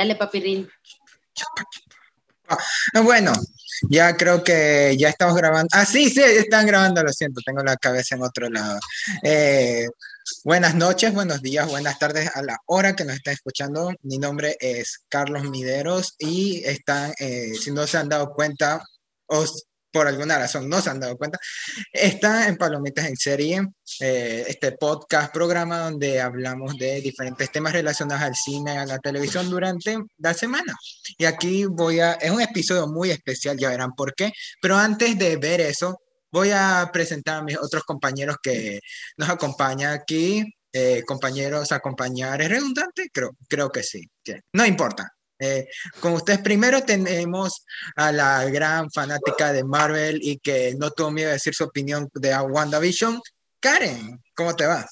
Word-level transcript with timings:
Dale, 0.00 0.16
papirín. 0.16 0.66
Ah, 2.48 3.00
bueno, 3.02 3.34
ya 3.90 4.16
creo 4.16 4.42
que 4.42 4.96
ya 4.98 5.10
estamos 5.10 5.36
grabando. 5.36 5.68
Ah, 5.72 5.84
sí, 5.84 6.08
sí, 6.08 6.22
están 6.22 6.66
grabando, 6.66 7.02
lo 7.02 7.12
siento, 7.12 7.42
tengo 7.44 7.62
la 7.62 7.76
cabeza 7.76 8.14
en 8.14 8.22
otro 8.22 8.48
lado. 8.48 8.80
Eh, 9.22 9.86
buenas 10.42 10.74
noches, 10.74 11.12
buenos 11.12 11.42
días, 11.42 11.68
buenas 11.68 11.98
tardes 11.98 12.34
a 12.34 12.40
la 12.40 12.56
hora 12.64 12.96
que 12.96 13.04
nos 13.04 13.16
están 13.16 13.34
escuchando. 13.34 13.92
Mi 14.00 14.16
nombre 14.16 14.56
es 14.58 15.00
Carlos 15.10 15.44
Mideros 15.50 16.14
y 16.18 16.62
están, 16.64 17.12
eh, 17.18 17.52
si 17.60 17.70
no 17.70 17.86
se 17.86 17.98
han 17.98 18.08
dado 18.08 18.32
cuenta, 18.32 18.82
os 19.26 19.66
por 19.92 20.06
alguna 20.06 20.38
razón 20.38 20.68
no 20.68 20.80
se 20.80 20.90
han 20.90 21.00
dado 21.00 21.16
cuenta, 21.16 21.38
está 21.92 22.48
en 22.48 22.56
Palomitas 22.56 23.06
en 23.06 23.16
Serie, 23.16 23.62
eh, 24.00 24.44
este 24.46 24.72
podcast, 24.72 25.32
programa 25.32 25.78
donde 25.80 26.20
hablamos 26.20 26.76
de 26.76 27.00
diferentes 27.00 27.50
temas 27.50 27.72
relacionados 27.72 28.22
al 28.22 28.34
cine, 28.34 28.78
a 28.78 28.86
la 28.86 28.98
televisión 28.98 29.50
durante 29.50 29.98
la 30.18 30.34
semana. 30.34 30.74
Y 31.18 31.24
aquí 31.24 31.64
voy 31.64 32.00
a, 32.00 32.12
es 32.12 32.30
un 32.30 32.40
episodio 32.40 32.86
muy 32.86 33.10
especial, 33.10 33.56
ya 33.58 33.70
verán 33.70 33.92
por 33.92 34.14
qué, 34.14 34.32
pero 34.62 34.76
antes 34.76 35.18
de 35.18 35.36
ver 35.36 35.60
eso, 35.60 36.00
voy 36.30 36.50
a 36.50 36.88
presentar 36.92 37.38
a 37.38 37.42
mis 37.42 37.58
otros 37.58 37.82
compañeros 37.84 38.36
que 38.42 38.80
nos 39.16 39.28
acompañan 39.28 39.92
aquí. 39.92 40.44
Eh, 40.72 41.02
compañeros, 41.04 41.72
acompañar, 41.72 42.40
¿es 42.42 42.48
redundante? 42.48 43.10
Creo, 43.12 43.32
creo 43.48 43.70
que 43.70 43.82
sí, 43.82 44.08
no 44.52 44.64
importa. 44.64 45.12
Eh, 45.40 45.66
con 46.00 46.12
ustedes 46.12 46.40
primero 46.40 46.82
tenemos 46.82 47.64
a 47.96 48.12
la 48.12 48.44
gran 48.44 48.90
fanática 48.90 49.52
de 49.52 49.64
Marvel 49.64 50.20
y 50.22 50.38
que 50.38 50.74
no 50.78 50.90
tuvo 50.90 51.10
miedo 51.10 51.28
de 51.28 51.34
decir 51.34 51.54
su 51.54 51.64
opinión 51.64 52.08
de 52.14 52.36
WandaVision. 52.36 53.20
Karen, 53.58 54.20
¿cómo 54.34 54.54
te 54.54 54.66
va? 54.66 54.86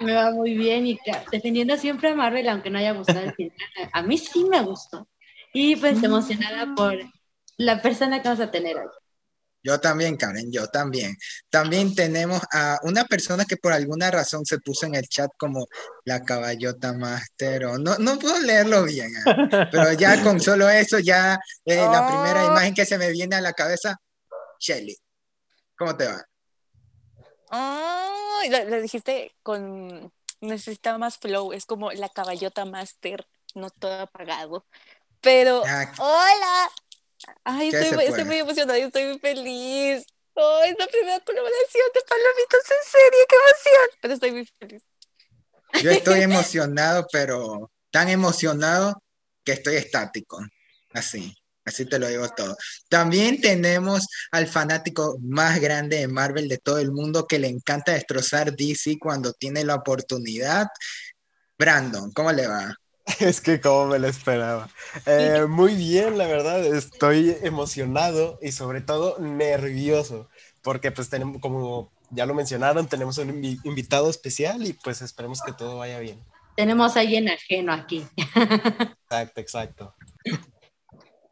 Me 0.00 0.12
va 0.12 0.30
muy 0.32 0.54
bien 0.54 0.86
y 0.86 0.98
defendiendo 1.30 1.76
siempre 1.76 2.10
a 2.10 2.14
Marvel, 2.14 2.48
aunque 2.48 2.70
no 2.70 2.78
haya 2.78 2.92
gustado 2.92 3.20
el 3.20 3.34
final. 3.34 3.56
A 3.92 4.02
mí 4.02 4.18
sí 4.18 4.44
me 4.44 4.60
gustó. 4.62 5.08
Y 5.52 5.76
pues 5.76 6.00
mm. 6.00 6.04
emocionada 6.04 6.74
por 6.74 6.98
la 7.56 7.80
persona 7.80 8.20
que 8.20 8.28
vamos 8.28 8.44
a 8.44 8.50
tener 8.50 8.76
hoy. 8.76 8.88
Yo 9.64 9.80
también, 9.80 10.18
Karen, 10.18 10.52
yo 10.52 10.68
también. 10.68 11.16
También 11.48 11.94
tenemos 11.94 12.42
a 12.52 12.78
una 12.82 13.06
persona 13.06 13.46
que 13.46 13.56
por 13.56 13.72
alguna 13.72 14.10
razón 14.10 14.44
se 14.44 14.58
puso 14.58 14.84
en 14.84 14.94
el 14.94 15.08
chat 15.08 15.30
como 15.38 15.66
la 16.04 16.22
caballota 16.22 16.92
master 16.92 17.64
o 17.64 17.78
no, 17.78 17.96
no 17.96 18.18
puedo 18.18 18.38
leerlo 18.40 18.84
bien, 18.84 19.10
¿eh? 19.16 19.66
pero 19.72 19.90
ya 19.94 20.22
con 20.22 20.38
solo 20.38 20.68
eso, 20.68 20.98
ya 20.98 21.40
eh, 21.64 21.76
la 21.76 22.06
primera 22.06 22.44
oh. 22.44 22.50
imagen 22.50 22.74
que 22.74 22.84
se 22.84 22.98
me 22.98 23.10
viene 23.10 23.36
a 23.36 23.40
la 23.40 23.54
cabeza, 23.54 23.96
Shelly. 24.60 24.96
¿Cómo 25.78 25.96
te 25.96 26.08
va? 26.08 26.22
Oh, 27.50 28.40
lo, 28.50 28.82
dijiste 28.82 29.34
con 29.42 30.12
necesita 30.42 30.98
más 30.98 31.16
flow, 31.16 31.54
es 31.54 31.64
como 31.64 31.90
la 31.92 32.10
caballota 32.10 32.66
master, 32.66 33.26
no 33.54 33.70
todo 33.70 34.02
apagado. 34.02 34.66
Pero, 35.22 35.62
hola, 35.62 36.70
Ay, 37.44 37.68
estoy, 37.68 38.04
estoy, 38.04 38.24
muy 38.24 38.38
emocionada 38.38 38.78
estoy 38.78 39.04
muy 39.04 39.18
feliz. 39.18 40.06
¡Ay, 40.36 40.70
es 40.70 40.76
la 40.78 40.86
primera 40.86 41.20
colaboración 41.20 41.86
de 41.94 42.00
Palomitas 42.08 42.70
en 42.70 42.90
serie! 42.90 43.26
¡Qué 43.28 43.36
emoción! 43.36 43.98
Pero 44.00 44.14
estoy 44.14 44.32
muy 44.32 44.46
feliz. 44.58 44.82
Yo 45.82 45.90
estoy 45.90 46.20
emocionado, 46.22 47.06
pero 47.12 47.70
tan 47.90 48.08
emocionado 48.08 49.02
que 49.44 49.52
estoy 49.52 49.76
estático. 49.76 50.40
Así, 50.92 51.36
así 51.64 51.86
te 51.86 51.98
lo 51.98 52.08
digo 52.08 52.28
todo. 52.30 52.56
También 52.88 53.40
tenemos 53.40 54.06
al 54.32 54.46
fanático 54.46 55.18
más 55.20 55.60
grande 55.60 55.98
de 55.98 56.08
Marvel 56.08 56.48
de 56.48 56.58
todo 56.58 56.78
el 56.78 56.90
mundo 56.92 57.26
que 57.26 57.38
le 57.38 57.48
encanta 57.48 57.92
destrozar 57.92 58.54
DC 58.54 58.98
cuando 58.98 59.32
tiene 59.32 59.64
la 59.64 59.76
oportunidad. 59.76 60.66
Brandon, 61.58 62.10
¿cómo 62.12 62.32
le 62.32 62.46
va? 62.46 62.74
Es 63.20 63.40
que 63.40 63.60
como 63.60 63.86
me 63.86 63.98
lo 63.98 64.08
esperaba. 64.08 64.68
Eh, 65.06 65.46
muy 65.48 65.74
bien, 65.74 66.16
la 66.18 66.26
verdad, 66.26 66.64
estoy 66.64 67.36
emocionado 67.42 68.38
y 68.42 68.52
sobre 68.52 68.80
todo 68.80 69.18
nervioso, 69.18 70.28
porque 70.62 70.90
pues 70.90 71.10
tenemos, 71.10 71.40
como 71.40 71.92
ya 72.10 72.26
lo 72.26 72.34
mencionaron, 72.34 72.86
tenemos 72.86 73.18
un 73.18 73.44
invitado 73.44 74.08
especial 74.08 74.66
y 74.66 74.72
pues 74.72 75.02
esperemos 75.02 75.42
que 75.42 75.52
todo 75.52 75.78
vaya 75.78 75.98
bien. 75.98 76.18
Tenemos 76.56 76.96
a 76.96 77.00
alguien 77.00 77.28
ajeno 77.28 77.72
aquí. 77.72 78.06
Exacto, 78.16 79.40
exacto. 79.40 79.94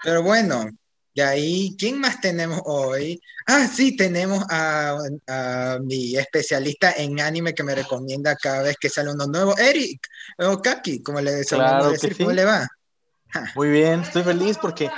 Pero 0.02 0.22
bueno, 0.22 0.68
y 1.14 1.20
ahí, 1.20 1.76
¿quién 1.78 2.00
más 2.00 2.20
tenemos 2.20 2.60
hoy? 2.64 3.20
Ah, 3.46 3.66
sí, 3.66 3.96
tenemos 3.96 4.44
a, 4.48 4.98
mi 5.82 6.16
especialista 6.16 6.92
en 6.92 7.20
anime 7.20 7.54
que 7.54 7.62
me 7.62 7.74
recomienda 7.74 8.34
cada 8.36 8.62
vez 8.62 8.76
que 8.80 8.88
sale 8.88 9.12
uno 9.12 9.26
nuevo, 9.26 9.56
Eric, 9.58 10.00
o 10.38 10.60
Kaki, 10.60 11.02
como 11.02 11.20
le 11.20 11.32
decimos 11.32 11.90
decir, 11.90 12.16
¿cómo 12.16 12.32
le 12.32 12.44
va? 12.44 12.66
Muy 13.54 13.68
bien, 13.68 14.00
estoy 14.00 14.22
feliz 14.22 14.58
porque 14.60 14.90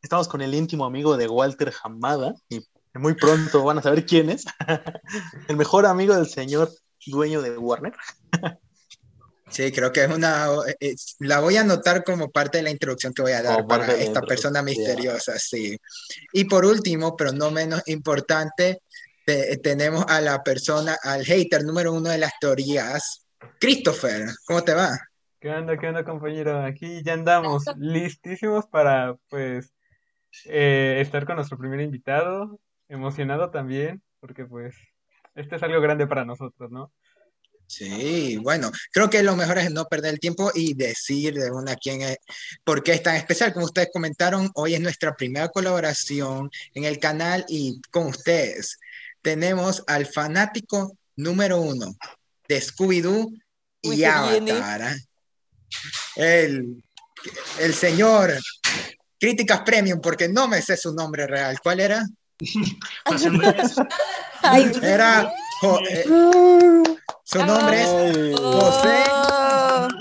estamos 0.00 0.28
con 0.28 0.40
el 0.40 0.54
íntimo 0.54 0.84
amigo 0.84 1.16
de 1.16 1.28
Walter 1.28 1.72
Hamada 1.82 2.34
y 2.48 2.64
muy 2.94 3.14
pronto 3.14 3.64
van 3.64 3.78
a 3.78 3.82
saber 3.82 4.04
quién 4.04 4.30
es. 4.30 4.44
el 5.48 5.56
mejor 5.56 5.86
amigo 5.86 6.14
del 6.14 6.26
señor 6.26 6.70
dueño 7.06 7.40
de 7.40 7.56
Warner. 7.56 7.94
Sí, 9.52 9.70
creo 9.70 9.92
que 9.92 10.04
es 10.04 10.10
una, 10.10 10.46
eh, 10.80 10.94
la 11.18 11.40
voy 11.40 11.56
a 11.56 11.60
anotar 11.60 12.02
como 12.04 12.30
parte 12.30 12.58
de 12.58 12.64
la 12.64 12.70
introducción 12.70 13.12
que 13.12 13.20
voy 13.20 13.32
a 13.32 13.42
dar 13.42 13.66
para 13.66 13.94
esta 13.94 14.22
persona 14.22 14.62
misteriosa, 14.62 15.38
sí. 15.38 15.76
Y 16.32 16.44
por 16.44 16.64
último, 16.64 17.14
pero 17.14 17.32
no 17.32 17.50
menos 17.50 17.82
importante, 17.86 18.80
tenemos 19.62 20.04
a 20.08 20.20
la 20.20 20.42
persona, 20.42 20.96
al 21.02 21.24
hater 21.24 21.64
número 21.64 21.92
uno 21.92 22.08
de 22.08 22.18
las 22.18 22.32
teorías, 22.40 23.26
Christopher, 23.60 24.26
¿cómo 24.46 24.62
te 24.62 24.74
va? 24.74 24.98
¿Qué 25.38 25.50
onda, 25.50 25.76
qué 25.76 25.88
onda, 25.88 26.04
compañero? 26.04 26.64
Aquí 26.64 27.02
ya 27.04 27.14
andamos 27.14 27.64
listísimos 27.76 28.66
para, 28.66 29.16
pues, 29.28 29.74
eh, 30.46 30.98
estar 31.00 31.26
con 31.26 31.36
nuestro 31.36 31.58
primer 31.58 31.80
invitado, 31.80 32.58
emocionado 32.88 33.50
también, 33.50 34.02
porque, 34.20 34.46
pues, 34.46 34.76
este 35.34 35.56
es 35.56 35.62
algo 35.62 35.80
grande 35.80 36.06
para 36.06 36.24
nosotros, 36.24 36.70
¿no? 36.70 36.92
Sí, 37.72 38.36
bueno, 38.36 38.70
creo 38.90 39.08
que 39.08 39.22
lo 39.22 39.34
mejor 39.34 39.56
es 39.56 39.70
no 39.70 39.86
perder 39.86 40.12
el 40.12 40.20
tiempo 40.20 40.50
y 40.54 40.74
decir 40.74 41.32
de 41.32 41.50
una 41.50 41.74
quién 41.74 42.02
es, 42.02 42.18
por 42.64 42.82
qué 42.82 42.92
es 42.92 43.02
tan 43.02 43.16
especial. 43.16 43.54
Como 43.54 43.64
ustedes 43.64 43.88
comentaron, 43.90 44.50
hoy 44.56 44.74
es 44.74 44.80
nuestra 44.82 45.14
primera 45.14 45.48
colaboración 45.48 46.50
en 46.74 46.84
el 46.84 46.98
canal 46.98 47.46
y 47.48 47.80
con 47.90 48.08
ustedes 48.08 48.78
tenemos 49.22 49.84
al 49.86 50.04
fanático 50.04 50.98
número 51.16 51.62
uno 51.62 51.96
de 52.46 52.60
Scooby-Doo 52.60 53.40
y 53.80 54.04
Avatar. 54.04 54.82
¿ah? 54.82 54.96
El, 56.16 56.84
el 57.58 57.72
señor 57.72 58.38
Críticas 59.18 59.62
Premium, 59.62 59.98
porque 60.02 60.28
no 60.28 60.46
me 60.46 60.60
sé 60.60 60.76
su 60.76 60.92
nombre 60.92 61.26
real. 61.26 61.58
¿Cuál 61.62 61.80
era? 61.80 62.06
Era 64.82 65.32
eh, 65.88 66.04
su 67.32 67.38
nombre 67.46 67.82
es 67.82 68.38
José. 68.38 69.04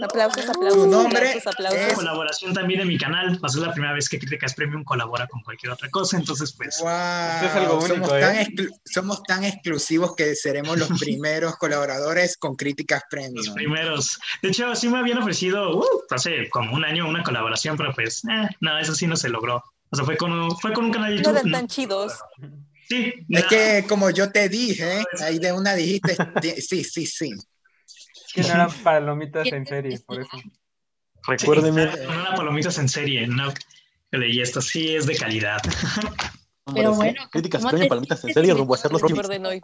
Aplausos, 0.04 0.50
aplausos. 0.50 0.84
Su 0.84 0.88
nombre 0.90 1.42
aplausos, 1.46 1.80
es 1.80 1.94
colaboración 1.94 2.54
también 2.54 2.82
de 2.82 2.86
mi 2.86 2.98
canal. 2.98 3.40
Pasó 3.40 3.62
la 3.66 3.72
primera 3.72 3.94
vez 3.94 4.10
que 4.10 4.20
Críticas 4.20 4.54
Premium 4.54 4.84
colabora 4.84 5.28
con 5.28 5.42
cualquier 5.42 5.72
otra 5.72 5.90
cosa, 5.90 6.18
entonces 6.18 6.54
pues. 6.58 6.80
Wow. 6.82 6.90
es 6.90 7.56
algo 7.56 7.80
único, 7.80 7.96
somos, 7.96 8.10
tan 8.10 8.36
¿eh? 8.36 8.48
somos 8.84 9.24
tan 9.24 9.44
exclusivos 9.44 10.16
que 10.16 10.36
seremos 10.36 10.78
los 10.78 10.90
primeros 11.00 11.56
colaboradores 11.56 12.36
con 12.38 12.56
Críticas 12.56 13.04
Premium. 13.10 13.36
Los 13.36 13.50
primeros. 13.50 14.20
De 14.42 14.50
hecho, 14.50 14.76
sí 14.76 14.90
me 14.90 15.00
habían 15.00 15.20
ofrecido 15.20 15.78
uh, 15.78 15.86
hace 16.10 16.50
como 16.50 16.76
un 16.76 16.84
año 16.84 17.08
una 17.08 17.24
colaboración, 17.24 17.78
pero 17.78 17.94
pues, 17.94 18.24
eh, 18.26 18.50
no, 18.60 18.78
eso 18.78 18.94
sí 18.94 19.08
no 19.08 19.16
se 19.16 19.30
logró. 19.30 19.64
O 19.92 19.96
sea, 19.96 20.06
fue 20.06 20.18
con, 20.18 20.52
fue 20.58 20.74
con 20.74 20.86
un 20.86 20.92
canal 20.92 21.12
de 21.12 21.18
YouTube. 21.18 21.34
No 21.34 21.40
eran 21.40 21.52
tan 21.52 21.68
chidos. 21.68 22.14
Sí. 22.92 23.26
Es 23.30 23.46
que 23.46 23.86
como 23.88 24.10
yo 24.10 24.34
te 24.34 24.50
dije, 24.50 25.02
ahí 25.24 25.40
de 25.40 25.54
una 25.54 25.76
dijiste, 25.76 26.14
sí, 26.62 26.84
sí, 26.84 27.06
sí. 27.06 27.32
Que 28.34 28.42
no 28.42 28.50
eran 28.50 28.72
palomitas 28.84 29.48
en 29.48 29.66
serie, 29.66 29.98
por 30.00 30.20
eso. 30.20 30.30
Recuérdeme. 31.26 31.86
no 31.86 31.92
eran 31.92 32.36
palomitas 32.36 32.78
en 32.80 32.90
serie, 32.90 33.28
no. 33.28 33.54
Y 34.12 34.42
esto 34.42 34.62
sí 34.62 34.94
es 34.94 35.06
de 35.06 35.16
calidad. 35.16 35.62
Pero 36.74 36.94
bueno. 36.94 37.30
Críticas 37.32 37.66
premio 37.66 37.88
palomitas 37.88 38.26
en 38.26 38.34
serie 38.34 38.54
rumbo 38.54 38.74
a 38.74 38.78
hacer 38.78 38.92
los 38.92 39.02
hoy. 39.04 39.62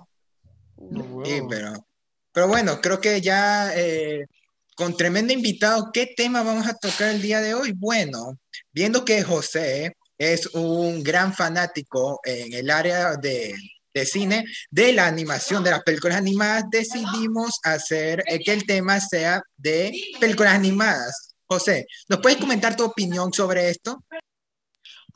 Sí, 1.25 1.41
pero, 1.49 1.87
pero 2.31 2.47
bueno, 2.47 2.79
creo 2.81 3.01
que 3.01 3.19
ya 3.19 3.71
eh, 3.75 4.27
con 4.75 4.95
tremendo 4.95 5.33
invitado, 5.33 5.89
¿qué 5.91 6.13
tema 6.15 6.43
vamos 6.43 6.67
a 6.67 6.75
tocar 6.75 7.09
el 7.09 7.21
día 7.21 7.41
de 7.41 7.55
hoy? 7.55 7.71
Bueno, 7.71 8.37
viendo 8.71 9.03
que 9.03 9.23
José 9.23 9.96
es 10.17 10.47
un 10.47 11.03
gran 11.03 11.33
fanático 11.33 12.19
en 12.23 12.53
el 12.53 12.69
área 12.69 13.15
de, 13.15 13.55
de, 13.93 14.05
cine, 14.05 14.45
de 14.69 14.93
la 14.93 15.07
animación, 15.07 15.63
de 15.63 15.71
las 15.71 15.83
películas 15.83 16.17
animadas, 16.17 16.65
decidimos 16.69 17.59
hacer 17.63 18.23
eh, 18.27 18.39
que 18.43 18.53
el 18.53 18.65
tema 18.65 18.99
sea 18.99 19.41
de 19.57 19.91
películas 20.19 20.53
animadas. 20.53 21.35
José, 21.45 21.87
¿nos 22.09 22.19
puedes 22.19 22.39
comentar 22.39 22.75
tu 22.75 22.83
opinión 22.83 23.31
sobre 23.31 23.69
esto? 23.69 24.03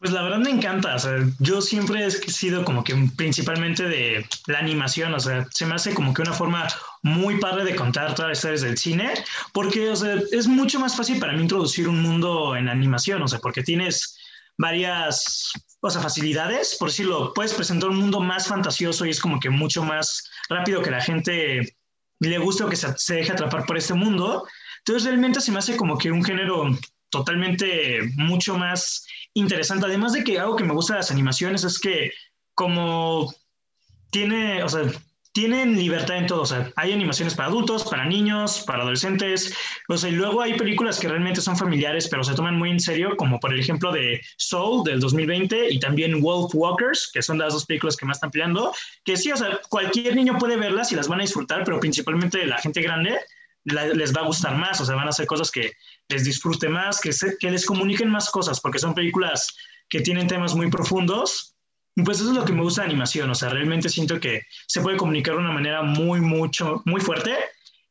Pues 0.01 0.13
la 0.13 0.24
verdad 0.24 0.39
me 0.39 0.50
encanta, 0.50 0.95
o 0.95 1.00
sea, 1.00 1.15
yo 1.38 1.62
siempre 1.62 2.04
he 2.04 2.09
sido 2.09 2.65
como 2.65 2.83
que 2.83 2.95
principalmente 3.15 3.83
de 3.83 4.25
la 4.47 4.57
animación, 4.57 5.13
o 5.13 5.19
sea, 5.19 5.45
se 5.51 5.63
me 5.68 5.75
hace 5.75 5.94
como 5.94 6.12
que 6.12 6.24
una 6.24 6.33
forma 6.33 6.68
muy 7.04 7.39
padre 7.39 7.65
de 7.65 7.75
contar 7.75 8.15
todas 8.15 8.30
las 8.30 8.39
historias 8.39 8.62
del 8.62 8.80
cine, 8.80 9.13
porque, 9.54 9.89
o 9.89 9.95
sea, 9.95 10.19
es 10.31 10.47
mucho 10.47 10.80
más 10.80 10.97
fácil 10.97 11.19
para 11.19 11.33
mí 11.33 11.44
introducir 11.44 11.88
un 11.88 12.01
mundo 12.01 12.56
en 12.56 12.68
animación, 12.68 13.21
o 13.21 13.27
sea, 13.27 13.38
porque 13.38 13.62
tienes 13.62 14.18
varias, 14.57 15.51
o 15.80 15.89
sea, 15.89 16.01
facilidades, 16.01 16.75
por 16.80 16.89
decirlo, 16.89 17.33
puedes 17.33 17.53
presentar 17.53 17.89
un 17.89 17.98
mundo 17.98 18.19
más 18.19 18.48
fantasioso 18.48 19.06
y 19.06 19.09
es 19.09 19.19
como 19.19 19.39
que 19.39 19.50
mucho 19.50 19.83
más 19.83 20.30
rápido 20.50 20.81
que 20.81 20.92
la 20.92 21.01
gente 21.01 21.75
le 22.19 22.38
guste 22.38 22.63
o 22.63 22.69
que 22.69 22.75
se, 22.75 22.95
se 22.98 23.15
deje 23.15 23.31
atrapar 23.31 23.65
por 23.65 23.77
este 23.77 23.94
mundo. 23.94 24.48
Entonces 24.80 25.06
realmente 25.06 25.42
se 25.42 25.51
me 25.51 25.59
hace 25.59 25.77
como 25.77 25.98
que 25.98 26.12
un 26.12 26.24
género 26.24 26.65
totalmente 27.09 28.00
mucho 28.15 28.57
más 28.57 29.06
interesante. 29.33 29.86
Además 29.86 30.13
de 30.13 30.24
que 30.24 30.39
algo 30.39 30.56
que 30.56 30.63
me 30.63 30.74
gusta 30.74 30.94
de 30.94 31.00
las 31.00 31.12
animaciones 31.12 31.63
es 31.63 31.80
que 31.80 32.12
como 32.54 33.33
tiene, 34.12 34.63
o 34.63 34.69
sea, 34.69 34.83
tienen 35.33 35.78
libertad 35.78 36.18
en 36.18 36.28
todo. 36.28 36.42
O 36.42 36.45
sea, 36.45 36.72
hay 36.75 36.92
animaciones 36.92 37.36
para 37.36 37.50
adultos, 37.50 37.83
para 37.83 38.06
niños, 38.06 38.63
para 38.68 38.83
adolescentes. 38.83 39.56
O 39.88 39.98
sea, 39.98 40.10
y 40.10 40.13
luego 40.13 40.42
hay 40.42 40.56
películas 40.56 41.00
que 41.00 41.07
realmente 41.07 41.42
son 41.42 41.57
familiares, 41.57 42.07
pero 42.10 42.24
se 42.24 42.33
toman 42.33 42.57
muy 42.57 42.69
en 42.69 42.80
serio, 42.80 43.16
como 43.16 43.39
por 43.39 43.57
ejemplo 43.57 43.92
de 43.92 44.22
Soul 44.38 44.83
del 44.83 45.00
2020 45.00 45.74
y 45.74 45.80
también 45.80 46.22
Wolf 46.22 46.54
Walkers, 46.54 47.10
que 47.13 47.22
son 47.22 47.38
las 47.38 47.54
dos 47.54 47.66
películas 47.66 47.95
que 47.95 48.06
más 48.06 48.18
están 48.18 48.31
peleando. 48.31 48.74
Que 49.06 49.16
sí, 49.16 49.31
o 49.31 49.38
sea, 49.38 49.60
cualquier 49.69 50.16
niño 50.16 50.38
puede 50.38 50.57
verlas 50.57 50.92
y 50.92 50.95
las 50.95 51.07
van 51.07 51.19
a 51.19 51.24
disfrutar, 51.24 51.63
pero 51.63 51.80
principalmente 51.80 52.45
la 52.45 52.57
gente 52.57 52.81
grande 52.81 53.19
les 53.63 54.16
va 54.16 54.22
a 54.22 54.25
gustar 54.25 54.57
más. 54.57 54.81
O 54.81 54.86
sea, 54.86 54.95
van 54.95 55.07
a 55.07 55.12
hacer 55.12 55.28
cosas 55.28 55.50
que 55.50 55.72
les 56.10 56.25
disfrute 56.25 56.68
más, 56.68 57.00
que, 57.00 57.12
que 57.39 57.51
les 57.51 57.66
comuniquen 57.66 58.10
más 58.10 58.30
cosas, 58.30 58.60
porque 58.60 58.80
son 58.80 58.94
películas 58.94 59.56
que 59.88 60.01
tienen 60.01 60.28
temas 60.28 60.56
muy 60.56 60.69
profundos. 60.69 61.50
Pues 61.95 62.19
eso 62.19 62.29
es 62.29 62.38
lo 62.38 62.45
que 62.45 62.53
me 62.53 62.63
gusta 62.63 62.81
de 62.81 62.88
animación, 62.88 63.29
o 63.29 63.35
sea, 63.35 63.49
realmente 63.49 63.89
siento 63.89 64.19
que 64.19 64.41
se 64.65 64.81
puede 64.81 64.97
comunicar 64.97 65.35
de 65.35 65.41
una 65.41 65.51
manera 65.51 65.81
muy, 65.81 66.21
mucho, 66.21 66.81
muy 66.85 67.01
fuerte 67.01 67.38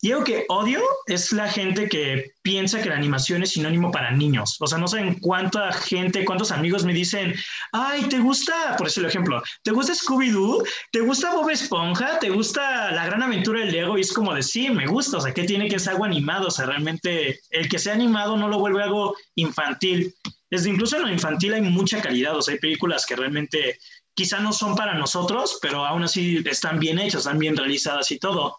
y 0.02 0.12
algo 0.12 0.24
que 0.24 0.46
odio 0.48 0.80
es 1.06 1.30
la 1.32 1.46
gente 1.46 1.86
que 1.86 2.32
piensa 2.42 2.80
que 2.80 2.88
la 2.88 2.96
animación 2.96 3.42
es 3.42 3.50
sinónimo 3.50 3.90
para 3.90 4.10
niños. 4.10 4.56
O 4.60 4.66
sea, 4.66 4.78
no 4.78 4.88
saben 4.88 5.18
cuánta 5.20 5.70
gente, 5.72 6.24
cuántos 6.24 6.50
amigos 6.50 6.84
me 6.84 6.94
dicen, 6.94 7.34
ay, 7.72 8.04
¿te 8.04 8.18
gusta, 8.18 8.76
por 8.78 8.86
decirlo 8.86 9.10
ejemplo, 9.10 9.42
¿te 9.62 9.72
gusta 9.72 9.92
Scooby-Doo? 9.92 10.66
¿Te 10.90 11.00
gusta 11.00 11.34
Bob 11.34 11.50
Esponja? 11.50 12.18
¿Te 12.18 12.30
gusta 12.30 12.92
La 12.92 13.04
Gran 13.04 13.22
Aventura 13.22 13.60
del 13.60 13.72
Lego? 13.72 13.98
Y 13.98 14.00
es 14.00 14.12
como 14.12 14.34
de, 14.34 14.42
me 14.70 14.86
gusta. 14.86 15.18
O 15.18 15.20
sea, 15.20 15.34
¿qué 15.34 15.44
tiene 15.44 15.68
que 15.68 15.78
ser 15.78 15.92
algo 15.92 16.06
animado? 16.06 16.48
O 16.48 16.50
sea, 16.50 16.64
realmente 16.64 17.38
el 17.50 17.68
que 17.68 17.78
sea 17.78 17.92
animado 17.92 18.38
no 18.38 18.48
lo 18.48 18.58
vuelve 18.58 18.82
algo 18.82 19.14
infantil. 19.34 20.14
Desde 20.50 20.70
incluso 20.70 20.96
en 20.96 21.02
lo 21.02 21.12
infantil 21.12 21.54
hay 21.54 21.62
mucha 21.62 22.00
calidad. 22.02 22.36
O 22.36 22.42
sea, 22.42 22.54
hay 22.54 22.60
películas 22.60 23.06
que 23.06 23.16
realmente 23.16 23.78
quizá 24.14 24.40
no 24.40 24.52
son 24.52 24.74
para 24.74 24.94
nosotros, 24.94 25.58
pero 25.62 25.84
aún 25.86 26.02
así 26.02 26.42
están 26.44 26.78
bien 26.78 26.98
hechas, 26.98 27.20
están 27.20 27.38
bien 27.38 27.56
realizadas 27.56 28.10
y 28.10 28.18
todo. 28.18 28.56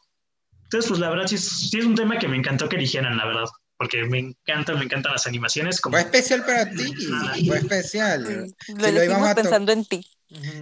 Entonces, 0.64 0.88
pues 0.88 1.00
la 1.02 1.10
verdad 1.10 1.28
sí, 1.28 1.38
sí 1.38 1.80
es 1.80 1.86
un 1.86 1.96
tema 1.96 2.18
que 2.18 2.30
me 2.30 2.38
encantó 2.38 2.70
que 2.70 2.78
eligieran, 2.78 3.18
la 3.18 3.26
verdad 3.26 3.46
porque 3.82 4.04
me 4.04 4.20
encantan, 4.20 4.78
me 4.78 4.86
encantan 4.86 5.12
las 5.12 5.26
animaciones. 5.26 5.82
Como... 5.82 5.98
Fue 5.98 6.02
especial 6.02 6.46
para 6.46 6.70
ti, 6.70 6.94
fue 7.48 7.58
especial. 7.58 8.24
lo 8.68 8.86
si 8.86 8.92
lo 8.92 9.04
íbamos 9.04 9.34
pensando 9.34 9.72
en 9.72 9.86
ti. 9.86 10.06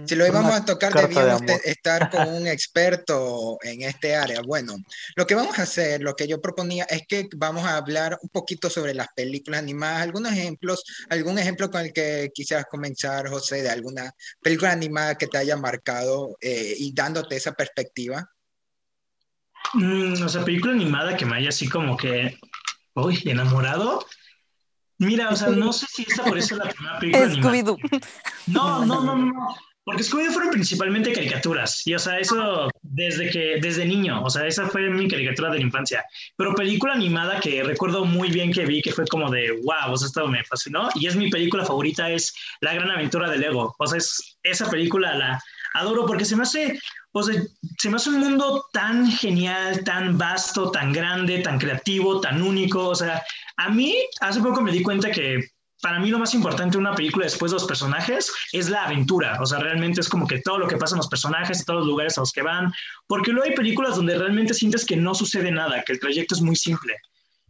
Si 0.04 0.16
lo 0.16 0.26
íbamos 0.26 0.52
a 0.52 0.64
tocar, 0.64 0.92
debíamos 0.92 1.42
estar 1.64 2.10
con 2.10 2.28
un 2.28 2.46
experto 2.48 3.56
en 3.62 3.82
este 3.82 4.16
área. 4.16 4.40
Bueno, 4.42 4.76
lo 5.14 5.26
que 5.26 5.36
vamos 5.36 5.58
a 5.60 5.62
hacer, 5.62 6.02
lo 6.02 6.14
que 6.16 6.26
yo 6.26 6.40
proponía 6.40 6.84
es 6.84 7.02
que 7.06 7.28
vamos 7.36 7.64
a 7.64 7.76
hablar 7.76 8.18
un 8.20 8.28
poquito 8.30 8.68
sobre 8.68 8.94
las 8.94 9.08
películas 9.14 9.60
animadas, 9.60 10.02
algunos 10.02 10.32
ejemplos, 10.32 10.82
algún 11.08 11.38
ejemplo 11.38 11.70
con 11.70 11.82
el 11.82 11.92
que 11.92 12.30
quisieras 12.34 12.66
comenzar, 12.68 13.28
José, 13.28 13.62
de 13.62 13.70
alguna 13.70 14.12
película 14.40 14.72
animada 14.72 15.16
que 15.16 15.28
te 15.28 15.38
haya 15.38 15.56
marcado 15.56 16.36
eh, 16.40 16.74
y 16.76 16.92
dándote 16.92 17.36
esa 17.36 17.52
perspectiva. 17.52 18.28
Mm, 19.74 20.20
o 20.20 20.28
sea, 20.28 20.44
película 20.44 20.72
animada 20.72 21.16
que 21.16 21.26
me 21.26 21.36
haya 21.36 21.50
así 21.50 21.68
como 21.68 21.96
que, 21.96 22.36
uy, 22.94 23.22
enamorado. 23.24 24.04
Mira, 25.00 25.30
o 25.30 25.36
sea, 25.36 25.48
no 25.48 25.72
sé 25.72 25.86
si 25.88 26.02
esta 26.02 26.24
por 26.24 26.36
eso 26.36 26.54
es 26.54 26.58
la 26.58 26.70
primera 26.70 26.98
película 27.00 27.26
Scooby-Doo. 27.28 27.78
No, 28.48 28.84
no, 28.84 29.02
no, 29.02 29.16
no. 29.16 29.56
Porque 29.82 30.02
Scooby-Doo 30.02 30.32
fueron 30.32 30.50
principalmente 30.50 31.10
caricaturas. 31.12 31.86
Y, 31.86 31.94
o 31.94 31.98
sea, 31.98 32.18
eso 32.18 32.68
desde 32.82 33.30
que, 33.30 33.58
desde 33.62 33.86
niño. 33.86 34.22
O 34.22 34.28
sea, 34.28 34.46
esa 34.46 34.68
fue 34.68 34.90
mi 34.90 35.08
caricatura 35.08 35.50
de 35.50 35.58
la 35.58 35.64
infancia. 35.64 36.04
Pero 36.36 36.54
película 36.54 36.92
animada 36.92 37.40
que 37.40 37.62
recuerdo 37.62 38.04
muy 38.04 38.30
bien 38.30 38.52
que 38.52 38.66
vi, 38.66 38.82
que 38.82 38.92
fue 38.92 39.06
como 39.06 39.30
de, 39.30 39.52
wow, 39.64 39.92
o 39.92 39.96
sea, 39.96 40.08
esto 40.08 40.28
me 40.28 40.44
fascinó. 40.44 40.90
Y 40.94 41.06
es 41.06 41.16
mi 41.16 41.30
película 41.30 41.64
favorita, 41.64 42.10
es 42.10 42.34
La 42.60 42.74
Gran 42.74 42.90
Aventura 42.90 43.30
de 43.30 43.38
Lego. 43.38 43.74
O 43.78 43.86
sea, 43.86 43.96
es, 43.96 44.38
esa 44.42 44.68
película 44.68 45.14
la 45.14 45.42
adoro 45.72 46.04
porque 46.04 46.26
se 46.26 46.36
me 46.36 46.42
hace 46.42 46.78
o 47.12 47.22
sea, 47.24 47.42
se 47.78 47.90
me 47.90 47.96
hace 47.96 48.10
un 48.10 48.20
mundo 48.20 48.66
tan 48.72 49.10
genial, 49.10 49.82
tan 49.82 50.16
vasto, 50.16 50.70
tan 50.70 50.92
grande, 50.92 51.40
tan 51.40 51.58
creativo, 51.58 52.20
tan 52.20 52.40
único. 52.40 52.88
O 52.88 52.94
sea, 52.94 53.22
a 53.60 53.68
mí 53.68 53.94
hace 54.20 54.40
poco 54.40 54.60
me 54.60 54.72
di 54.72 54.82
cuenta 54.82 55.10
que 55.10 55.38
para 55.82 55.98
mí 55.98 56.10
lo 56.10 56.18
más 56.18 56.34
importante 56.34 56.72
de 56.72 56.78
una 56.78 56.94
película 56.94 57.24
después 57.24 57.52
de 57.52 57.56
los 57.56 57.64
personajes 57.64 58.32
es 58.52 58.68
la 58.68 58.84
aventura. 58.84 59.38
O 59.40 59.46
sea, 59.46 59.58
realmente 59.58 60.00
es 60.00 60.08
como 60.08 60.26
que 60.26 60.40
todo 60.40 60.58
lo 60.58 60.68
que 60.68 60.76
pasa 60.76 60.94
en 60.94 60.98
los 60.98 61.08
personajes, 61.08 61.64
todos 61.64 61.80
los 61.80 61.88
lugares 61.88 62.18
a 62.18 62.22
los 62.22 62.32
que 62.32 62.42
van. 62.42 62.72
Porque 63.06 63.32
luego 63.32 63.48
hay 63.48 63.54
películas 63.54 63.96
donde 63.96 64.18
realmente 64.18 64.54
sientes 64.54 64.84
que 64.84 64.96
no 64.96 65.14
sucede 65.14 65.50
nada, 65.50 65.82
que 65.84 65.92
el 65.92 66.00
trayecto 66.00 66.34
es 66.34 66.42
muy 66.42 66.56
simple. 66.56 66.94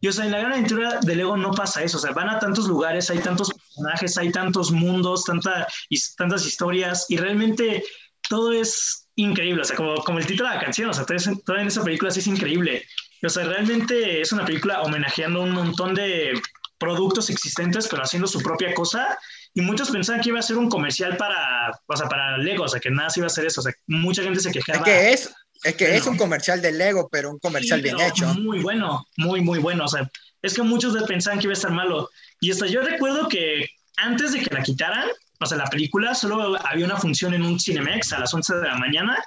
Y 0.01 0.09
o 0.09 0.13
sea, 0.13 0.25
en 0.25 0.33
la 0.33 0.39
gran 0.39 0.53
aventura 0.53 0.99
de 1.01 1.17
Lego 1.17 1.37
no 1.37 1.51
pasa 1.51 1.83
eso. 1.83 1.99
O 1.99 2.01
sea, 2.01 2.13
van 2.13 2.29
a 2.29 2.39
tantos 2.39 2.67
lugares, 2.67 3.11
hay 3.11 3.19
tantos 3.19 3.51
personajes, 3.51 4.17
hay 4.17 4.33
tantos 4.33 4.71
mundos, 4.71 5.25
tantas 5.25 6.47
historias. 6.47 7.07
Y 7.09 7.17
realmente 7.17 7.83
todo 8.29 8.53
es 8.53 9.09
increíble, 9.17 9.63
o 9.63 9.65
sea, 9.65 9.77
como, 9.77 9.97
como 9.97 10.19
el 10.19 10.27
título 10.27 10.49
de 10.49 10.55
la 10.55 10.61
canción, 10.63 10.91
o 10.91 10.95
sea, 10.95 11.05
todo, 11.05 11.57
en 11.59 11.67
esa 11.67 11.83
película 11.83 12.11
sí 12.11 12.21
es 12.21 12.27
increíble. 12.27 12.85
O 13.23 13.29
sea, 13.29 13.45
realmente 13.45 14.21
es 14.21 14.33
una 14.33 14.45
película 14.45 14.83
homenajeando 14.83 15.43
un 15.43 15.53
montón 15.53 15.95
de 15.95 16.33
productos 16.79 17.29
existentes, 17.31 17.87
pero 17.89 18.03
haciendo 18.03 18.27
su 18.27 18.41
propia 18.41 18.75
cosa. 18.75 19.19
Y 19.55 19.61
muchos 19.61 19.91
pensaban 19.91 20.23
que 20.23 20.31
iba 20.31 20.39
a 20.39 20.43
ser 20.43 20.57
un 20.57 20.69
comercial 20.69 21.17
para, 21.17 21.71
o 21.87 21.97
sea, 21.97 22.09
para 22.09 22.39
Lego, 22.39 22.65
o 22.65 22.69
sea, 22.69 22.81
que 22.81 22.91
nada 22.91 23.11
se 23.11 23.21
iba 23.21 23.27
a 23.27 23.29
hacer 23.29 23.45
eso. 23.45 23.61
O 23.61 23.65
sea, 23.65 23.73
mucha 23.87 24.23
gente 24.23 24.41
se 24.41 24.51
quejaba. 24.51 24.79
Es 24.79 24.85
que 24.85 25.13
es, 25.13 25.35
es, 25.65 25.75
que 25.75 25.97
es 25.97 26.07
un 26.07 26.17
comercial 26.17 26.63
de 26.63 26.73
Lego, 26.73 27.09
pero 27.11 27.31
un 27.31 27.39
comercial 27.39 27.83
bien 27.83 28.01
hecho. 28.01 28.27
Muy 28.35 28.61
bueno, 28.61 29.07
muy, 29.19 29.43
muy 29.43 29.59
bueno. 29.59 29.85
O 29.85 29.89
sea, 29.89 30.11
es 30.41 30.55
que 30.55 30.63
muchos 30.63 30.97
pensaban 31.05 31.39
que 31.39 31.47
iba 31.47 31.53
a 31.53 31.55
estar 31.55 31.73
malo. 31.73 32.09
Y 32.41 32.51
hasta 32.51 32.67
yo 32.67 32.81
recuerdo 32.81 33.29
que 33.29 33.67
antes 33.97 34.33
de 34.33 34.41
que 34.41 34.55
la 34.55 34.63
quitaran, 34.63 35.09
o 35.41 35.47
sea, 35.47 35.59
la 35.59 35.67
película 35.67 36.15
solo 36.15 36.59
había 36.65 36.87
una 36.87 36.97
función 36.97 37.35
en 37.35 37.43
un 37.43 37.61
Cinemex 37.61 38.13
a 38.15 38.21
las 38.21 38.33
11 38.33 38.57
de 38.57 38.69
la 38.69 38.77
mañana 38.77 39.23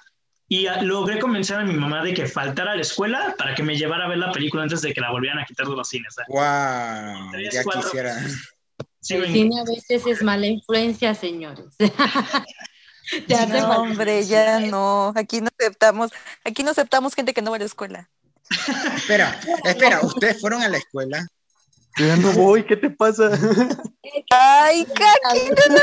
y 0.48 0.68
logré 0.82 1.20
convencer 1.20 1.58
a 1.58 1.64
mi 1.64 1.74
mamá 1.74 2.04
de 2.04 2.14
que 2.14 2.28
faltara 2.28 2.74
a 2.74 2.76
la 2.76 2.82
escuela 2.82 3.36
para 3.38 3.56
que 3.56 3.64
me 3.64 3.76
llevara 3.76 4.06
a 4.06 4.08
ver 4.08 4.18
la 4.18 4.32
película 4.32 4.64
antes 4.64 4.82
de 4.82 4.94
que 4.94 5.02
la 5.02 5.12
volvieran 5.12 5.40
a 5.40 5.46
quitar 5.46 5.68
de 5.68 5.76
los 5.76 5.88
cines. 5.88 6.16
¡Wow! 6.28 7.32
Ya 7.52 7.64
quisiera. 7.64 8.18
el 8.18 9.34
cine 9.34 9.60
a 9.60 9.64
veces 9.64 10.06
es 10.06 10.22
mala 10.22 10.46
influencia, 10.48 11.16
señores. 11.16 11.66
ya 13.28 13.46
no, 13.46 13.70
hombre, 13.78 14.26
ya 14.26 14.60
no. 14.60 15.14
Aquí 15.16 15.42
no 15.42 15.50
aceptamos, 15.58 16.12
aquí 16.44 16.64
no 16.64 16.72
aceptamos 16.72 17.16
gente 17.16 17.34
que 17.34 17.42
no 17.42 17.52
va 17.52 17.58
a 17.58 17.60
la 17.60 17.66
escuela. 17.66 18.10
espera, 18.96 19.40
espera, 19.64 20.02
¿ustedes 20.02 20.40
fueron 20.42 20.62
a 20.62 20.70
la 20.70 20.78
escuela? 20.78 21.26
Yo 21.98 22.18
no 22.18 22.32
voy, 22.34 22.66
¿qué 22.66 22.76
te 22.76 22.90
pasa? 22.90 23.30
Ay, 24.32 24.86
Kaki, 24.86 25.50
no 25.70 25.76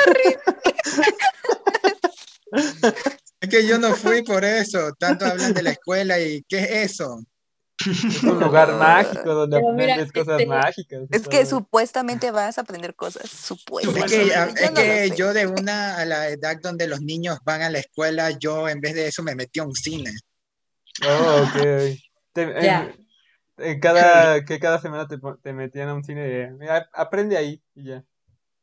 Es 3.41 3.49
que 3.49 3.67
yo 3.67 3.79
no 3.79 3.95
fui 3.95 4.23
por 4.23 4.45
eso. 4.45 4.93
Tanto 4.99 5.25
hablan 5.25 5.55
de 5.55 5.63
la 5.63 5.71
escuela 5.71 6.21
y 6.21 6.43
¿qué 6.49 6.59
es 6.59 6.93
eso? 6.93 7.21
Es 7.87 8.23
un 8.23 8.39
lugar 8.39 8.75
mágico 8.75 9.35
donde 9.35 9.57
aprendes 9.57 10.13
cosas 10.13 10.41
este, 10.41 10.47
mágicas. 10.47 11.01
Es 11.11 11.27
que 11.27 11.47
supuestamente 11.47 12.31
vas 12.31 12.59
a 12.59 12.61
aprender 12.61 12.95
cosas. 12.95 13.31
Supuestamente. 13.31 14.05
Es 14.57 14.71
que, 14.73 15.09
yo, 15.11 15.15
yo 15.17 15.33
de 15.33 15.47
una 15.47 15.97
a 15.97 16.05
la 16.05 16.29
edad 16.29 16.57
donde 16.63 16.87
los 16.87 17.01
niños 17.01 17.39
van 17.45 17.63
a 17.63 17.71
la 17.71 17.79
escuela, 17.79 18.31
yo 18.31 18.69
en 18.69 18.81
vez 18.81 18.95
de 18.95 19.07
eso 19.07 19.23
me 19.23 19.35
metí 19.35 19.61
a 19.61 19.65
un 19.65 19.75
cine. 19.75 20.13
Oh, 21.07 21.45
ok. 21.45 21.99
Te, 22.33 23.81
cada, 23.81 24.45
que 24.45 24.59
cada 24.59 24.81
semana 24.81 25.07
te, 25.07 25.19
te, 25.43 25.53
metían 25.53 25.89
a 25.89 25.95
un 25.95 26.05
cine 26.05 26.23
de, 26.23 26.51
mira, 26.53 26.89
aprende 26.93 27.37
ahí 27.37 27.63
y 27.75 27.85
ya. 27.85 28.05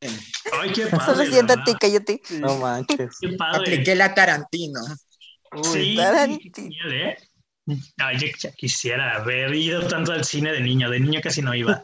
Ay, 0.00 0.72
qué 0.72 0.86
padre. 0.90 1.04
Solo 1.04 1.30
siéntate, 1.30 1.74
cállate. 1.78 2.22
No 2.30 2.58
manches. 2.58 3.16
Qué 3.20 3.32
padre. 3.36 3.60
Apliqué 3.60 3.94
la 3.94 4.14
Tarantino. 4.14 4.80
Uy, 5.52 5.64
sí, 5.72 5.96
Tarantino. 5.96 6.90
¿eh? 6.90 7.16
Ay, 7.98 8.18
yo 8.18 8.26
ya 8.38 8.50
quisiera 8.52 9.16
haber 9.16 9.54
ido 9.54 9.86
tanto 9.86 10.12
al 10.12 10.24
cine 10.24 10.52
de 10.52 10.60
niño. 10.60 10.90
De 10.90 11.00
niño 11.00 11.20
casi 11.22 11.42
no 11.42 11.54
iba. 11.54 11.82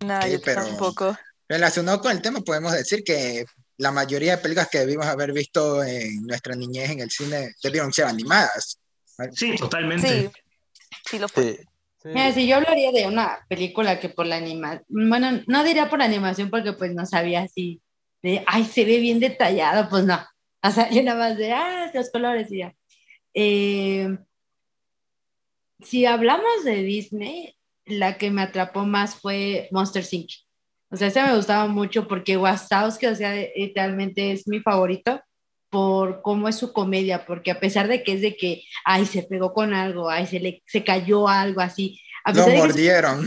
No, 0.00 0.26
yo 0.26 0.40
pero 0.42 0.64
tampoco. 0.64 1.16
Relacionado 1.48 2.00
con 2.00 2.10
el 2.10 2.20
tema, 2.20 2.40
podemos 2.40 2.72
decir 2.72 3.04
que 3.04 3.44
la 3.78 3.92
mayoría 3.92 4.36
de 4.36 4.42
películas 4.42 4.68
que 4.70 4.78
debimos 4.78 5.06
haber 5.06 5.32
visto 5.32 5.82
en 5.84 6.26
nuestra 6.26 6.54
niñez 6.54 6.90
en 6.90 7.00
el 7.00 7.10
cine 7.10 7.54
debieron 7.62 7.92
ser 7.92 8.06
animadas. 8.06 8.78
Sí, 9.32 9.54
totalmente. 9.56 10.08
Sí, 10.08 10.30
sí 11.08 11.18
lo 11.18 11.28
fue. 11.28 11.56
Sí. 11.56 11.58
Yo 12.46 12.56
hablaría 12.56 12.92
de 12.92 13.06
una 13.06 13.44
película 13.48 13.98
que 13.98 14.08
por 14.08 14.26
la 14.26 14.36
animación, 14.36 14.84
bueno, 14.88 15.42
no 15.46 15.64
diría 15.64 15.88
por 15.88 16.02
animación 16.02 16.50
porque 16.50 16.72
pues 16.72 16.94
no 16.94 17.06
sabía 17.06 17.48
si 17.48 17.80
de, 18.22 18.42
ay, 18.46 18.64
se 18.64 18.84
ve 18.84 18.98
bien 18.98 19.20
detallado, 19.20 19.88
pues 19.88 20.04
no. 20.04 20.18
O 20.62 20.70
sea, 20.70 20.90
yo 20.90 21.02
nada 21.02 21.18
más 21.18 21.38
de, 21.38 21.52
ah, 21.52 21.90
los 21.94 22.10
colores 22.10 22.50
y 22.50 22.58
ya. 22.58 22.74
Eh, 23.34 24.16
si 25.80 26.06
hablamos 26.06 26.64
de 26.64 26.82
Disney, 26.82 27.56
la 27.84 28.18
que 28.18 28.30
me 28.30 28.42
atrapó 28.42 28.84
más 28.84 29.16
fue 29.16 29.68
Monster 29.70 30.04
Inc. 30.10 30.30
O 30.90 30.96
sea, 30.96 31.08
esa 31.08 31.26
me 31.26 31.36
gustaba 31.36 31.66
mucho 31.66 32.08
porque 32.08 32.36
Wazowski, 32.36 33.06
o 33.06 33.14
sea, 33.14 33.34
literalmente 33.56 34.32
es 34.32 34.46
mi 34.48 34.60
favorito 34.60 35.20
por 35.76 36.22
cómo 36.22 36.48
es 36.48 36.56
su 36.56 36.72
comedia, 36.72 37.26
porque 37.26 37.50
a 37.50 37.60
pesar 37.60 37.86
de 37.86 38.02
que 38.02 38.14
es 38.14 38.22
de 38.22 38.34
que, 38.34 38.62
ay, 38.86 39.04
se 39.04 39.24
pegó 39.24 39.52
con 39.52 39.74
algo, 39.74 40.08
ay, 40.08 40.26
se 40.26 40.40
le 40.40 40.62
se 40.66 40.82
cayó 40.82 41.28
algo 41.28 41.60
así. 41.60 42.00
A 42.24 42.32
Lo 42.32 42.48
mordieron. 42.48 43.26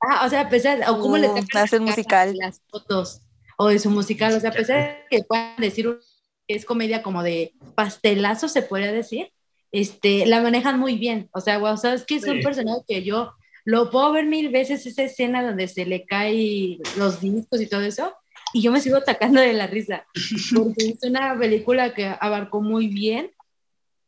ah, 0.00 0.24
o 0.24 0.30
sea, 0.30 0.42
a 0.42 0.48
pesar, 0.48 0.78
o 0.88 1.00
cómo 1.00 1.18
le 1.18 1.28
hace 1.54 1.80
musical. 1.80 2.36
las 2.36 2.62
fotos, 2.70 3.22
o 3.56 3.66
de 3.66 3.80
su 3.80 3.90
musical, 3.90 4.32
o 4.32 4.38
sea, 4.38 4.50
a 4.50 4.52
pesar 4.52 4.78
de 4.78 4.96
que 5.10 5.24
puedan 5.24 5.56
decir 5.56 5.98
que 6.46 6.54
es 6.54 6.64
comedia 6.64 7.02
como 7.02 7.24
de 7.24 7.52
pastelazo, 7.74 8.46
se 8.48 8.62
podría 8.62 8.92
decir, 8.92 9.32
este, 9.72 10.24
la 10.24 10.40
manejan 10.40 10.78
muy 10.78 10.98
bien. 10.98 11.28
O 11.32 11.40
sea, 11.40 11.58
Wazowski 11.58 12.14
es 12.14 12.28
un 12.28 12.42
personaje 12.42 12.82
que 12.86 13.02
yo 13.02 13.32
lo 13.64 13.90
puedo 13.90 14.12
ver 14.12 14.26
mil 14.26 14.50
veces, 14.50 14.86
esa 14.86 15.02
escena 15.02 15.42
donde 15.42 15.66
se 15.66 15.84
le 15.84 16.06
caen 16.06 16.78
los 16.96 17.20
discos 17.20 17.60
y 17.60 17.66
todo 17.66 17.80
eso, 17.80 18.14
y 18.52 18.62
yo 18.62 18.72
me 18.72 18.80
sigo 18.80 18.96
atacando 18.96 19.40
de 19.40 19.52
la 19.52 19.66
risa, 19.66 20.06
porque 20.54 20.88
es 20.88 20.98
una 21.02 21.38
película 21.38 21.94
que 21.94 22.14
abarcó 22.20 22.60
muy 22.60 22.88
bien. 22.88 23.32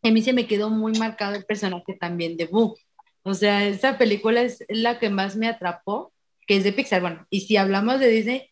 A 0.03 0.11
mí 0.11 0.23
se 0.23 0.33
me 0.33 0.47
quedó 0.47 0.71
muy 0.71 0.93
marcado 0.99 1.35
el 1.35 1.45
personaje 1.45 1.95
también 1.99 2.37
de 2.37 2.47
Boo. 2.47 2.77
O 3.23 3.35
sea, 3.35 3.67
esa 3.67 3.99
película 3.99 4.41
es 4.43 4.65
la 4.69 4.99
que 4.99 5.11
más 5.11 5.37
me 5.37 5.49
atrapó, 5.49 6.13
que 6.47 6.57
es 6.57 6.65
de 6.65 6.73
Pixar. 6.73 7.03
Bueno, 7.03 7.27
y 7.29 7.41
si 7.41 7.57
hablamos 7.59 8.01
de 8.01 8.09
Disney, 8.09 8.51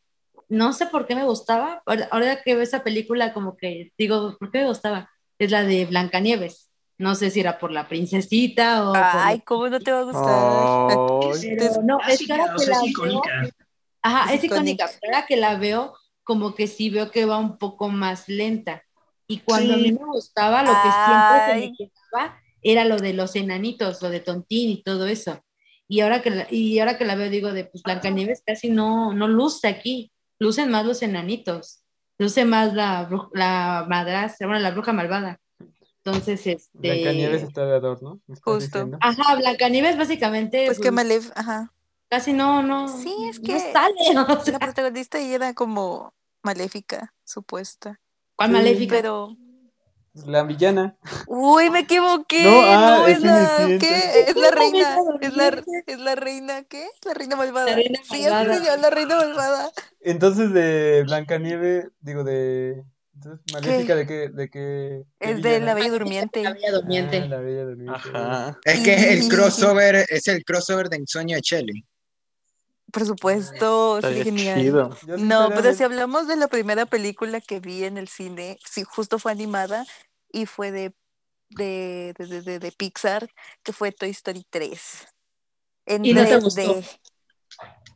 no 0.49 0.73
sé 0.73 0.87
por 0.87 1.07
qué 1.07 1.15
me 1.15 1.25
gustaba. 1.25 1.83
Ahora 2.11 2.43
que 2.43 2.55
veo 2.55 2.63
esa 2.63 2.83
película, 2.83 3.33
como 3.33 3.57
que 3.57 3.93
digo, 3.97 4.37
¿por 4.39 4.51
qué 4.51 4.59
me 4.59 4.69
gustaba? 4.69 5.11
Es 5.39 5.51
la 5.51 5.65
de 5.65 5.87
Blancanieves. 5.87 6.71
No 6.99 7.15
sé 7.15 7.31
si 7.31 7.41
era 7.41 7.59
por 7.59 7.71
la 7.71 7.89
princesita 7.89 8.91
o. 8.91 8.93
Ay, 8.95 9.41
¿cómo 9.41 9.69
no 9.69 9.79
te 9.79 9.93
va 9.93 10.01
a 10.01 10.03
gustar? 10.03 11.39
Pero, 11.57 11.83
no, 11.83 11.99
es, 12.09 12.19
que 12.19 12.27
la 12.27 12.57
es 12.57 12.83
icónica. 12.85 13.49
Ajá, 14.03 14.35
es, 14.35 14.45
icónica, 14.45 14.89
pero 15.01 15.15
ahora 15.15 15.27
que 15.27 15.37
la 15.37 15.57
veo, 15.57 15.95
como 16.25 16.55
que 16.55 16.67
sí 16.67 16.91
veo 16.91 17.11
que 17.11 17.25
va 17.25 17.39
un 17.39 17.59
poco 17.59 17.89
más 17.89 18.29
lenta. 18.29 18.83
Y 19.27 19.41
cuando 19.41 19.75
a 19.75 19.77
mí 19.77 19.93
me 19.93 20.05
gustaba, 20.07 20.63
lo 20.63 20.73
que 20.73 20.91
siempre 20.91 21.47
se 21.47 21.71
me 21.71 21.77
quedaba 21.77 22.41
era 22.63 22.85
lo 22.85 22.97
de 22.97 23.13
los 23.13 23.37
enanitos, 23.37 24.03
lo 24.03 24.11
de 24.11 24.21
Tontín 24.21 24.71
y 24.71 24.83
todo 24.83 25.07
eso. 25.07 25.43
Y 25.87 26.01
ahora 26.01 26.23
que 26.23 26.31
la, 26.31 26.47
y 26.51 26.79
ahora 26.79 26.99
que 26.99 27.05
la 27.05 27.15
veo, 27.15 27.31
digo, 27.31 27.53
de 27.53 27.65
pues 27.65 27.83
Blancanieves 27.83 28.43
casi 28.45 28.69
no, 28.71 29.15
no 29.15 29.29
luce 29.29 29.69
aquí, 29.69 30.13
lucen 30.39 30.71
más 30.71 30.85
los 30.85 31.03
enanitos, 31.03 31.83
luce 32.19 32.45
más 32.45 32.75
la, 32.75 33.09
la 33.33 33.87
madrastra, 33.89 34.47
bueno, 34.47 34.63
la 34.63 34.71
bruja 34.71 34.93
malvada. 34.93 35.41
Entonces, 36.05 36.47
este. 36.47 36.69
Blancanieves 36.79 37.43
está 37.43 37.67
de 37.67 37.77
adorno. 37.77 38.21
Justo. 38.43 38.91
Ajá, 39.01 39.37
Blancanieves 39.37 39.97
básicamente. 39.97 40.67
Pues, 40.67 40.79
que 40.79 40.91
Malef, 40.91 41.31
ajá. 41.35 41.73
Casi 42.09 42.33
no, 42.33 42.63
no. 42.63 42.89
Sí, 42.89 43.15
es 43.29 43.39
que. 43.39 43.59
sale. 43.59 43.95
La 44.53 44.59
protagonista 44.59 45.19
era 45.19 45.55
como 45.55 46.15
maléfica, 46.43 47.15
supuesta. 47.25 48.01
¿Cuál 48.37 48.53
maléfica? 48.53 48.97
Pero. 48.97 49.37
La 50.27 50.43
villana. 50.43 50.97
Uy, 51.27 51.71
me 51.71 51.81
equivoqué. 51.81 52.43
No, 52.43 52.61
ah, 52.65 53.05
es, 53.07 53.21
la. 53.21 53.67
¿Qué? 53.79 54.25
Es 54.27 54.37
la 54.37 54.51
reina. 54.53 54.97
Es 55.21 55.37
la, 55.37 55.63
es 55.87 55.99
la 56.01 56.15
reina. 56.15 56.65
¿Qué? 56.65 56.89
La 57.05 57.15
reina 57.15 57.37
malvada. 57.37 57.67
La 57.67 57.77
reina 57.77 58.01
malvada. 58.09 58.59
Sí, 58.59 58.81
la 58.81 58.91
reina 58.91 59.17
malvada. 59.17 59.71
Entonces, 60.01 60.53
de 60.53 61.05
Blancanieves, 61.05 61.89
digo, 62.01 62.25
de 62.25 62.85
entonces, 63.19 63.45
¿Maléfica 63.53 63.97
de 63.97 64.07
qué? 64.07 64.29
De 64.29 64.49
qué 64.49 65.05
es 65.19 65.43
de 65.43 65.59
La 65.59 65.75
Bella 65.75 65.91
Durmiente. 65.91 66.43
La 66.43 66.53
Bella 66.53 66.71
Durmiente. 66.71 67.17
Ah, 67.17 67.27
la 67.27 67.39
Bella 67.39 67.65
Durmiente. 67.65 67.95
Ajá. 67.95 68.59
Es 68.65 68.81
que 68.81 68.95
es 68.95 69.05
el 69.07 69.29
crossover, 69.29 70.07
es 70.09 70.29
el 70.29 70.45
crossover 70.45 70.89
de 70.89 70.99
Ensueño 70.99 71.35
de 71.35 71.43
Shelly. 71.43 71.85
Por 72.93 73.05
supuesto, 73.05 73.99
es 73.99 74.25
genial. 74.25 74.97
No, 75.19 75.51
pero 75.51 75.75
si 75.75 75.83
hablamos 75.83 76.27
de 76.27 76.37
la 76.37 76.49
primera 76.49 76.87
película 76.87 77.41
que 77.41 77.61
vi 77.61 77.85
en 77.85 77.99
el 77.99 78.09
cine, 78.09 78.59
sí, 78.65 78.83
justo 78.83 79.19
fue 79.19 79.33
animada 79.33 79.85
y 80.33 80.47
fue 80.47 80.71
de, 80.71 80.95
de, 81.51 82.15
de, 82.17 82.59
de, 82.59 82.73
Pixar, 82.73 83.29
que 83.63 83.73
fue 83.73 83.93
Toy 83.93 84.11
Story 84.11 84.47
3. 84.49 85.07
En 85.87 86.05
¿Y 86.05 86.15
no 86.15 86.25
te 86.25 86.39
gustó? 86.39 86.83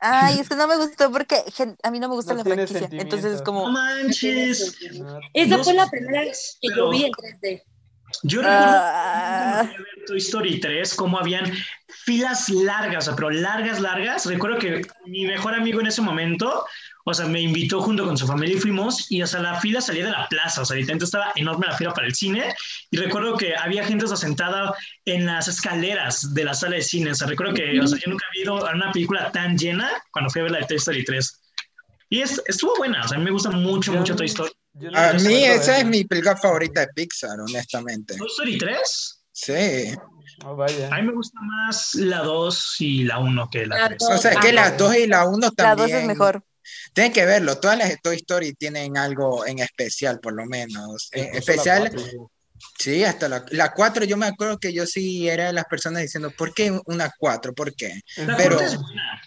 Ay, 0.05 0.41
es 0.41 0.49
que 0.49 0.57
no 0.57 0.67
me 0.67 0.77
gustó 0.77 1.13
porque 1.13 1.37
a 1.83 1.91
mí 1.91 2.01
no 2.01 2.09
me 2.09 2.17
gusta 2.17 2.35
la 2.35 2.43
franquicia. 2.43 2.89
Entonces 2.91 3.37
es 3.37 3.43
como. 3.43 3.67
No 3.67 3.73
manches. 3.73 4.77
Esa 5.33 5.63
fue 5.63 5.75
la 5.75 5.89
primera 5.89 6.25
que 6.25 6.69
yo 6.77 6.91
vi 6.91 7.05
en 7.05 7.13
3D. 7.13 7.63
Yo 8.23 8.41
recuerdo 8.41 8.65
ah. 8.65 9.71
Toy 10.07 10.19
Story 10.19 10.61
3, 10.61 10.95
cómo 10.95 11.19
habían 11.19 11.53
filas 12.05 12.49
largas, 12.49 13.11
pero 13.15 13.31
largas, 13.31 13.81
largas. 13.81 14.27
Recuerdo 14.27 14.59
que 14.59 14.83
mi 15.07 15.27
mejor 15.27 15.55
amigo 15.55 15.81
en 15.81 15.87
ese 15.87 16.03
momento 16.03 16.65
o 17.05 17.15
sea, 17.15 17.27
me 17.27 17.41
invitó 17.41 17.81
junto 17.81 18.05
con 18.05 18.17
su 18.17 18.27
familia 18.27 18.57
y 18.57 18.61
fuimos, 18.61 19.11
y 19.11 19.23
o 19.23 19.27
sea, 19.27 19.41
la 19.41 19.61
fila 19.61 19.81
salía 19.81 20.05
de 20.05 20.13
la 20.13 20.29
plaza, 20.29 20.63
o 20.63 20.65
sea, 20.65 20.77
literalmente 20.77 21.05
estaba 21.05 21.33
enorme 21.35 21.67
la 21.67 21.77
fila 21.77 21.93
para 21.93 22.07
el 22.07 22.15
cine, 22.15 22.55
y 22.91 22.97
recuerdo 22.97 23.37
que 23.37 23.57
había 23.57 23.85
gente 23.85 24.07
sentada 24.17 24.75
en 25.05 25.27
las 25.27 25.49
escaleras 25.49 26.33
de 26.35 26.45
la 26.45 26.55
sala 26.55 26.77
de 26.77 26.83
cine, 26.83 27.11
o 27.11 27.15
sea, 27.15 27.27
recuerdo 27.27 27.55
que, 27.55 27.81
o 27.81 27.87
sea, 27.87 27.99
yo 27.99 28.11
nunca 28.11 28.25
había 28.31 28.43
ido 28.43 28.67
a 28.67 28.73
una 28.73 28.93
película 28.93 29.33
tan 29.33 29.59
llena 29.59 29.91
cuando 30.13 30.31
fui 30.31 30.41
a 30.41 30.45
ver 30.45 30.53
la 30.53 30.59
de 30.59 30.67
Toy 30.67 30.77
Story 30.77 31.05
3. 31.05 31.41
Y 32.11 32.21
es, 32.21 32.43
estuvo 32.47 32.77
buena, 32.77 33.05
o 33.05 33.09
sea, 33.09 33.17
a 33.17 33.19
mí 33.19 33.25
me 33.25 33.31
gusta 33.31 33.51
mucho, 33.51 33.93
mucho 33.93 34.15
Toy 34.15 34.27
Story. 34.27 34.53
A 34.95 35.13
mí 35.15 35.45
esa 35.45 35.79
es 35.79 35.87
mi 35.87 36.05
película 36.05 36.37
favorita 36.37 36.81
de 36.81 36.89
Pixar, 36.89 37.39
honestamente. 37.41 38.17
¿Toy 38.17 38.29
Story 38.29 38.59
3? 38.59 39.25
Sí. 39.33 39.95
Oh, 40.45 40.57
vaya. 40.57 40.89
A 40.93 41.01
mí 41.01 41.07
me 41.07 41.13
gusta 41.13 41.41
más 41.41 41.95
la 41.95 42.19
2 42.19 42.77
y 42.81 43.05
la 43.05 43.19
1 43.19 43.49
que 43.51 43.67
la 43.67 43.89
3. 43.89 44.03
O 44.03 44.19
sea, 44.19 44.35
que 44.37 44.53
la 44.53 44.73
2 44.73 44.97
y 44.97 45.07
la 45.07 45.27
1 45.27 45.51
también. 45.53 45.89
La 45.89 45.95
2 45.95 46.03
es 46.03 46.07
mejor. 46.07 46.45
Tienen 46.93 47.13
que 47.13 47.25
verlo, 47.25 47.59
todas 47.59 47.79
las 47.79 47.89
de 47.89 47.97
Toy 47.97 48.17
Story 48.17 48.53
tienen 48.55 48.97
algo 48.97 49.47
en 49.47 49.59
especial, 49.59 50.21
por 50.21 50.35
lo 50.35 50.47
menos. 50.47 51.09
En 51.13 51.35
especial, 51.35 51.91
sí, 52.79 53.03
hasta 53.05 53.29
la, 53.29 53.45
la 53.51 53.73
4, 53.73 54.05
yo 54.05 54.17
me 54.17 54.27
acuerdo 54.27 54.59
que 54.59 54.73
yo 54.73 54.87
sí 54.87 55.29
era 55.29 55.47
de 55.47 55.53
las 55.53 55.65
personas 55.65 56.03
diciendo, 56.03 56.31
¿por 56.37 56.55
qué 56.55 56.79
una 56.87 57.11
4? 57.19 57.55
¿Por 57.55 57.75
qué? 57.75 58.01
pero, 58.37 58.61
es 58.61 58.77
buena, 58.79 59.23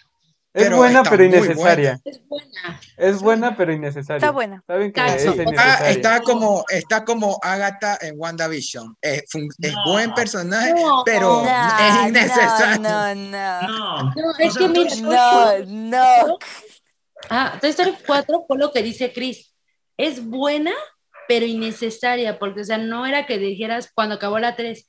pero 0.56 1.24
innecesaria. 1.24 2.00
Es 2.04 2.26
buena. 2.26 2.80
Es 2.96 3.20
buena, 3.20 3.56
pero 3.56 3.72
innecesaria. 3.72 4.16
Está 4.16 4.30
buena. 4.30 4.62
Saben 4.66 4.92
que 4.92 5.00
ah, 5.00 5.90
está 5.90 6.20
como 6.20 6.64
está 6.68 7.04
como 7.04 7.38
Agatha 7.42 7.98
en 8.00 8.14
WandaVision. 8.18 8.96
Es, 9.00 9.24
es 9.34 9.74
buen 9.84 10.14
personaje, 10.14 10.74
pero 11.04 11.44
es 11.44 12.08
innecesario. 12.08 12.80
No, 12.80 13.14
no, 13.14 13.62
no. 13.62 14.02
No, 14.14 14.38
es 14.38 14.56
que 14.56 14.68
mira, 14.68 14.94
no, 15.02 15.58
no. 15.66 16.38
Ah, 17.28 17.58
Toy 17.60 17.70
Story 17.70 17.94
4 18.06 18.44
fue 18.46 18.58
lo 18.58 18.72
que 18.72 18.82
dice 18.82 19.12
Chris. 19.12 19.52
Es 19.96 20.24
buena, 20.24 20.72
pero 21.28 21.46
innecesaria, 21.46 22.38
porque, 22.38 22.60
o 22.60 22.64
sea, 22.64 22.78
no 22.78 23.06
era 23.06 23.26
que 23.26 23.38
dijeras 23.38 23.90
cuando 23.94 24.16
acabó 24.16 24.38
la 24.38 24.56
3, 24.56 24.88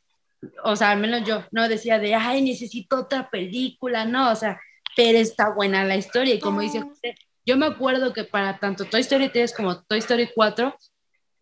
o 0.64 0.76
sea, 0.76 0.92
al 0.92 1.00
menos 1.00 1.24
yo, 1.26 1.44
no 1.52 1.68
decía 1.68 2.00
de, 2.00 2.14
ay, 2.14 2.42
necesito 2.42 2.98
otra 2.98 3.30
película, 3.30 4.06
no, 4.06 4.32
o 4.32 4.36
sea, 4.36 4.60
pero 4.98 5.20
está 5.20 5.54
buena 5.54 5.86
la 5.86 5.96
historia. 5.96 6.34
Y 6.34 6.40
como 6.40 6.60
dice 6.62 6.80
usted, 6.80 7.12
yo 7.46 7.56
me 7.56 7.68
acuerdo 7.68 8.14
que 8.14 8.24
para 8.24 8.58
tanto 8.58 8.84
Toy 8.86 9.02
Story 9.02 9.30
3 9.30 9.54
como 9.54 9.84
Toy 9.84 10.00
Story 10.00 10.32
4, 10.34 10.76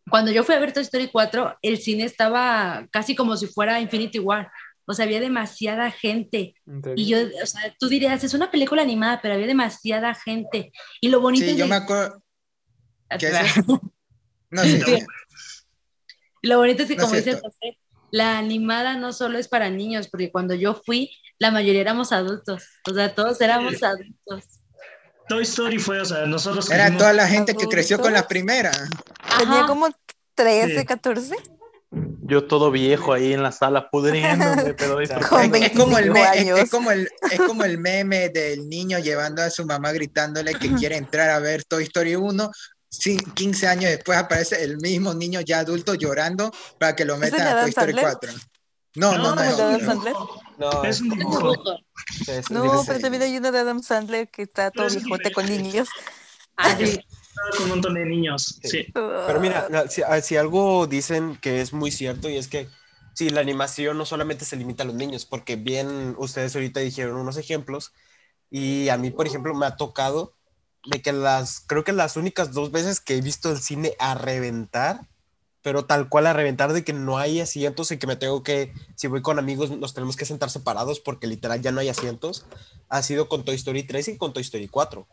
cuando 0.10 0.30
yo 0.30 0.44
fui 0.44 0.56
a 0.56 0.60
ver 0.60 0.74
Toy 0.74 0.84
Story 0.84 1.08
4, 1.08 1.60
el 1.62 1.78
cine 1.78 2.04
estaba 2.04 2.86
casi 2.92 3.16
como 3.16 3.38
si 3.38 3.48
fuera 3.48 3.80
Infinity 3.80 4.20
War. 4.20 4.52
O 4.86 4.94
sea, 4.94 5.06
había 5.06 5.22
demasiada 5.22 5.90
gente. 5.90 6.54
Y 6.98 7.08
yo, 7.08 7.18
o 7.42 7.46
sea, 7.46 7.74
tú 7.80 7.88
dirías, 7.88 8.22
es 8.26 8.34
una 8.34 8.52
película 8.52 8.82
animada, 8.82 9.22
pero 9.22 9.36
había 9.36 9.48
demasiada 9.48 10.14
gente. 10.14 10.74
Y 11.00 11.08
lo 11.08 11.22
bonito 11.22 11.46
sí, 11.46 11.56
yo 11.56 11.66
me 11.66 11.76
acuerdo. 11.76 12.22
¿Qué 13.18 13.28
es 13.28 13.68
no, 14.52 14.64
sí, 14.64 14.82
Lo 16.42 16.58
bonito 16.58 16.84
es 16.84 16.90
que, 16.90 16.98
como 16.98 17.16
dice 17.16 17.34
José, 17.36 17.80
la 18.15 18.38
animada 18.38 18.95
no 18.95 19.12
solo 19.12 19.38
es 19.38 19.50
para 19.50 19.69
niños, 19.69 20.07
porque 20.07 20.31
cuando 20.31 20.55
yo 20.55 20.74
fui, 20.74 21.12
la 21.38 21.51
mayoría 21.51 21.81
éramos 21.81 22.13
adultos. 22.13 22.63
O 22.89 22.93
sea, 22.93 23.13
todos 23.13 23.41
éramos 23.41 23.84
adultos. 23.84 24.62
Toy 25.27 25.43
Story 25.43 25.79
fue, 25.79 26.00
o 26.00 26.05
sea, 26.05 26.25
nosotros. 26.25 26.72
Era 26.72 26.95
toda 26.95 27.12
la 27.12 27.27
gente 27.27 27.55
que 27.55 27.65
creció 27.67 28.00
con 28.00 28.13
la 28.13 28.25
primera. 28.25 28.72
Tenía 29.38 29.65
como 29.65 29.89
13, 30.34 30.86
14. 30.86 31.36
Yo 32.27 32.45
todo 32.48 32.72
viejo 32.72 33.12
ahí 33.12 33.34
en 33.34 33.43
la 33.43 33.51
sala 33.51 33.89
pudriéndome, 33.89 34.74
pero 34.75 35.00
es, 35.01 35.12
como 35.75 35.98
el 35.98 36.15
es, 36.15 36.72
como 36.72 36.91
el, 36.91 37.10
es 37.31 37.41
como 37.41 37.65
el 37.65 37.77
meme 37.77 38.29
del 38.29 38.69
niño 38.69 38.98
llevando 39.00 39.41
a 39.41 39.50
su 39.50 39.65
mamá 39.65 39.91
gritándole 39.91 40.55
que 40.55 40.69
quiere 40.75 40.95
entrar 40.95 41.29
a 41.29 41.39
ver 41.39 41.65
Toy 41.65 41.84
Story 41.84 42.15
1 42.15 42.50
15 42.98 43.68
años 43.68 43.92
después 43.92 44.18
aparece 44.18 44.64
el 44.64 44.78
mismo 44.78 45.14
niño 45.14 45.42
ya 45.42 45.60
adulto 45.60 45.94
llorando 45.96 46.52
para 46.80 46.96
que 46.96 47.06
lo 47.06 47.18
metan 47.18 47.48
a 47.48 47.62
Toy 47.62 47.70
Story 47.70 47.94
4. 47.94 48.34
No, 48.96 49.18
no, 49.18 49.36
no. 49.36 49.42
No, 50.58 50.84
es 50.86 51.02
un 51.02 51.10
dibujo. 51.10 51.54
No, 52.50 52.84
pero 52.88 53.00
también 53.00 53.24
hay 53.24 53.38
uno 53.38 53.52
de 53.52 53.60
Adam 53.60 53.82
Sandler 53.84 54.30
que 54.30 54.44
está 54.44 54.72
todo 54.72 54.88
viejote 54.88 55.32
con 55.32 55.46
niños. 55.46 55.90
Ah, 56.58 56.75
sí. 56.78 57.00
con 57.52 57.64
un 57.64 57.70
montón 57.70 57.94
de 57.96 58.06
niños. 58.06 58.60
Sí. 58.64 58.88
Pero 58.94 59.40
mira, 59.42 59.68
si, 59.90 60.02
ah, 60.02 60.22
si, 60.22 60.38
algo 60.38 60.88
dicen 60.88 61.38
que 61.42 61.60
es 61.60 61.74
muy 61.74 61.92
cierto 61.92 62.30
y 62.30 62.38
es 62.38 62.48
que 62.48 62.70
sí, 63.14 63.30
la 63.30 63.42
animación 63.42 63.98
no 63.98 64.06
solamente 64.06 64.46
se 64.46 64.56
limita 64.56 64.84
a 64.84 64.86
los 64.86 64.96
niños, 64.96 65.25
porque 65.25 65.58
bien 65.58 66.16
ustedes 66.18 66.56
ahorita 66.56 66.80
dijeron 66.80 67.18
unos 67.18 67.38
ejemplos 67.38 67.92
y 68.50 68.90
a 68.90 68.98
mí, 68.98 69.12
por 69.12 69.28
ejemplo, 69.28 69.54
me 69.54 69.66
ha 69.66 69.75
tocado 69.75 70.35
de 70.86 71.01
que 71.01 71.13
las, 71.13 71.62
creo 71.62 71.84
que 71.84 71.94
las 71.94 72.18
únicas 72.18 72.54
dos 72.54 72.72
veces 72.72 73.00
que 73.00 73.18
he 73.18 73.22
visto 73.22 73.51
el 73.51 73.60
cine 73.60 73.94
a 74.00 74.15
reventar 74.15 75.01
pero 75.65 75.84
tal 75.84 76.10
cual 76.10 76.27
a 76.27 76.34
reventar 76.34 76.74
de 76.74 76.84
que 76.84 76.94
no 76.94 77.18
hay 77.18 77.42
asientos 77.42 77.89
y 77.89 77.98
que 77.98 78.06
me 78.06 78.15
tengo 78.15 78.44
que, 78.44 78.72
si 78.94 79.08
voy 79.08 79.24
con 79.24 79.39
amigos, 79.39 79.72
nos 79.72 79.96
tenemos 79.96 80.15
que 80.15 80.24
sentar 80.24 80.51
separados 80.51 81.00
porque 81.00 81.25
literal 81.25 81.60
ya 81.60 81.72
no 81.72 81.80
hay 81.80 81.89
asientos, 81.89 82.46
ha 82.88 83.01
sido 83.01 83.27
con 83.27 83.44
Toy 83.44 83.56
Story 83.56 83.82
3 83.82 84.10
y 84.10 84.18
con 84.20 84.32
Toy 84.32 84.44
Story 84.44 84.68
4. 84.68 85.08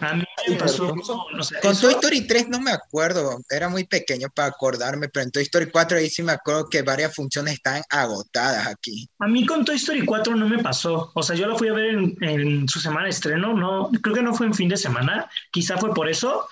A 0.00 0.14
mí 0.14 0.24
me 0.48 0.56
pasó, 0.56 0.94
con 0.94 1.80
Toy 1.80 1.92
Story 1.94 2.26
3 2.26 2.48
no 2.48 2.60
me 2.60 2.70
acuerdo, 2.70 3.40
era 3.50 3.68
muy 3.68 3.84
pequeño 3.84 4.28
para 4.32 4.48
acordarme, 4.48 5.08
pero 5.08 5.24
en 5.24 5.32
Toy 5.32 5.42
Story 5.42 5.70
4 5.70 5.98
ahí 5.98 6.08
sí 6.08 6.22
me 6.22 6.32
acuerdo 6.32 6.68
que 6.68 6.82
varias 6.82 7.14
funciones 7.14 7.54
están 7.54 7.82
agotadas 7.90 8.68
aquí. 8.68 9.08
A 9.18 9.26
mí 9.26 9.44
con 9.44 9.64
Toy 9.64 9.76
Story 9.76 10.04
4 10.04 10.36
no 10.36 10.48
me 10.48 10.62
pasó, 10.62 11.10
o 11.14 11.22
sea, 11.22 11.34
yo 11.34 11.48
la 11.48 11.56
fui 11.56 11.68
a 11.68 11.72
ver 11.72 11.94
en, 11.94 12.16
en 12.20 12.68
su 12.68 12.78
semana 12.78 13.04
de 13.04 13.10
estreno, 13.10 13.52
no, 13.52 13.90
creo 14.00 14.14
que 14.14 14.22
no 14.22 14.34
fue 14.34 14.46
en 14.46 14.54
fin 14.54 14.68
de 14.68 14.76
semana, 14.76 15.28
quizá 15.50 15.76
fue 15.78 15.92
por 15.92 16.08
eso, 16.08 16.46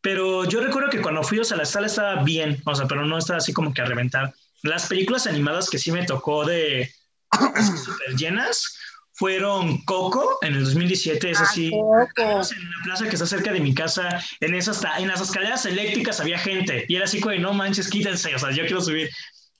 pero 0.00 0.44
yo 0.44 0.60
recuerdo 0.60 0.90
que 0.90 1.00
cuando 1.00 1.22
fui, 1.22 1.38
o 1.38 1.44
sea, 1.44 1.56
la 1.56 1.64
sala 1.64 1.86
estaba 1.86 2.24
bien, 2.24 2.60
o 2.66 2.74
sea, 2.74 2.86
pero 2.88 3.06
no 3.06 3.18
estaba 3.18 3.38
así 3.38 3.52
como 3.52 3.72
que 3.72 3.82
a 3.82 3.86
reventar. 3.86 4.34
Las 4.64 4.88
películas 4.88 5.28
animadas 5.28 5.70
que 5.70 5.78
sí 5.78 5.92
me 5.92 6.04
tocó 6.04 6.44
de 6.44 6.92
súper 7.30 8.16
llenas 8.16 8.78
fueron 9.22 9.78
Coco 9.82 10.38
en 10.42 10.54
el 10.54 10.64
2017, 10.64 11.30
es 11.30 11.40
así, 11.40 11.70
ah, 11.96 12.08
en 12.16 12.70
la 12.70 12.82
plaza 12.82 13.04
que 13.04 13.14
está 13.14 13.24
cerca 13.24 13.52
de 13.52 13.60
mi 13.60 13.72
casa, 13.72 14.20
en 14.40 14.52
esas 14.52 14.82
en 14.98 15.06
las 15.06 15.20
escaleras 15.20 15.64
eléctricas 15.64 16.18
había 16.18 16.40
gente 16.40 16.86
y 16.88 16.96
era 16.96 17.04
así 17.04 17.20
como, 17.20 17.36
no 17.36 17.52
manches, 17.52 17.88
quítense, 17.88 18.34
o 18.34 18.38
sea, 18.40 18.50
yo 18.50 18.64
quiero 18.64 18.80
subir. 18.80 19.08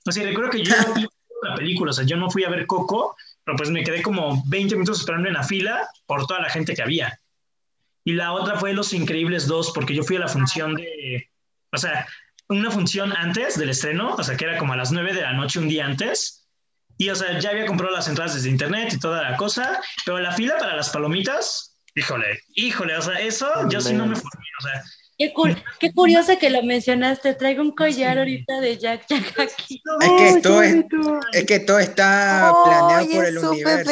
O 0.05 0.11
sea, 0.11 0.21
recuerdo 0.25 0.51
que 0.51 0.63
yo 0.65 0.75
la 1.43 1.55
película, 1.55 1.91
o 1.91 1.93
sea, 1.93 2.03
yo 2.03 2.17
no 2.17 2.29
fui 2.29 2.43
a 2.43 2.49
ver 2.49 2.67
Coco, 2.67 3.15
pero 3.45 3.55
pues 3.55 3.69
me 3.69 3.85
quedé 3.85 4.01
como 4.01 4.43
20 4.47 4.75
minutos 4.75 4.99
esperando 4.99 5.29
en 5.29 5.35
la 5.35 5.43
fila 5.43 5.87
por 6.07 6.27
toda 6.27 6.41
la 6.41 6.49
gente 6.49 6.73
que 6.73 6.81
había. 6.81 7.17
Y 8.03 8.11
la 8.11 8.33
otra 8.33 8.57
fue 8.57 8.73
Los 8.73 8.91
Increíbles 8.91 9.47
2, 9.47 9.71
porque 9.73 9.95
yo 9.95 10.03
fui 10.03 10.17
a 10.17 10.19
la 10.19 10.27
función 10.27 10.75
de, 10.75 11.29
o 11.71 11.77
sea, 11.77 12.05
una 12.49 12.69
función 12.69 13.13
antes 13.15 13.57
del 13.57 13.69
estreno, 13.69 14.15
o 14.15 14.23
sea, 14.23 14.35
que 14.35 14.43
era 14.43 14.57
como 14.57 14.73
a 14.73 14.75
las 14.75 14.91
9 14.91 15.13
de 15.13 15.21
la 15.21 15.31
noche 15.31 15.59
un 15.59 15.69
día 15.69 15.85
antes. 15.85 16.42
Y, 17.03 17.09
o 17.09 17.15
sea, 17.15 17.37
ya 17.37 17.49
había 17.49 17.65
comprado 17.65 17.93
las 17.93 18.07
entradas 18.07 18.35
desde 18.35 18.49
internet 18.49 18.93
y 18.93 18.99
toda 18.99 19.29
la 19.29 19.35
cosa, 19.35 19.81
pero 20.05 20.19
la 20.19 20.31
fila 20.31 20.57
para 20.57 20.77
las 20.77 20.89
palomitas, 20.89 21.75
híjole, 21.95 22.39
híjole, 22.55 22.95
o 22.95 23.01
sea, 23.01 23.19
eso 23.19 23.49
yo 23.69 23.81
sí 23.81 23.93
no 23.93 24.05
me 24.05 24.15
formé, 24.15 24.45
o 24.59 24.63
sea. 24.63 24.83
Qué, 25.79 25.93
curioso 25.93 26.37
que 26.39 26.49
lo 26.49 26.63
mencionaste. 26.63 27.33
Traigo 27.33 27.61
un 27.61 27.71
collar 27.71 28.17
ahorita 28.17 28.61
de 28.61 28.77
Jack 28.77 29.05
Jack 29.07 29.39
aquí. 29.39 29.81
Es 30.01 30.33
que, 30.33 30.41
todo, 30.41 30.61
es, 30.61 31.45
que 31.45 31.59
todo 31.59 31.79
está 31.79 32.53
planeado 32.63 33.07
por 33.09 33.25
el 33.25 33.37
universo. 33.37 33.91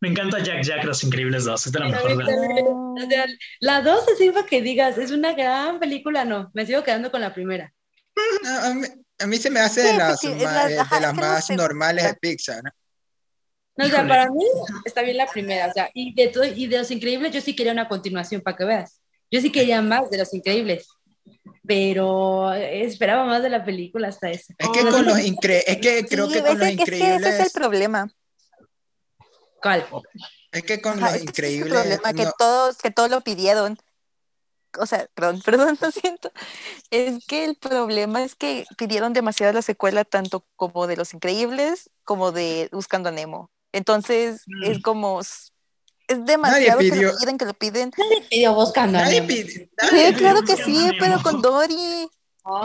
Me 0.00 0.08
encanta 0.08 0.38
Jack 0.38 0.62
Jack, 0.62 0.84
Los 0.84 1.02
Increíbles 1.02 1.44
2, 1.44 1.66
es 1.66 1.72
de 1.72 1.80
la 1.80 1.88
mejor 1.88 2.16
de 2.16 3.26
La 3.60 3.80
2 3.82 4.04
es 4.20 4.32
para 4.32 4.46
que 4.46 4.62
digas, 4.62 4.98
es 4.98 5.10
una 5.10 5.32
gran 5.32 5.80
película, 5.80 6.24
no, 6.24 6.50
me 6.54 6.64
sigo 6.64 6.84
quedando 6.84 7.10
con 7.10 7.20
la 7.20 7.34
primera. 7.34 7.72
a, 8.44 8.74
mí, 8.74 8.86
se 9.18 9.50
me 9.50 9.60
hace 9.60 9.82
de 9.82 9.94
las, 9.94 10.20
de 10.20 11.00
las 11.00 11.14
más 11.14 11.50
normales 11.50 12.04
de 12.04 12.14
Pixar, 12.14 12.62
¿no? 12.62 12.70
No, 13.78 13.84
o 13.84 13.88
sea, 13.90 14.08
para 14.08 14.30
mí 14.30 14.44
está 14.86 15.02
bien 15.02 15.18
la 15.18 15.26
primera, 15.26 15.66
o 15.66 15.72
sea, 15.72 15.90
y 15.92 16.14
de, 16.14 16.28
todo, 16.28 16.44
y 16.44 16.66
de 16.66 16.78
Los 16.78 16.90
Increíbles 16.90 17.32
yo 17.32 17.42
sí 17.42 17.54
quería 17.54 17.72
una 17.72 17.88
continuación, 17.88 18.40
para 18.40 18.56
que 18.56 18.64
veas. 18.64 19.02
Yo 19.30 19.40
sí 19.42 19.52
quería 19.52 19.82
más 19.82 20.08
de 20.08 20.16
Los 20.16 20.32
Increíbles, 20.32 20.88
pero 21.66 22.54
esperaba 22.54 23.26
más 23.26 23.42
de 23.42 23.50
la 23.50 23.64
película 23.66 24.08
hasta 24.08 24.30
eso. 24.30 24.54
Es 24.56 24.68
que 24.70 24.80
con 24.88 25.04
los 25.04 25.18
increíbles, 25.20 25.64
es 25.66 25.76
que 25.78 26.06
creo 26.06 26.28
que 26.28 26.42
con 26.42 26.58
los 26.58 26.70
increíbles... 26.70 27.20
ese 27.20 27.28
es 27.28 27.46
el 27.46 27.50
problema. 27.50 28.08
Es 30.52 30.62
que 30.62 30.80
con 30.80 31.00
los 31.00 31.20
increíbles. 31.20 32.00
que, 32.16 32.28
todos, 32.38 32.78
que 32.78 32.90
todos 32.90 33.10
lo 33.10 33.20
pidieron. 33.22 33.76
O 34.78 34.86
sea, 34.86 35.08
perdón, 35.14 35.40
perdón, 35.44 35.78
lo 35.80 35.90
siento. 35.90 36.30
Es 36.90 37.24
que 37.26 37.44
el 37.44 37.56
problema 37.56 38.22
es 38.22 38.34
que 38.34 38.66
pidieron 38.76 39.12
demasiado 39.12 39.52
la 39.52 39.62
secuela, 39.62 40.04
tanto 40.04 40.44
como 40.56 40.86
de 40.86 40.96
Los 40.96 41.14
Increíbles 41.14 41.90
como 42.04 42.32
de 42.32 42.68
Buscando 42.72 43.08
a 43.08 43.12
Nemo. 43.12 43.50
Entonces, 43.72 44.44
es 44.64 44.78
mm. 44.78 44.82
como. 44.82 45.20
Es 45.20 46.24
demasiado 46.24 46.78
que 46.78 46.88
lo 46.88 47.16
piden, 47.18 47.36
que 47.36 47.44
lo 47.44 47.54
piden. 47.54 47.90
Nadie 47.98 48.26
pidió 48.30 48.54
Buscando 48.54 48.98
a 48.98 49.06
Nemo. 49.06 49.28
sí, 49.28 50.14
claro 50.16 50.42
que 50.42 50.56
sí, 50.56 50.90
pero 50.98 51.22
con 51.22 51.42
Dory. 51.42 52.08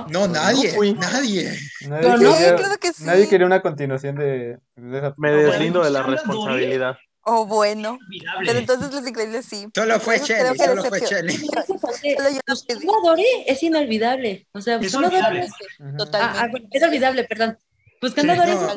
No, 0.10 0.28
nadie, 0.28 0.74
nadie. 0.94 1.58
Nadie, 1.90 3.28
quería, 3.28 3.48
una 3.48 3.64
continuación 3.64 4.16
de, 4.16 4.60
esa... 4.76 5.16
Me 5.18 5.32
deslindo 5.32 5.84
de 5.84 5.90
la 5.90 6.04
responsabilidad. 6.04 6.98
Oh, 7.24 7.46
bueno. 7.46 8.00
Pero 8.46 8.60
entonces 8.60 8.92
Los 8.92 9.08
Increíbles 9.08 9.46
sí. 9.46 9.68
Solo 9.76 10.00
fue 10.00 10.20
Shelly, 10.20 10.58
solo 10.58 10.84
fue 10.84 11.00
Shelly. 11.02 11.38
Dory 13.04 13.26
es 13.46 13.62
inolvidable. 13.62 14.48
O 14.54 14.62
sea, 14.62 14.78
Buscando 14.78 15.10
Dory 15.10 15.40
es... 15.40 15.52
Totalmente. 15.98 16.40
Ah, 16.40 16.50
ah, 16.54 16.68
es 16.72 16.84
olvidable, 16.84 17.24
perdón. 17.26 17.58
Buscando 18.02 18.34
a 18.34 18.36
Dory 18.36 18.54
no. 18.54 18.76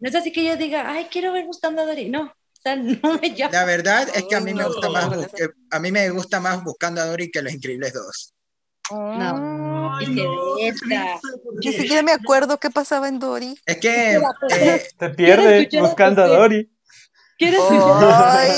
no 0.00 0.08
es 0.08 0.14
así 0.14 0.32
que 0.32 0.44
yo 0.44 0.56
diga, 0.56 0.90
ay, 0.90 1.06
quiero 1.10 1.32
ver 1.32 1.46
Buscando 1.46 1.82
a 1.82 1.86
Dory. 1.86 2.08
No, 2.08 2.22
o 2.24 2.60
sea, 2.60 2.74
no 2.76 3.18
me 3.20 3.34
llama. 3.34 3.52
La 3.52 3.64
verdad 3.64 4.08
es 4.12 4.24
que 4.24 4.34
a 4.34 4.40
mí 4.40 4.52
me 4.52 4.64
gusta 4.64 4.88
más, 4.88 5.10
a 5.70 5.78
mí 5.78 5.92
me 5.92 6.10
gusta 6.10 6.40
más 6.40 6.64
Buscando 6.64 7.00
a 7.00 7.06
Dory 7.06 7.30
que 7.30 7.42
Los 7.42 7.54
Increíbles 7.54 7.92
2. 7.92 8.34
No, 8.90 9.98
Ni 9.98 11.72
siquiera 11.72 12.02
me 12.02 12.12
acuerdo 12.12 12.58
qué 12.58 12.70
pasaba 12.70 13.08
en 13.08 13.18
Dory. 13.18 13.58
Es 13.64 13.76
que 13.78 14.20
eh, 14.50 14.82
te 14.98 15.08
pierdes 15.10 15.68
buscando 15.80 16.22
a 16.22 16.26
Dory. 16.26 16.70
¿Quieres 17.38 17.60
escuchar? 17.60 18.48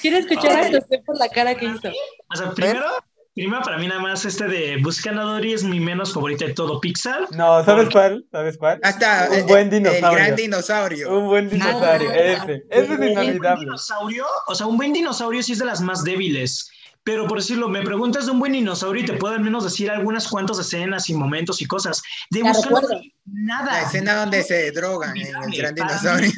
¿Quieres 0.00 0.20
escuchar 0.26 0.60
a 0.60 0.66
José 0.66 1.02
por 1.04 1.18
la 1.18 1.28
cara 1.28 1.54
que 1.54 1.66
hizo? 1.66 1.88
O 2.32 2.36
sea, 2.36 2.52
primero, 2.52 2.86
primero 3.34 3.62
para 3.62 3.78
mí 3.78 3.88
nada 3.88 4.00
más 4.00 4.24
este 4.24 4.46
de 4.46 4.76
Buscando 4.82 5.22
a 5.22 5.24
Dory 5.24 5.54
es 5.54 5.64
mi 5.64 5.80
menos 5.80 6.12
favorito 6.14 6.46
de 6.46 6.54
todo 6.54 6.80
Pixar. 6.80 7.26
No, 7.32 7.64
¿sabes 7.64 7.88
cuál? 7.90 8.24
¿Sabes 8.30 8.56
cuál? 8.58 8.78
Hasta 8.82 9.28
un 9.30 9.46
buen 9.46 9.70
dinosaurio. 9.70 10.08
El 10.08 10.14
gran 10.16 10.36
dinosaurio. 10.36 11.18
Un 11.18 11.26
buen 11.26 11.50
dinosaurio, 11.50 12.12
ese. 12.12 12.62
Ese 12.70 12.94
es 12.94 13.10
inolvidable. 13.10 13.64
dinosaurio, 13.64 14.26
o 14.46 14.54
sea, 14.54 14.66
un 14.66 14.76
buen 14.76 14.92
dinosaurio 14.92 15.42
sí 15.42 15.52
es 15.52 15.58
de 15.58 15.64
las 15.64 15.80
más 15.80 16.04
débiles. 16.04 16.70
Pero 17.02 17.26
por 17.26 17.38
decirlo, 17.38 17.68
me 17.68 17.80
preguntas 17.82 18.26
de 18.26 18.32
un 18.32 18.38
buen 18.38 18.52
dinosaurio 18.52 19.02
y 19.02 19.06
te 19.06 19.14
puedo 19.14 19.34
al 19.34 19.40
menos 19.40 19.64
decir 19.64 19.90
algunas 19.90 20.28
cuantas 20.28 20.58
escenas 20.58 21.08
y 21.08 21.14
momentos 21.14 21.62
y 21.62 21.64
cosas. 21.64 22.02
De 22.30 22.42
nada. 22.42 23.72
La 23.72 23.82
escena 23.82 24.14
donde 24.14 24.42
se 24.42 24.70
drogan 24.72 25.16
en 25.16 25.34
el 25.34 25.56
gran 25.56 25.74
dinosaurio. 25.74 26.30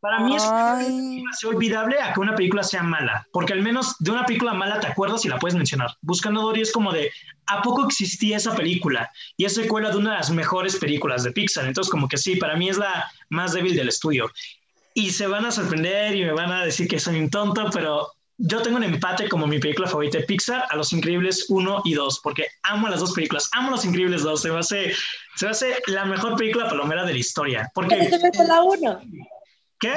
Para 0.00 0.20
mí 0.20 0.34
es 0.34 0.42
demasiado 0.42 1.54
olvidable 1.54 2.00
a 2.00 2.14
que 2.14 2.20
una 2.20 2.34
película 2.34 2.62
sea 2.62 2.82
mala, 2.82 3.26
porque 3.32 3.52
al 3.52 3.60
menos 3.60 3.96
de 3.98 4.10
una 4.10 4.24
película 4.24 4.54
mala 4.54 4.80
te 4.80 4.86
acuerdas 4.86 5.24
y 5.26 5.28
la 5.28 5.38
puedes 5.38 5.54
mencionar. 5.54 5.94
Buscando 6.00 6.40
Dory 6.40 6.62
es 6.62 6.72
como 6.72 6.90
de, 6.90 7.12
¿a 7.46 7.60
poco 7.60 7.84
existía 7.84 8.38
esa 8.38 8.56
película? 8.56 9.10
Y 9.36 9.44
es 9.44 9.54
secuela 9.54 9.90
de 9.90 9.98
una 9.98 10.12
de 10.12 10.16
las 10.18 10.30
mejores 10.30 10.76
películas 10.76 11.22
de 11.22 11.32
Pixar, 11.32 11.66
entonces 11.66 11.90
como 11.90 12.08
que 12.08 12.16
sí, 12.16 12.36
para 12.36 12.56
mí 12.56 12.70
es 12.70 12.78
la 12.78 13.12
más 13.28 13.52
débil 13.52 13.76
del 13.76 13.88
estudio. 13.88 14.30
Y 14.94 15.10
se 15.10 15.26
van 15.26 15.44
a 15.44 15.50
sorprender 15.50 16.16
y 16.16 16.24
me 16.24 16.32
van 16.32 16.50
a 16.50 16.64
decir 16.64 16.88
que 16.88 16.98
soy 16.98 17.18
un 17.18 17.28
tonto, 17.28 17.68
pero 17.70 18.10
yo 18.38 18.62
tengo 18.62 18.78
un 18.78 18.84
empate 18.84 19.28
como 19.28 19.46
mi 19.46 19.58
película 19.58 19.86
favorita 19.86 20.16
de 20.16 20.24
Pixar 20.24 20.64
a 20.70 20.76
Los 20.76 20.94
Increíbles 20.94 21.44
1 21.50 21.82
y 21.84 21.92
2, 21.92 22.20
porque 22.22 22.46
amo 22.62 22.88
las 22.88 23.00
dos 23.00 23.12
películas, 23.12 23.50
amo 23.52 23.70
Los 23.70 23.84
Increíbles 23.84 24.22
2, 24.22 24.40
se 24.40 24.50
me 24.50 24.58
hace, 24.58 24.94
se 25.36 25.44
me 25.44 25.50
hace 25.50 25.76
la 25.88 26.06
mejor 26.06 26.36
película 26.36 26.66
palomera 26.70 27.04
de 27.04 27.12
la 27.12 27.18
historia. 27.18 27.70
Porque... 27.74 27.96
Está 27.96 28.18
mejor 28.22 28.46
la 28.46 28.62
1. 28.62 29.00
¿Qué? 29.80 29.94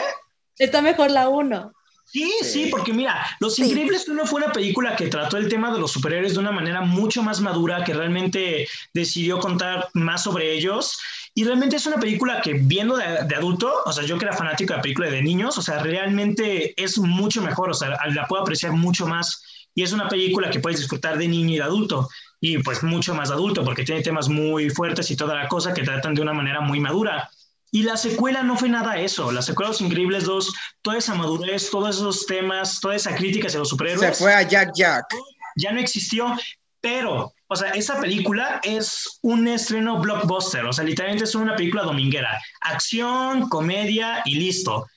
Está 0.57 0.81
mejor 0.81 1.11
la 1.11 1.29
1. 1.29 1.73
Sí, 2.05 2.31
sí, 2.43 2.67
porque 2.69 2.93
mira, 2.93 3.25
Los 3.39 3.57
Increíbles 3.57 4.07
1 4.07 4.25
fue 4.25 4.43
una 4.43 4.51
película 4.51 4.95
que 4.95 5.07
trató 5.07 5.37
el 5.37 5.49
tema 5.49 5.73
de 5.73 5.79
los 5.79 5.91
superhéroes 5.91 6.33
de 6.33 6.39
una 6.39 6.51
manera 6.51 6.81
mucho 6.81 7.23
más 7.23 7.41
madura, 7.41 7.83
que 7.83 7.93
realmente 7.93 8.67
decidió 8.93 9.39
contar 9.39 9.89
más 9.93 10.23
sobre 10.23 10.53
ellos 10.53 10.99
y 11.35 11.43
realmente 11.45 11.77
es 11.77 11.85
una 11.87 11.97
película 11.97 12.41
que 12.41 12.53
viendo 12.53 12.95
de, 12.95 13.35
adulto, 13.35 13.73
o 13.85 13.91
sea, 13.91 14.05
yo 14.05 14.19
que 14.19 14.25
era 14.25 14.37
fanático 14.37 14.73
de 14.73 14.77
la 14.77 14.83
película 14.83 15.09
de 15.09 15.23
niños, 15.23 15.57
o 15.57 15.63
sea, 15.63 15.79
realmente 15.79 16.79
es 16.81 16.99
mucho 16.99 17.41
mejor, 17.41 17.71
o 17.71 17.73
sea, 17.73 17.97
la 18.13 18.27
puedo 18.27 18.43
apreciar 18.43 18.73
mucho 18.73 19.07
más. 19.07 19.41
Y 19.73 19.81
es 19.81 19.91
una 19.91 20.07
película 20.07 20.51
que 20.51 20.59
puedes 20.59 20.79
disfrutar 20.79 21.17
de 21.17 21.27
niño 21.27 21.55
y 21.55 21.57
de 21.57 21.63
adulto, 21.63 22.07
y 22.39 22.59
pues 22.59 22.83
mucho 22.83 23.15
más 23.15 23.29
de 23.29 23.35
adulto, 23.35 23.65
porque 23.65 23.83
tiene 23.83 24.03
temas 24.03 24.29
muy 24.29 24.69
fuertes 24.69 25.09
y 25.09 25.15
toda 25.15 25.33
la 25.33 25.47
cosa 25.47 25.73
que 25.73 25.81
tratan 25.81 26.13
de 26.13 26.21
una 26.21 26.33
manera 26.33 26.61
muy 26.61 26.79
madura. 26.79 27.27
Y 27.73 27.81
la 27.81 27.97
secuela 27.97 28.43
no 28.43 28.55
fue 28.55 28.69
nada 28.69 28.99
eso. 28.99 29.31
La 29.31 29.41
secuela 29.41 29.69
Los 29.69 29.81
Increíbles 29.81 30.25
2, 30.25 30.53
toda 30.83 30.99
esa 30.99 31.15
madurez, 31.15 31.71
todos 31.71 31.95
esos 31.95 32.27
temas, 32.27 32.79
toda 32.79 32.95
esa 32.95 33.15
crítica 33.15 33.47
hacia 33.47 33.59
los 33.59 33.69
superhéroes. 33.69 34.15
Se 34.15 34.23
fue 34.23 34.31
a 34.31 34.43
Jack 34.43 34.73
Jack. 34.75 35.05
Ya 35.55 35.71
no 35.71 35.79
existió, 35.79 36.37
pero 36.81 37.33
o 37.53 37.55
sea, 37.55 37.69
esa 37.69 37.99
película 37.99 38.59
es 38.63 39.19
un 39.21 39.47
estreno 39.47 39.99
blockbuster, 39.99 40.65
o 40.65 40.73
sea, 40.73 40.83
literalmente 40.83 41.25
es 41.25 41.35
una 41.35 41.55
película 41.55 41.83
dominguera. 41.83 42.41
Acción, 42.61 43.47
comedia 43.47 44.23
y 44.25 44.35
listo. 44.35 44.87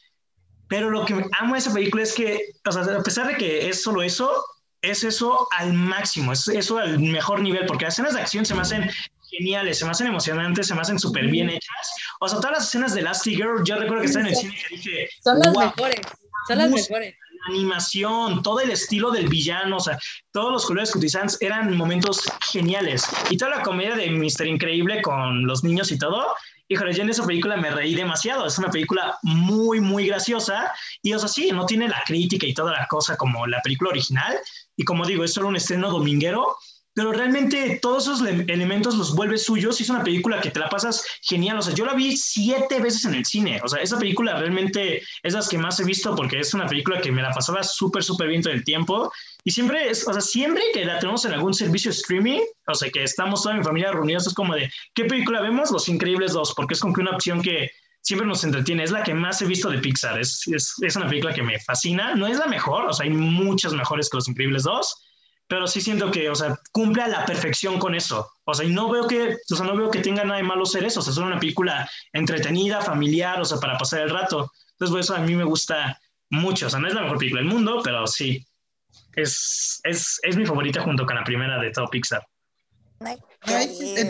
Pero 0.66 0.88
lo 0.88 1.04
que 1.04 1.22
amo 1.38 1.52
de 1.52 1.58
esa 1.58 1.74
película 1.74 2.02
es 2.02 2.14
que, 2.14 2.40
o 2.66 2.72
sea, 2.72 2.82
a 2.82 3.02
pesar 3.02 3.26
de 3.26 3.36
que 3.36 3.68
es 3.68 3.82
solo 3.82 4.02
eso, 4.02 4.42
es 4.80 5.04
eso 5.04 5.46
al 5.50 5.74
máximo, 5.74 6.32
es 6.32 6.48
eso 6.48 6.78
al 6.78 6.98
mejor 6.98 7.40
nivel, 7.40 7.66
porque 7.66 7.84
las 7.84 7.94
escenas 7.94 8.14
de 8.14 8.20
acción 8.20 8.46
se 8.46 8.54
me 8.54 8.62
hacen 8.62 8.90
geniales, 9.30 9.78
se 9.78 9.84
me 9.84 9.90
hacen 9.90 10.06
emocionantes, 10.06 10.66
se 10.66 10.74
me 10.74 10.80
hacen 10.80 10.98
súper 10.98 11.26
bien 11.28 11.50
hechas. 11.50 11.94
O 12.20 12.28
sea, 12.28 12.38
todas 12.38 12.58
las 12.58 12.68
escenas 12.68 12.94
de 12.94 13.02
Last 13.02 13.24
Girl, 13.24 13.62
yo 13.64 13.76
recuerdo 13.76 14.02
que 14.02 14.06
estaba 14.06 14.26
en 14.26 14.32
el 14.32 14.36
cine 14.36 14.56
y 14.70 14.76
dije... 14.76 15.08
Son 15.22 15.38
las 15.38 15.56
mejores, 15.56 16.00
son 16.48 16.58
las 16.58 16.70
mejores. 16.70 17.14
La 17.48 17.54
animación, 17.54 18.42
todo 18.42 18.60
el 18.60 18.70
estilo 18.70 19.10
del 19.10 19.28
villano, 19.28 19.76
o 19.76 19.80
sea, 19.80 19.98
todos 20.32 20.50
los 20.50 20.66
colores 20.66 20.90
que 20.90 20.98
utilizan 20.98 21.28
eran 21.40 21.76
momentos 21.76 22.22
geniales. 22.50 23.04
Y 23.30 23.36
toda 23.36 23.58
la 23.58 23.62
comedia 23.62 23.94
de 23.94 24.10
Mr. 24.10 24.46
Increíble 24.46 25.02
con 25.02 25.46
los 25.46 25.62
niños 25.62 25.92
y 25.92 25.98
todo, 25.98 26.26
híjole, 26.68 26.92
yo 26.92 27.02
en 27.02 27.10
esa 27.10 27.24
película 27.24 27.56
me 27.56 27.70
reí 27.70 27.94
demasiado. 27.94 28.46
Es 28.46 28.58
una 28.58 28.70
película 28.70 29.18
muy, 29.22 29.80
muy 29.80 30.06
graciosa. 30.06 30.72
Y, 31.02 31.12
o 31.12 31.18
sea, 31.18 31.28
sí, 31.28 31.50
no 31.52 31.66
tiene 31.66 31.88
la 31.88 32.02
crítica 32.04 32.46
y 32.46 32.54
toda 32.54 32.72
la 32.72 32.86
cosa 32.86 33.16
como 33.16 33.46
la 33.46 33.60
película 33.62 33.90
original. 33.90 34.36
Y 34.76 34.84
como 34.84 35.06
digo, 35.06 35.24
es 35.24 35.32
solo 35.32 35.48
un 35.48 35.56
estreno 35.56 35.90
dominguero, 35.90 36.56
pero 36.96 37.12
realmente 37.12 37.78
todos 37.82 38.04
esos 38.04 38.26
elementos 38.26 38.96
los 38.96 39.14
vuelve 39.14 39.36
suyos 39.36 39.78
y 39.78 39.82
es 39.82 39.90
una 39.90 40.02
película 40.02 40.40
que 40.40 40.50
te 40.50 40.58
la 40.58 40.70
pasas 40.70 41.04
genial. 41.20 41.58
O 41.58 41.62
sea, 41.62 41.74
yo 41.74 41.84
la 41.84 41.92
vi 41.92 42.16
siete 42.16 42.80
veces 42.80 43.04
en 43.04 43.12
el 43.12 43.26
cine. 43.26 43.60
O 43.62 43.68
sea, 43.68 43.82
esa 43.82 43.98
película 43.98 44.34
realmente 44.38 45.02
es 45.22 45.34
las 45.34 45.46
que 45.46 45.58
más 45.58 45.78
he 45.78 45.84
visto 45.84 46.16
porque 46.16 46.38
es 46.38 46.54
una 46.54 46.66
película 46.66 47.02
que 47.02 47.12
me 47.12 47.20
la 47.20 47.32
pasaba 47.32 47.62
súper, 47.62 48.02
súper 48.02 48.28
bien 48.28 48.40
todo 48.40 48.54
el 48.54 48.64
tiempo. 48.64 49.12
Y 49.44 49.50
siempre 49.50 49.90
es, 49.90 50.08
o 50.08 50.12
sea, 50.14 50.22
siempre 50.22 50.62
que 50.72 50.86
la 50.86 50.98
tenemos 50.98 51.22
en 51.26 51.34
algún 51.34 51.52
servicio 51.52 51.90
streaming, 51.90 52.40
o 52.66 52.74
sea, 52.74 52.90
que 52.90 53.02
estamos 53.04 53.42
toda 53.42 53.56
mi 53.56 53.62
familia 53.62 53.92
reunidos, 53.92 54.26
es 54.26 54.32
como 54.32 54.54
de, 54.54 54.72
¿qué 54.94 55.04
película 55.04 55.42
vemos? 55.42 55.70
Los 55.70 55.90
Increíbles 55.90 56.32
2, 56.32 56.54
porque 56.56 56.72
es 56.72 56.80
como 56.80 56.94
que 56.94 57.02
una 57.02 57.10
opción 57.10 57.42
que 57.42 57.72
siempre 58.00 58.26
nos 58.26 58.42
entretiene. 58.42 58.84
Es 58.84 58.90
la 58.90 59.02
que 59.02 59.12
más 59.12 59.42
he 59.42 59.44
visto 59.44 59.68
de 59.68 59.80
Pixar. 59.80 60.18
Es, 60.18 60.48
es, 60.48 60.74
es 60.80 60.96
una 60.96 61.08
película 61.08 61.34
que 61.34 61.42
me 61.42 61.60
fascina. 61.60 62.14
No 62.14 62.26
es 62.26 62.38
la 62.38 62.46
mejor, 62.46 62.86
o 62.86 62.92
sea, 62.94 63.04
hay 63.04 63.10
muchas 63.10 63.74
mejores 63.74 64.08
que 64.08 64.16
Los 64.16 64.28
Increíbles 64.28 64.62
2 64.62 65.05
pero 65.48 65.66
sí 65.66 65.80
siento 65.80 66.10
que, 66.10 66.28
o 66.28 66.34
sea, 66.34 66.58
cumple 66.72 67.02
a 67.02 67.08
la 67.08 67.24
perfección 67.24 67.78
con 67.78 67.94
eso. 67.94 68.30
O 68.44 68.54
sea, 68.54 68.66
y 68.66 68.70
no 68.72 68.90
veo 68.90 69.06
que, 69.06 69.36
o 69.50 69.56
sea, 69.56 69.66
no 69.66 69.76
veo 69.76 69.90
que 69.90 70.00
tenga 70.00 70.24
nada 70.24 70.38
de 70.38 70.42
malo 70.42 70.66
ser 70.66 70.84
eso. 70.84 71.00
O 71.00 71.02
sea, 71.02 71.12
es 71.12 71.18
una 71.18 71.38
película 71.38 71.88
entretenida, 72.12 72.80
familiar, 72.80 73.40
o 73.40 73.44
sea, 73.44 73.58
para 73.58 73.78
pasar 73.78 74.00
el 74.00 74.10
rato. 74.10 74.52
Entonces, 74.72 74.90
por 74.90 75.00
eso 75.00 75.14
a 75.14 75.20
mí 75.20 75.34
me 75.34 75.44
gusta 75.44 76.00
mucho. 76.30 76.66
O 76.66 76.70
sea, 76.70 76.80
no 76.80 76.88
es 76.88 76.94
la 76.94 77.02
mejor 77.02 77.18
película 77.18 77.42
del 77.42 77.50
mundo, 77.50 77.80
pero 77.84 78.06
sí, 78.06 78.44
es, 79.14 79.80
es, 79.84 80.18
es 80.22 80.36
mi 80.36 80.44
favorita 80.44 80.82
junto 80.82 81.06
con 81.06 81.16
la 81.16 81.24
primera 81.24 81.60
de 81.60 81.70
todo 81.70 81.88
Pixar. 81.88 82.26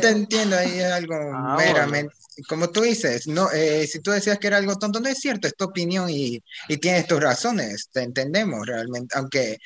te 0.00 0.08
entiendo, 0.08 0.56
ahí 0.56 0.78
es 0.78 0.92
algo 0.92 1.14
ah, 1.14 1.56
meramente, 1.58 2.14
como 2.48 2.70
tú 2.70 2.82
dices, 2.82 3.26
no, 3.26 3.50
eh, 3.50 3.86
si 3.86 4.00
tú 4.00 4.10
decías 4.10 4.38
que 4.38 4.46
era 4.46 4.58
algo 4.58 4.78
tonto, 4.78 5.00
no 5.00 5.08
es 5.08 5.18
cierto, 5.18 5.48
es 5.48 5.56
tu 5.56 5.64
opinión 5.64 6.08
y, 6.08 6.40
y 6.68 6.76
tienes 6.76 7.06
tus 7.06 7.20
razones, 7.20 7.88
te 7.92 8.02
entendemos 8.02 8.66
realmente, 8.66 9.16
aunque 9.18 9.58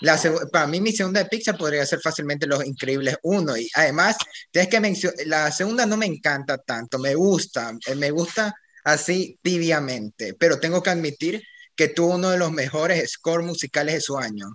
la, 0.00 0.20
para 0.50 0.66
mí 0.66 0.80
mi 0.80 0.92
segunda 0.92 1.22
de 1.22 1.28
Pixar 1.28 1.56
podría 1.56 1.86
ser 1.86 2.00
fácilmente 2.00 2.46
Los 2.46 2.64
Increíbles 2.64 3.16
1 3.22 3.56
y 3.56 3.70
además, 3.74 4.16
tienes 4.50 4.68
que 4.70 5.24
la 5.26 5.50
segunda 5.52 5.86
no 5.86 5.96
me 5.96 6.06
encanta 6.06 6.58
tanto, 6.58 6.98
me 6.98 7.14
gusta, 7.14 7.72
eh, 7.86 7.94
me 7.94 8.10
gusta 8.10 8.54
así 8.84 9.38
tibiamente, 9.42 10.34
pero 10.34 10.58
tengo 10.58 10.82
que 10.82 10.90
admitir 10.90 11.42
que 11.76 11.88
tuvo 11.88 12.14
uno 12.14 12.30
de 12.30 12.38
los 12.38 12.52
mejores 12.52 13.10
scores 13.12 13.46
musicales 13.46 13.94
de 13.94 14.00
su 14.00 14.16
año. 14.16 14.54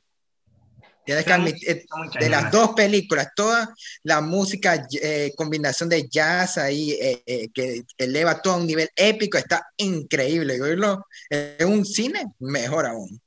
Tienes 1.05 1.25
que 1.25 1.33
admitir, 1.33 1.69
eh, 1.69 1.85
de 2.19 2.29
las 2.29 2.51
dos 2.51 2.73
películas, 2.75 3.29
toda 3.35 3.73
la 4.03 4.21
música, 4.21 4.85
eh, 5.01 5.33
combinación 5.35 5.89
de 5.89 6.07
jazz 6.07 6.59
ahí, 6.59 6.95
que 7.25 7.83
eleva 7.97 8.39
todo 8.39 8.53
a 8.53 8.57
un 8.57 8.67
nivel 8.67 8.89
épico, 8.95 9.39
está 9.39 9.65
increíble. 9.77 10.57
Y 10.57 10.61
oírlo 10.61 11.07
en 11.31 11.67
un 11.67 11.83
cine, 11.83 12.25
mejor 12.37 12.85
aún. 12.85 13.19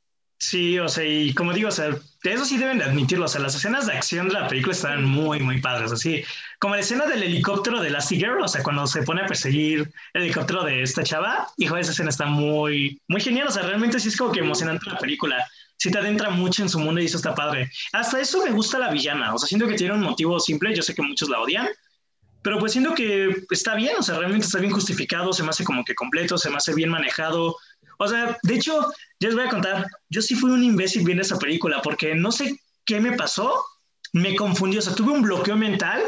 Sí, 0.42 0.76
o 0.80 0.88
sea, 0.88 1.04
y 1.04 1.32
como 1.34 1.52
digo, 1.52 1.68
o 1.68 1.70
sea, 1.70 1.96
eso 2.24 2.44
sí 2.44 2.58
deben 2.58 2.78
de 2.78 2.84
admitirlo, 2.84 3.26
o 3.26 3.28
sea, 3.28 3.40
las 3.40 3.54
escenas 3.54 3.86
de 3.86 3.92
acción 3.92 4.26
de 4.26 4.34
la 4.34 4.48
película 4.48 4.74
están 4.74 5.04
muy, 5.04 5.38
muy 5.38 5.60
padres, 5.60 5.92
así, 5.92 6.24
como 6.58 6.74
la 6.74 6.80
escena 6.80 7.06
del 7.06 7.22
helicóptero 7.22 7.80
de 7.80 7.90
Lassie 7.90 8.18
Girl, 8.18 8.42
o 8.42 8.48
sea, 8.48 8.64
cuando 8.64 8.84
se 8.88 9.04
pone 9.04 9.22
a 9.22 9.26
perseguir 9.26 9.92
el 10.12 10.22
helicóptero 10.22 10.64
de 10.64 10.82
esta 10.82 11.04
chava, 11.04 11.46
hijo, 11.58 11.76
esa 11.76 11.92
escena 11.92 12.10
está 12.10 12.26
muy, 12.26 13.00
muy 13.06 13.20
genial, 13.20 13.46
o 13.46 13.50
sea, 13.52 13.62
realmente 13.62 14.00
sí 14.00 14.08
es 14.08 14.16
como 14.16 14.32
que 14.32 14.40
emocionante 14.40 14.90
la 14.90 14.98
película, 14.98 15.46
sí 15.76 15.92
te 15.92 15.98
adentra 15.98 16.28
mucho 16.30 16.62
en 16.64 16.68
su 16.68 16.80
mundo 16.80 17.00
y 17.00 17.04
eso 17.04 17.18
está 17.18 17.36
padre. 17.36 17.70
Hasta 17.92 18.20
eso 18.20 18.44
me 18.44 18.50
gusta 18.50 18.80
la 18.80 18.90
villana, 18.90 19.32
o 19.32 19.38
sea, 19.38 19.46
siento 19.46 19.68
que 19.68 19.74
tiene 19.74 19.94
un 19.94 20.02
motivo 20.02 20.40
simple, 20.40 20.74
yo 20.74 20.82
sé 20.82 20.92
que 20.92 21.02
muchos 21.02 21.28
la 21.28 21.38
odian, 21.38 21.68
pero 22.42 22.58
pues 22.58 22.72
siento 22.72 22.94
que 22.94 23.44
está 23.50 23.76
bien, 23.76 23.94
o 23.96 24.02
sea, 24.02 24.18
realmente 24.18 24.46
está 24.46 24.58
bien 24.58 24.72
justificado, 24.72 25.32
se 25.32 25.44
me 25.44 25.50
hace 25.50 25.62
como 25.62 25.84
que 25.84 25.94
completo, 25.94 26.36
se 26.36 26.50
me 26.50 26.56
hace 26.56 26.74
bien 26.74 26.90
manejado, 26.90 27.56
o 28.02 28.08
sea, 28.08 28.36
de 28.42 28.54
hecho, 28.54 28.92
ya 29.20 29.28
les 29.28 29.34
voy 29.34 29.46
a 29.46 29.50
contar, 29.50 29.86
yo 30.08 30.22
sí 30.22 30.34
fui 30.34 30.50
un 30.50 30.64
imbécil 30.64 31.04
viendo 31.04 31.22
esa 31.22 31.38
película 31.38 31.80
porque 31.82 32.14
no 32.14 32.32
sé 32.32 32.60
qué 32.84 33.00
me 33.00 33.16
pasó, 33.16 33.64
me 34.12 34.36
confundió, 34.36 34.80
o 34.80 34.82
sea, 34.82 34.94
tuve 34.94 35.12
un 35.12 35.22
bloqueo 35.22 35.56
mental 35.56 36.02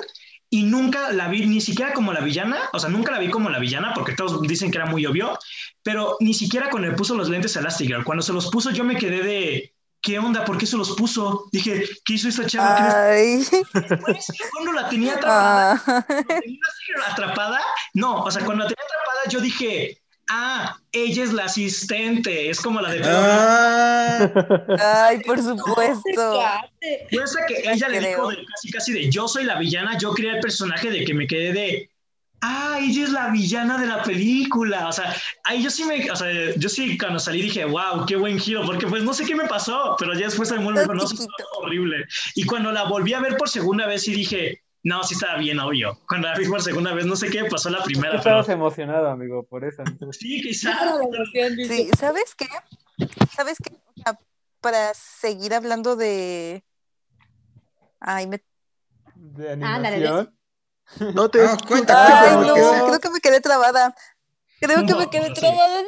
y 0.51 0.63
nunca 0.63 1.13
la 1.13 1.29
vi 1.29 1.47
ni 1.47 1.61
siquiera 1.61 1.93
como 1.93 2.13
la 2.13 2.21
villana, 2.21 2.69
o 2.73 2.79
sea, 2.79 2.91
nunca 2.91 3.13
la 3.13 3.19
vi 3.19 3.31
como 3.31 3.51
la 3.51 3.59
villana 3.59 3.93
porque 3.95 4.13
todos 4.13 4.41
dicen 4.43 4.71
que 4.71 4.79
era 4.79 4.87
muy 4.87 5.07
obvio, 5.07 5.39
pero 5.83 6.17
ni 6.21 6.35
siquiera 6.35 6.71
cuando 6.71 6.89
le 6.89 6.97
puso 6.97 7.15
los 7.15 7.29
lentes 7.29 7.57
a 7.57 7.61
Elastigirl, 7.61 8.05
cuando 8.05 8.23
se 8.23 8.33
los 8.33 8.51
puso 8.51 8.71
yo 8.71 8.85
me 8.85 8.97
quedé 8.97 9.23
de, 9.23 9.75
¿qué 10.01 10.19
onda? 10.19 10.45
¿Por 10.45 10.59
qué 10.59 10.67
se 10.67 10.77
los 10.77 10.93
puso? 10.93 11.49
Dije, 11.51 11.85
¿qué 12.05 12.15
hizo 12.15 12.29
esta 12.29 12.47
chava? 12.47 13.11
Ay. 13.11 13.45
cuando 14.53 14.73
la 14.73 14.89
tenía 14.89 15.15
atrapada, 15.17 15.83
ah. 15.87 16.07
tenía 16.07 16.61
atrapada, 17.11 17.61
no, 17.95 18.23
o 18.23 18.31
sea, 18.31 18.45
cuando 18.45 18.65
la 18.65 18.69
tenía 18.69 18.85
atrapada 18.85 19.31
yo 19.31 19.41
dije, 19.41 19.99
Ah, 20.31 20.79
ella 20.93 21.25
es 21.25 21.33
la 21.33 21.45
asistente, 21.45 22.49
es 22.49 22.61
como 22.61 22.81
la 22.81 22.91
de... 22.91 23.03
Ah. 23.05 24.31
Ay, 25.09 25.21
por 25.21 25.39
supuesto. 25.43 26.43
Piensa 27.11 27.41
que 27.47 27.71
ella 27.71 27.89
le 27.89 28.01
dijo 28.01 28.29
casi 28.29 28.71
casi 28.71 28.93
de 28.93 29.11
yo 29.11 29.29
soy 29.29 29.45
la 29.45 29.59
villana, 29.59 29.99
yo 29.99 30.13
creé 30.13 30.37
el 30.37 30.41
personaje 30.41 30.91
de 30.91 31.05
que 31.05 31.15
me 31.15 31.27
quedé 31.27 31.53
de 31.53 31.91
ah, 32.45 32.79
ella 32.81 33.05
es 33.05 33.11
la 33.11 33.29
villana 33.31 33.79
de 33.79 33.87
la 33.87 34.03
película. 34.03 34.89
O 34.89 34.93
sea, 34.93 35.15
ahí 35.45 35.63
yo 35.63 35.71
sí 35.71 35.85
me, 35.85 36.11
o 36.11 36.17
sea, 36.17 36.29
yo 36.57 36.69
sí 36.69 36.99
cuando 36.99 37.19
salí 37.19 37.43
dije, 37.43 37.65
wow, 37.65 38.05
qué 38.07 38.17
buen 38.17 38.39
giro, 38.39 38.65
porque 38.65 38.87
pues 38.87 39.03
no 39.03 39.15
sé 39.15 39.25
qué 39.25 39.35
me 39.35 39.47
pasó, 39.47 39.97
pero 39.99 40.13
ya 40.15 40.27
después 40.27 40.49
se 40.49 40.59
me 40.59 40.65
no, 40.65 40.95
horrible. 41.59 42.05
Y 42.35 42.45
cuando 42.45 42.71
la 42.71 42.85
volví 42.85 43.15
a 43.15 43.21
ver 43.21 43.37
por 43.37 43.49
segunda 43.49 43.87
vez 43.87 44.07
y 44.09 44.15
dije, 44.15 44.64
no, 44.85 45.03
sí 45.03 45.15
estaba 45.15 45.39
bien 45.39 45.59
obvio. 45.59 45.99
Cuando 46.07 46.29
la 46.29 46.39
vi 46.39 46.47
por 46.47 46.61
segunda 46.61 46.93
vez, 46.93 47.07
no 47.07 47.17
sé 47.17 47.31
qué 47.31 47.45
pasó 47.47 47.71
la 47.71 47.83
primera. 47.83 48.19
Estabas 48.19 48.51
emocionado, 48.51 49.09
amigo, 49.09 49.43
por 49.43 49.65
eso. 49.65 49.83
Sí, 50.13 50.43
quizás. 50.43 50.77
Sí, 51.67 51.91
¿sabes 51.99 52.35
qué? 52.35 52.47
¿Sabes 53.35 53.57
qué? 53.65 53.73
para 54.61 54.95
seguir 54.95 55.53
hablando 55.53 55.95
de. 55.95 56.65
Ay, 58.01 58.27
me. 58.27 58.43
De 59.15 59.53
animación. 59.53 60.39
no 61.15 61.31
te 61.31 61.39
das 61.39 61.63
cuenta. 61.63 62.23
Ay, 62.23 62.47
no, 62.47 62.55
creo 62.87 63.01
que 63.01 63.11
me 63.11 63.21
quedé 63.21 63.41
trabada. 63.43 63.95
Creo 64.61 64.87
que 64.87 64.95
me 64.95 65.11
quedé 65.11 65.35
trabada. 65.35 65.83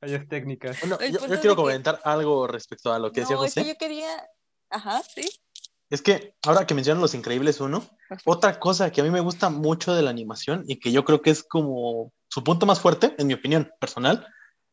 Fallas 0.00 0.26
técnicas. 0.26 0.78
yo, 0.80 0.98
yo 0.98 1.40
quiero 1.40 1.54
comentar 1.54 2.00
algo 2.04 2.46
respecto 2.46 2.92
a 2.92 2.98
lo 2.98 3.12
que 3.12 3.20
decía 3.20 3.36
José. 3.36 3.60
Es 3.60 3.66
que 3.66 3.72
yo 3.72 3.78
quería. 3.78 4.30
Ajá, 4.70 5.02
sí. 5.14 5.28
Es 5.92 6.00
que 6.00 6.34
ahora 6.46 6.66
que 6.66 6.72
mencionan 6.72 7.02
Los 7.02 7.12
Increíbles 7.12 7.60
1, 7.60 7.84
otra 8.24 8.58
cosa 8.58 8.90
que 8.90 9.02
a 9.02 9.04
mí 9.04 9.10
me 9.10 9.20
gusta 9.20 9.50
mucho 9.50 9.94
de 9.94 10.00
la 10.00 10.08
animación 10.08 10.64
y 10.66 10.76
que 10.76 10.90
yo 10.90 11.04
creo 11.04 11.20
que 11.20 11.28
es 11.28 11.42
como 11.42 12.14
su 12.28 12.42
punto 12.42 12.64
más 12.64 12.80
fuerte, 12.80 13.14
en 13.18 13.26
mi 13.26 13.34
opinión 13.34 13.70
personal, 13.78 14.26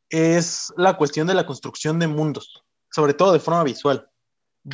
es 0.07 0.71
la 0.77 0.95
cuestión 0.95 1.27
de 1.27 1.33
la 1.33 1.45
construcción 1.45 1.99
de 1.99 2.07
mundos, 2.07 2.63
sobre 2.89 3.13
todo 3.13 3.33
de 3.33 3.41
forma 3.41 3.65
visual, 3.65 4.07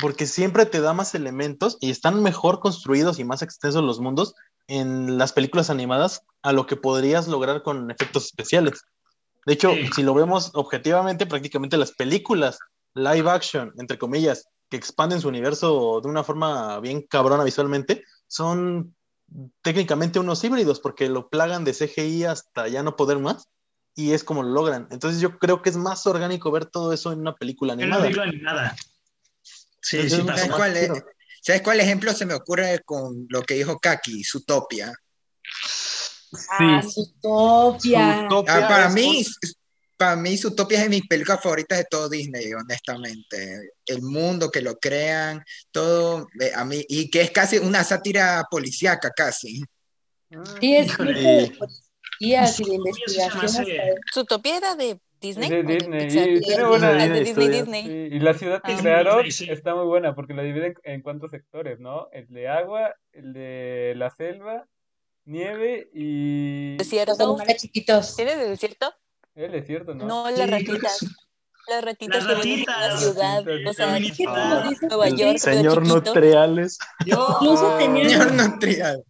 porque 0.00 0.24
siempre 0.24 0.66
te 0.66 0.80
da 0.80 0.92
más 0.92 1.16
elementos 1.16 1.78
y 1.80 1.90
están 1.90 2.22
mejor 2.22 2.60
construidos 2.60 3.18
y 3.18 3.24
más 3.24 3.42
extensos 3.42 3.82
los 3.82 3.98
mundos 3.98 4.36
en 4.68 5.18
las 5.18 5.32
películas 5.32 5.68
animadas 5.68 6.22
a 6.42 6.52
lo 6.52 6.66
que 6.66 6.76
podrías 6.76 7.26
lograr 7.26 7.64
con 7.64 7.90
efectos 7.90 8.26
especiales. 8.26 8.84
De 9.46 9.54
hecho, 9.54 9.72
si 9.96 10.04
lo 10.04 10.14
vemos 10.14 10.52
objetivamente, 10.54 11.26
prácticamente 11.26 11.76
las 11.76 11.90
películas 11.90 12.60
live 12.94 13.28
action, 13.28 13.72
entre 13.78 13.98
comillas, 13.98 14.46
que 14.68 14.76
expanden 14.76 15.20
su 15.20 15.28
universo 15.28 16.00
de 16.02 16.08
una 16.08 16.24
forma 16.24 16.80
bien 16.80 17.02
cabrona 17.02 17.44
visualmente, 17.44 18.04
son 18.26 18.94
técnicamente 19.62 20.18
unos 20.18 20.42
híbridos 20.44 20.80
porque 20.80 21.08
lo 21.08 21.28
plagan 21.28 21.64
de 21.64 21.74
CGI 21.74 22.24
hasta 22.24 22.68
ya 22.68 22.82
no 22.82 22.96
poder 22.96 23.18
más 23.18 23.48
y 23.94 24.12
es 24.12 24.24
como 24.24 24.42
lo 24.42 24.50
logran. 24.50 24.88
Entonces 24.90 25.20
yo 25.20 25.38
creo 25.38 25.62
que 25.62 25.70
es 25.70 25.76
más 25.76 26.06
orgánico 26.06 26.50
ver 26.50 26.66
todo 26.66 26.92
eso 26.92 27.12
en 27.12 27.20
una 27.20 27.34
película 27.34 27.72
animada. 27.72 28.06
En 28.06 28.12
una 28.12 28.24
película 28.24 28.28
animada. 28.28 28.76
Sí, 29.80 30.10
sí, 30.10 30.22
¿sabes, 30.26 30.50
cuál 30.50 30.76
es, 30.76 30.90
¿Sabes 31.40 31.62
cuál 31.62 31.78
ejemplo 31.78 32.12
se 32.12 32.26
me 32.26 32.34
ocurre 32.34 32.82
con 32.84 33.26
lo 33.28 33.42
que 33.42 33.54
dijo 33.54 33.78
Kaki, 33.78 34.24
Zootopia? 34.24 34.92
Sí. 35.44 36.44
Ah, 36.58 36.82
Zootopia. 36.82 38.26
Ah, 38.28 38.44
para 38.44 38.88
mí, 38.88 39.24
para 39.96 40.16
mí 40.16 40.36
Zootopia 40.36 40.78
es 40.78 40.84
de 40.84 40.90
mis 40.90 41.06
películas 41.06 41.42
favoritas 41.42 41.78
de 41.78 41.86
todo 41.90 42.08
Disney, 42.08 42.52
honestamente. 42.52 43.70
El 43.86 44.02
mundo 44.02 44.50
que 44.50 44.60
lo 44.60 44.76
crean, 44.76 45.42
todo, 45.70 46.26
eh, 46.40 46.52
a 46.54 46.64
mí, 46.64 46.84
y 46.88 47.10
que 47.10 47.22
es 47.22 47.30
casi 47.30 47.58
una 47.58 47.84
sátira 47.84 48.44
policíaca 48.50 49.10
casi. 49.10 49.62
Sí, 50.60 50.76
es 50.76 50.88
de 50.98 51.52
policías 51.58 52.60
y 52.60 52.64
de 52.64 52.74
investigación. 52.74 53.66
Zootopia 54.12 54.56
era 54.56 54.74
de 54.74 55.00
Disney. 55.20 55.48
De 55.48 55.62
Disney. 55.62 56.36
Y, 56.36 56.40
tiene 56.40 56.64
buena 56.64 56.92
de 56.92 57.20
Disney, 57.24 57.48
Disney. 57.48 58.08
y 58.12 58.18
la 58.18 58.34
ciudad 58.34 58.62
que 58.62 58.72
ah, 58.72 58.78
crearon 58.78 59.24
está 59.26 59.74
muy 59.74 59.86
buena 59.86 60.14
porque 60.14 60.34
la 60.34 60.42
dividen 60.42 60.74
en 60.82 61.02
cuántos 61.02 61.30
sectores, 61.30 61.80
¿no? 61.80 62.08
El 62.12 62.28
de 62.28 62.48
agua, 62.48 62.94
el 63.12 63.32
de 63.32 63.94
la 63.96 64.10
selva, 64.10 64.66
nieve 65.24 65.88
y. 65.92 66.76
Desierto. 66.76 67.38
chiquitos. 67.56 68.14
¿Tienes 68.14 68.36
el 68.38 68.50
desierto? 68.50 68.92
El 69.36 69.52
desierto, 69.52 69.94
¿no? 69.94 70.06
No, 70.06 70.30
las 70.30 70.50
ratitas. 70.50 71.06
Las 71.68 71.84
ratitas 71.84 72.24
las 72.24 72.38
ratitas. 72.38 72.76
en 72.80 72.90
la 72.90 72.96
ciudad, 72.96 73.44
o 73.66 73.72
sea, 73.72 73.98
Nueva 74.88 75.08
York. 75.10 75.38
Señor 75.38 75.86
Nutriales. 75.86 76.78
Incluso 77.04 77.78
Señor 77.78 78.32
Nutriales. 78.32 79.04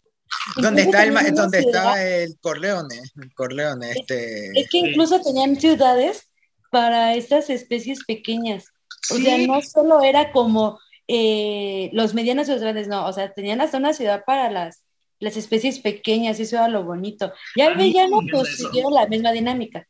¿Dónde 0.57 0.81
está 0.81 1.03
el 1.03 1.35
donde 1.35 1.59
estaba 1.59 2.03
el 2.03 2.37
Corleone? 2.41 3.01
El 3.21 3.33
Corleone, 3.33 3.91
este. 3.91 4.59
Es 4.59 4.69
que 4.69 4.79
incluso 4.79 5.21
tenían 5.21 5.55
ciudades 5.55 6.29
para 6.71 7.15
estas 7.15 7.49
especies 7.49 8.03
pequeñas. 8.05 8.65
O 9.11 9.15
sea, 9.15 9.37
no 9.37 9.61
solo 9.61 10.01
era 10.01 10.33
como 10.33 10.79
eh, 11.07 11.89
los 11.93 12.13
medianos 12.13 12.49
y 12.49 12.51
los 12.51 12.61
grandes, 12.61 12.89
no. 12.89 13.05
O 13.05 13.13
sea, 13.13 13.33
tenían 13.33 13.61
hasta 13.61 13.77
una 13.77 13.93
ciudad 13.93 14.23
para 14.25 14.51
las, 14.51 14.83
las 15.19 15.37
especies 15.37 15.79
pequeñas, 15.79 16.39
y 16.39 16.43
eso 16.43 16.57
era 16.57 16.67
lo 16.67 16.83
bonito. 16.83 17.31
Ya 17.55 17.67
el 17.67 17.77
villano, 17.77 18.19
pues 18.29 18.57
siguieron 18.57 18.93
la 18.93 19.07
misma 19.07 19.31
dinámica. 19.31 19.87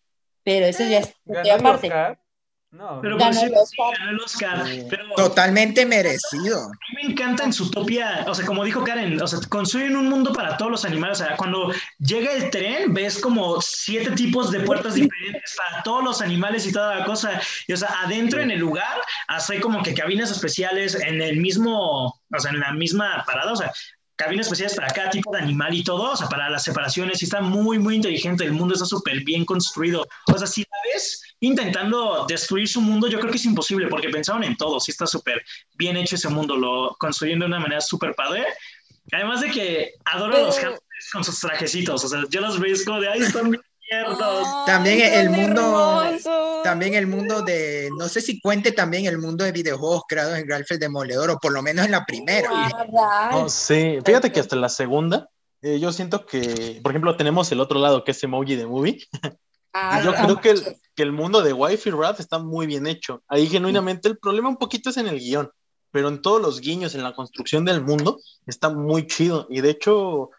Pero 0.48 0.66
eso 0.66 0.88
ya 0.88 1.00
es 1.00 1.14
aparte. 1.52 1.92
No, 2.72 3.02
pero 3.02 3.18
ganó, 3.18 3.42
el 3.42 4.20
Oscar. 4.24 4.66
Totalmente 5.18 5.86
merecido. 5.86 6.58
A 6.64 6.70
mí 6.70 7.04
me 7.04 7.12
encanta 7.12 7.44
en 7.44 7.52
su 7.52 7.70
topia, 7.70 8.24
o 8.28 8.34
sea, 8.34 8.46
como 8.46 8.64
dijo 8.64 8.82
Karen, 8.82 9.22
o 9.22 9.28
sea, 9.28 9.40
construyen 9.50 9.98
un 9.98 10.08
mundo 10.08 10.32
para 10.32 10.56
todos 10.56 10.72
los 10.72 10.86
animales. 10.86 11.20
O 11.20 11.26
sea, 11.26 11.36
cuando 11.36 11.74
llega 12.00 12.32
el 12.32 12.50
tren, 12.50 12.94
ves 12.94 13.20
como 13.20 13.60
siete 13.62 14.12
tipos 14.12 14.50
de 14.52 14.62
puertas 14.62 14.94
diferentes 14.94 15.54
para 15.58 15.84
todos 15.84 16.02
los 16.02 16.22
animales 16.22 16.66
y 16.66 16.72
toda 16.72 17.00
la 17.00 17.06
cosa. 17.06 17.42
Y, 17.68 17.74
o 17.74 17.78
sea, 17.78 17.90
adentro 18.06 18.40
en 18.40 18.52
el 18.52 18.60
lugar, 18.60 19.02
hace 19.28 19.60
como 19.60 19.84
que 19.84 19.94
cabinas 19.94 20.32
especiales 20.32 20.96
en 20.96 21.22
el 21.22 21.42
mismo, 21.42 22.06
o 22.06 22.40
sea, 22.40 22.52
en 22.52 22.62
la 22.62 22.72
misma 22.72 23.22
parada. 23.28 23.52
O 23.52 23.58
sea, 23.58 23.74
cabinas 24.18 24.48
especiales 24.48 24.76
para 24.76 24.88
cada 24.88 25.10
tipo 25.12 25.32
de 25.32 25.40
animal 25.40 25.74
y 25.74 25.84
todo, 25.84 26.12
o 26.12 26.16
sea, 26.18 26.28
para 26.28 26.50
las 26.50 26.64
separaciones, 26.64 27.22
y 27.22 27.26
está 27.26 27.40
muy, 27.40 27.80
muy 27.80 27.96
inteligente, 27.96 28.44
el 28.44 28.52
mundo 28.52 28.74
está 28.74 28.86
súper 28.86 29.24
bien 29.24 29.46
construido. 29.46 30.08
O 30.26 30.38
sea, 30.38 30.48
si 30.48 30.62
la 30.62 30.78
ves 30.92 31.22
intentando 31.40 32.26
destruir 32.28 32.68
su 32.68 32.82
mundo, 32.82 33.08
yo 33.08 33.20
creo 33.20 33.32
que 33.32 33.38
es 33.38 33.46
imposible, 33.46 33.88
porque 33.88 34.10
pensaron 34.10 34.44
en 34.44 34.58
todo, 34.58 34.80
sí 34.80 34.92
está 34.92 35.06
súper 35.06 35.44
bien 35.78 35.96
hecho 35.98 36.16
ese 36.16 36.30
mundo, 36.30 36.58
lo 36.58 36.96
construyendo 37.00 37.46
de 37.46 37.50
una 37.50 37.60
manera 37.60 37.80
súper 37.80 38.16
padre. 38.16 38.44
Además 39.12 39.42
de 39.42 39.52
que 39.52 39.94
adoro 40.04 40.36
a 40.36 40.42
los 40.42 40.60
con 41.14 41.24
sus 41.24 41.40
trajecitos, 41.40 42.04
o 42.04 42.08
sea, 42.08 42.24
yo 42.30 42.42
los 42.42 42.60
veo 42.60 43.00
de, 43.00 43.08
ahí 43.08 43.20
están 43.22 43.52
bien 43.52 43.62
también 44.66 45.14
el 45.14 45.30
mundo, 45.30 46.04
también 46.64 46.94
el 46.94 47.08
mundo 47.08 47.42
de, 47.42 47.90
no 47.98 48.08
sé 48.08 48.22
si 48.22 48.40
cuente 48.42 48.72
también 48.72 49.06
el 49.06 49.18
mundo 49.18 49.44
de 49.44 49.52
videojuegos 49.52 50.04
creados 50.08 50.38
en 50.38 50.50
Ralph 50.50 50.72
el 50.72 50.80
Demoledor, 50.80 51.32
o 51.32 51.40
por 51.40 51.54
lo 51.54 51.62
menos 51.62 51.86
en 51.86 51.92
la 51.92 52.06
primera. 52.06 52.50
No, 53.32 53.50
sí, 53.50 54.00
fíjate 54.06 54.32
que 54.32 54.40
hasta 54.40 54.56
la 54.56 54.70
segunda, 54.70 55.30
eh, 55.62 55.80
yo 55.80 55.92
siento 55.92 56.26
que, 56.26 56.80
por 56.84 56.92
ejemplo, 56.92 57.16
tenemos 57.18 57.52
el 57.52 57.60
otro 57.60 57.80
lado 57.80 58.04
que 58.04 58.12
es 58.12 58.24
Emoji 58.24 58.56
de 58.56 58.66
Movie. 58.66 59.06
Ah, 59.74 60.02
yo 60.04 60.14
creo 60.14 60.42
que 60.42 60.50
el, 60.52 60.78
que 60.96 61.04
el 61.04 61.12
mundo 61.12 61.44
de 61.44 61.54
Wi-Fi 61.54 61.92
Wrath 61.92 62.20
está 62.20 62.40
muy 62.40 62.66
bien 62.66 62.88
hecho. 62.88 63.22
Ahí 63.28 63.48
genuinamente 63.48 64.08
el 64.08 64.18
problema 64.18 64.50
un 64.50 64.58
poquito 64.58 64.90
es 64.90 64.98
en 64.98 65.08
el 65.08 65.20
guion, 65.20 65.52
pero 65.92 66.08
en 66.08 66.22
todos 66.22 66.42
los 66.42 66.62
guiños, 66.62 66.96
en 66.96 67.04
la 67.04 67.14
construcción 67.14 67.64
del 67.64 67.84
mundo, 67.84 68.20
está 68.48 68.70
muy 68.70 69.06
chido. 69.06 69.46
Y 69.50 69.62
de 69.62 69.70
hecho, 69.70 70.32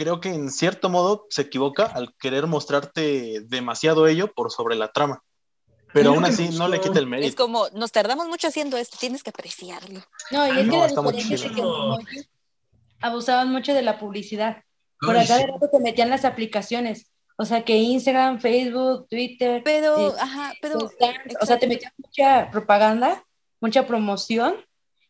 creo 0.00 0.18
que 0.18 0.30
en 0.30 0.50
cierto 0.50 0.88
modo 0.88 1.26
se 1.28 1.42
equivoca 1.42 1.84
al 1.84 2.14
querer 2.16 2.46
mostrarte 2.46 3.42
demasiado 3.42 4.06
ello 4.06 4.32
por 4.32 4.50
sobre 4.50 4.74
la 4.74 4.92
trama. 4.92 5.22
Pero 5.92 6.10
aún 6.10 6.24
así 6.24 6.48
no 6.56 6.68
le 6.68 6.80
quita 6.80 6.98
el 6.98 7.06
mérito. 7.06 7.28
Es 7.28 7.34
como, 7.34 7.68
nos 7.74 7.92
tardamos 7.92 8.26
mucho 8.26 8.48
haciendo 8.48 8.78
esto, 8.78 8.96
tienes 8.98 9.22
que 9.22 9.28
apreciarlo. 9.28 10.00
No, 10.30 10.46
y 10.46 10.60
es 10.60 10.70
que 10.70 10.78
la 10.78 10.86
diferencia 10.86 11.50
que 11.54 11.62
abusaban 13.02 13.52
mucho 13.52 13.74
de 13.74 13.82
la 13.82 13.98
publicidad. 13.98 14.62
Por 15.00 15.18
acá 15.18 15.36
de 15.36 15.48
rato 15.48 15.68
te 15.70 15.80
metían 15.80 16.08
las 16.08 16.24
aplicaciones. 16.24 17.10
O 17.36 17.44
sea, 17.44 17.62
que 17.62 17.76
Instagram, 17.76 18.40
Facebook, 18.40 19.06
Twitter. 19.10 19.60
Pero, 19.62 20.12
eh, 20.12 20.14
ajá, 20.18 20.54
pero. 20.62 20.78
o 20.78 21.46
sea, 21.46 21.58
te 21.58 21.66
metían 21.66 21.92
mucha 21.98 22.50
propaganda, 22.50 23.22
mucha 23.60 23.86
promoción. 23.86 24.54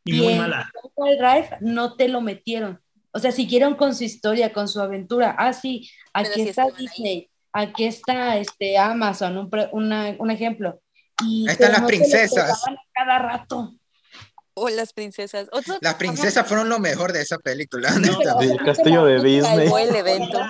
Y, 0.04 0.20
muy 0.20 0.34
mala. 0.34 0.68
En 0.96 1.18
Drive 1.18 1.58
no 1.60 1.94
te 1.94 2.08
lo 2.08 2.20
metieron. 2.20 2.80
O 3.12 3.18
sea, 3.18 3.32
siguieron 3.32 3.74
con 3.74 3.94
su 3.94 4.04
historia, 4.04 4.52
con 4.52 4.68
su 4.68 4.80
aventura. 4.80 5.34
Ah, 5.38 5.52
sí, 5.52 5.90
aquí 6.12 6.42
está 6.42 6.66
Disney, 6.78 7.30
aquí 7.52 7.84
está 7.84 8.36
este, 8.36 8.78
Amazon, 8.78 9.36
un, 9.72 10.16
un 10.18 10.30
ejemplo. 10.30 10.80
Y, 11.24 11.48
Ahí 11.48 11.52
están 11.52 11.72
las 11.72 11.82
princesas. 11.82 12.62
Cada 12.94 13.18
rato. 13.18 13.74
O 14.54 14.68
las 14.68 14.92
princesas. 14.92 15.48
Las 15.80 15.94
princesas 15.94 16.46
fueron 16.46 16.68
lo 16.68 16.78
mejor 16.78 17.12
de 17.12 17.22
esa 17.22 17.38
película. 17.38 17.90
el 18.40 18.56
castillo 18.58 19.04
de 19.04 19.22
Disney. 19.22 19.68
El 19.68 19.94
evento. 19.94 20.40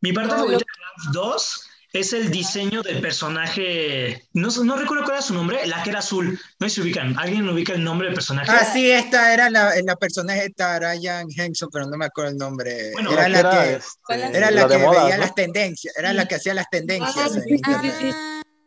Mi 0.00 0.12
parte 0.12 0.30
favorita 0.30 0.58
de 0.58 1.12
dos 1.12 1.66
es 1.94 2.12
el 2.12 2.28
diseño 2.28 2.82
del 2.82 3.00
personaje. 3.00 4.26
No, 4.32 4.48
no 4.64 4.76
recuerdo 4.76 5.04
cuál 5.04 5.16
era 5.16 5.22
su 5.22 5.32
nombre, 5.32 5.64
la 5.66 5.80
que 5.84 5.90
era 5.90 6.00
azul. 6.00 6.38
No 6.58 6.68
se 6.68 6.82
ubican. 6.82 7.16
¿Alguien 7.16 7.48
ubica 7.48 7.72
el 7.72 7.84
nombre 7.84 8.08
del 8.08 8.14
personaje? 8.14 8.50
Ah, 8.50 8.68
sí, 8.70 8.90
esta 8.90 9.32
era 9.32 9.48
la, 9.48 9.72
la 9.82 9.94
personaje 9.94 10.52
de 10.54 10.78
Ryan 10.80 11.28
Henson, 11.34 11.68
pero 11.72 11.86
no 11.86 11.96
me 11.96 12.06
acuerdo 12.06 12.32
el 12.32 12.36
nombre. 12.36 12.90
Bueno, 12.94 13.12
era 13.12 13.28
la 13.28 13.50
que, 13.50 13.74
este, 13.74 14.36
era 14.36 14.50
la, 14.50 14.66
que 14.66 14.76
veía 14.76 15.18
las 15.18 15.34
tendencias, 15.36 15.96
era 15.96 16.12
la 16.12 16.26
que 16.26 16.34
hacía 16.34 16.52
las 16.52 16.68
tendencias. 16.68 17.16
Ah, 17.16 17.28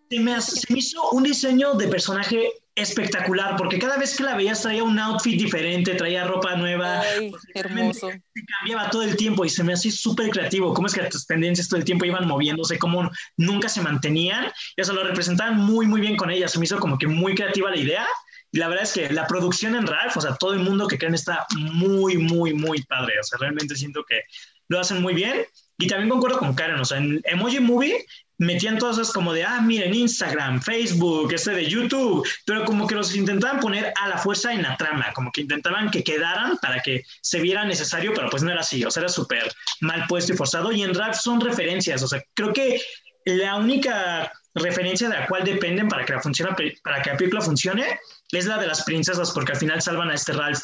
se 0.10 0.20
me, 0.20 0.42
se 0.42 0.74
me 0.74 0.80
hizo 0.80 1.10
un 1.12 1.24
diseño 1.24 1.74
de 1.74 1.90
personaje 1.90 2.50
espectacular, 2.78 3.56
porque 3.58 3.80
cada 3.80 3.98
vez 3.98 4.16
que 4.16 4.24
la 4.24 4.36
veías 4.36 4.62
traía 4.62 4.84
un 4.84 5.00
outfit 5.00 5.38
diferente, 5.38 5.96
traía 5.96 6.24
ropa 6.26 6.56
nueva. 6.56 7.02
Ay, 7.02 7.32
hermoso. 7.56 8.10
Se 8.10 8.46
cambiaba 8.46 8.90
todo 8.92 9.02
el 9.02 9.18
tiempo 9.18 9.44
y 9.44 9.50
se 9.50 9.64
me 9.64 9.74
hacía 9.74 9.92
súper 9.92 10.30
creativo. 10.30 10.74
Cómo 10.74 10.88
es 10.88 10.94
que 10.94 11.02
tus 11.06 11.26
tendencias 11.26 11.68
todo 11.68 11.80
el 11.80 11.86
tiempo 11.86 12.06
iban 12.06 12.28
moviéndose, 12.28 12.78
cómo 12.78 13.10
nunca 13.36 13.68
se 13.68 13.82
mantenían. 13.82 14.52
Y 14.76 14.82
eso 14.82 14.94
lo 14.94 15.04
representaban 15.04 15.58
muy, 15.58 15.88
muy 15.88 16.00
bien 16.00 16.16
con 16.16 16.30
ella. 16.30 16.48
Se 16.48 16.60
me 16.60 16.66
hizo 16.66 16.80
como 16.80 17.00
que 17.00 17.08
muy 17.08 17.34
creativa 17.34 17.72
la 17.72 17.78
idea. 17.78 18.08
Y 18.52 18.60
la 18.60 18.68
verdad 18.68 18.84
es 18.84 18.94
que 18.94 19.10
la 19.10 19.26
producción 19.26 19.76
en 19.76 19.88
Ralph, 19.88 20.16
o 20.16 20.22
sea, 20.22 20.36
todo 20.36 20.54
el 20.54 20.60
mundo 20.60 20.88
que 20.88 21.00
creen 21.00 21.16
está 21.16 21.48
muy, 21.58 22.18
muy, 22.18 22.54
muy 22.54 22.84
padre. 22.84 23.20
O 23.20 23.24
sea, 23.24 23.40
realmente 23.40 23.76
siento 23.76 24.06
que 24.08 24.22
lo 24.70 24.80
hacen 24.80 25.02
muy 25.02 25.16
bien. 25.16 25.46
Y 25.80 25.88
también 25.88 26.10
concuerdo 26.10 26.40
con 26.40 26.54
Karen, 26.54 26.80
o 26.80 26.86
sea, 26.86 26.98
en 26.98 27.22
Emoji 27.24 27.60
Movie 27.60 28.06
metían 28.38 28.78
todas 28.78 28.98
esas 28.98 29.14
como 29.14 29.34
de, 29.34 29.44
ah, 29.44 29.62
miren, 29.62 29.94
Instagram, 29.94 30.62
Facebook, 30.62 31.34
este 31.34 31.52
de 31.52 31.66
YouTube, 31.66 32.28
pero 32.46 32.66
como 32.66 32.88
que 32.88 32.96
los 32.96 33.16
intentaban 33.16 33.60
poner 33.60 33.94
a 34.00 34.08
la 34.08 34.18
fuerza 34.18 34.54
en 34.54 34.62
la 34.62 34.78
trama, 34.78 35.12
como 35.14 35.32
que 35.32 35.42
intentaban 35.42 35.90
que 35.90 36.04
quedaran 36.04 36.58
para 36.58 36.82
que 36.82 37.04
se 37.22 37.40
viera 37.40 37.66
necesario, 37.66 38.14
pero 38.14 38.30
pues 38.30 38.44
no 38.44 38.52
era 38.52 38.62
así, 38.62 38.84
o 38.86 38.92
sea, 38.92 39.02
era 39.02 39.10
súper 39.10 39.52
mal 39.82 40.06
puesto 40.08 40.34
y 40.34 40.38
forzado. 40.38 40.72
Y 40.72 40.84
en 40.84 40.94
rap 40.94 41.14
son 41.14 41.42
referencias, 41.42 42.02
o 42.04 42.08
sea, 42.08 42.24
creo 42.34 42.54
que 42.54 42.80
la 43.26 43.56
única 43.56 44.32
referencia 44.54 45.10
de 45.10 45.20
la 45.20 45.28
cual 45.28 45.44
dependen 45.44 45.88
para 45.88 46.06
que 46.06 46.14
la, 46.14 46.22
funcione, 46.22 46.52
para 46.84 47.02
que 47.02 47.12
la 47.12 47.18
película 47.18 47.42
funcione 47.42 48.00
es 48.32 48.46
la 48.46 48.58
de 48.58 48.68
las 48.68 48.84
princesas, 48.84 49.32
porque 49.32 49.54
al 49.54 49.58
final 49.58 49.82
salvan 49.82 50.10
a 50.10 50.16
este 50.16 50.34
Ralph 50.34 50.64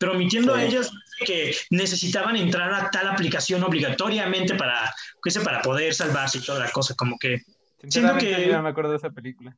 pero 0.00 0.12
omitiendo 0.12 0.54
a 0.54 0.64
ellos 0.64 0.90
que 1.26 1.54
necesitaban 1.68 2.34
entrar 2.34 2.72
a 2.72 2.90
tal 2.90 3.06
aplicación 3.06 3.62
obligatoriamente 3.62 4.54
para, 4.54 4.94
para 5.44 5.60
poder 5.60 5.92
salvarse 5.92 6.38
y 6.38 6.40
toda 6.40 6.58
la 6.58 6.70
cosa, 6.72 6.94
como 6.94 7.18
que... 7.18 7.42
Siento 7.86 8.16
que... 8.16 8.48
Ya 8.48 8.62
me 8.62 8.70
acuerdo 8.70 8.92
de 8.92 8.96
esa 8.96 9.10
película. 9.10 9.54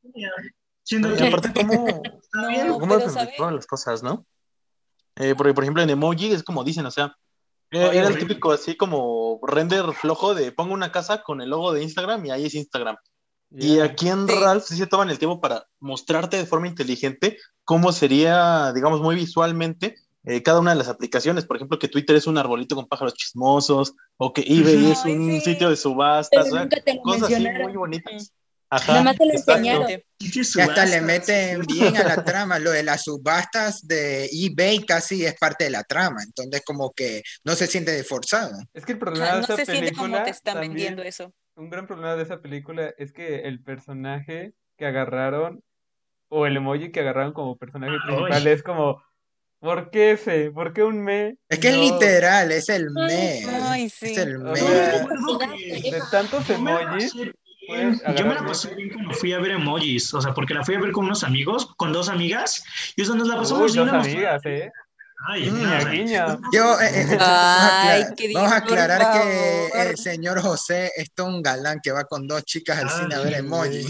Siento 0.83 1.15
que... 1.15 1.29
Aparte, 1.29 1.53
¿cómo, 1.55 2.03
no, 2.33 2.79
¿cómo 2.81 3.51
las 3.53 3.67
cosas, 3.69 4.03
no? 4.03 4.27
Eh, 5.15 5.37
porque, 5.37 5.55
por 5.55 5.63
ejemplo, 5.63 5.81
en 5.81 5.91
Emoji 5.91 6.33
es 6.33 6.43
como 6.43 6.65
dicen, 6.65 6.87
o 6.87 6.91
sea, 6.91 7.17
eh, 7.71 7.91
era 7.93 8.09
el 8.09 8.19
típico 8.19 8.51
así 8.51 8.77
como 8.77 9.39
render 9.47 9.85
flojo 9.93 10.35
de 10.35 10.51
pongo 10.51 10.75
una 10.75 10.91
casa 10.91 11.23
con 11.23 11.41
el 11.41 11.51
logo 11.51 11.73
de 11.73 11.85
Instagram 11.85 12.27
y 12.27 12.31
ahí 12.33 12.47
es 12.47 12.55
Instagram. 12.55 12.97
Y 13.49 13.79
aquí 13.79 14.09
en 14.09 14.27
Ralph 14.27 14.65
sí 14.65 14.77
se 14.77 14.89
toman 14.89 15.11
el 15.11 15.21
tiempo 15.21 15.41
para 15.41 15.69
mostrarte 15.79 16.37
de 16.37 16.47
forma 16.47 16.67
inteligente 16.67 17.39
cómo 17.65 17.93
sería, 17.93 18.73
digamos, 18.73 19.01
muy 19.01 19.15
visualmente 19.15 19.95
eh, 20.25 20.43
cada 20.43 20.61
una 20.61 20.71
de 20.71 20.77
las 20.77 20.89
aplicaciones, 20.89 21.45
por 21.45 21.57
ejemplo, 21.57 21.79
que 21.79 21.89
Twitter 21.89 22.17
es 22.17 22.27
un 22.27 22.39
arbolito 22.39 22.77
con 22.77 22.87
pájaros 22.87 23.15
chismosos, 23.15 23.95
o 24.17 24.33
que 24.33 24.43
eBay 24.43 24.93
es 24.93 25.05
un 25.05 25.41
sitio 25.41 25.69
de 25.69 25.77
subastas, 25.77 26.49
cosas 27.03 27.33
así 27.33 27.49
muy 27.63 27.73
bonitas. 27.73 28.33
Ajá, 28.71 28.93
Nada 28.93 29.05
más 29.05 29.19
te 29.19 29.27
lo 29.27 29.33
enseñaron. 29.33 29.87
Y 30.19 30.41
hasta 30.41 30.87
le 30.87 31.03
meten 31.03 31.61
bien 31.67 31.95
a 31.95 32.05
la 32.05 32.25
trama. 32.25 32.59
Lo 32.59 32.71
de 32.71 32.83
las 32.83 33.03
subastas 33.03 33.87
de 33.87 34.31
eBay 34.33 34.87
casi 34.87 35.27
es 35.27 35.39
parte 35.39 35.65
de 35.65 35.71
la 35.71 35.85
trama. 35.85 36.23
Entonces, 36.23 36.63
como 36.65 36.91
que 36.93 37.23
no 37.45 37.55
se 37.55 37.67
siente 37.67 38.03
forzado. 38.03 38.57
Es 38.73 38.87
que 38.87 38.93
el 38.93 38.99
problema 38.99 39.37
de 39.37 39.41
esa 39.43 39.57
se 39.57 39.67
película. 39.67 40.01
como 40.01 40.25
te 40.25 40.31
están 40.31 40.61
vendiendo 40.61 41.03
eso. 41.03 41.35
Un 41.55 41.69
gran 41.69 41.87
problema 41.87 42.17
de 42.17 42.23
esa 42.23 42.41
película 42.41 42.95
es 42.97 43.13
que 43.13 43.41
el 43.41 43.63
personaje 43.63 44.55
que 44.79 44.87
agarraron, 44.87 45.63
o 46.29 46.47
el 46.47 46.57
emoji 46.57 46.93
que 46.93 47.01
agarraron 47.01 47.35
como 47.35 47.59
personaje 47.59 47.93
principal, 48.07 48.47
es 48.47 48.63
como 48.63 49.03
¿Por 49.63 49.91
qué 49.91 50.11
ese? 50.11 50.51
¿Por 50.51 50.73
qué 50.73 50.83
un 50.83 51.05
me? 51.05 51.37
Es 51.49 51.61
que 51.61 51.69
es 51.69 51.77
literal, 51.77 52.51
es 52.51 52.69
el 52.69 52.91
me. 52.91 53.45
Ay, 53.63 53.89
sí. 53.89 54.07
Es 54.07 54.19
el 54.19 54.41
me. 54.41 54.59
de 54.59 56.03
tantos 56.11 56.51
emojis, 56.51 57.15
Yo 57.15 58.27
me 58.27 58.35
la 58.35 58.45
pasé 58.45 58.75
bien 58.75 58.91
cuando 58.93 59.15
fui 59.15 59.33
a 59.33 59.39
ver 59.39 59.53
emojis, 59.53 60.13
o 60.15 60.21
sea, 60.21 60.35
porque 60.35 60.53
la 60.53 60.65
fui 60.65 60.75
a 60.75 60.81
ver 60.81 60.91
con 60.91 61.05
unos 61.05 61.23
amigos, 61.23 61.73
con 61.77 61.93
dos 61.93 62.09
amigas, 62.09 62.65
y 62.97 63.03
eso 63.03 63.15
nos 63.15 63.29
la 63.29 63.37
pasamos 63.37 63.73
bien. 63.73 63.87
Dos 63.87 63.95
amigas, 63.95 64.43
¿eh? 64.47 64.73
Ay, 65.29 65.49
niña, 65.49 66.41
Yo, 66.53 66.81
eh, 66.81 67.13
eh, 67.13 67.17
vamos, 68.35 68.51
a 68.51 68.57
aclarar, 68.57 69.13
que 69.13 69.69
el 69.81 69.97
señor 69.97 70.41
José 70.41 70.91
es 70.97 71.13
todo 71.13 71.29
un 71.29 71.41
galán 71.41 71.79
que 71.81 71.93
va 71.93 72.03
con 72.03 72.27
dos 72.27 72.43
chicas 72.45 72.79
al 72.79 72.91
cine 72.91 73.15
a 73.15 73.21
ver 73.21 73.35
emoji. 73.35 73.87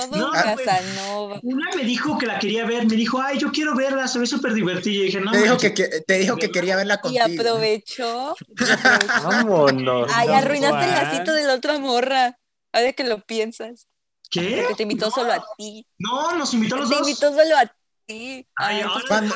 Todo 0.00 0.16
no, 0.16 0.30
Casanova. 0.30 1.40
Una 1.42 1.70
me 1.74 1.84
dijo 1.84 2.18
que 2.18 2.26
la 2.26 2.38
quería 2.38 2.66
ver, 2.66 2.86
me 2.86 2.96
dijo, 2.96 3.20
ay, 3.20 3.38
yo 3.38 3.50
quiero 3.50 3.74
verla, 3.74 4.06
se 4.08 4.18
ve 4.18 4.26
súper 4.26 4.52
divertida. 4.52 5.02
Y 5.02 5.06
dije, 5.06 5.20
no. 5.20 5.32
Te 5.32 5.42
dijo, 5.42 5.56
que, 5.56 5.70
te 5.70 6.18
dijo 6.18 6.36
que 6.36 6.50
quería 6.50 6.76
verla 6.76 7.00
contigo. 7.00 7.24
Y 7.28 7.34
aprovechó. 7.38 8.36
Vámonos. 9.24 10.10
Ay, 10.14 10.28
arruinaste 10.28 10.84
el 10.84 10.90
lacito 10.90 11.32
de 11.32 11.44
la 11.44 11.54
otra 11.54 11.78
morra. 11.78 12.38
Ahora 12.72 12.92
que 12.92 13.04
lo 13.04 13.20
piensas. 13.20 13.86
¿Qué? 14.30 14.58
Porque 14.60 14.74
te 14.74 14.82
invitó 14.82 15.10
solo 15.10 15.32
a 15.32 15.44
ti. 15.56 15.86
No, 15.98 16.36
nos 16.36 16.52
invitó 16.54 16.76
a 16.76 16.78
los 16.78 16.90
dos. 16.90 16.98
Te 16.98 17.08
invitó 17.08 17.30
solo 17.30 17.56
a 17.56 17.66
ti. 18.06 18.46
Ay, 18.56 18.82
cuando, 19.08 19.34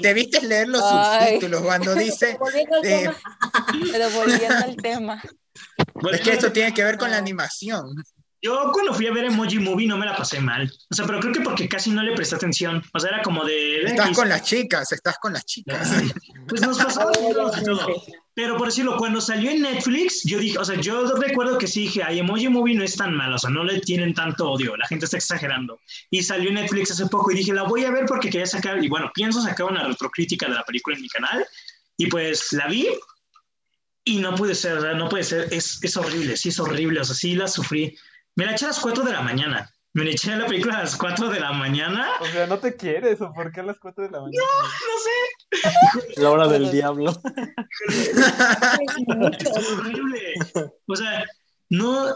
debiste 0.00 0.40
leer 0.46 0.68
los 0.68 0.82
subtítulos 0.82 1.62
cuando 1.62 1.94
dice. 1.96 2.38
Pero 3.92 4.10
volviendo 4.10 4.56
al 4.56 4.76
tema. 4.76 5.22
es 6.12 6.20
que 6.20 6.32
esto 6.32 6.52
tiene 6.52 6.72
que 6.72 6.84
ver 6.84 6.98
con 6.98 7.10
la 7.10 7.18
animación. 7.18 7.94
Yo 8.42 8.70
cuando 8.72 8.92
fui 8.92 9.06
a 9.06 9.12
ver 9.12 9.26
Emoji 9.26 9.60
Movie 9.60 9.86
no 9.86 9.96
me 9.96 10.04
la 10.04 10.16
pasé 10.16 10.40
mal. 10.40 10.70
O 10.90 10.94
sea, 10.94 11.06
pero 11.06 11.20
creo 11.20 11.32
que 11.32 11.40
porque 11.40 11.68
casi 11.68 11.90
no 11.90 12.02
le 12.02 12.12
presté 12.12 12.34
atención. 12.34 12.82
O 12.92 12.98
sea, 12.98 13.10
era 13.10 13.22
como 13.22 13.44
de... 13.44 13.82
Estás 13.82 14.16
con 14.16 14.28
las 14.28 14.42
chicas, 14.42 14.90
estás 14.90 15.16
con 15.18 15.32
las 15.32 15.46
chicas. 15.46 15.88
pues 16.48 16.60
nos 16.60 16.76
pasaba 16.76 17.12
todo. 17.12 17.52
Pero 18.34 18.56
por 18.56 18.68
decirlo, 18.68 18.96
cuando 18.96 19.20
salió 19.20 19.50
en 19.50 19.62
Netflix, 19.62 20.22
yo 20.24 20.38
dije, 20.38 20.58
o 20.58 20.64
sea, 20.64 20.80
yo 20.80 21.04
recuerdo 21.16 21.58
que 21.58 21.66
sí 21.66 21.82
dije, 21.82 22.02
ay, 22.02 22.18
Emoji 22.18 22.48
Movie 22.48 22.74
no 22.74 22.82
es 22.82 22.96
tan 22.96 23.14
mal, 23.14 23.32
o 23.32 23.38
sea, 23.38 23.50
no 23.50 23.62
le 23.62 23.78
tienen 23.80 24.14
tanto 24.14 24.50
odio, 24.50 24.74
la 24.76 24.86
gente 24.86 25.04
está 25.04 25.18
exagerando. 25.18 25.78
Y 26.10 26.22
salió 26.22 26.48
en 26.48 26.54
Netflix 26.54 26.90
hace 26.92 27.06
poco 27.06 27.30
y 27.30 27.36
dije, 27.36 27.52
la 27.52 27.64
voy 27.64 27.84
a 27.84 27.90
ver 27.90 28.06
porque 28.06 28.30
quería 28.30 28.46
sacar, 28.46 28.82
y 28.82 28.88
bueno, 28.88 29.10
pienso 29.14 29.42
sacar 29.42 29.66
una 29.66 29.86
retrocrítica 29.86 30.48
de 30.48 30.54
la 30.54 30.64
película 30.64 30.96
en 30.96 31.02
mi 31.02 31.08
canal. 31.08 31.46
Y 31.98 32.06
pues 32.06 32.52
la 32.54 32.66
vi 32.68 32.88
y 34.04 34.18
no 34.18 34.34
pude 34.34 34.54
ser, 34.54 34.96
no 34.96 35.08
puede 35.10 35.24
ser, 35.24 35.48
es, 35.52 35.78
es 35.82 35.96
horrible, 35.96 36.36
sí 36.36 36.48
es 36.48 36.58
horrible, 36.58 37.00
o 37.00 37.04
sea, 37.04 37.14
sí 37.14 37.34
la 37.34 37.46
sufrí. 37.46 37.96
Me 38.34 38.46
la 38.46 38.52
eché 38.52 38.64
a 38.64 38.68
las 38.68 38.80
4 38.80 39.04
de 39.04 39.12
la 39.12 39.20
mañana. 39.20 39.70
Me 39.94 40.04
la 40.04 40.10
eché 40.10 40.34
la 40.34 40.46
película 40.46 40.78
a 40.78 40.82
las 40.84 40.96
4 40.96 41.28
de 41.28 41.40
la 41.40 41.52
mañana. 41.52 42.12
O 42.20 42.26
sea, 42.26 42.46
¿no 42.46 42.58
te 42.58 42.74
quieres 42.76 43.20
o 43.20 43.30
por 43.32 43.52
qué 43.52 43.60
a 43.60 43.64
las 43.64 43.78
4 43.78 44.04
de 44.04 44.10
la 44.10 44.20
mañana? 44.20 44.42
No, 44.42 44.62
no 44.62 44.98
sé. 45.04 46.20
La 46.20 46.30
hora 46.30 46.48
del 46.48 46.70
diablo. 46.70 47.12
es 47.88 49.70
horrible. 49.70 50.34
O 50.86 50.96
sea, 50.96 51.26
no. 51.68 52.06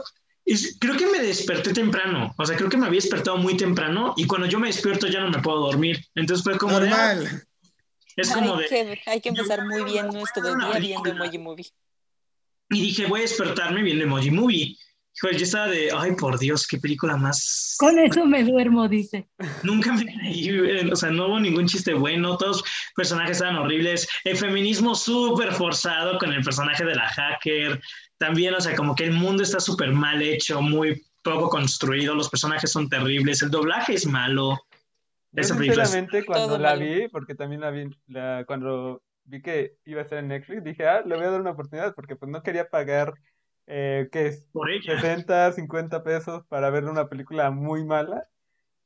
creo 0.80 0.96
que 0.96 1.06
me 1.06 1.18
desperté 1.18 1.74
temprano. 1.74 2.34
O 2.38 2.46
sea, 2.46 2.56
creo 2.56 2.70
que 2.70 2.78
me 2.78 2.86
había 2.86 3.00
despertado 3.00 3.36
muy 3.36 3.58
temprano 3.58 4.14
y 4.16 4.26
cuando 4.26 4.46
yo 4.46 4.58
me 4.58 4.68
despierto 4.68 5.06
ya 5.08 5.20
no 5.20 5.28
me 5.28 5.42
puedo 5.42 5.60
dormir. 5.60 6.02
Entonces 6.14 6.42
fue 6.42 6.56
como. 6.56 6.80
Normal. 6.80 7.46
es 8.16 8.30
como 8.30 8.54
hay 8.54 8.62
de. 8.62 8.68
Que, 8.68 9.02
hay 9.04 9.20
que 9.20 9.28
empezar 9.28 9.66
muy 9.66 9.84
bien 9.84 10.06
nuestro 10.08 10.42
día 10.56 10.78
viendo 10.78 11.10
Emoji 11.10 11.38
Movie. 11.38 11.70
Y 12.70 12.80
dije, 12.80 13.04
voy 13.04 13.20
a 13.20 13.22
despertarme 13.22 13.82
viendo 13.82 14.04
Emoji 14.04 14.30
Movie. 14.30 14.78
Hijo, 15.16 15.30
yo 15.30 15.44
estaba 15.44 15.68
de, 15.68 15.90
ay, 15.96 16.12
por 16.12 16.38
Dios, 16.38 16.66
qué 16.66 16.78
película 16.78 17.16
más. 17.16 17.76
Con 17.78 17.98
eso 17.98 18.26
me 18.26 18.44
duermo, 18.44 18.86
dice. 18.86 19.28
Nunca 19.62 19.92
me 19.94 20.04
reí, 20.04 20.50
o 20.90 20.96
sea, 20.96 21.10
no 21.10 21.28
hubo 21.28 21.40
ningún 21.40 21.66
chiste 21.66 21.94
bueno, 21.94 22.36
todos 22.36 22.58
los 22.58 22.64
personajes 22.94 23.38
estaban 23.38 23.56
horribles. 23.56 24.06
El 24.24 24.36
feminismo 24.36 24.94
súper 24.94 25.52
forzado 25.52 26.18
con 26.18 26.32
el 26.32 26.42
personaje 26.42 26.84
de 26.84 26.94
la 26.94 27.08
hacker. 27.08 27.80
También, 28.18 28.54
o 28.54 28.60
sea, 28.60 28.76
como 28.76 28.94
que 28.94 29.04
el 29.04 29.12
mundo 29.12 29.42
está 29.42 29.58
súper 29.58 29.92
mal 29.92 30.20
hecho, 30.20 30.60
muy 30.60 31.02
poco 31.22 31.48
construido, 31.48 32.14
los 32.14 32.28
personajes 32.28 32.70
son 32.70 32.88
terribles, 32.88 33.42
el 33.42 33.50
doblaje 33.50 33.94
es 33.94 34.06
malo. 34.06 34.58
Yo 35.32 35.42
sinceramente, 35.42 36.24
cuando 36.24 36.56
la 36.56 36.76
vi, 36.76 37.08
porque 37.08 37.34
también 37.34 37.62
la 37.62 37.70
vi, 37.70 37.88
la, 38.06 38.44
cuando 38.46 39.02
vi 39.24 39.42
que 39.42 39.76
iba 39.84 40.00
a 40.00 40.04
estar 40.04 40.18
en 40.18 40.28
Netflix, 40.28 40.62
dije, 40.62 40.86
ah, 40.86 41.02
le 41.04 41.16
voy 41.16 41.24
a 41.24 41.30
dar 41.30 41.40
una 41.40 41.50
oportunidad, 41.50 41.94
porque 41.94 42.16
pues 42.16 42.30
no 42.30 42.42
quería 42.42 42.68
pagar 42.68 43.14
eh, 43.66 44.08
¿qué 44.12 44.28
es? 44.28 44.46
Por 44.52 44.68
60, 44.82 45.52
50 45.52 46.02
pesos 46.02 46.44
para 46.48 46.70
ver 46.70 46.84
una 46.84 47.08
película 47.08 47.50
muy 47.50 47.84
mala. 47.84 48.28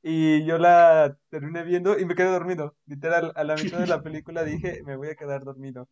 Y 0.03 0.45
yo 0.47 0.57
la 0.57 1.19
terminé 1.29 1.62
viendo 1.62 1.99
y 1.99 2.07
me 2.07 2.14
quedé 2.14 2.29
dormido. 2.29 2.75
Literal, 2.87 3.33
a 3.37 3.45
la 3.45 3.55
mitad 3.57 3.79
de 3.79 3.87
la 3.87 4.03
película 4.03 4.45
dije, 4.45 4.83
me 4.85 4.97
voy 4.97 5.09
a 5.09 5.14
quedar 5.14 5.45
dormido. 5.45 5.88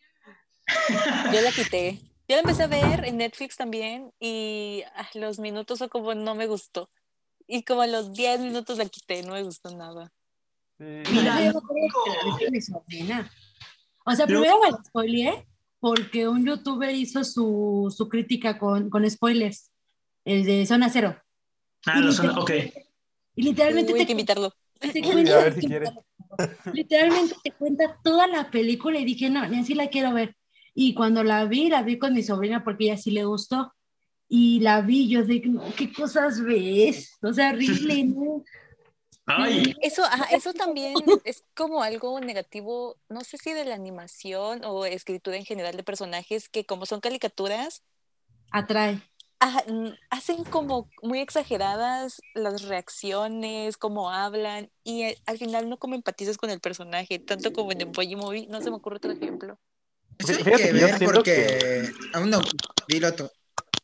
Yo 1.33 1.41
la 1.43 1.53
quité. 1.53 1.99
Yo 2.27 2.37
la 2.37 2.41
empecé 2.41 2.63
a 2.63 2.67
ver 2.69 3.05
en 3.05 3.19
Netflix 3.19 3.57
también 3.57 4.13
y 4.19 4.83
a 4.95 5.09
los 5.19 5.39
minutos 5.39 5.81
o 5.83 5.89
como 5.89 6.15
no 6.15 6.35
me 6.35 6.47
gustó. 6.47 6.91
Y 7.47 7.65
como 7.65 7.83
a 7.83 7.87
los 7.87 8.13
10 8.13 8.41
minutos 8.41 8.79
la 8.79 8.87
quité, 8.87 9.23
no 9.23 9.33
me 9.33 9.43
gustó 9.43 9.75
nada. 9.75 10.13
Mira, 10.79 11.53
o 14.05 14.15
sea, 14.15 14.27
primero 14.27 14.61
me 14.61 14.71
la 14.71 14.79
spoileé 14.85 15.48
porque 15.81 16.29
un 16.29 16.45
youtuber 16.45 16.95
hizo 16.95 17.25
su, 17.25 17.93
su 17.97 18.09
crítica 18.09 18.59
con, 18.59 18.91
con, 18.91 19.09
spoilers, 19.09 19.71
el 20.25 20.45
de 20.45 20.67
Zona 20.67 20.91
Cero. 20.91 21.17
Ah, 21.87 22.01
no, 22.01 22.13
zona, 22.13 22.39
ok. 22.39 22.51
Y 23.37 23.43
literalmente... 23.43 23.93
Hay 23.95 24.07
que 24.07 24.13
invitarlo. 24.13 24.53
Te 24.81 25.03
cuenta, 25.03 25.39
a 25.39 25.45
ver 25.45 25.55
si 25.55 25.67
quiere. 25.67 25.87
Literalmente 26.73 27.35
te 27.43 27.53
cuenta 27.53 27.99
toda 28.03 28.27
la 28.27 28.51
película 28.51 28.99
y 28.99 29.05
dije, 29.05 29.31
no, 29.31 29.47
ni 29.49 29.59
así 29.59 29.75
la 29.75 29.89
quiero 29.89 30.13
ver. 30.13 30.37
Y 30.75 30.95
cuando 30.95 31.25
la 31.25 31.45
vi, 31.45 31.69
la 31.69 31.83
vi 31.83 31.99
con 31.99 32.15
mi 32.15 32.23
sobrina 32.23 32.63
porque 32.63 32.85
ella 32.85 32.97
sí 32.97 33.11
le 33.11 33.25
gustó. 33.25 33.73
Y 34.29 34.61
la 34.61 34.83
vi, 34.83 35.09
yo 35.09 35.25
dije, 35.25 35.51
¿qué 35.77 35.93
cosas 35.93 36.41
ves? 36.43 37.17
O 37.23 37.33
sea, 37.33 37.51
horrible, 37.55 38.05
¿no? 38.05 38.45
Eso, 39.83 40.03
eso 40.33 40.53
también 40.55 40.95
es 41.25 41.45
como 41.55 41.83
algo 41.83 42.19
negativo, 42.21 42.97
no 43.09 43.23
sé 43.23 43.39
si 43.39 43.53
de 43.53 43.65
la 43.65 43.75
animación 43.75 44.65
o 44.65 44.85
escritura 44.85 45.37
en 45.37 45.45
general 45.45 45.77
de 45.77 45.83
personajes 45.83 46.49
que 46.49 46.65
como 46.65 46.87
son 46.87 47.01
caricaturas, 47.01 47.83
atrae. 48.51 49.03
hacen 50.11 50.45
como 50.45 50.89
muy 51.03 51.21
exageradas 51.21 52.21
las 52.35 52.63
reacciones, 52.63 53.77
cómo 53.77 54.11
hablan, 54.11 54.71
y 54.83 55.03
eh, 55.03 55.19
al 55.27 55.39
final 55.39 55.69
no 55.69 55.77
como 55.77 55.95
empatizas 55.95 56.39
con 56.39 56.51
el 56.51 56.61
personaje, 56.61 57.19
tanto 57.19 57.53
como 57.53 57.73
en 57.73 57.93
Boy 57.93 58.17
Movie, 58.17 58.47
no 58.49 58.61
se 58.61 58.71
me 58.71 58.77
ocurre 58.77 58.97
otro 58.97 59.13
ejemplo. 59.13 59.59
Fíjate 60.19 60.57
que 60.57 60.73
ver 60.73 60.99
porque 61.05 61.91
aún 62.15 62.31
no, 62.31 62.41
dilo 62.89 63.15
tú. 63.15 63.31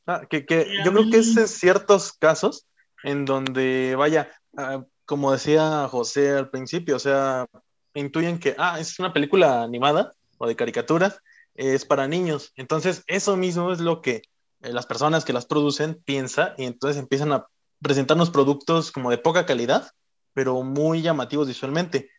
Ah, 0.07 0.23
que, 0.29 0.45
que 0.45 0.67
yo 0.85 0.93
creo 0.93 1.11
que 1.11 1.19
es 1.19 1.37
en 1.37 1.49
ciertos 1.49 2.13
casos 2.13 2.67
en 3.05 3.25
donde, 3.25 3.95
vaya, 3.97 4.31
ah, 4.57 4.85
como 5.07 5.33
decía 5.33 5.89
José 5.89 6.31
al 6.31 6.51
principio, 6.51 6.97
o 6.97 7.01
sea, 7.01 7.47
intuyen 7.95 8.39
que, 8.39 8.55
ah, 8.59 8.79
es 8.81 8.99
una 8.99 9.13
película 9.13 9.63
animada 9.63 10.13
o 10.39 10.47
de 10.47 10.57
caricaturas, 10.57 11.21
es 11.55 11.85
para 11.85 12.09
niños. 12.09 12.53
Entonces, 12.57 13.05
eso 13.07 13.37
mismo 13.37 13.73
es 13.73 13.81
lo 13.81 14.01
que 14.03 14.23
eh, 14.63 14.73
las 14.73 14.87
personas 14.87 15.25
que 15.25 15.33
las 15.33 15.47
producen 15.47 16.03
piensan 16.05 16.55
y 16.59 16.65
entonces 16.65 17.01
empiezan 17.01 17.33
a 17.33 17.47
presentarnos 17.81 18.31
productos 18.31 18.91
como 18.91 19.11
de 19.11 19.19
poca 19.19 19.47
calidad, 19.47 19.91
pero 20.33 20.63
muy 20.63 21.03
llamativos 21.03 21.47
visualmente. 21.47 22.11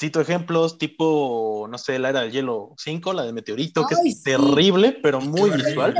Cito 0.00 0.20
ejemplos 0.20 0.76
tipo, 0.76 1.66
no 1.70 1.78
sé, 1.78 1.98
la 1.98 2.10
era 2.10 2.20
del 2.20 2.32
hielo 2.32 2.74
5, 2.76 3.12
la 3.12 3.24
de 3.24 3.32
Meteorito, 3.32 3.86
que 3.86 3.94
es 3.94 4.22
terrible, 4.22 4.98
pero 5.02 5.20
muy 5.20 5.50
visual. 5.50 5.94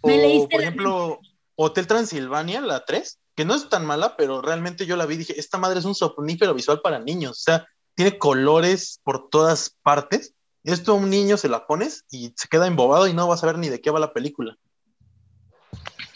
O, 0.00 0.48
por 0.48 0.60
ejemplo, 0.60 1.20
Hotel 1.62 1.86
Transilvania, 1.86 2.62
la 2.62 2.86
3, 2.86 3.18
que 3.36 3.44
no 3.44 3.54
es 3.54 3.68
tan 3.68 3.84
mala, 3.84 4.16
pero 4.16 4.40
realmente 4.40 4.86
yo 4.86 4.96
la 4.96 5.04
vi 5.04 5.16
y 5.16 5.18
dije, 5.18 5.38
esta 5.38 5.58
madre 5.58 5.78
es 5.78 5.84
un 5.84 5.94
somnífero 5.94 6.54
visual 6.54 6.80
para 6.80 6.98
niños, 6.98 7.32
o 7.32 7.42
sea, 7.42 7.66
tiene 7.94 8.16
colores 8.16 8.98
por 9.04 9.28
todas 9.28 9.76
partes. 9.82 10.32
Esto 10.64 10.92
a 10.92 10.94
un 10.94 11.10
niño 11.10 11.36
se 11.36 11.50
la 11.50 11.66
pones 11.66 12.04
y 12.10 12.32
se 12.34 12.48
queda 12.48 12.66
embobado 12.66 13.08
y 13.08 13.12
no 13.12 13.28
vas 13.28 13.42
a 13.42 13.46
ver 13.46 13.58
ni 13.58 13.68
de 13.68 13.82
qué 13.82 13.90
va 13.90 14.00
la 14.00 14.14
película. 14.14 14.56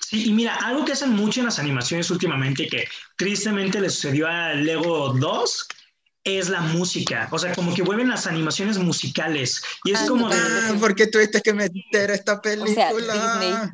Sí, 0.00 0.30
y 0.30 0.32
mira, 0.32 0.54
algo 0.56 0.84
que 0.86 0.92
hacen 0.92 1.10
mucho 1.10 1.40
en 1.40 1.46
las 1.46 1.58
animaciones 1.58 2.10
últimamente, 2.10 2.66
que 2.66 2.88
tristemente 3.16 3.82
le 3.82 3.90
sucedió 3.90 4.26
a 4.26 4.54
Lego 4.54 5.12
2, 5.12 5.68
es 6.24 6.48
la 6.48 6.62
música. 6.62 7.28
O 7.30 7.38
sea, 7.38 7.54
como 7.54 7.74
que 7.74 7.82
vuelven 7.82 8.08
las 8.08 8.26
animaciones 8.26 8.78
musicales. 8.78 9.62
Y 9.84 9.92
es 9.92 10.08
como 10.08 10.30
de... 10.30 10.36
Ah, 10.36 10.74
¿por 10.80 10.94
qué 10.94 11.06
tuviste 11.06 11.42
que 11.42 11.52
meter 11.52 12.10
esta 12.10 12.40
película? 12.40 13.70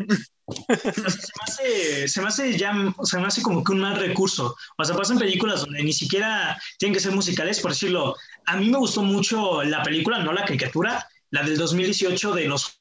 Se, 2.07 2.21
me 2.21 2.29
hace, 2.29 2.57
ya, 2.59 2.73
se 3.03 3.19
me 3.19 3.27
hace 3.27 3.43
como 3.43 3.63
que 3.63 3.73
un 3.73 3.81
mal 3.81 3.97
recurso. 3.97 4.57
O 4.77 4.85
sea, 4.85 4.97
pasan 4.97 5.19
películas 5.19 5.61
donde 5.61 5.83
ni 5.83 5.93
siquiera 5.93 6.59
tienen 6.79 6.95
que 6.95 7.01
ser 7.01 7.13
musicales, 7.13 7.61
por 7.61 7.73
decirlo. 7.73 8.17
A 8.47 8.57
mí 8.57 8.69
me 8.71 8.79
gustó 8.79 9.03
mucho 9.03 9.63
la 9.63 9.83
película, 9.83 10.19
no 10.19 10.33
la 10.33 10.45
caricatura, 10.45 11.07
la 11.31 11.43
del 11.43 11.57
2018 11.57 12.35
de 12.35 12.47
los 12.47 12.81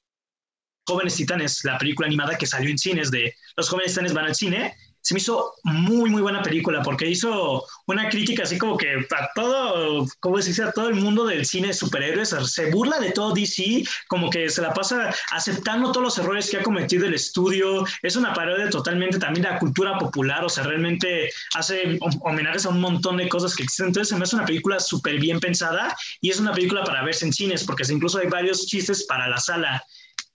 jóvenes 0.88 1.16
titanes, 1.16 1.64
la 1.64 1.78
película 1.78 2.08
animada 2.08 2.38
que 2.38 2.48
salió 2.48 2.70
en 2.70 2.78
cines 2.78 3.12
de 3.12 3.36
los 3.56 3.70
jóvenes 3.70 3.92
titanes 3.92 4.14
van 4.14 4.26
al 4.26 4.36
cine. 4.36 4.76
Se 5.10 5.16
me 5.16 5.22
hizo 5.22 5.56
muy, 5.64 6.08
muy 6.12 6.22
buena 6.22 6.44
película 6.44 6.84
porque 6.84 7.10
hizo 7.10 7.66
una 7.88 8.10
crítica 8.10 8.44
así 8.44 8.60
como 8.60 8.78
que 8.78 8.94
a 8.94 9.30
todo, 9.34 10.06
¿cómo 10.20 10.40
se 10.40 10.50
dice? 10.50 10.62
A 10.62 10.72
todo 10.72 10.88
el 10.88 10.94
mundo 10.94 11.26
del 11.26 11.48
cine 11.48 11.70
de 11.70 11.74
superhéroes, 11.74 12.30
se 12.30 12.70
burla 12.70 13.00
de 13.00 13.10
todo 13.10 13.34
DC, 13.34 13.84
como 14.08 14.30
que 14.30 14.50
se 14.52 14.62
la 14.62 14.72
pasa 14.72 15.12
aceptando 15.32 15.92
todos 15.92 16.04
los 16.04 16.18
errores 16.20 16.48
que 16.52 16.58
ha 16.58 16.62
cometido 16.62 17.08
el 17.08 17.16
estudio, 17.16 17.88
es 18.04 18.18
una 18.18 18.36
parodia 18.36 18.70
totalmente 18.70 19.18
también 19.18 19.46
de 19.46 19.50
la 19.50 19.58
cultura 19.58 19.98
popular, 19.98 20.46
o 20.46 20.50
sea, 20.50 20.66
realmente 20.66 21.32
hace 21.56 21.98
homenajes 22.22 22.68
a 22.68 22.70
un 22.70 22.80
montón 22.80 23.18
de 23.18 23.28
cosas 23.28 23.56
que 23.56 23.64
existen, 23.64 23.88
entonces 23.88 24.10
se 24.10 24.16
me 24.16 24.26
hace 24.26 24.36
una 24.36 24.46
película 24.46 24.80
súper 24.80 25.20
bien 25.20 25.40
pensada 25.40 25.98
y 26.22 26.30
es 26.30 26.40
una 26.40 26.54
película 26.54 26.84
para 26.84 27.04
verse 27.04 27.26
en 27.26 27.34
cines 27.34 27.64
porque 27.64 27.82
incluso 27.92 28.20
hay 28.20 28.28
varios 28.28 28.68
chistes 28.68 29.08
para 29.08 29.28
la 29.28 29.40
sala 29.40 29.84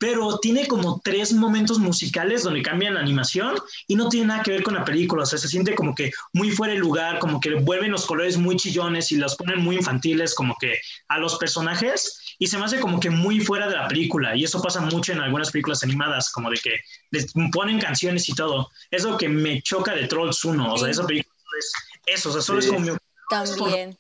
pero 0.05 0.39
tiene 0.39 0.69
como 0.69 1.01
tres 1.03 1.33
momentos 1.33 1.79
musicales 1.79 2.43
donde 2.43 2.61
cambian 2.61 2.93
la 2.93 3.01
animación 3.01 3.55
y 3.87 3.97
no 3.97 4.11
tiene 4.11 4.27
nada 4.27 4.43
que 4.43 4.51
ver 4.51 4.63
con 4.63 4.75
la 4.75 4.85
película, 4.85 5.23
o 5.23 5.27
sea, 5.27 5.39
se 5.39 5.49
siente 5.49 5.75
como 5.75 5.95
que 5.95 6.13
muy 6.35 6.51
fuera 6.51 6.75
de 6.75 6.79
lugar, 6.79 7.19
como 7.21 7.41
que 7.41 7.55
vuelven 7.55 7.91
los 7.91 8.05
colores 8.05 8.37
muy 8.37 8.57
chillones 8.57 9.11
y 9.13 9.17
los 9.17 9.35
ponen 9.35 9.61
muy 9.61 9.77
infantiles 9.77 10.35
como 10.35 10.57
que 10.61 10.77
a 11.09 11.17
los 11.17 11.39
personajes 11.39 12.37
y 12.39 12.49
se 12.49 12.59
me 12.59 12.67
hace 12.67 12.81
como 12.81 13.01
que 13.01 13.09
muy 13.09 13.41
fuera 13.41 13.67
de 13.67 13.77
la 13.77 13.89
película. 13.89 14.37
Y 14.37 14.45
eso 14.45 14.61
pasa 14.61 14.83
mucho 14.83 15.13
en 15.13 15.21
algunas 15.21 15.51
películas 15.51 15.83
animadas, 15.83 16.31
como 16.31 16.51
de 16.51 16.59
que 16.59 16.77
les 17.11 17.33
ponen 17.51 17.81
canciones 17.81 18.29
y 18.29 18.35
todo. 18.35 18.69
Es 18.91 19.05
lo 19.05 19.17
que 19.17 19.31
me 19.31 19.63
choca 19.63 19.95
de 19.95 20.07
Trolls 20.07 20.45
1, 20.45 20.71
o 20.71 20.77
sea, 20.77 20.91
esa 20.91 21.07
película 21.07 21.35
es 21.59 21.73
eso, 22.05 22.29
o 22.29 22.33
sea, 22.35 22.43
solo 22.43 22.59
es 22.59 22.67
como... 22.67 22.99
También 23.31 23.97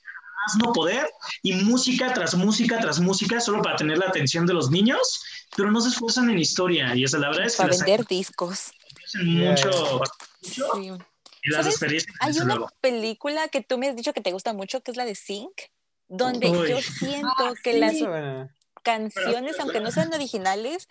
no 0.63 0.73
poder 0.73 1.11
y 1.43 1.53
música 1.55 2.13
tras 2.13 2.35
música 2.35 2.79
tras 2.79 3.01
música 3.01 3.41
solo 3.41 3.63
para 3.63 3.77
tener 3.77 3.99
la 3.99 4.07
atención 4.07 4.47
de 4.47 4.55
los 4.55 4.71
niños 4.71 5.23
pero 5.57 5.71
no 5.71 5.81
se 5.81 5.89
esfuerzan 5.89 6.31
en 6.31 6.39
historia. 6.39 6.95
Y 6.95 7.05
esa 7.05 7.19
la 7.19 7.29
verdad 7.29 7.47
es 7.47 7.57
Para 7.57 7.71
vender 7.71 8.07
discos. 8.07 8.73
Mucho. 9.23 10.01
Y 11.43 11.51
las 11.51 11.67
experiencias. 11.67 12.15
Hay 12.21 12.39
una 12.39 12.59
película 12.81 13.49
que 13.49 13.63
tú 13.63 13.79
me 13.79 13.89
has 13.89 13.97
dicho 13.97 14.13
que 14.13 14.21
te 14.21 14.33
gusta 14.33 14.53
mucho, 14.53 14.83
que 14.83 14.91
es 14.91 14.97
la 14.97 15.05
de 15.05 15.15
Sync, 15.15 15.53
donde 16.09 16.51
yo 16.51 16.81
siento 16.81 17.29
ah, 17.39 17.53
que 17.63 17.79
las 17.79 17.95
canciones, 18.83 19.59
aunque 19.61 19.81
no 19.81 19.91
sean 19.91 20.13
originales, 20.13 20.89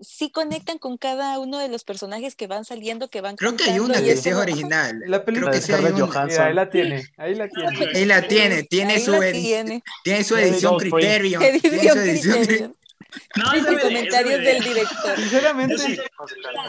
sí 0.00 0.30
conectan 0.30 0.78
con 0.78 0.96
cada 0.96 1.38
uno 1.38 1.58
de 1.58 1.68
los 1.68 1.84
personajes 1.84 2.34
que 2.36 2.46
van 2.46 2.64
saliendo, 2.64 3.08
que 3.08 3.20
van 3.20 3.36
Creo 3.36 3.56
que 3.56 3.64
hay 3.64 3.78
una 3.78 4.02
que 4.02 4.16
sí 4.16 4.28
es 4.28 4.36
original. 4.36 5.00
La 5.06 5.24
película 5.24 5.52
que 5.52 5.60
sí 5.60 5.72
hay 5.72 5.92
Johansson. 5.92 6.46
ahí 6.46 6.54
la 6.54 6.70
tiene, 6.70 7.04
ahí 7.16 7.34
la 7.34 7.48
tiene. 7.48 7.86
Ahí 7.94 8.04
la 8.04 8.22
tiene, 8.22 8.62
tiene, 8.64 9.00
su, 9.00 9.18
tiene. 9.20 9.82
tiene 10.02 10.24
su 10.24 10.36
edición 10.36 10.78
Criterion. 10.78 11.42
Edición 11.42 11.98
Criterion. 11.98 12.76
No, 13.36 13.80
comentarios 13.80 14.40
del 14.40 14.64
director. 14.64 15.16
Sinceramente, 15.16 15.76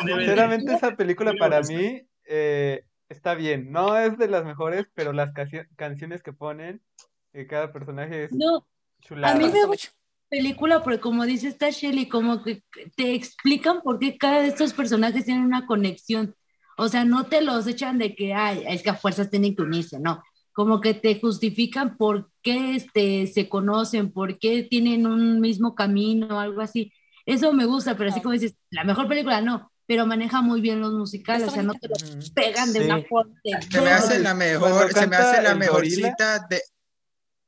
sinceramente 0.05 0.73
esa 0.73 0.95
película 0.95 1.34
para 1.39 1.61
mí 1.61 2.07
eh, 2.26 2.86
está 3.09 3.34
bien. 3.34 3.71
No 3.71 3.97
es 3.97 4.17
de 4.17 4.28
las 4.28 4.45
mejores, 4.45 4.86
pero 4.93 5.11
las 5.11 5.32
canciones 5.76 6.21
que 6.21 6.34
ponen, 6.34 6.82
eh, 7.34 7.47
cada 7.47 7.71
personaje 7.73 8.26
es 8.26 8.32
no, 8.32 8.67
chulada. 9.01 9.34
A 9.34 9.38
mí 9.38 9.49
me 9.49 9.65
gusta 9.65 9.89
película 10.30 10.84
porque 10.84 10.99
como 10.99 11.26
dice 11.26 11.47
esta 11.47 11.69
Shelly, 11.69 12.07
como 12.07 12.43
que 12.43 12.63
te 12.95 13.13
explican 13.13 13.82
por 13.82 13.99
qué 13.99 14.17
cada 14.17 14.41
de 14.41 14.47
estos 14.49 14.73
personajes 14.73 15.26
tienen 15.26 15.45
una 15.45 15.65
conexión. 15.65 16.36
O 16.78 16.89
sea, 16.89 17.05
no 17.05 17.26
te 17.26 17.41
los 17.41 17.67
echan 17.67 17.97
de 17.97 18.15
que, 18.15 18.34
ay, 18.34 18.63
es 18.67 18.84
que 18.84 18.89
a 18.89 18.95
fuerzas 18.95 19.30
tienen 19.30 19.55
que 19.55 19.61
unirse, 19.61 19.99
no 19.99 20.21
como 20.55 20.80
que 20.80 20.93
te 20.93 21.19
justifican 21.19 21.97
por 21.97 22.32
qué 22.41 22.78
este, 22.78 23.28
se 23.28 23.49
conocen, 23.49 24.13
por 24.13 24.39
qué 24.39 24.63
tienen 24.63 25.05
un 25.05 25.41
mismo 25.41 25.76
camino, 25.76 26.39
algo 26.39 26.61
así. 26.61 26.93
Eso 27.26 27.51
me 27.51 27.65
gusta, 27.65 27.97
pero 27.97 28.09
así 28.09 28.21
como 28.21 28.32
dices, 28.32 28.55
la 28.69 28.86
mejor 28.86 29.09
película 29.09 29.41
no, 29.41 29.69
pero 29.86 30.05
maneja 30.05 30.41
muy 30.41 30.61
bien 30.61 30.80
los 30.80 30.93
musicales, 30.93 31.49
o 31.49 31.51
sea, 31.51 31.61
no 31.61 31.73
te 31.73 31.89
los 31.89 32.32
pegan 32.32 32.71
de 32.71 32.86
una 32.86 33.03
forma. 33.03 33.36
Se 33.69 33.82
me 33.82 33.89
hace 33.89 34.19
la 34.19 34.34
mejor, 34.34 34.93
se 34.93 35.07
me 35.07 35.17
hace 35.17 35.41
la 35.41 35.55
mejor 35.55 35.86
cita 35.88 36.47
de... 36.49 36.61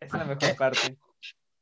Es 0.02 0.12
la 0.12 0.26
mejor 0.26 0.56
parte. 0.58 0.98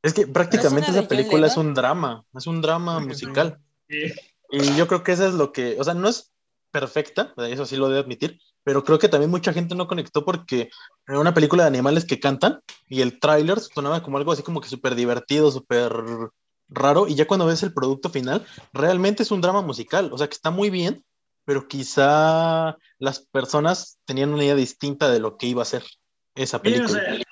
Es 0.06 0.14
que 0.14 0.28
prácticamente 0.28 0.92
esa 0.92 1.08
película 1.08 1.48
es 1.48 1.58
un 1.58 1.74
drama, 1.74 2.24
es 2.36 2.46
un 2.46 2.62
drama 2.62 3.00
musical. 3.00 3.58
Y 3.90 4.76
yo 4.76 4.88
creo 4.88 5.04
que 5.04 5.14
eso 5.14 5.28
es 5.28 5.34
lo 5.34 5.52
que, 5.52 5.78
o 5.80 5.84
sea, 5.84 5.96
no 5.96 6.08
es 6.08 6.32
perfecta, 6.70 7.34
eso 7.38 7.66
sí 7.66 7.76
lo 7.76 7.90
debo 7.90 8.02
admitir, 8.02 8.40
pero 8.64 8.84
creo 8.84 9.00
que 9.00 9.10
también 9.10 9.32
mucha 9.32 9.52
gente 9.52 9.74
no 9.74 9.88
conectó 9.88 10.24
porque 10.24 10.70
era 11.08 11.20
una 11.20 11.34
película 11.34 11.64
de 11.64 11.70
animales 11.70 12.06
que 12.06 12.20
cantan 12.20 12.60
y 12.88 13.02
el 13.02 13.20
tráiler 13.20 13.60
sonaba 13.60 14.04
como 14.04 14.18
algo 14.18 14.32
así 14.32 14.44
como 14.44 14.62
que 14.62 14.70
súper 14.70 14.94
divertido, 14.94 15.50
súper 15.50 15.92
raro, 16.70 17.08
y 17.08 17.16
ya 17.16 17.26
cuando 17.26 17.48
ves 17.48 17.64
el 17.64 17.74
producto 17.74 18.12
final, 18.12 18.46
realmente 18.74 19.24
es 19.24 19.32
un 19.32 19.42
drama 19.42 19.64
musical, 19.64 20.12
o 20.14 20.20
sea 20.20 20.28
que 20.28 20.36
está 20.36 20.52
muy 20.52 20.70
bien, 20.70 21.04
pero 21.46 21.68
quizá 21.68 22.78
las 23.00 23.22
personas 23.22 23.98
tenían 24.06 24.34
una 24.34 24.44
idea 24.44 24.56
distinta 24.56 25.10
de 25.10 25.20
lo 25.20 25.38
que 25.38 25.48
iba 25.48 25.64
a 25.64 25.66
ser 25.66 25.84
esa 26.36 26.62
película. 26.62 27.25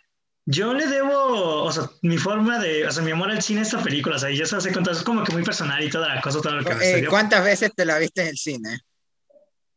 Yo 0.45 0.73
le 0.73 0.87
debo, 0.87 1.63
o 1.63 1.71
sea, 1.71 1.89
mi 2.01 2.17
forma 2.17 2.59
de, 2.59 2.85
o 2.85 2.91
sea, 2.91 3.03
mi 3.03 3.11
amor 3.11 3.31
al 3.31 3.41
cine 3.41 3.61
a 3.61 3.63
esta 3.63 3.81
película, 3.81 4.17
o 4.17 4.19
sea, 4.19 4.29
ya 4.29 4.45
se 4.45 4.55
hace 4.55 4.73
contar, 4.73 4.93
es 4.93 5.03
como 5.03 5.23
que 5.23 5.31
muy 5.31 5.43
personal 5.43 5.81
y 5.81 5.89
toda 5.89 6.13
la 6.13 6.21
cosa, 6.21 6.41
todo 6.41 6.57
lo 6.57 6.63
que 6.63 6.99
eh, 6.99 7.05
¿Cuántas 7.07 7.43
veces 7.43 7.71
te 7.73 7.85
la 7.85 7.97
viste 7.97 8.21
en 8.21 8.27
el 8.27 8.37
cine? 8.37 8.79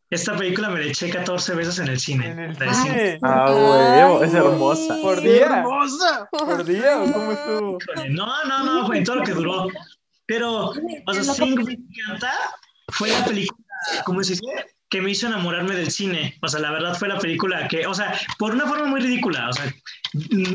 Esta 0.09 0.37
película 0.37 0.71
me 0.71 0.81
la 0.81 0.87
eché 0.87 1.11
14 1.11 1.55
veces 1.55 1.81
en 1.81 1.89
el 1.89 1.99
cine. 1.99 2.31
¿En 2.31 2.39
el 2.39 2.75
cine? 2.75 3.19
Ah, 3.23 3.53
huevo, 3.53 4.23
es 4.23 4.35
hermosa. 4.35 4.99
¿Por 5.03 5.21
día? 5.21 5.47
hermosa. 5.47 6.29
¿Por 6.31 6.65
día 6.65 7.03
o 7.03 7.13
cómo 7.13 7.33
estuvo? 7.33 7.79
No, 8.11 8.45
no, 8.45 8.65
no, 8.65 8.87
fue 8.87 8.99
en 8.99 9.05
todo 9.05 9.17
lo 9.17 9.25
que 9.25 9.33
duró. 9.33 9.67
Pero, 10.27 10.71
o 11.07 11.13
sea, 11.13 11.25
sí 11.25 11.57
me 11.57 11.73
encanta. 11.73 12.33
Fue 12.89 13.09
la 13.11 13.25
película, 13.25 13.65
¿cómo 14.05 14.23
se 14.23 14.35
dice? 14.35 14.45
Que 14.89 15.01
me 15.01 15.11
hizo 15.11 15.27
enamorarme 15.27 15.75
del 15.75 15.91
cine. 15.91 16.39
O 16.43 16.49
sea, 16.49 16.61
la 16.61 16.71
verdad 16.71 16.95
fue 16.95 17.09
la 17.09 17.19
película 17.19 17.67
que, 17.69 17.87
o 17.87 17.95
sea, 17.95 18.19
por 18.39 18.55
una 18.55 18.67
forma 18.67 18.87
muy 18.87 19.01
ridícula, 19.01 19.49
o 19.49 19.53
sea, 19.53 19.75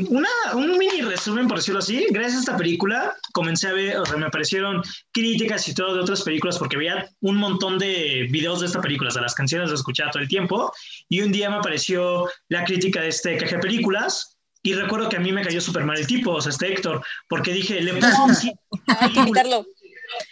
una, 0.08 0.28
un 0.54 0.78
mini 0.78 1.02
resumen, 1.02 1.46
por 1.46 1.58
decirlo 1.58 1.80
así, 1.80 2.06
gracias 2.10 2.36
a 2.36 2.40
esta 2.40 2.56
película 2.56 3.14
comencé 3.32 3.68
a 3.68 3.72
ver, 3.72 3.98
o 3.98 4.06
sea, 4.06 4.16
me 4.16 4.26
aparecieron 4.26 4.82
críticas 5.12 5.68
y 5.68 5.74
todo 5.74 5.94
de 5.94 6.00
otras 6.00 6.22
películas 6.22 6.58
porque 6.58 6.76
veía 6.76 7.08
un 7.20 7.36
montón 7.36 7.78
de 7.78 8.26
videos 8.30 8.60
de 8.60 8.66
esta 8.66 8.80
película, 8.80 9.08
o 9.08 9.12
sea, 9.12 9.22
las 9.22 9.34
canciones 9.34 9.70
las 9.70 9.80
escuchaba 9.80 10.10
todo 10.10 10.22
el 10.22 10.28
tiempo 10.28 10.72
y 11.08 11.20
un 11.20 11.30
día 11.30 11.50
me 11.50 11.56
apareció 11.56 12.28
la 12.48 12.64
crítica 12.64 13.00
de 13.02 13.08
este 13.08 13.36
caje 13.36 13.58
películas 13.58 14.38
y 14.62 14.74
recuerdo 14.74 15.08
que 15.08 15.16
a 15.16 15.20
mí 15.20 15.32
me 15.32 15.42
cayó 15.42 15.60
súper 15.60 15.84
mal 15.84 15.98
el 15.98 16.06
tipo, 16.06 16.32
o 16.32 16.40
sea, 16.40 16.50
este 16.50 16.72
Héctor, 16.72 17.04
porque 17.28 17.52
dije, 17.52 17.80
le 17.80 17.94
puse 17.94 18.12
un... 18.20 18.56
Hay 19.00 19.12
que 19.12 19.18
invitarlo. 19.18 19.66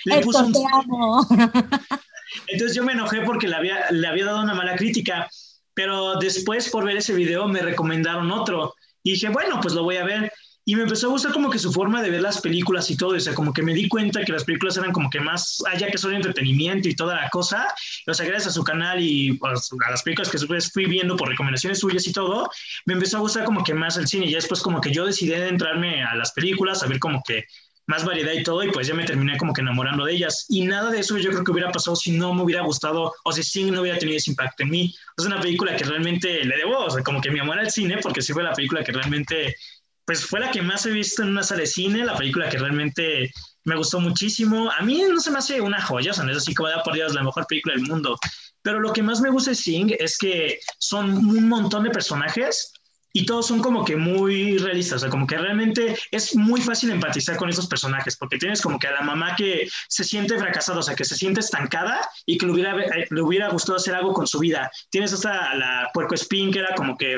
Le 0.04 0.20
puse 0.20 0.42
un... 0.42 0.52
Entonces 2.46 2.76
yo 2.76 2.84
me 2.84 2.92
enojé 2.92 3.22
porque 3.22 3.48
le 3.48 3.56
había, 3.56 3.90
le 3.90 4.06
había 4.06 4.26
dado 4.26 4.42
una 4.42 4.54
mala 4.54 4.76
crítica, 4.76 5.28
pero 5.74 6.16
después 6.16 6.68
por 6.68 6.84
ver 6.84 6.96
ese 6.96 7.14
video 7.14 7.48
me 7.48 7.62
recomendaron 7.62 8.30
otro. 8.30 8.74
Y 9.02 9.12
dije, 9.12 9.28
bueno, 9.28 9.60
pues 9.60 9.74
lo 9.74 9.82
voy 9.82 9.96
a 9.96 10.04
ver. 10.04 10.32
Y 10.64 10.76
me 10.76 10.82
empezó 10.82 11.06
a 11.06 11.10
gustar 11.10 11.32
como 11.32 11.50
que 11.50 11.58
su 11.58 11.72
forma 11.72 12.02
de 12.02 12.10
ver 12.10 12.20
las 12.20 12.40
películas 12.40 12.90
y 12.90 12.96
todo, 12.96 13.16
o 13.16 13.20
sea, 13.20 13.34
como 13.34 13.52
que 13.52 13.62
me 13.62 13.72
di 13.72 13.88
cuenta 13.88 14.22
que 14.22 14.30
las 14.30 14.44
películas 14.44 14.76
eran 14.76 14.92
como 14.92 15.08
que 15.08 15.18
más 15.18 15.62
allá 15.66 15.90
que 15.90 15.96
solo 15.96 16.14
entretenimiento 16.14 16.86
y 16.88 16.94
toda 16.94 17.16
la 17.16 17.28
cosa, 17.30 17.66
o 18.06 18.14
sea, 18.14 18.26
gracias 18.26 18.48
a 18.48 18.52
su 18.52 18.62
canal 18.62 19.02
y 19.02 19.32
pues, 19.32 19.70
a 19.84 19.90
las 19.90 20.02
películas 20.02 20.30
que 20.30 20.38
fui 20.72 20.84
viendo 20.84 21.16
por 21.16 21.28
recomendaciones 21.28 21.80
suyas 21.80 22.06
y 22.06 22.12
todo, 22.12 22.48
me 22.84 22.92
empezó 22.92 23.16
a 23.16 23.20
gustar 23.20 23.44
como 23.44 23.64
que 23.64 23.72
más 23.72 23.96
el 23.96 24.06
cine. 24.06 24.26
Y 24.26 24.34
después 24.34 24.60
como 24.60 24.80
que 24.80 24.92
yo 24.92 25.06
decidí 25.06 25.30
de 25.30 25.48
entrarme 25.48 26.04
a 26.04 26.14
las 26.14 26.32
películas, 26.32 26.82
a 26.82 26.86
ver 26.86 26.98
como 26.98 27.22
que 27.26 27.46
más 27.90 28.04
variedad 28.04 28.32
y 28.32 28.44
todo, 28.44 28.62
y 28.62 28.70
pues 28.70 28.86
ya 28.86 28.94
me 28.94 29.04
terminé 29.04 29.36
como 29.36 29.52
que 29.52 29.62
enamorando 29.62 30.04
de 30.04 30.12
ellas. 30.12 30.46
Y 30.48 30.62
nada 30.62 30.90
de 30.90 31.00
eso 31.00 31.18
yo 31.18 31.30
creo 31.30 31.42
que 31.42 31.50
hubiera 31.50 31.72
pasado 31.72 31.96
si 31.96 32.12
no 32.12 32.32
me 32.32 32.42
hubiera 32.42 32.62
gustado 32.62 33.12
o 33.24 33.32
si 33.32 33.42
sí 33.42 33.68
no 33.68 33.80
hubiera 33.80 33.98
tenido 33.98 34.16
ese 34.16 34.30
impacto 34.30 34.62
en 34.62 34.70
mí. 34.70 34.94
Es 35.18 35.26
una 35.26 35.40
película 35.40 35.74
que 35.76 35.84
realmente 35.84 36.44
le 36.44 36.56
debo, 36.56 36.78
o 36.78 36.90
sea, 36.90 37.02
como 37.02 37.20
que 37.20 37.32
mi 37.32 37.40
amor 37.40 37.58
al 37.58 37.70
cine, 37.70 37.98
porque 38.00 38.22
sí 38.22 38.32
fue 38.32 38.44
la 38.44 38.52
película 38.52 38.84
que 38.84 38.92
realmente, 38.92 39.56
pues 40.04 40.24
fue 40.24 40.38
la 40.38 40.52
que 40.52 40.62
más 40.62 40.86
he 40.86 40.92
visto 40.92 41.22
en 41.22 41.30
una 41.30 41.42
sala 41.42 41.62
de 41.62 41.66
cine, 41.66 42.04
la 42.04 42.16
película 42.16 42.48
que 42.48 42.58
realmente 42.58 43.32
me 43.64 43.76
gustó 43.76 43.98
muchísimo. 43.98 44.70
A 44.70 44.82
mí 44.82 45.02
no 45.10 45.20
se 45.20 45.32
me 45.32 45.38
hace 45.38 45.60
una 45.60 45.82
joya, 45.82 46.12
o 46.12 46.14
sea, 46.14 46.24
no 46.24 46.30
es 46.30 46.38
así 46.38 46.54
como, 46.54 46.68
da 46.68 46.84
por 46.84 46.94
Dios, 46.94 47.12
la 47.12 47.24
mejor 47.24 47.44
película 47.48 47.74
del 47.74 47.86
mundo. 47.86 48.16
Pero 48.62 48.78
lo 48.78 48.92
que 48.92 49.02
más 49.02 49.20
me 49.20 49.30
gusta 49.30 49.50
de 49.50 49.56
Sing 49.56 49.92
es 49.98 50.16
que 50.16 50.60
son 50.78 51.10
un 51.10 51.48
montón 51.48 51.82
de 51.82 51.90
personajes 51.90 52.72
y 53.12 53.26
todos 53.26 53.46
son 53.46 53.60
como 53.60 53.84
que 53.84 53.96
muy 53.96 54.58
realistas, 54.58 54.96
o 54.96 54.98
sea, 55.00 55.10
como 55.10 55.26
que 55.26 55.36
realmente 55.36 55.98
es 56.10 56.36
muy 56.36 56.60
fácil 56.60 56.90
empatizar 56.90 57.36
con 57.36 57.48
esos 57.48 57.66
personajes, 57.66 58.16
porque 58.16 58.38
tienes 58.38 58.60
como 58.60 58.78
que 58.78 58.86
a 58.86 58.92
la 58.92 59.02
mamá 59.02 59.34
que 59.36 59.68
se 59.88 60.04
siente 60.04 60.38
fracasada, 60.38 60.78
o 60.78 60.82
sea, 60.82 60.94
que 60.94 61.04
se 61.04 61.16
siente 61.16 61.40
estancada 61.40 62.00
y 62.24 62.38
que 62.38 62.46
le 62.46 62.52
hubiera, 62.52 62.78
eh, 62.78 63.06
le 63.10 63.22
hubiera 63.22 63.48
gustado 63.48 63.76
hacer 63.76 63.94
algo 63.94 64.12
con 64.12 64.26
su 64.26 64.38
vida. 64.38 64.70
Tienes 64.90 65.12
hasta 65.12 65.50
a 65.50 65.54
la 65.56 65.90
puerco 65.92 66.14
spin, 66.14 66.52
que 66.52 66.60
era 66.60 66.74
como 66.74 66.96
que, 66.96 67.16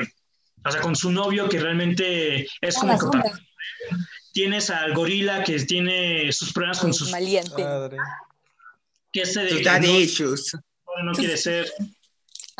o 0.65 0.71
sea, 0.71 0.81
con 0.81 0.95
su 0.95 1.11
novio 1.11 1.47
que 1.47 1.59
realmente 1.59 2.47
es 2.61 2.75
como 2.75 2.97
que... 2.97 3.31
Tienes 4.31 4.71
al 4.71 4.95
gorila 4.95 5.43
que 5.43 5.59
tiene 5.59 6.31
sus 6.31 6.51
problemas 6.51 6.79
con 6.79 6.91
sus... 6.91 7.11
Valiente. 7.11 7.63
Que 9.11 9.21
este 9.21 9.41
de... 9.41 9.51
No, 10.97 11.03
no 11.03 11.11
quiere 11.11 11.37
ser... 11.37 11.71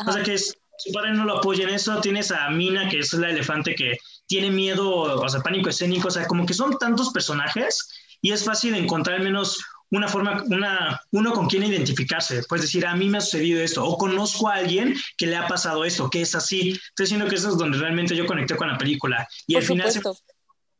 O 0.06 0.12
sea, 0.12 0.22
que 0.22 0.34
es 0.34 0.56
su 0.78 0.92
padre 0.92 1.12
no 1.12 1.24
lo 1.24 1.38
apoya 1.38 1.64
en 1.64 1.74
eso. 1.74 2.00
Tienes 2.00 2.30
a 2.30 2.50
Mina, 2.50 2.88
que 2.88 3.00
es 3.00 3.12
la 3.14 3.30
elefante 3.30 3.74
que 3.74 3.96
tiene 4.26 4.50
miedo, 4.50 4.90
o 4.90 5.28
sea, 5.28 5.40
pánico 5.40 5.68
escénico. 5.68 6.08
O 6.08 6.10
sea, 6.10 6.26
como 6.26 6.46
que 6.46 6.54
son 6.54 6.78
tantos 6.78 7.10
personajes 7.10 7.88
y 8.20 8.32
es 8.32 8.44
fácil 8.44 8.74
encontrar 8.74 9.18
al 9.18 9.24
menos 9.24 9.62
una 9.90 10.08
forma, 10.08 10.42
una, 10.46 11.00
uno 11.12 11.32
con 11.32 11.46
quien 11.46 11.62
identificarse. 11.64 12.42
Puedes 12.48 12.64
decir, 12.64 12.86
a 12.86 12.96
mí 12.96 13.08
me 13.08 13.18
ha 13.18 13.20
sucedido 13.20 13.60
esto, 13.60 13.84
o 13.84 13.96
conozco 13.96 14.48
a 14.48 14.54
alguien 14.54 14.94
que 15.16 15.26
le 15.26 15.36
ha 15.36 15.46
pasado 15.46 15.84
esto, 15.84 16.10
que 16.10 16.22
es 16.22 16.34
así. 16.34 16.70
Estoy 16.70 17.04
diciendo 17.04 17.28
que 17.28 17.36
eso 17.36 17.50
es 17.50 17.58
donde 17.58 17.78
realmente 17.78 18.16
yo 18.16 18.26
conecté 18.26 18.56
con 18.56 18.68
la 18.68 18.78
película. 18.78 19.26
Y 19.46 19.56
al 19.56 19.62
final, 19.62 19.90
se, 19.92 20.00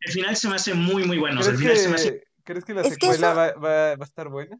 el 0.01 0.13
final 0.13 0.37
se 0.37 0.49
me 0.49 0.57
hace 0.57 0.75
muy, 0.75 1.05
muy 1.05 1.19
bueno. 1.19 1.41
¿Crees, 1.43 2.65
que, 2.65 2.75
la 2.75 2.85
secuela 2.85 3.33
va, 3.33 3.53
va, 3.53 3.93
a 3.93 4.05
estar 4.05 4.29
buena? 4.29 4.59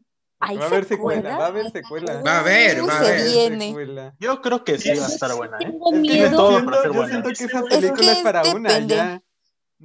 Va 0.53 0.63
a 0.63 0.67
haber 0.67 0.85
secuela, 0.85 1.37
va 1.37 1.45
a 1.45 1.47
haber 1.47 1.71
secuela. 1.71 2.21
Va 2.21 2.37
a 2.37 2.39
haber, 2.39 2.87
va 2.87 2.93
a 2.93 2.99
haber. 2.99 4.13
Yo 4.19 4.41
creo 4.41 4.63
que 4.63 4.77
sí 4.77 4.89
va 4.89 5.05
a 5.05 5.09
estar 5.09 5.35
buena, 5.35 5.57
¿eh? 5.59 5.73
Tiene 6.01 6.29
todo 6.29 6.63
para 6.65 6.81
ser 6.81 6.91
buena. 6.91 7.13
Yo 7.13 7.21
siento 7.21 7.29
que 7.29 7.43
esa 7.45 7.63
película 7.63 8.11
es, 8.11 8.17
para 8.19 8.43
una, 8.43 8.79
ya. 8.79 9.21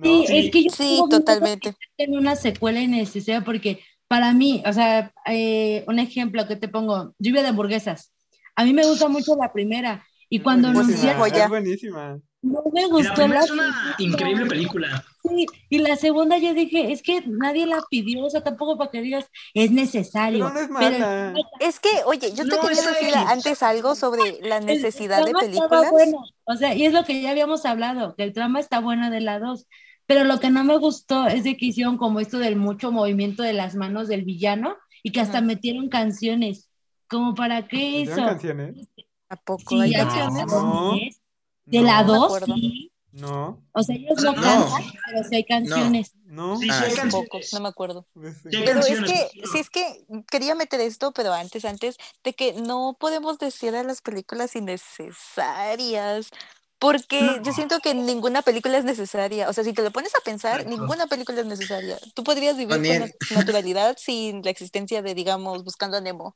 Sí, 0.03 0.25
es 0.29 0.51
que 0.51 0.65
yo 0.65 0.71
sí, 0.71 1.03
totalmente. 1.11 1.75
En 1.97 2.17
una 2.17 2.37
secuela 2.37 2.81
innecesaria 2.81 3.43
porque 3.45 3.83
para 4.09 4.33
mí, 4.33 4.63
o 4.67 4.73
sea, 4.73 5.13
eh, 5.27 5.85
un 5.87 5.99
ejemplo 5.99 6.47
que 6.47 6.57
te 6.57 6.69
pongo, 6.69 7.15
lluvia 7.19 7.43
de 7.43 7.49
hamburguesas. 7.49 8.13
A 8.57 8.65
mí 8.65 8.73
me 8.73 8.85
gusta 8.85 9.09
mucho 9.09 9.37
la 9.37 9.53
primera 9.53 10.05
y 10.29 10.41
cuando 10.41 10.69
anunciaron... 10.69 11.27
Es 11.33 11.49
buenísima. 11.49 12.19
No 12.43 12.63
me 12.73 12.87
gustó 12.87 13.29
la, 13.29 13.41
es 13.41 13.51
una 13.51 13.95
increíble 13.99 14.47
película. 14.47 15.05
Sí, 15.23 15.47
y 15.68 15.79
la 15.79 15.97
segunda 15.97 16.39
yo 16.39 16.55
dije, 16.55 16.93
es 16.93 17.03
que 17.03 17.23
nadie 17.27 17.66
la 17.66 17.83
pidió, 17.91 18.25
o 18.25 18.31
sea, 18.31 18.43
tampoco 18.43 18.79
para 18.79 18.91
que 18.91 19.03
digas, 19.03 19.27
es 19.53 19.71
necesario. 19.71 20.51
Pero 20.79 21.35
es, 21.61 21.79
que, 21.79 21.91
oye, 22.07 22.33
yo 22.33 22.45
te 22.45 22.59
quería 22.59 22.83
decir 22.83 23.14
antes 23.14 23.62
algo 23.62 23.95
sobre 23.95 24.41
la 24.41 24.61
necesidad 24.61 25.25
de 25.25 25.33
películas. 25.33 25.91
Bueno. 25.91 26.25
O 26.45 26.57
sea, 26.57 26.75
y 26.75 26.87
es 26.87 26.93
lo 26.95 27.05
que 27.05 27.21
ya 27.21 27.31
habíamos 27.31 27.66
hablado, 27.66 28.14
que 28.16 28.23
el 28.23 28.33
trama 28.33 28.61
está 28.61 28.81
bueno 28.81 29.11
de 29.11 29.21
la 29.21 29.39
dos, 29.39 29.66
pero 30.07 30.25
lo 30.25 30.41
que 30.41 30.51
no 30.51 30.64
me 30.64 30.77
gustó 30.79 31.27
es 31.27 31.45
de 31.45 31.57
que 31.57 31.66
hicieron 31.66 31.99
como 31.99 32.18
esto 32.18 32.39
del 32.39 32.57
mucho 32.57 32.91
movimiento 32.91 33.43
de 33.43 33.53
las 33.53 33.75
manos 33.75 34.09
del 34.09 34.25
villano 34.25 34.77
y 35.03 35.12
que 35.12 35.21
hasta 35.21 35.41
metieron 35.41 35.89
canciones. 35.89 36.68
¿Como 37.09 37.35
para 37.35 37.68
qué 37.68 38.01
hizo? 38.01 38.16
canciones? 38.16 38.89
¿A 39.29 39.37
poco 39.37 39.81
hay 39.81 39.93
canciones? 39.93 41.21
De 41.64 41.83
la 41.83 42.03
2, 42.03 42.43
sí. 42.47 42.89
No. 43.13 43.61
O 43.73 43.83
sea, 43.83 43.97
ellos 43.97 44.23
no, 44.23 44.35
cantan, 44.35 44.85
pero 45.07 45.29
sí 45.29 45.37
hay 45.37 45.45
canciones. 45.45 46.15
No. 46.25 46.57
Sí, 46.59 46.67
sí 46.67 46.71
hay 46.71 46.95
ah, 46.99 47.09
no 47.53 47.61
me 47.61 47.69
acuerdo. 47.69 48.07
Pero 48.45 48.81
es 48.81 49.01
que, 49.01 49.31
sí, 49.51 49.59
es 49.59 49.71
que 49.71 50.05
quería 50.31 50.55
meter 50.55 50.81
esto, 50.81 51.13
pero 51.13 51.33
antes, 51.33 51.65
antes, 51.65 51.97
de 52.23 52.35
que 52.35 52.53
no 52.55 52.97
podemos 52.99 53.39
decir 53.39 53.75
a 53.75 53.83
las 53.83 54.01
películas 54.01 54.55
innecesarias. 54.55 56.31
Porque 56.79 57.43
yo 57.43 57.53
siento 57.53 57.81
que 57.81 57.95
ninguna 57.95 58.41
película 58.41 58.79
es 58.79 58.85
necesaria. 58.85 59.51
O 59.51 59.53
sea, 59.53 59.65
si 59.65 59.75
te 59.75 59.83
lo 59.83 59.91
pones 59.91 60.15
a 60.15 60.21
pensar, 60.25 60.65
ninguna 60.65 61.07
película 61.09 61.41
es 61.41 61.47
necesaria. 61.47 61.99
Tú 62.15 62.25
podrías 62.25 62.57
vivir 62.57 62.79
con 62.79 63.11
naturalidad 63.37 63.97
sin 63.99 64.43
la 64.43 64.51
existencia 64.51 65.03
de, 65.03 65.15
digamos, 65.15 65.63
Buscando 65.63 65.99
a 65.99 66.01
Nemo 66.01 66.35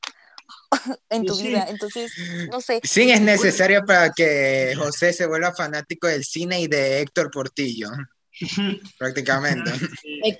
en 1.09 1.25
tu 1.25 1.35
vida. 1.35 1.65
Entonces, 1.69 2.11
no 2.51 2.61
sé. 2.61 2.81
Sí, 2.83 3.11
es 3.11 3.21
necesario 3.21 3.85
para 3.85 4.11
que 4.11 4.73
José 4.77 5.13
se 5.13 5.25
vuelva 5.25 5.53
fanático 5.53 6.07
del 6.07 6.23
cine 6.23 6.61
y 6.61 6.67
de 6.67 7.01
Héctor 7.01 7.31
Portillo. 7.31 7.89
Prácticamente. 8.97 9.71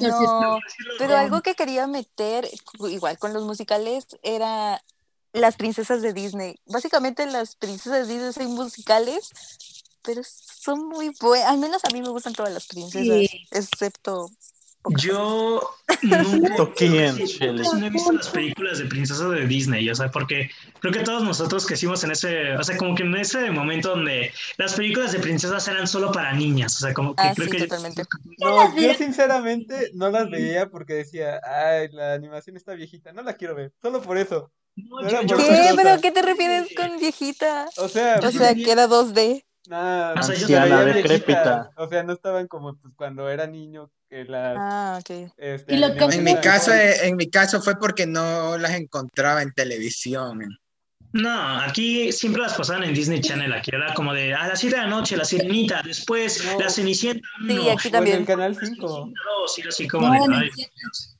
No, 0.01 0.59
pero 0.99 1.15
algo 1.15 1.41
que 1.41 1.55
quería 1.55 1.87
meter, 1.87 2.47
igual 2.89 3.17
con 3.17 3.33
los 3.33 3.45
musicales, 3.45 4.05
era 4.21 4.81
las 5.31 5.55
princesas 5.55 6.01
de 6.01 6.13
Disney. 6.13 6.59
Básicamente 6.65 7.25
las 7.25 7.55
princesas 7.55 8.07
de 8.07 8.13
Disney 8.13 8.33
son 8.33 8.53
musicales 8.53 9.31
pero 10.05 10.21
son 10.23 10.87
muy 10.87 11.11
buenas. 11.19 11.49
Al 11.49 11.57
menos 11.57 11.83
a 11.83 11.89
mí 11.91 12.01
me 12.01 12.09
gustan 12.09 12.33
todas 12.33 12.53
las 12.53 12.67
princesas, 12.67 13.29
excepto. 13.51 14.29
Yo 14.97 15.61
no, 16.03 17.85
he 17.85 17.89
visto 17.89 18.11
las 18.11 18.29
películas 18.29 18.79
de 18.79 18.85
princesas 18.85 19.29
de 19.29 19.47
Disney, 19.47 19.89
o 19.89 19.95
sea, 19.95 20.09
porque 20.09 20.49
creo 20.79 20.93
que 20.93 21.03
todos 21.03 21.23
nosotros 21.23 21.65
que 21.65 21.73
hicimos 21.75 22.03
en 22.03 22.11
ese, 22.11 22.55
o 22.55 22.63
sea, 22.63 22.77
como 22.77 22.95
que 22.95 23.03
en 23.03 23.15
ese 23.15 23.51
momento 23.51 23.89
donde 23.89 24.31
las 24.57 24.73
películas 24.73 25.11
de 25.11 25.19
princesas 25.19 25.67
eran 25.67 25.87
solo 25.87 26.11
para 26.11 26.33
niñas, 26.33 26.75
o 26.75 26.79
sea, 26.79 26.93
como 26.93 27.15
que 27.15 27.23
ah, 27.23 27.33
creo 27.35 27.47
sí, 27.47 27.57
que... 27.57 27.59
Totalmente. 27.67 28.03
No, 28.39 28.75
yo 28.77 28.93
sinceramente 28.93 29.91
no 29.93 30.09
las 30.09 30.29
veía 30.29 30.69
porque 30.69 30.93
decía, 30.93 31.39
ay, 31.43 31.89
la 31.91 32.13
animación 32.13 32.57
está 32.57 32.73
viejita, 32.73 33.13
no 33.13 33.23
la 33.23 33.33
quiero 33.33 33.55
ver, 33.55 33.73
solo 33.81 34.01
por 34.01 34.17
eso. 34.17 34.51
¿Qué? 34.75 35.73
¿Pero 35.75 36.01
qué 36.01 36.11
te 36.11 36.21
refieres 36.21 36.67
con 36.75 36.99
viejita? 36.99 37.67
O 37.77 37.87
sea, 37.87 38.19
o 38.21 38.31
sea 38.31 38.53
que 38.53 38.71
era 38.71 38.87
2D. 38.87 39.43
Nada, 39.67 40.13
o 40.19 40.23
sea, 40.23 40.83
decrépita. 40.85 41.71
O 41.77 41.87
sea, 41.87 42.03
no 42.03 42.13
estaban 42.13 42.47
como 42.47 42.75
pues, 42.75 42.93
cuando 42.95 43.29
era 43.29 43.47
niño 43.47 43.89
las 44.23 44.55
Ah, 44.57 44.99
ok. 45.01 45.33
Este, 45.37 45.75
en 45.75 46.23
mi 46.23 46.35
caso, 46.37 46.73
eh, 46.73 47.07
en 47.07 47.17
mi 47.17 47.29
caso 47.29 47.61
fue 47.61 47.77
porque 47.77 48.05
no 48.05 48.57
las 48.57 48.71
encontraba 48.71 49.41
en 49.41 49.51
televisión. 49.51 50.57
No, 51.15 51.59
aquí 51.61 52.11
siempre 52.11 52.41
las 52.41 52.55
pasaban 52.55 52.83
en 52.83 52.93
Disney 52.93 53.21
Channel, 53.21 53.53
aquí 53.53 53.71
era 53.73 53.93
como 53.93 54.13
de 54.13 54.33
a 54.33 54.49
las 54.49 54.59
7 54.59 54.75
de 54.75 54.81
la 54.81 54.89
noche, 54.89 55.15
la 55.15 55.23
sirenita, 55.23 55.81
después 55.81 56.43
la 56.59 56.69
cenicienta. 56.69 57.25
Sí, 57.47 57.69
aquí 57.69 57.89
también. 57.89 58.17
en 58.17 58.21
el 58.23 58.27
canal 58.27 58.57
5. 58.59 59.11
así 59.69 59.87
como 59.87 60.11
de, 60.11 60.17
en 60.17 60.33
el 60.33 60.51
7. 60.53 60.71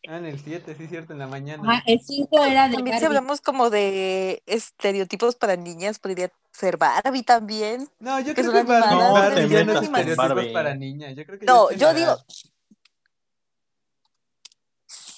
Ah, 0.09 0.17
en 0.17 0.25
el 0.25 0.37
7, 0.37 0.75
sí, 0.77 0.87
cierto, 0.87 1.13
en 1.13 1.19
la 1.19 1.27
mañana. 1.27 1.63
Ah, 1.65 1.83
el 1.85 2.01
5 2.01 2.43
era 2.43 2.67
de. 2.67 2.75
También 2.75 2.99
si 2.99 3.05
hablamos 3.05 3.39
como 3.39 3.69
de 3.69 4.43
estereotipos 4.45 5.35
para 5.35 5.55
niñas, 5.55 5.97
podría 5.97 6.29
ser 6.51 6.75
Barbie 6.75 7.23
también. 7.23 7.87
No, 7.99 8.19
yo 8.19 8.33
creo 8.33 8.51
que 8.51 8.63
Barbie, 8.63 8.95
no, 8.95 9.13
Barbie 9.13 9.63
no 9.63 9.71
es 9.79 9.83
estereotipos 9.83 10.47
para 10.51 10.75
niñas. 10.75 11.15
Yo 11.15 11.25
creo 11.25 11.39
que 11.39 11.45
no, 11.45 11.71
yo 11.71 11.93
digo, 11.93 12.17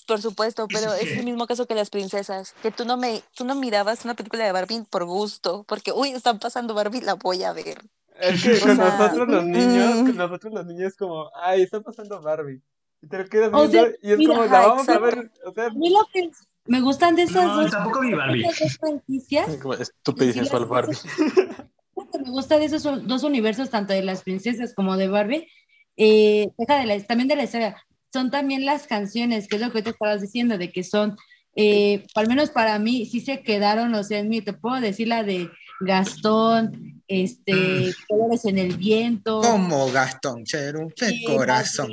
por 0.08 0.22
supuesto, 0.22 0.68
pero 0.68 0.94
es 0.94 1.18
el 1.18 1.26
mismo 1.26 1.46
caso 1.46 1.68
que 1.68 1.76
las 1.76 1.90
princesas, 1.90 2.56
que 2.64 2.72
tú 2.72 2.86
no 2.86 2.98
me, 2.98 3.22
tú 3.36 3.46
no 3.46 3.54
mirabas 3.54 4.06
una 4.06 4.16
película 4.16 4.46
de 4.46 4.52
Barbie 4.52 4.84
por 4.90 5.06
gusto, 5.06 5.66
porque 5.68 5.92
uy, 5.92 6.10
están 6.10 6.40
pasando 6.40 6.74
Barbie, 6.74 7.02
la 7.02 7.16
voy 7.16 7.44
a 7.44 7.54
ver. 7.54 7.84
Es 8.20 8.42
que 8.42 8.60
con 8.60 8.78
nosotros 8.78 9.28
los 9.28 9.46
niños, 9.46 9.96
con 9.96 10.14
mm. 10.14 10.18
nosotros 10.18 10.54
los 10.54 10.66
niños 10.66 10.96
como, 10.96 11.30
ay, 11.36 11.62
está 11.64 11.82
pasando 11.82 12.22
Barbie. 12.22 12.62
Y 13.02 13.08
te 13.08 13.18
lo 13.20 13.26
quedas 13.28 13.52
viendo 13.52 13.96
y 14.02 14.12
es 14.12 14.28
como, 14.28 14.46
la 14.46 14.68
vamos 14.68 14.90
a 14.90 14.98
ver. 14.98 15.32
O 15.46 15.54
sea, 15.54 15.68
a 15.68 15.70
mí 15.70 15.90
lo 15.90 16.08
que 16.12 16.32
me 16.66 16.82
gustan 16.82 17.16
de 17.16 17.24
esas 17.24 17.46
no, 17.46 17.62
dos, 17.62 17.72
tampoco 17.72 18.00
vi 18.00 18.14
Barbie. 18.14 18.46
franquicias. 18.80 19.50
Estupidez 19.80 20.50
Barbie. 20.50 20.98
me 22.24 22.32
gusta 22.32 22.58
de 22.58 22.66
esos 22.66 23.08
dos 23.08 23.24
universos, 23.24 23.70
tanto 23.70 23.94
de 23.94 24.04
las 24.04 24.24
princesas 24.24 24.74
como 24.74 24.98
de 24.98 25.08
Barbie, 25.08 25.48
eh, 25.98 26.50
deja 26.58 26.80
de 26.80 26.86
la, 26.86 27.04
también 27.04 27.28
de 27.28 27.36
la 27.36 27.44
historia 27.44 27.76
son 28.12 28.32
también 28.32 28.66
las 28.66 28.88
canciones, 28.88 29.48
que 29.48 29.58
es 29.58 29.62
lo 29.62 29.72
que 29.72 29.82
te 29.82 29.92
estabas 29.92 30.22
diciendo, 30.22 30.58
de 30.58 30.72
que 30.72 30.84
son, 30.84 31.18
eh, 31.56 32.06
al 32.16 32.28
menos 32.28 32.50
para 32.50 32.80
mí, 32.80 33.06
sí 33.06 33.22
se 33.22 33.42
quedaron, 33.42 33.94
o 33.96 34.04
sea, 34.04 34.20
en 34.20 34.30
mí, 34.30 34.42
te 34.42 34.54
puedo 34.54 34.80
decir 34.80 35.08
la 35.08 35.24
de 35.24 35.50
Gastón, 35.80 37.02
este, 37.08 37.54
mm. 37.54 37.94
Colores 38.08 38.46
en 38.46 38.58
el 38.58 38.78
Viento. 38.78 39.42
Como 39.42 39.92
Gastón, 39.92 40.44
Cheru, 40.44 40.92
qué 40.96 41.24
corazón. 41.26 41.92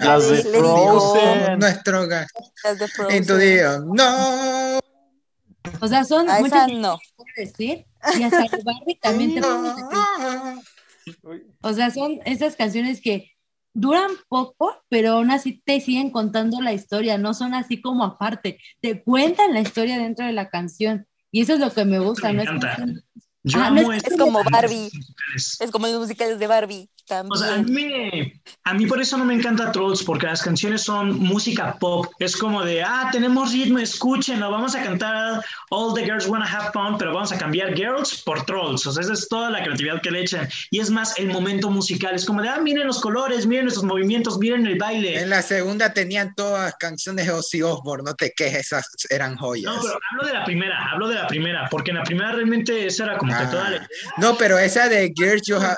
Las 0.00 0.28
de, 0.28 0.42
Frozen. 0.42 1.58
Nuestro 1.58 2.06
Gastón. 2.06 2.44
Las 2.64 2.78
de 2.78 2.88
Frozen. 2.88 3.16
En 3.16 3.26
tu 3.26 3.36
día, 3.36 3.78
no. 3.84 4.78
O 5.80 5.88
sea, 5.88 6.04
son 6.04 6.28
A 6.30 6.40
muchas 6.40 6.72
no. 6.72 6.98
decir, 7.36 7.84
y 8.18 8.22
hasta 8.22 8.44
Barbie 8.64 8.98
también 9.00 9.34
te 9.34 9.40
puedo 9.40 9.62
decir. 9.62 9.84
O 11.60 11.72
sea, 11.72 11.90
son 11.90 12.20
esas 12.24 12.56
canciones 12.56 13.00
que 13.00 13.32
duran 13.74 14.10
poco, 14.28 14.74
pero 14.88 15.12
aún 15.12 15.30
así 15.30 15.62
te 15.64 15.80
siguen 15.80 16.10
contando 16.10 16.60
la 16.60 16.72
historia, 16.72 17.18
no 17.18 17.34
son 17.34 17.54
así 17.54 17.80
como 17.80 18.04
aparte, 18.04 18.58
te 18.80 19.02
cuentan 19.02 19.54
la 19.54 19.60
historia 19.60 19.98
dentro 19.98 20.26
de 20.26 20.32
la 20.32 20.48
canción. 20.48 21.06
Y 21.30 21.42
eso 21.42 21.54
es 21.54 21.60
lo 21.60 21.70
que 21.70 21.84
me 21.84 21.98
gusta, 21.98 22.32
¿no? 22.32 22.42
Es, 22.42 22.48
es, 23.44 24.16
como 24.18 24.42
Barbie, 24.50 24.90
es 25.34 25.70
como 25.70 25.86
los 25.86 26.00
musicales 26.00 26.38
de 26.38 26.46
Barbie. 26.46 26.88
O 27.30 27.36
sea, 27.36 27.54
a 27.54 27.58
mí, 27.62 28.34
a 28.64 28.74
mí 28.74 28.86
por 28.86 29.00
eso 29.00 29.16
no 29.16 29.24
me 29.24 29.34
encanta 29.34 29.72
Trolls, 29.72 30.02
porque 30.02 30.26
las 30.26 30.42
canciones 30.42 30.82
son 30.82 31.18
música 31.18 31.78
pop. 31.78 32.06
Es 32.18 32.36
como 32.36 32.62
de, 32.64 32.82
ah, 32.82 33.08
tenemos 33.10 33.52
ritmo, 33.52 33.78
escúchenlo, 33.78 34.50
vamos 34.50 34.74
a 34.74 34.82
cantar 34.82 35.42
All 35.70 35.94
the 35.94 36.04
Girls 36.04 36.26
Wanna 36.26 36.44
Have 36.44 36.72
Fun, 36.72 36.98
pero 36.98 37.14
vamos 37.14 37.32
a 37.32 37.38
cambiar 37.38 37.74
Girls 37.74 38.22
por 38.24 38.44
Trolls. 38.44 38.86
O 38.86 38.92
sea, 38.92 39.02
esa 39.02 39.14
es 39.14 39.26
toda 39.28 39.50
la 39.50 39.62
creatividad 39.62 40.02
que 40.02 40.10
le 40.10 40.20
echan. 40.20 40.48
Y 40.70 40.80
es 40.80 40.90
más 40.90 41.18
el 41.18 41.28
momento 41.28 41.70
musical. 41.70 42.14
Es 42.14 42.26
como 42.26 42.42
de, 42.42 42.50
ah, 42.50 42.60
miren 42.60 42.86
los 42.86 43.00
colores, 43.00 43.46
miren 43.46 43.64
nuestros 43.64 43.86
movimientos, 43.86 44.38
miren 44.38 44.66
el 44.66 44.76
baile. 44.76 45.18
En 45.18 45.30
la 45.30 45.40
segunda 45.40 45.94
tenían 45.94 46.34
todas 46.34 46.74
canciones 46.74 47.26
de 47.26 47.32
Ozzy 47.32 47.62
Osbourne, 47.62 48.04
no 48.04 48.14
te 48.14 48.32
quejes, 48.36 48.66
esas 48.66 48.86
eran 49.08 49.36
joyas. 49.36 49.74
No, 49.74 49.80
pero 49.80 49.98
hablo 50.12 50.26
de 50.26 50.34
la 50.34 50.44
primera, 50.44 50.90
hablo 50.92 51.08
de 51.08 51.14
la 51.14 51.26
primera, 51.26 51.68
porque 51.70 51.90
en 51.90 51.96
la 51.96 52.04
primera 52.04 52.32
realmente 52.32 52.86
esa 52.86 53.04
era 53.04 53.16
como 53.16 53.27
que 53.28 53.46
toda 53.46 53.70
la... 53.70 53.88
No, 54.18 54.36
pero 54.36 54.58
esa 54.58 54.88
de 54.88 55.12
Girls 55.14 55.42
You 55.46 55.56
Have... 55.56 55.76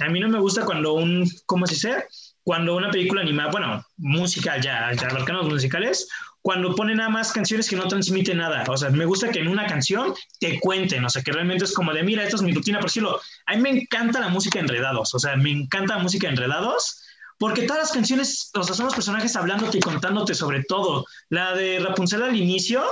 A 0.00 0.08
mí 0.08 0.20
no 0.20 0.28
me 0.28 0.40
gusta 0.40 0.64
cuando 0.64 0.94
un, 0.94 1.28
¿cómo 1.46 1.66
se 1.66 1.74
dice? 1.74 2.06
Cuando 2.42 2.74
una 2.76 2.90
película 2.90 3.20
animada, 3.20 3.50
bueno, 3.50 3.84
música, 3.98 4.58
ya, 4.58 4.92
ya 4.94 5.08
abarcamos 5.08 5.46
musicales, 5.46 6.08
cuando 6.42 6.74
pone 6.74 6.94
nada 6.94 7.10
más 7.10 7.32
canciones 7.32 7.68
que 7.68 7.76
no 7.76 7.86
transmiten 7.86 8.38
nada. 8.38 8.64
O 8.68 8.76
sea, 8.76 8.88
me 8.90 9.04
gusta 9.04 9.30
que 9.30 9.40
en 9.40 9.48
una 9.48 9.66
canción 9.66 10.14
te 10.38 10.58
cuenten, 10.58 11.04
o 11.04 11.10
sea, 11.10 11.22
que 11.22 11.32
realmente 11.32 11.64
es 11.64 11.74
como 11.74 11.92
de, 11.92 12.02
mira, 12.02 12.22
esto 12.22 12.36
es 12.36 12.42
mi 12.42 12.52
rutina, 12.52 12.78
por 12.78 12.88
decirlo. 12.88 13.20
A 13.46 13.56
mí 13.56 13.60
me 13.60 13.70
encanta 13.70 14.20
la 14.20 14.28
música 14.28 14.58
enredados, 14.58 15.14
o 15.14 15.18
sea, 15.18 15.36
me 15.36 15.50
encanta 15.50 15.96
la 15.96 16.02
música 16.02 16.28
enredados 16.28 17.02
porque 17.40 17.62
todas 17.62 17.84
las 17.84 17.92
canciones, 17.92 18.50
o 18.54 18.62
sea, 18.62 18.74
son 18.74 18.84
los 18.84 18.94
personajes 18.94 19.34
hablándote 19.34 19.78
y 19.78 19.80
contándote 19.80 20.34
sobre 20.34 20.62
todo. 20.64 21.06
La 21.30 21.54
de 21.54 21.78
Rapunzel 21.78 22.22
al 22.22 22.36
inicio, 22.36 22.84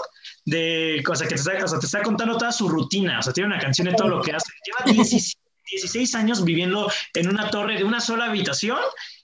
de, 0.48 1.02
o 1.06 1.14
sea, 1.14 1.28
que 1.28 1.34
te 1.34 1.40
está, 1.40 1.64
o 1.64 1.68
sea, 1.68 1.78
te 1.78 1.86
está 1.86 2.02
contando 2.02 2.38
toda 2.38 2.52
su 2.52 2.68
rutina, 2.68 3.18
o 3.18 3.22
sea, 3.22 3.32
tiene 3.32 3.48
una 3.48 3.58
canción 3.58 3.86
de 3.86 3.94
todo 3.94 4.08
lo 4.08 4.22
que 4.22 4.32
hace. 4.32 4.50
Lleva 4.64 4.92
16 5.70 6.14
años 6.14 6.44
viviendo 6.44 6.90
en 7.14 7.28
una 7.28 7.50
torre 7.50 7.76
de 7.76 7.84
una 7.84 8.00
sola 8.00 8.26
habitación 8.26 8.78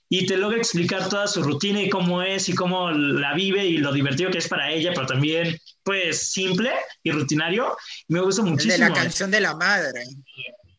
y 0.07 0.27
te 0.27 0.37
logra 0.37 0.59
explicar 0.59 1.09
toda 1.09 1.25
su 1.27 1.41
rutina 1.41 1.81
y 1.81 1.89
cómo 1.89 2.21
es 2.21 2.47
y 2.47 2.53
cómo 2.53 2.91
la 2.91 3.33
vive 3.33 3.65
y 3.65 3.77
lo 3.77 3.91
divertido 3.91 4.29
que 4.29 4.37
es 4.37 4.47
para 4.47 4.69
ella, 4.69 4.91
pero 4.93 5.07
también, 5.07 5.57
pues, 5.81 6.31
simple 6.31 6.71
y 7.01 7.11
rutinario. 7.11 7.75
Me 8.07 8.21
gusta 8.21 8.43
muchísimo. 8.43 8.73
de 8.73 8.89
la 8.89 8.93
canción 8.93 9.31
de 9.31 9.41
la 9.41 9.55
madre. 9.55 10.05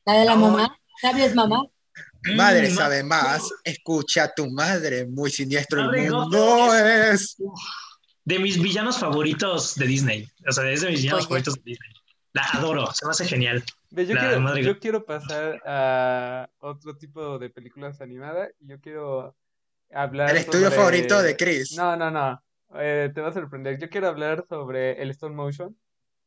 La 0.05 0.13
de 0.21 0.25
la 0.25 0.37
mamá. 0.37 0.79
¿Sabes, 1.01 1.35
mamá? 1.35 1.65
Madre 2.37 2.71
sabe 2.71 3.03
más, 3.03 3.43
escucha 3.63 4.25
a 4.25 4.35
tu 4.35 4.51
madre, 4.51 5.07
muy 5.07 5.31
siniestro 5.31 5.93
el 5.93 6.11
mundo 6.11 6.75
es. 6.75 7.37
De 8.27 8.39
mis 8.39 8.61
villanos 8.61 8.99
favoritos 8.99 9.77
de 9.77 9.87
Disney, 9.87 10.29
o 10.47 10.53
sea, 10.53 10.69
es 10.71 10.83
de 10.83 10.91
mis 10.91 11.03
villanos 11.03 11.25
favoritos 11.25 11.55
de 11.55 11.63
Disney. 11.65 11.91
La 12.33 12.43
adoro, 12.53 12.93
se 12.93 13.07
me 13.07 13.13
hace 13.13 13.25
genial. 13.25 13.65
Yo, 13.91 14.05
quiero, 14.05 14.59
yo 14.59 14.79
quiero, 14.79 15.07
pasar 15.07 15.63
a 15.65 16.51
otro 16.59 16.95
tipo 16.97 17.39
de 17.39 17.49
películas 17.49 18.03
animadas 18.03 18.51
y 18.61 18.69
yo 18.69 18.79
quiero 18.79 19.35
hablar. 19.91 20.31
¿El 20.31 20.39
estudio 20.39 20.71
favorito 20.71 21.23
de 21.23 21.35
Chris? 21.35 21.73
No, 21.77 21.97
no, 21.97 22.11
no. 22.11 22.43
Eh, 22.75 23.11
te 23.15 23.21
va 23.21 23.29
a 23.29 23.33
sorprender. 23.33 23.79
Yo 23.79 23.89
quiero 23.89 24.09
hablar 24.09 24.45
sobre 24.49 25.01
el 25.01 25.11
stop 25.13 25.33
motion 25.33 25.75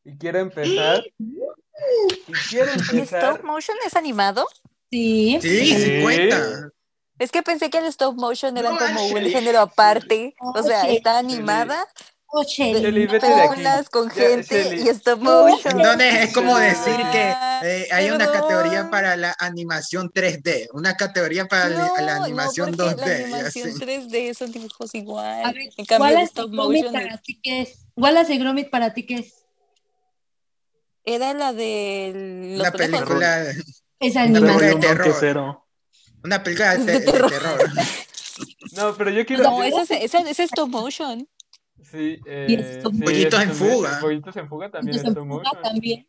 y 0.04 0.18
quiero 0.18 0.40
empezar. 0.40 1.04
y 1.20 2.34
quiero 2.50 2.72
empezar... 2.72 2.96
¿El 2.96 3.02
stop 3.34 3.44
motion 3.44 3.78
es 3.86 3.96
animado? 3.96 4.48
Sí. 4.90 5.38
Sí, 5.42 5.76
sí 5.76 6.02
cuenta. 6.02 6.72
Es 7.20 7.32
que 7.32 7.44
pensé 7.44 7.70
que 7.70 7.78
el 7.78 7.86
stop 7.86 8.16
motion 8.16 8.58
era 8.58 8.70
como 8.70 9.06
un 9.06 9.22
género 9.26 9.60
aparte. 9.60 10.36
O 10.40 10.64
sea, 10.64 10.90
está 10.90 11.20
animada, 11.20 11.86
Oh, 12.32 12.44
películas 12.46 13.90
con 13.90 14.08
gente 14.12 14.78
y 14.78 14.88
stop 14.90 15.20
motion. 15.20 15.80
Entonces 15.80 16.16
es 16.16 16.34
como 16.34 16.56
decir 16.60 16.96
que 17.12 17.34
eh, 17.64 17.88
hay 17.92 18.12
una 18.12 18.32
categoría 18.32 18.90
para 18.92 19.18
la 19.18 19.36
animación 19.40 20.12
3D, 20.12 20.70
una 20.74 20.96
categoría 20.96 21.48
para 21.48 21.70
la 21.70 22.16
animación 22.18 22.78
2D. 22.78 22.96
La 22.98 23.38
animación 23.38 23.72
3D 23.72 24.36
son 24.36 24.52
dibujos 24.52 24.94
igual. 24.94 25.44
A 25.44 25.52
ver, 25.52 25.70
en 25.76 25.86
cambio, 25.86 26.20
stop 26.20 26.52
motion 26.52 26.94
para 26.94 27.18
ti 27.18 27.40
qué 27.42 27.62
es? 27.64 28.30
Y 28.30 28.38
Gromit 28.38 28.70
para 28.70 28.94
ti 28.94 29.08
qué 29.08 29.16
es? 29.16 29.34
Era 31.04 31.34
la 31.34 31.52
de 31.52 32.54
los 32.58 32.60
una 32.60 32.72
película 32.72 33.44
es 34.00 34.16
animación 34.16 34.80
de 34.80 34.88
terror. 34.88 35.69
Una 36.24 36.44
película 36.44 36.78
de, 36.78 37.00
terror. 37.02 37.70
No, 38.74 38.96
pero 38.96 39.10
yo 39.10 39.26
quiero. 39.26 39.44
No, 39.44 39.64
ese 39.64 39.82
es, 39.82 40.14
ese 40.14 40.30
es 40.30 40.40
stop 40.40 40.70
motion. 40.70 41.28
Sí, 41.92 42.20
eh, 42.26 42.82
Pollitos 42.84 43.42
en 43.42 43.54
fuga. 43.54 44.00
Pollitos 44.00 44.36
en 44.36 44.48
fuga 44.48 44.70
también 44.70 44.98
es 44.98 45.04
stop 45.04 45.26
motion. 45.26 45.62
También. 45.62 46.06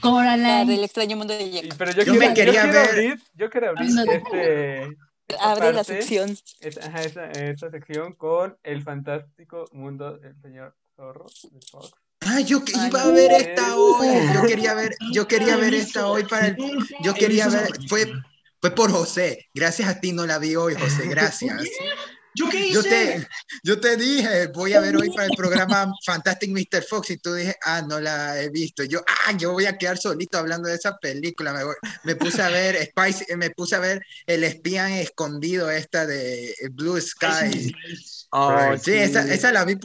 Coraline. 0.00 0.66
del 0.66 0.84
extraño 0.84 1.16
mundo 1.16 1.36
de 1.36 1.50
Jack. 1.50 1.76
Pero 1.76 1.90
yo, 1.92 2.02
yo 2.02 2.12
quiero, 2.12 2.28
me 2.28 2.34
quería 2.34 2.66
yo 2.66 2.72
ver. 2.72 2.88
Abrir, 2.88 3.20
yo 3.34 3.50
quiero 3.50 3.70
abrir 3.70 3.90
este. 4.10 4.96
Abre 5.40 5.72
la 5.72 5.84
sección. 5.84 6.36
Esta, 6.60 6.86
ajá, 6.86 7.02
esta, 7.02 7.30
esta, 7.32 7.70
sección 7.70 8.14
con 8.14 8.56
el 8.62 8.82
fantástico 8.82 9.64
mundo 9.72 10.18
del 10.18 10.40
señor 10.40 10.76
Zorro 10.94 11.26
de 11.50 11.60
Fox. 11.68 11.92
Ah, 12.20 12.40
yo 12.40 12.64
que 12.64 12.72
iba 12.72 13.02
a 13.02 13.10
ver 13.10 13.32
esta 13.32 13.76
hoy. 13.76 14.08
Yo 14.34 14.42
quería 14.42 14.74
ver, 14.74 14.96
yo 15.12 15.26
quería 15.26 15.56
ver 15.56 15.74
esta 15.74 16.06
hoy 16.06 16.24
para 16.24 16.48
el. 16.48 16.56
Yo 17.02 17.14
quería 17.14 17.48
ver. 17.48 17.68
Fue, 17.88 18.12
fue 18.60 18.74
por 18.74 18.90
José. 18.90 19.48
Gracias 19.54 19.88
a 19.88 20.00
ti 20.00 20.12
no 20.12 20.26
la 20.26 20.38
vi 20.38 20.56
hoy, 20.56 20.74
José. 20.74 21.06
Gracias. 21.08 21.62
¿Yo 22.36 22.50
qué 22.50 22.66
hice? 22.66 22.74
Yo 22.74 22.82
te, 22.82 23.28
yo 23.62 23.80
te 23.80 23.96
dije, 23.96 24.48
voy 24.48 24.74
a 24.74 24.80
ver 24.80 24.94
hoy 24.96 25.08
para 25.10 25.24
el 25.24 25.30
programa 25.36 25.90
Fantastic 26.04 26.50
Mr. 26.50 26.82
Fox 26.82 27.10
y 27.10 27.16
tú 27.16 27.32
dije, 27.32 27.56
ah, 27.64 27.80
no 27.80 27.98
la 27.98 28.40
he 28.40 28.50
visto. 28.50 28.84
Yo, 28.84 29.00
ah, 29.06 29.32
yo 29.32 29.52
voy 29.52 29.64
a 29.64 29.78
quedar 29.78 29.96
solito 29.96 30.36
hablando 30.36 30.68
de 30.68 30.74
esa 30.74 30.98
película. 30.98 31.54
Me, 31.54 31.60
me 32.04 32.14
puse 32.14 32.42
a 32.42 32.50
ver 32.50 32.76
Spice, 32.90 33.36
me 33.36 33.50
puse 33.50 33.76
a 33.76 33.80
ver 33.80 34.02
El 34.26 34.44
espía 34.44 35.00
escondido 35.00 35.70
esta 35.70 36.04
de 36.04 36.54
Blue 36.72 37.00
Sky. 37.00 37.74
Oh, 38.30 38.76
sí, 38.82 38.92
Esa, 38.92 39.32
esa, 39.32 39.50
la 39.50 39.64
vi 39.64 39.78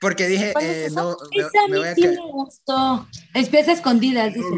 porque 0.00 0.26
dije, 0.26 0.54
eh, 0.60 0.88
no, 0.92 1.16
esa 1.30 1.68
me, 1.68 1.78
voy 1.78 1.88
a 1.88 1.94
sí 1.94 2.08
me 2.08 2.16
gustó. 2.16 3.06
Espías 3.32 3.68
escondidas, 3.68 4.34
dice. 4.34 4.48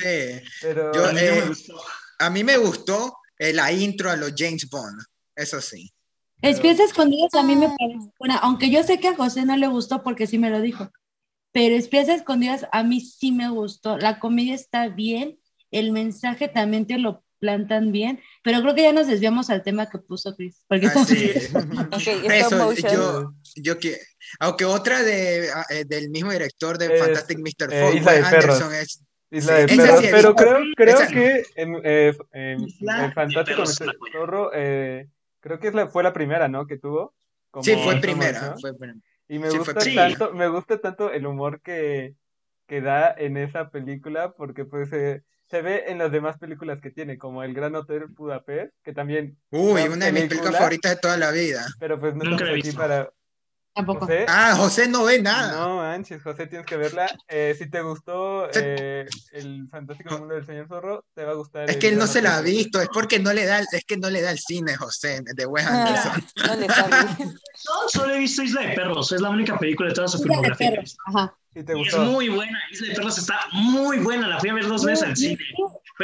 Sí, 0.00 0.48
Pero 0.62 0.92
yo, 0.92 1.06
a, 1.06 1.12
mí 1.12 1.20
eh, 1.20 1.44
a 2.22 2.30
mí 2.30 2.44
me 2.44 2.56
gustó 2.56 3.18
eh, 3.38 3.52
la 3.52 3.72
intro 3.72 4.10
a 4.10 4.16
los 4.16 4.32
James 4.36 4.68
Bond, 4.70 5.02
eso 5.34 5.60
sí. 5.60 5.92
Espías 6.40 6.80
escondidas 6.80 7.34
a 7.34 7.42
mí 7.42 7.54
me 7.56 7.68
parece 7.68 8.10
buena, 8.18 8.36
aunque 8.38 8.70
yo 8.70 8.82
sé 8.82 8.98
que 8.98 9.08
a 9.08 9.16
José 9.16 9.44
no 9.44 9.56
le 9.56 9.66
gustó 9.68 10.02
porque 10.02 10.26
sí 10.26 10.38
me 10.38 10.50
lo 10.50 10.60
dijo, 10.60 10.90
pero 11.52 11.74
Espías 11.74 12.08
escondidas 12.08 12.66
a 12.72 12.82
mí 12.82 13.00
sí 13.00 13.32
me 13.32 13.48
gustó. 13.50 13.98
La 13.98 14.18
comedia 14.18 14.54
está 14.54 14.88
bien, 14.88 15.38
el 15.70 15.92
mensaje 15.92 16.48
también 16.48 16.86
te 16.86 16.98
lo 16.98 17.24
plantan 17.38 17.90
bien, 17.90 18.20
pero 18.44 18.62
creo 18.62 18.74
que 18.74 18.82
ya 18.82 18.92
nos 18.92 19.08
desviamos 19.08 19.50
al 19.50 19.64
tema 19.64 19.90
que 19.90 19.98
puso 19.98 20.34
Chris. 20.36 20.64
Porque 20.68 20.86
ah, 20.86 21.04
sí. 21.04 21.32
Eso, 22.30 22.72
yo, 22.72 23.34
yo 23.56 23.78
que, 23.78 23.98
aunque 24.38 24.64
otra 24.64 25.02
de, 25.02 25.50
ah, 25.52 25.66
eh, 25.70 25.84
del 25.84 26.10
mismo 26.10 26.30
director 26.30 26.78
de 26.78 26.96
Fantastic 26.96 27.38
Mr. 27.38 27.72
Eh, 27.72 28.00
Fox, 28.00 28.06
Anderson 28.06 28.74
es 28.74 29.02
Isla 29.32 29.54
de 29.54 29.66
Perros, 29.66 30.04
pero 30.10 30.34
creo, 30.34 30.58
creo 30.76 30.98
que 31.08 31.42
en, 31.56 31.80
eh, 31.82 32.14
en, 32.32 32.60
en 32.60 33.12
Fantástico 33.12 33.62
Mr. 33.62 33.96
Zorro 34.12 34.50
eh, 34.54 35.08
Creo 35.42 35.58
que 35.58 35.68
es 35.68 35.74
la, 35.74 35.88
fue 35.88 36.04
la 36.04 36.12
primera, 36.12 36.48
¿no? 36.48 36.66
Que 36.66 36.78
tuvo. 36.78 37.14
sí, 37.62 37.74
fue 37.82 38.00
primera, 38.00 38.54
fue 38.60 38.72
Y 39.28 39.40
me 39.40 39.50
gusta 39.50 39.74
tanto, 39.74 40.32
me 40.32 40.48
gusta 40.48 40.80
tanto 40.80 41.12
el 41.12 41.26
humor 41.26 41.60
que, 41.60 42.14
que 42.68 42.80
da 42.80 43.12
en 43.18 43.36
esa 43.36 43.68
película, 43.70 44.34
porque 44.34 44.64
pues 44.64 44.88
se 44.90 45.62
ve 45.62 45.84
en 45.88 45.98
las 45.98 46.12
demás 46.12 46.38
películas 46.38 46.80
que 46.80 46.92
tiene, 46.92 47.18
como 47.18 47.42
El 47.42 47.54
Gran 47.54 47.74
Hotel 47.74 48.06
Budapest, 48.06 48.72
que 48.84 48.92
también. 48.92 49.36
Uy, 49.50 49.82
una 49.82 50.06
de 50.06 50.12
mis 50.12 50.24
películas 50.26 50.58
favoritas 50.58 50.94
de 50.94 51.00
toda 51.00 51.16
la 51.16 51.32
vida. 51.32 51.66
Pero 51.80 51.98
pues 51.98 52.14
no 52.14 52.22
Nunca 52.22 52.48
aquí 52.48 52.70
para, 52.70 53.10
Tampoco. 53.74 54.06
Ah, 54.28 54.54
José 54.56 54.86
no 54.86 55.04
ve 55.04 55.22
nada. 55.22 55.52
No, 55.52 55.76
manches, 55.76 56.22
José, 56.22 56.46
tienes 56.46 56.66
que 56.66 56.76
verla. 56.76 57.06
Eh, 57.26 57.54
si 57.58 57.70
te 57.70 57.80
gustó 57.80 58.50
eh, 58.54 59.06
El 59.32 59.66
Fantástico 59.70 60.18
Mundo 60.18 60.34
del 60.34 60.44
Señor 60.44 60.68
Zorro, 60.68 61.06
te 61.14 61.24
va 61.24 61.32
a 61.32 61.34
gustar. 61.34 61.70
Es 61.70 61.78
que 61.78 61.88
él 61.88 61.96
no 61.96 62.06
se 62.06 62.20
la 62.20 62.36
ha 62.36 62.42
visto, 62.42 62.82
es 62.82 62.88
porque 62.92 63.18
no 63.18 63.32
le 63.32 63.46
da, 63.46 63.60
es 63.60 63.84
que 63.86 63.96
no 63.96 64.10
le 64.10 64.20
da 64.20 64.30
el 64.30 64.38
cine, 64.38 64.76
José, 64.76 65.22
de 65.24 65.46
Wes 65.46 65.66
ah, 65.66 65.86
Anderson. 65.86 66.24
no 66.48 66.56
le 66.56 66.66
sabe. 66.68 66.96
no, 67.24 67.88
solo 67.88 68.14
he 68.14 68.18
visto 68.18 68.42
Isla 68.42 68.60
de 68.60 68.74
Perros, 68.74 69.10
es 69.10 69.22
la 69.22 69.30
única 69.30 69.58
película 69.58 69.88
de 69.88 69.94
toda 69.94 70.08
su 70.08 70.18
filmografía. 70.18 70.82
Ajá. 71.06 71.34
¿Y, 71.54 71.62
te 71.62 71.74
gustó? 71.74 72.02
es 72.02 72.08
muy 72.10 72.28
buena, 72.28 72.58
Isla 72.70 72.88
de 72.88 72.94
Perros 72.94 73.18
está 73.18 73.40
muy 73.52 73.98
buena, 74.00 74.28
la 74.28 74.38
fui 74.38 74.50
a 74.50 74.54
ver 74.54 74.66
dos 74.66 74.84
veces 74.84 75.08
al 75.08 75.16
cine. 75.16 75.38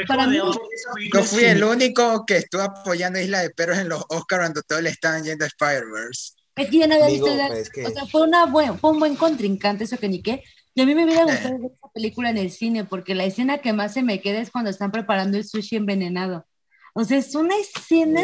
Para 0.07 0.25
mí, 0.25 0.37
yo 0.37 1.23
fui 1.23 1.43
el 1.43 1.63
único 1.63 2.25
que 2.25 2.37
estuvo 2.37 2.61
apoyando 2.63 3.19
Isla 3.19 3.41
de 3.41 3.51
Perros 3.51 3.77
en 3.77 3.89
los 3.89 4.03
Oscars 4.09 4.41
cuando 4.41 4.61
todos 4.63 4.81
le 4.81 4.89
estaban 4.89 5.23
yendo 5.23 5.45
a 5.45 5.47
Spider-Verse. 5.47 6.38
Es 6.59 6.69
que 6.69 6.79
yo 6.79 6.87
no 6.87 6.95
había 6.95 7.07
visto. 7.07 7.25
Pues, 7.25 7.71
o 7.87 7.89
sea, 7.91 8.05
fue, 8.05 8.23
una 8.23 8.45
buen, 8.45 8.77
fue 8.77 8.91
un 8.91 8.99
buen 8.99 9.15
contrincante 9.15 9.85
eso 9.85 9.97
que 9.97 10.09
ni 10.09 10.21
qué. 10.21 10.43
Y 10.75 10.81
a 10.81 10.85
mí 10.85 10.93
me 10.93 11.05
hubiera 11.05 11.21
eh. 11.21 11.25
gustado 11.25 11.57
ver 11.57 11.71
esta 11.71 11.89
película 11.89 12.29
en 12.29 12.37
el 12.37 12.51
cine, 12.51 12.83
porque 12.83 13.15
la 13.15 13.23
escena 13.23 13.59
que 13.59 13.73
más 13.73 13.93
se 13.93 14.03
me 14.03 14.21
queda 14.21 14.39
es 14.39 14.51
cuando 14.51 14.69
están 14.69 14.91
preparando 14.91 15.37
el 15.37 15.47
sushi 15.47 15.77
envenenado. 15.77 16.45
O 16.93 17.03
sea, 17.05 17.17
es 17.17 17.33
una 17.35 17.55
escena 17.55 18.21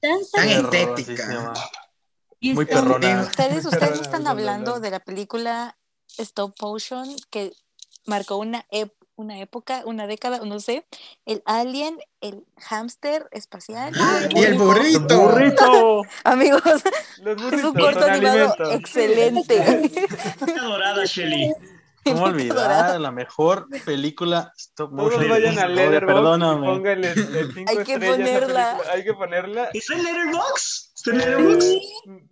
tan, 0.00 0.18
tan 0.32 0.48
estética. 0.48 1.52
Muy 2.40 2.66
perrona. 2.66 3.22
Ustedes, 3.22 3.64
ustedes 3.64 4.00
están 4.00 4.26
hablando 4.26 4.80
de 4.80 4.90
la 4.90 5.00
película 5.00 5.78
Stop 6.18 6.54
Motion 6.60 7.14
que 7.30 7.52
marcó 8.06 8.38
una 8.38 8.66
época 8.70 8.97
una 9.18 9.40
época, 9.40 9.82
una 9.84 10.06
década, 10.06 10.40
no 10.44 10.60
sé, 10.60 10.86
el 11.26 11.42
alien, 11.44 11.98
el 12.20 12.46
hámster 12.56 13.28
espacial. 13.32 13.92
Y 14.30 14.44
el 14.44 14.54
burrito. 14.54 15.20
burrito. 15.20 16.02
Amigos, 16.24 16.62
es 17.52 17.64
un 17.64 17.74
corto 17.74 18.04
animado 18.04 18.54
excelente. 18.70 19.60
Adorada, 20.40 21.04
Shelly. 21.06 21.52
¿Cómo 22.04 22.24
olvidar 22.24 23.00
la 23.00 23.10
mejor 23.10 23.66
película 23.84 24.52
stop 24.56 24.92
motion? 24.92 25.20
Todos 25.20 25.28
vayan 25.28 25.58
a 25.58 25.66
Letterboxd, 25.66 26.06
perdóname. 26.06 26.66
pónganle 26.66 27.14
cinco 27.54 27.70
Hay 27.70 27.84
que 27.84 27.98
ponerla. 27.98 28.78
Hay 28.92 29.04
que 29.04 29.14
ponerla. 29.14 29.70
¿Es 29.74 29.90
el 29.90 30.04
Letterboxd? 30.04 30.87
¿Está 30.98 31.12
en 31.12 31.18
Letterboxd? 31.18 31.76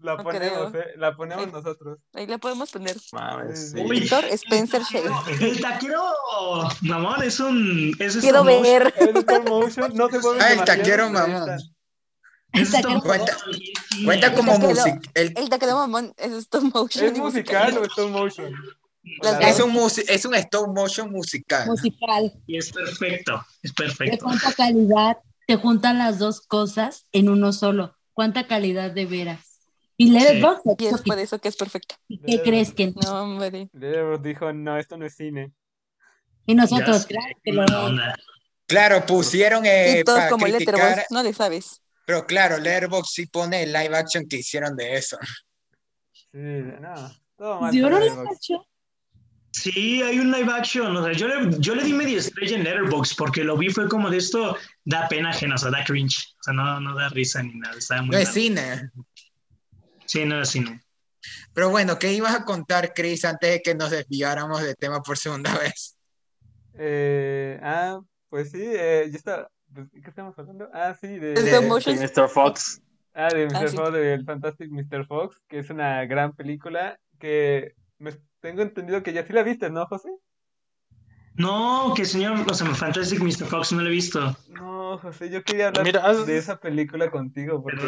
La 0.00 0.16
ponemos, 0.16 0.74
eh, 0.74 0.84
la 0.96 1.16
ponemos 1.16 1.52
nosotros. 1.52 1.98
Ahí 2.14 2.26
la 2.26 2.38
podemos 2.38 2.68
poner. 2.72 2.96
Mames, 3.12 3.70
sí. 3.70 3.82
Víctor 3.88 4.24
Spencer 4.24 4.82
Shea. 4.82 5.02
El 5.40 5.60
taquero, 5.60 6.02
mamón, 6.80 7.22
es 7.22 7.38
un... 7.38 7.94
Es 8.00 8.16
Quiero 8.16 8.42
ver. 8.42 8.92
Es 8.96 9.14
stop 9.14 9.48
motion, 9.48 9.94
no 9.94 10.08
se 10.08 10.18
puede 10.18 10.40
Ah, 10.40 10.52
el 10.52 10.64
taquero, 10.64 11.08
mamón. 11.10 11.48
Cuenta, 13.04 13.36
cuenta 14.04 14.34
como 14.34 14.58
música. 14.58 15.00
El, 15.14 15.32
el 15.36 15.48
taquero 15.48 15.76
mamón 15.76 16.12
es 16.16 16.32
stop 16.32 16.64
motion. 16.74 17.04
¿Es 17.04 17.16
musical 17.16 17.78
o 17.78 17.84
stop 17.84 18.10
motion? 18.10 18.52
Es 19.42 19.60
un, 19.60 19.90
es 20.08 20.24
un 20.24 20.34
stop 20.34 20.74
motion 20.74 21.12
musical. 21.12 21.68
Musical. 21.68 22.32
Y 22.48 22.56
es 22.56 22.72
perfecto, 22.72 23.46
es 23.62 23.72
perfecto. 23.72 24.16
De 24.16 24.18
cuánta 24.18 24.52
calidad 24.52 25.18
te 25.46 25.54
juntan 25.54 25.98
las 25.98 26.18
dos 26.18 26.40
cosas 26.40 27.06
en 27.12 27.28
uno 27.28 27.52
solo. 27.52 27.95
Cuánta 28.16 28.46
calidad 28.46 28.90
de 28.90 29.04
veras. 29.04 29.60
Y 29.98 30.10
Letterboxd 30.10 30.62
y 30.78 30.86
es 30.86 31.02
por 31.02 31.18
eso 31.18 31.38
que 31.38 31.48
es 31.48 31.56
perfecta. 31.56 31.96
¿Qué 32.08 32.42
crees 32.42 32.72
que 32.72 32.92
no? 32.92 33.22
hombre. 33.22 33.68
Letterboxd 33.72 34.22
dijo, 34.22 34.52
no, 34.52 34.78
esto 34.78 34.96
no 34.96 35.04
es 35.06 35.14
cine. 35.14 35.52
Y 36.46 36.54
nosotros, 36.54 37.06
claro 37.06 37.36
que 37.44 37.52
lo... 37.52 37.64
Claro, 38.66 39.06
pusieron 39.06 39.64
eh, 39.64 40.00
y 40.00 40.04
todos 40.04 40.24
como 40.28 40.46
criticar... 40.46 41.06
no 41.10 41.22
le 41.22 41.32
sabes. 41.32 41.82
Pero 42.06 42.26
claro, 42.26 42.58
Letterboxd 42.58 43.10
sí 43.12 43.26
pone 43.26 43.62
el 43.62 43.72
live 43.72 43.96
action 43.96 44.26
que 44.26 44.36
hicieron 44.36 44.74
de 44.76 44.96
eso. 44.96 45.18
Sí, 46.32 46.38
no, 46.38 46.94
todo 47.36 47.60
mal. 47.60 47.74
¿Yo 47.74 47.90
no 47.90 48.00
live 48.00 48.24
action? 48.30 48.60
Sí, 49.56 50.02
hay 50.02 50.18
un 50.18 50.30
live 50.30 50.52
action. 50.52 50.94
O 50.94 51.02
sea, 51.02 51.14
yo 51.14 51.28
le, 51.28 51.58
yo 51.60 51.74
le 51.74 51.82
di 51.82 51.94
media 51.94 52.18
estrella 52.18 52.58
en 52.58 52.64
Letterboxd 52.64 53.16
porque 53.16 53.42
lo 53.42 53.56
vi, 53.56 53.70
fue 53.70 53.88
como 53.88 54.10
de 54.10 54.18
esto, 54.18 54.54
da 54.84 55.08
pena 55.08 55.30
ajena, 55.30 55.54
o 55.54 55.58
sea, 55.58 55.70
da 55.70 55.82
cringe. 55.82 56.34
O 56.40 56.42
sea, 56.42 56.52
no, 56.52 56.78
no 56.78 56.94
da 56.94 57.08
risa 57.08 57.42
ni 57.42 57.54
nada. 57.54 57.74
Está 57.78 58.02
muy 58.02 58.10
no 58.10 58.18
es 58.18 58.28
cine. 58.28 58.90
Sí, 60.04 60.26
no 60.26 60.42
es 60.42 60.50
cine. 60.50 60.82
Pero 61.54 61.70
bueno, 61.70 61.98
¿qué 61.98 62.12
ibas 62.12 62.34
a 62.34 62.44
contar, 62.44 62.92
Chris, 62.92 63.24
antes 63.24 63.50
de 63.50 63.62
que 63.62 63.74
nos 63.74 63.90
desviáramos 63.90 64.62
de 64.62 64.74
tema 64.74 65.02
por 65.02 65.16
segunda 65.16 65.56
vez? 65.58 65.96
Eh, 66.74 67.58
ah, 67.62 67.98
pues 68.28 68.50
sí, 68.50 68.60
eh, 68.62 69.08
ya 69.10 69.16
está. 69.16 69.50
¿Qué 69.74 70.06
estamos 70.06 70.38
hablando? 70.38 70.68
Ah, 70.74 70.94
sí, 71.00 71.06
de, 71.18 71.32
de, 71.32 71.60
Mr. 71.62 72.28
Fox. 72.28 72.82
Ah, 73.14 73.28
de 73.28 73.46
Mr. 73.46 73.56
Ah, 73.56 73.68
Fox, 73.68 73.92
del 73.94 74.24
Fantastic 74.26 74.70
Mr. 74.70 75.06
Fox, 75.06 75.40
que 75.48 75.60
es 75.60 75.70
una 75.70 76.04
gran 76.04 76.34
película 76.34 77.00
que 77.18 77.74
me 77.98 78.12
tengo 78.46 78.62
entendido 78.62 79.02
que 79.02 79.12
ya 79.12 79.26
sí 79.26 79.32
la 79.32 79.42
viste, 79.42 79.68
¿no, 79.70 79.86
José? 79.86 80.08
No, 81.34 81.92
que 81.96 82.04
señor, 82.04 82.48
o 82.48 82.54
sea, 82.54 82.72
Fantastic 82.72 83.20
Mr. 83.20 83.46
Fox 83.46 83.72
no 83.72 83.82
la 83.82 83.88
he 83.88 83.92
visto. 83.92 84.36
No, 84.50 84.98
José, 84.98 85.28
yo 85.30 85.42
quería 85.42 85.68
hablar 85.68 86.24
de 86.24 86.36
esa 86.36 86.60
película 86.60 87.10
contigo 87.10 87.60
porque 87.60 87.84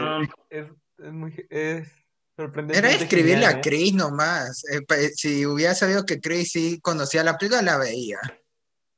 es, 0.50 0.66
es, 0.98 1.12
muy 1.12 1.32
es 1.48 1.88
sorprendente. 2.36 2.76
Era 2.76 2.90
escribirle 2.90 3.46
a 3.46 3.52
¿eh? 3.52 3.60
Chris 3.62 3.94
nomás. 3.94 4.64
Eh, 4.72 5.10
si 5.14 5.46
hubiera 5.46 5.76
sabido 5.76 6.04
que 6.04 6.20
Chris 6.20 6.50
sí 6.50 6.80
conocía 6.82 7.22
la 7.22 7.38
película, 7.38 7.62
la 7.62 7.78
veía. 7.78 8.18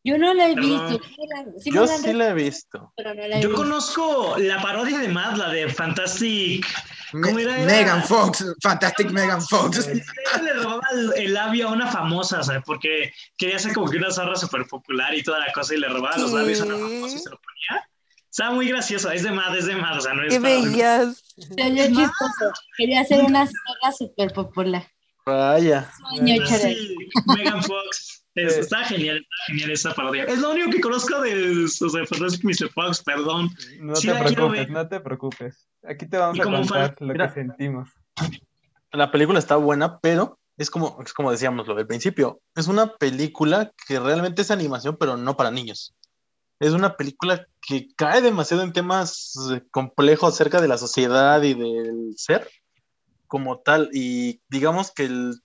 Yo 0.03 0.17
no 0.17 0.33
la 0.33 0.49
he 0.49 0.55
visto. 0.55 1.01
yo 1.67 1.87
sí 1.87 2.13
la 2.13 2.31
he 2.31 2.35
visto. 2.35 2.93
yo 3.41 3.55
conozco 3.55 4.35
la 4.39 4.61
parodia 4.63 4.99
de 4.99 5.09
Mad, 5.09 5.37
la 5.37 5.51
de 5.51 5.69
Fantastic. 5.69 6.67
¿Cómo 7.13 7.39
era? 7.39 7.59
Megan 7.59 8.03
Fox, 8.05 8.45
Fantastic 8.63 9.11
Megan 9.11 9.43
Fox. 9.43 9.89
le 10.43 10.53
robaba 10.55 10.87
el, 11.17 11.35
labio 11.35 11.69
a 11.69 11.73
una 11.73 11.89
famosa, 11.89 12.43
¿sabes? 12.43 12.63
Porque 12.65 13.13
quería 13.37 13.59
ser 13.59 13.75
como 13.75 13.91
que 13.91 13.99
una 13.99 14.11
zorra 14.11 14.37
súper 14.37 14.67
popular 14.67 15.15
y 15.15 15.23
toda 15.23 15.41
la 15.41 15.53
cosa 15.53 15.75
y 15.75 15.79
le 15.79 15.89
robaba 15.89 16.17
los 16.17 16.33
labios 16.33 16.61
a 16.63 16.65
una 16.65 16.79
famosa 16.79 17.17
y 17.17 17.19
se 17.19 17.31
lo 17.31 17.39
ponía. 17.39 17.89
Estaba 18.31 18.55
muy 18.55 18.69
gracioso, 18.69 19.11
es 19.11 19.25
de 19.25 19.33
Mad, 19.33 19.57
es 19.57 19.67
de 19.67 19.75
Mad, 19.75 19.99
o 19.99 20.01
sea, 20.01 20.15
no 20.15 20.23
es. 20.23 20.33
¡Qué 20.33 20.39
bellas! 20.39 21.23
Quería 22.77 23.05
ser 23.05 23.25
una 23.25 23.47
zorra 23.47 23.93
súper 23.99 24.33
popular. 24.33 24.87
Vaya. 25.27 25.91
Sueño, 25.99 26.47
sí, 26.47 26.97
Megan 27.27 27.63
Fox. 27.63 28.10
Está 28.35 28.85
genial, 28.85 29.19
está 29.19 29.37
genial 29.47 29.71
esa 29.71 29.95
parodia. 29.95 30.25
Es 30.25 30.39
lo 30.39 30.53
único 30.53 30.71
que 30.71 30.81
conozco 30.81 31.21
de, 31.21 31.65
o 31.65 31.69
sea, 31.69 32.07
Fantastic 32.07 32.45
Mr. 32.45 32.71
Fox, 32.71 33.03
perdón. 33.03 33.51
No 33.81 33.95
te 33.95 34.15
preocupes, 34.15 34.71
no 34.71 34.89
te 34.89 35.01
preocupes. 35.01 35.69
Aquí 35.83 36.07
te 36.07 36.17
vamos 36.17 36.41
a 36.41 36.45
contar 36.45 36.97
lo 37.01 37.15
que 37.15 37.31
sentimos. 37.31 37.91
La 38.93 39.11
película 39.11 39.39
está 39.39 39.57
buena, 39.57 39.99
pero 40.01 40.39
es 40.57 40.71
como, 40.71 40.99
es 41.05 41.13
como 41.13 41.31
decíamos 41.31 41.67
lo 41.67 41.75
del 41.75 41.87
principio. 41.87 42.41
Es 42.55 42.69
una 42.69 42.95
película 42.97 43.73
que 43.87 43.99
realmente 43.99 44.43
es 44.43 44.51
animación, 44.51 44.97
pero 44.99 45.17
no 45.17 45.37
para 45.37 45.51
niños. 45.51 45.95
Es 46.59 46.73
una 46.73 46.97
película 46.97 47.47
que 47.67 47.89
cae 47.97 48.21
demasiado 48.21 48.63
en 48.63 48.73
temas 48.73 49.35
eh, 49.53 49.63
complejos 49.71 50.35
acerca 50.35 50.61
de 50.61 50.69
la 50.69 50.77
sociedad 50.77 51.43
y 51.43 51.55
del 51.55 52.13
ser 52.17 52.47
como 53.27 53.61
tal. 53.61 53.89
Y 53.95 54.43
digamos 54.49 54.93
que 54.93 55.05
el 55.05 55.41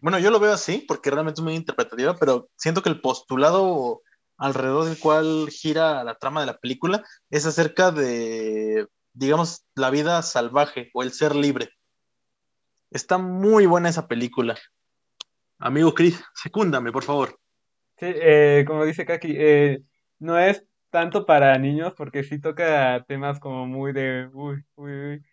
bueno, 0.00 0.18
yo 0.18 0.30
lo 0.30 0.40
veo 0.40 0.52
así 0.52 0.84
porque 0.86 1.10
realmente 1.10 1.40
es 1.40 1.44
muy 1.44 1.54
interpretativa, 1.54 2.16
pero 2.16 2.48
siento 2.56 2.82
que 2.82 2.88
el 2.88 3.00
postulado 3.00 4.02
alrededor 4.36 4.84
del 4.84 4.98
cual 4.98 5.48
gira 5.50 6.04
la 6.04 6.16
trama 6.16 6.40
de 6.40 6.46
la 6.46 6.58
película 6.58 7.04
es 7.30 7.44
acerca 7.46 7.90
de, 7.90 8.86
digamos, 9.12 9.66
la 9.74 9.90
vida 9.90 10.22
salvaje 10.22 10.90
o 10.94 11.02
el 11.02 11.12
ser 11.12 11.34
libre. 11.34 11.70
Está 12.90 13.18
muy 13.18 13.66
buena 13.66 13.88
esa 13.88 14.06
película. 14.06 14.56
Amigo 15.58 15.92
Chris, 15.92 16.22
secúndame, 16.34 16.92
por 16.92 17.02
favor. 17.02 17.38
Sí, 17.98 18.06
eh, 18.06 18.64
como 18.66 18.84
dice 18.84 19.04
Kaki, 19.04 19.34
eh, 19.36 19.82
no 20.20 20.38
es 20.38 20.64
tanto 20.90 21.26
para 21.26 21.58
niños 21.58 21.92
porque 21.96 22.22
sí 22.22 22.40
toca 22.40 23.04
temas 23.08 23.40
como 23.40 23.66
muy 23.66 23.92
de 23.92 24.28
uy, 24.32 24.62
uy, 24.76 24.92
uy. 24.92 25.24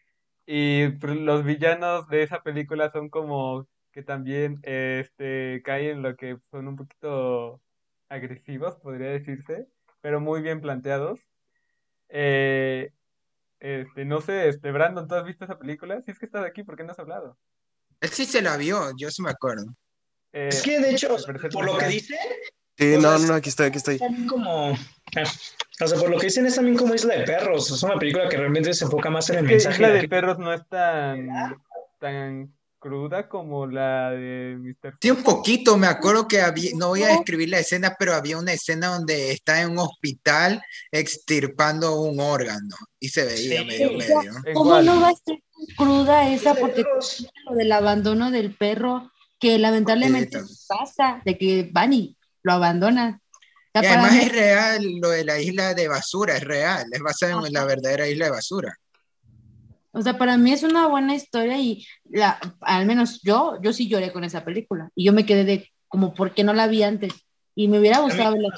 Y 0.48 0.90
pues, 0.90 1.16
los 1.16 1.44
villanos 1.44 2.08
de 2.08 2.24
esa 2.24 2.42
película 2.44 2.92
son 2.92 3.10
como 3.10 3.68
que 3.96 4.04
también 4.04 4.60
este, 4.64 5.62
caen 5.64 5.90
en 5.90 6.02
lo 6.02 6.18
que 6.18 6.38
son 6.52 6.68
un 6.68 6.76
poquito 6.76 7.62
agresivos, 8.10 8.76
podría 8.76 9.08
decirse, 9.08 9.70
pero 10.02 10.20
muy 10.20 10.42
bien 10.42 10.60
planteados. 10.60 11.22
Eh, 12.10 12.92
este, 13.62 14.04
no 14.04 14.20
sé, 14.20 14.50
este, 14.50 14.74
Brandon, 14.74 15.08
¿tú 15.08 15.16
has 15.16 15.24
visto 15.24 15.46
esa 15.46 15.58
película? 15.58 16.02
Si 16.02 16.12
es 16.12 16.20
que 16.20 16.26
estás 16.26 16.46
aquí, 16.46 16.62
¿por 16.64 16.76
qué 16.76 16.84
no 16.84 16.92
has 16.92 17.00
hablado? 17.00 17.38
Él 18.02 18.10
sí 18.10 18.26
se 18.26 18.42
la 18.42 18.58
vio, 18.58 18.92
yo 18.98 19.10
sí 19.10 19.22
me 19.22 19.30
acuerdo. 19.30 19.74
Eh, 20.34 20.50
es 20.50 20.62
que 20.62 20.78
de 20.82 20.92
hecho, 20.92 21.16
por 21.54 21.66
lo 21.66 21.78
que 21.78 21.88
dice. 21.88 22.20
Sí, 22.78 22.98
no, 23.00 23.18
no, 23.18 23.34
aquí 23.36 23.48
estoy, 23.48 23.68
aquí 23.68 23.78
estoy. 23.78 24.00
Como. 24.28 24.78
O 25.82 25.88
sea, 25.88 26.00
por 26.00 26.10
lo 26.10 26.18
que 26.18 26.28
dicen 26.28 26.46
es 26.46 26.56
también 26.56 26.78
como 26.78 26.96
Isla 26.96 27.16
de 27.16 27.26
Perros. 27.26 27.70
Es 27.70 27.84
una 27.84 27.96
película 27.96 28.30
que 28.30 28.38
realmente 28.38 28.74
se 28.74 28.86
enfoca 28.86 29.10
más 29.10 29.30
en 29.30 29.40
el 29.40 29.44
mensaje. 29.44 29.76
Isla 29.76 29.90
de 29.90 30.08
Perros 30.08 30.40
no 30.40 30.54
es 30.54 30.66
tan, 30.70 31.28
tan 32.00 32.56
cruda 32.86 33.28
como 33.28 33.66
la 33.66 34.12
de 34.12 34.58
Mr. 34.60 34.98
Sí, 35.02 35.10
un 35.10 35.24
poquito, 35.24 35.76
me 35.76 35.88
acuerdo 35.88 36.28
que 36.28 36.42
había, 36.42 36.70
no 36.76 36.90
voy 36.90 37.02
a 37.02 37.08
describir 37.08 37.50
la 37.50 37.58
escena, 37.58 37.96
pero 37.98 38.14
había 38.14 38.38
una 38.38 38.54
escena 38.54 38.90
donde 38.90 39.32
está 39.32 39.60
en 39.64 39.72
un 39.72 39.80
hospital 39.80 40.62
extirpando 40.92 42.00
un 42.00 42.20
órgano 42.20 42.76
y 43.00 43.10
se 43.10 43.26
veía 43.26 43.64
medio 43.64 43.92
medio. 43.94 44.34
¿Cómo 44.54 44.80
no 44.84 45.02
va 45.02 45.10
a 45.10 45.16
ser 45.16 45.40
cruda 45.76 46.30
esa? 46.30 46.54
Porque 46.54 46.84
lo 47.50 47.56
del 47.56 47.72
abandono 47.72 48.30
del 48.30 48.56
perro, 48.56 49.12
que 49.40 49.58
lamentablemente 49.58 50.40
pasa, 50.68 51.24
de 51.26 51.40
que 51.40 51.68
van 51.74 51.92
y 51.92 52.16
lo 52.44 52.54
abandonan. 52.54 53.20
Y 53.74 53.80
además 53.80 54.14
es 54.14 54.32
real, 54.32 54.86
lo 55.02 55.10
de 55.10 55.26
la 55.26 55.40
isla 55.40 55.74
de 55.74 55.88
basura, 55.88 56.38
es 56.38 56.44
real, 56.44 56.86
es 56.92 57.02
basado 57.02 57.48
en 57.48 57.52
la 57.52 57.66
verdadera 57.66 58.08
isla 58.08 58.26
de 58.26 58.32
basura. 58.32 58.78
O 59.96 60.02
sea, 60.02 60.18
para 60.18 60.38
mí 60.38 60.52
es 60.52 60.64
una 60.64 60.88
buena 60.88 61.16
historia 61.16 61.58
y 61.58 61.88
la, 62.04 62.38
al 62.60 62.86
menos 62.86 63.22
yo, 63.24 63.58
yo 63.62 63.72
sí 63.72 63.88
lloré 63.88 64.12
con 64.12 64.26
esa 64.26 64.44
película 64.44 64.90
y 64.94 65.06
yo 65.06 65.14
me 65.14 65.26
quedé 65.26 65.46
de 65.46 65.72
como, 65.88 66.14
¿por 66.14 66.34
qué 66.34 66.44
no 66.44 66.54
la 66.54 66.68
vi 66.68 66.84
antes? 66.84 67.14
Y 67.56 67.70
me 67.70 67.80
hubiera 67.80 68.00
gustado 68.00 68.34
verla. 68.34 68.54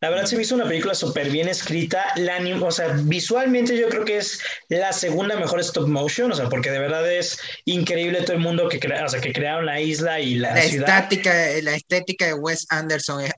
La 0.00 0.10
verdad 0.10 0.26
se 0.26 0.36
me 0.36 0.42
hizo 0.42 0.56
una 0.56 0.66
película 0.66 0.94
súper 0.94 1.30
bien 1.30 1.48
escrita. 1.48 2.04
La 2.16 2.38
o 2.60 2.70
sea, 2.72 2.88
visualmente 3.04 3.78
yo 3.78 3.88
creo 3.88 4.04
que 4.04 4.18
es 4.18 4.40
la 4.68 4.92
segunda 4.92 5.36
mejor 5.36 5.60
stop 5.60 5.86
motion, 5.86 6.32
o 6.32 6.34
sea, 6.34 6.48
porque 6.48 6.70
de 6.70 6.80
verdad 6.80 7.10
es 7.10 7.38
increíble 7.64 8.20
todo 8.22 8.32
el 8.32 8.42
mundo 8.42 8.68
que, 8.68 8.80
crea, 8.80 9.06
o 9.06 9.08
sea, 9.08 9.20
que 9.20 9.32
crearon 9.32 9.64
la 9.64 9.80
isla 9.80 10.20
y 10.20 10.34
la, 10.34 10.60
ciudad. 10.60 10.88
Estática, 10.88 11.32
la 11.62 11.76
estética 11.76 12.26
de 12.26 12.34
Wes 12.34 12.66
Anderson 12.68 13.22
es, 13.22 13.32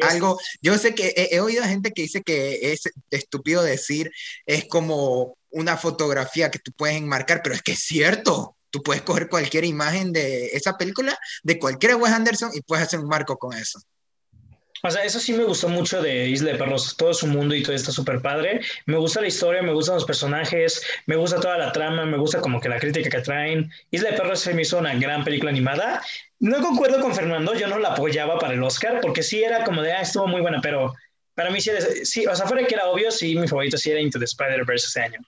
algo. 0.00 0.38
Yo 0.62 0.78
sé 0.78 0.94
que 0.94 1.12
he, 1.16 1.34
he, 1.34 1.40
oído 1.40 1.64
a 1.64 1.68
gente 1.68 1.90
que 1.90 2.02
dice 2.02 2.22
que 2.22 2.72
es 2.72 2.84
estúpido 3.10 3.62
decir, 3.62 4.10
es 4.46 4.64
como 4.68 5.36
una 5.56 5.76
fotografía 5.78 6.50
que 6.50 6.58
tú 6.58 6.70
puedes 6.72 6.96
enmarcar, 6.96 7.40
pero 7.42 7.54
es 7.54 7.62
que 7.62 7.72
es 7.72 7.80
cierto. 7.80 8.56
Tú 8.70 8.82
puedes 8.82 9.02
coger 9.02 9.28
cualquier 9.28 9.64
imagen 9.64 10.12
de 10.12 10.48
esa 10.48 10.76
película, 10.76 11.18
de 11.42 11.58
cualquier 11.58 11.94
Wes 11.94 12.12
Anderson, 12.12 12.50
y 12.54 12.60
puedes 12.60 12.84
hacer 12.84 13.00
un 13.00 13.08
marco 13.08 13.38
con 13.38 13.56
eso. 13.56 13.80
O 14.82 14.90
sea, 14.90 15.02
eso 15.02 15.18
sí 15.18 15.32
me 15.32 15.44
gustó 15.44 15.70
mucho 15.70 16.02
de 16.02 16.28
Isla 16.28 16.52
de 16.52 16.58
Perros, 16.58 16.94
todo 16.98 17.14
su 17.14 17.26
mundo 17.26 17.54
y 17.54 17.62
todo 17.62 17.74
está 17.74 17.90
súper 17.90 18.20
padre. 18.20 18.60
Me 18.84 18.98
gusta 18.98 19.22
la 19.22 19.28
historia, 19.28 19.62
me 19.62 19.72
gustan 19.72 19.94
los 19.94 20.04
personajes, 20.04 20.82
me 21.06 21.16
gusta 21.16 21.40
toda 21.40 21.56
la 21.56 21.72
trama, 21.72 22.04
me 22.04 22.18
gusta 22.18 22.40
como 22.42 22.60
que 22.60 22.68
la 22.68 22.78
crítica 22.78 23.08
que 23.08 23.22
traen. 23.22 23.70
Isla 23.90 24.10
de 24.10 24.16
Perros 24.18 24.40
se 24.40 24.52
me 24.52 24.62
hizo 24.62 24.78
una 24.78 24.94
gran 24.94 25.24
película 25.24 25.50
animada. 25.50 26.02
No 26.38 26.60
concuerdo 26.60 27.00
con 27.00 27.14
Fernando, 27.14 27.54
yo 27.54 27.66
no 27.66 27.78
la 27.78 27.94
apoyaba 27.94 28.38
para 28.38 28.52
el 28.52 28.62
Oscar, 28.62 29.00
porque 29.00 29.22
sí 29.22 29.42
era 29.42 29.64
como 29.64 29.80
de, 29.80 29.92
ah, 29.92 30.02
estuvo 30.02 30.26
muy 30.26 30.42
buena, 30.42 30.60
pero 30.60 30.92
para 31.34 31.50
mí 31.50 31.62
sí, 31.62 31.70
sí 32.04 32.26
o 32.26 32.36
sea, 32.36 32.46
fuera 32.46 32.66
que 32.66 32.74
era 32.74 32.88
obvio, 32.88 33.10
sí, 33.10 33.34
mi 33.36 33.48
favorito 33.48 33.78
sí 33.78 33.90
era 33.90 34.00
Into 34.00 34.18
the 34.18 34.26
Spider-Verse 34.26 34.86
ese 34.86 35.00
año. 35.00 35.18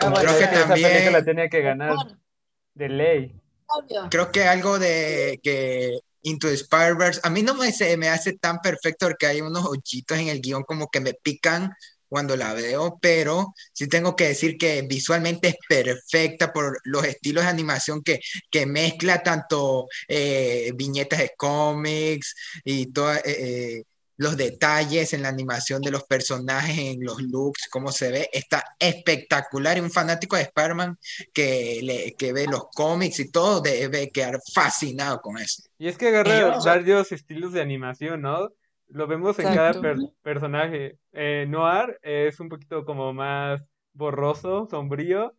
Como 0.00 0.16
creo 0.16 0.38
que 0.38 0.46
también 0.46 1.12
la 1.12 1.24
tenía 1.24 1.48
que 1.48 1.60
ganar 1.60 1.96
de 2.74 2.88
ley. 2.88 3.40
Creo 4.10 4.30
que 4.30 4.44
algo 4.44 4.78
de 4.78 5.40
que 5.42 5.98
Into 6.22 6.48
the 6.48 6.54
Spider-Verse, 6.54 7.20
a 7.24 7.30
mí 7.30 7.42
no 7.42 7.54
me, 7.54 7.72
me 7.96 8.08
hace 8.08 8.34
tan 8.38 8.60
perfecto 8.60 9.06
porque 9.06 9.26
hay 9.26 9.40
unos 9.40 9.64
hoyitos 9.64 10.18
en 10.18 10.28
el 10.28 10.40
guion 10.40 10.62
como 10.62 10.88
que 10.88 11.00
me 11.00 11.14
pican 11.14 11.72
cuando 12.08 12.36
la 12.36 12.52
veo, 12.52 12.98
pero 13.00 13.54
sí 13.72 13.88
tengo 13.88 14.14
que 14.14 14.28
decir 14.28 14.58
que 14.58 14.82
visualmente 14.82 15.48
es 15.48 15.56
perfecta 15.66 16.52
por 16.52 16.78
los 16.84 17.04
estilos 17.06 17.44
de 17.44 17.50
animación 17.50 18.02
que, 18.02 18.20
que 18.50 18.66
mezcla 18.66 19.22
tanto 19.22 19.88
eh, 20.06 20.72
viñetas 20.74 21.20
de 21.20 21.32
cómics 21.36 22.34
y 22.64 22.92
toda, 22.92 23.16
eh, 23.16 23.22
eh, 23.24 23.82
los 24.22 24.36
detalles 24.36 25.12
en 25.12 25.22
la 25.22 25.28
animación 25.28 25.82
de 25.82 25.90
los 25.90 26.04
personajes, 26.04 26.78
en 26.78 27.04
los 27.04 27.20
looks, 27.20 27.68
cómo 27.68 27.92
se 27.92 28.10
ve, 28.10 28.30
está 28.32 28.64
espectacular. 28.78 29.76
Y 29.76 29.80
un 29.80 29.90
fanático 29.90 30.36
de 30.36 30.42
Spider-Man 30.42 30.98
que, 31.32 31.80
le, 31.82 32.14
que 32.14 32.32
ve 32.32 32.46
los 32.46 32.68
cómics 32.70 33.20
y 33.20 33.30
todo 33.30 33.60
debe 33.60 34.10
quedar 34.10 34.38
fascinado 34.54 35.20
con 35.20 35.38
eso. 35.38 35.62
Y 35.78 35.88
es 35.88 35.98
que 35.98 36.08
agarra 36.08 36.58
varios 36.64 37.12
estilos 37.12 37.52
de 37.52 37.60
animación, 37.60 38.22
¿no? 38.22 38.50
Lo 38.88 39.06
vemos 39.06 39.38
en 39.38 39.54
cada 39.54 39.80
personaje. 40.22 40.98
Eh, 41.12 41.46
Noir 41.48 41.98
es 42.02 42.38
un 42.40 42.48
poquito 42.48 42.84
como 42.84 43.12
más 43.12 43.62
borroso, 43.92 44.68
sombrío, 44.70 45.34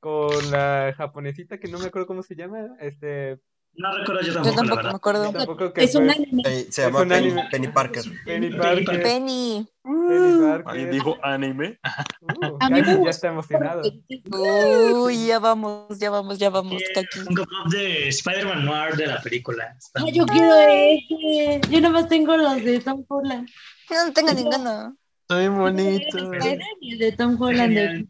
con 0.00 0.50
la 0.50 0.94
japonesita 0.96 1.58
que 1.58 1.68
no 1.68 1.78
me 1.78 1.86
acuerdo 1.86 2.06
cómo 2.06 2.22
se 2.22 2.36
llama, 2.36 2.76
este 2.80 3.38
no 3.78 3.96
recuerdo 3.96 4.22
yo 4.22 4.34
tampoco. 4.34 4.50
Yo 4.50 4.56
tampoco 4.56 4.82
me 4.82 4.90
acuerdo. 4.90 5.72
es 5.76 5.94
un 5.94 6.10
anime. 6.10 6.42
se 6.70 6.82
llama 6.82 7.06
Penny, 7.06 7.34
Penny, 7.50 7.68
Parker. 7.68 8.04
Penny 8.24 8.50
Parker. 8.50 9.02
Penny. 9.02 9.68
Penny 9.82 10.40
Parker. 10.40 10.64
¿Alguien 10.66 10.90
dijo 10.90 11.16
anime? 11.22 11.78
Uh, 12.20 13.04
ya 13.04 13.10
está 13.10 13.28
emocionado. 13.28 13.82
Uy, 14.30 15.26
ya 15.26 15.38
vamos, 15.38 15.98
ya 15.98 16.10
vamos, 16.10 16.38
ya 16.38 16.50
vamos. 16.50 16.82
Un 17.28 17.34
pop 17.36 17.48
de 17.70 18.08
Spider-Man 18.08 18.64
Noir 18.64 18.96
de 18.96 19.06
la 19.06 19.22
película. 19.22 19.76
Ay, 19.94 20.12
yo 20.12 20.26
quiero 20.26 20.54
ese. 20.56 21.60
Yo 21.70 21.80
nomás 21.80 22.08
tengo 22.08 22.36
los 22.36 22.62
de 22.62 22.80
Tom 22.80 23.04
Holland. 23.08 23.48
Yo 23.88 24.04
no 24.04 24.12
tengo 24.12 24.32
ninguno. 24.32 24.96
Está 25.22 25.38
bien 25.38 25.56
bonito. 25.56 26.32
El 26.32 26.98
de 26.98 27.12
Tom 27.12 27.40
Holland. 27.40 28.08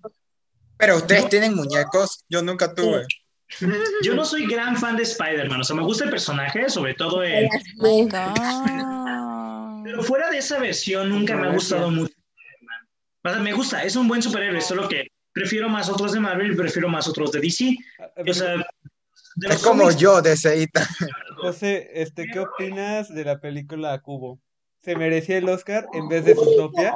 Pero 0.79 0.97
ustedes 0.97 1.29
tienen 1.29 1.55
muñecos, 1.55 2.25
yo 2.29 2.41
nunca 2.41 2.75
tuve. 2.75 3.05
Yo 4.03 4.15
no 4.15 4.25
soy 4.25 4.47
gran 4.47 4.77
fan 4.77 4.97
de 4.97 5.03
Spider-Man, 5.05 5.61
o 5.61 5.65
sea, 5.65 5.75
me 5.75 5.83
gusta 5.83 6.05
el 6.05 6.11
personaje, 6.11 6.69
sobre 6.69 6.95
todo 6.95 7.23
el... 7.23 7.49
Pero 9.85 10.03
fuera 10.03 10.31
de 10.31 10.39
esa 10.39 10.59
versión, 10.59 11.09
nunca 11.09 11.37
me 11.37 11.49
ha 11.49 11.53
gustado 11.53 11.91
mucho. 11.91 12.15
O 13.25 13.31
sea, 13.31 13.41
me 13.41 13.53
gusta, 13.53 13.83
es 13.85 13.97
un 13.97 14.07
buen 14.07 14.23
superhéroe, 14.23 14.61
solo 14.61 14.89
que 14.89 15.09
prefiero 15.33 15.69
más 15.69 15.89
otros 15.89 16.13
de 16.13 16.21
Marvel 16.21 16.53
y 16.53 16.57
prefiero 16.57 16.89
más 16.89 17.09
otros 17.09 17.33
de 17.33 17.41
DC. 17.41 17.77
O 18.27 18.35
sea, 18.35 18.57
es 19.49 19.63
como 19.63 19.91
yo 19.91 20.21
de 20.21 20.37
Seita. 20.37 20.87
José, 21.37 21.91
este, 21.95 22.27
¿qué 22.27 22.41
opinas 22.41 23.13
de 23.15 23.25
la 23.25 23.41
película 23.41 23.99
Cubo? 24.01 24.41
¿Se 24.83 24.97
merecía 24.97 25.39
el 25.39 25.49
Oscar 25.49 25.87
en 25.93 26.09
vez 26.09 26.25
de 26.25 26.35
Zootopia? 26.35 26.93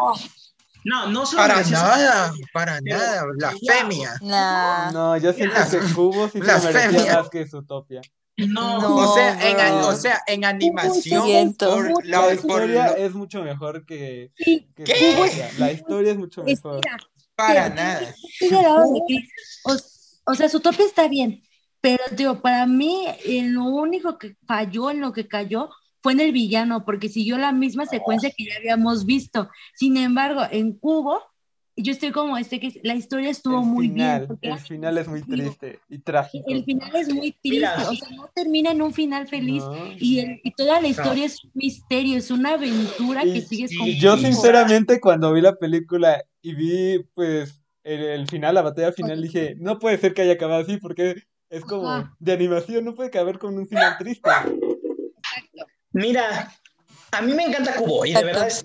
No, 0.85 1.09
no 1.09 1.27
son 1.27 1.37
Para 1.37 1.63
nada, 1.63 2.33
para 2.53 2.81
nada, 2.81 3.25
blasfemia. 3.37 4.15
No, 4.21 4.93
no 4.93 5.17
yo 5.17 5.33
siento 5.33 5.57
que 5.71 5.79
Cubo 5.95 6.29
sí 6.29 6.41
se 6.41 6.73
merecía 6.73 7.19
más 7.19 7.29
que 7.31 7.47
Zootopia. 7.47 8.01
No, 8.37 8.81
no, 8.81 8.97
o, 8.97 9.15
sea, 9.15 9.51
en, 9.51 9.75
o 9.85 9.93
sea, 9.95 10.23
en 10.27 10.45
animación, 10.45 11.55
por 11.55 12.05
la, 12.07 12.27
la, 12.27 12.35
historia 12.35 12.87
es 12.93 13.13
mucho 13.13 13.43
mejor 13.43 13.85
que, 13.85 14.33
que 14.37 14.67
¿Qué? 14.75 15.51
La 15.59 15.71
historia 15.71 16.13
es 16.13 16.19
mucho 16.19 16.43
mejor. 16.43 16.81
Para 17.35 17.69
nada. 17.69 18.15
O, 19.65 19.77
o 20.25 20.35
sea, 20.35 20.49
Zootopia 20.49 20.87
está 20.87 21.09
bien, 21.09 21.43
pero 21.81 22.03
digo, 22.13 22.41
para 22.41 22.67
mí, 22.67 23.07
lo 23.27 23.65
único 23.65 24.17
que 24.19 24.37
falló, 24.47 24.91
en 24.91 25.01
lo 25.01 25.13
que 25.13 25.29
cayó, 25.29 25.69
fue 26.03 26.13
en 26.13 26.21
el 26.21 26.33
villano, 26.33 26.85
porque 26.85 27.09
siguió 27.09 27.39
la 27.39 27.53
misma 27.53 27.87
secuencia 27.87 28.31
que 28.37 28.45
ya 28.45 28.57
habíamos 28.57 29.07
visto. 29.07 29.49
Sin 29.75 29.97
embargo, 29.97 30.43
en 30.51 30.73
Cubo, 30.73 31.21
yo 31.77 31.93
estoy 31.93 32.11
como 32.11 32.37
este 32.37 32.61
que 32.61 32.81
la 32.83 32.95
historia 32.95 33.31
estuvo 33.31 33.63
muy 33.63 33.89
bien. 33.89 34.29
El 34.43 34.59
final 34.59 34.99
es 34.99 35.09
muy 35.09 35.23
triste 35.23 35.81
y 35.89 35.99
trágico. 35.99 36.45
El 36.49 36.65
final 36.65 36.95
es 36.95 37.15
muy 37.15 37.33
triste, 37.33 37.67
o 37.67 37.95
sea, 37.95 38.09
no 38.17 38.31
termina 38.35 38.73
en 38.73 38.83
un 38.83 38.93
final 38.93 39.27
feliz 39.27 39.63
y, 39.99 40.21
y, 40.43 40.51
toda 40.53 40.81
la 40.81 40.89
historia 40.89 41.25
es 41.25 41.43
un 41.45 41.51
misterio, 41.55 42.19
es 42.19 42.31
una 42.31 42.55
aventura 42.55 43.23
que 43.23 43.41
sigues 43.41 43.77
con. 43.77 43.87
Yo 43.89 44.17
sinceramente 44.19 45.01
cuando 45.01 45.33
vi 45.33 45.41
la 45.41 45.57
película 45.57 46.23
y 46.43 46.55
vi 46.55 47.05
pues 47.15 47.63
el, 47.85 48.27
final, 48.29 48.55
la 48.55 48.63
batalla 48.63 48.93
final, 48.93 49.23
dije, 49.23 49.57
no 49.59 49.79
puede 49.79 49.99
ser 49.99 50.15
que 50.15 50.23
haya 50.23 50.35
acabado 50.35 50.63
así 50.63 50.77
porque 50.77 51.23
es 51.49 51.65
como 51.65 52.09
de 52.19 52.33
animación, 52.33 52.85
no 52.85 52.95
puede 52.95 53.11
caber 53.11 53.39
con 53.39 53.59
un 53.59 53.67
final 53.67 53.97
triste. 53.99 54.31
Mira, 55.93 56.51
a 57.13 57.21
mí 57.21 57.35
me 57.35 57.45
encanta 57.45 57.75
Cubo 57.75 58.07
y 58.07 58.15
de 58.15 58.25
verdad 58.25 58.49
es, 58.49 58.65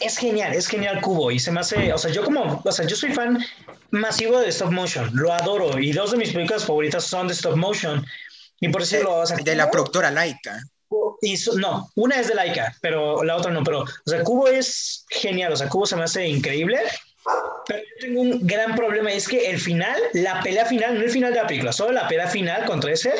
es, 0.00 0.18
genial, 0.18 0.52
es 0.52 0.66
genial 0.66 1.00
Cubo 1.00 1.30
y 1.30 1.38
se 1.38 1.52
me 1.52 1.60
hace, 1.60 1.92
o 1.92 1.98
sea, 1.98 2.10
yo 2.10 2.24
como, 2.24 2.60
o 2.64 2.72
sea, 2.72 2.86
yo 2.86 2.96
soy 2.96 3.12
fan 3.12 3.38
masivo 3.92 4.40
de 4.40 4.48
stop 4.48 4.72
motion, 4.72 5.08
lo 5.14 5.32
adoro 5.32 5.78
y 5.78 5.92
dos 5.92 6.10
de 6.10 6.16
mis 6.16 6.32
películas 6.32 6.64
favoritas 6.64 7.04
son 7.04 7.28
de 7.28 7.34
stop 7.34 7.56
motion 7.56 8.04
y 8.60 8.68
por 8.68 8.82
eso 8.82 9.00
lo, 9.02 9.18
o 9.18 9.26
sea, 9.26 9.36
de 9.36 9.54
la 9.54 9.70
productora 9.70 10.10
Laika. 10.10 10.60
Y 11.22 11.36
no, 11.56 11.90
una 11.94 12.20
es 12.20 12.28
de 12.28 12.34
Laika, 12.34 12.76
pero 12.80 13.22
la 13.22 13.36
otra 13.36 13.50
no, 13.50 13.62
pero, 13.62 13.82
o 13.82 13.86
sea, 14.04 14.22
Cubo 14.24 14.48
es 14.48 15.04
genial, 15.08 15.52
o 15.52 15.56
sea, 15.56 15.68
Cubo 15.68 15.86
se 15.86 15.96
me 15.96 16.02
hace 16.02 16.26
increíble, 16.26 16.80
pero 17.66 17.78
yo 17.78 18.06
tengo 18.06 18.20
un 18.20 18.46
gran 18.46 18.74
problema 18.74 19.12
y 19.12 19.16
es 19.16 19.28
que 19.28 19.50
el 19.50 19.60
final, 19.60 19.96
la 20.12 20.42
pelea 20.42 20.66
final, 20.66 20.98
no 20.98 21.04
el 21.04 21.10
final 21.10 21.32
de 21.32 21.40
la 21.40 21.46
película, 21.46 21.72
solo 21.72 21.92
la 21.92 22.08
pelea 22.08 22.26
final 22.26 22.64
contra 22.64 22.92
ese, 22.92 23.12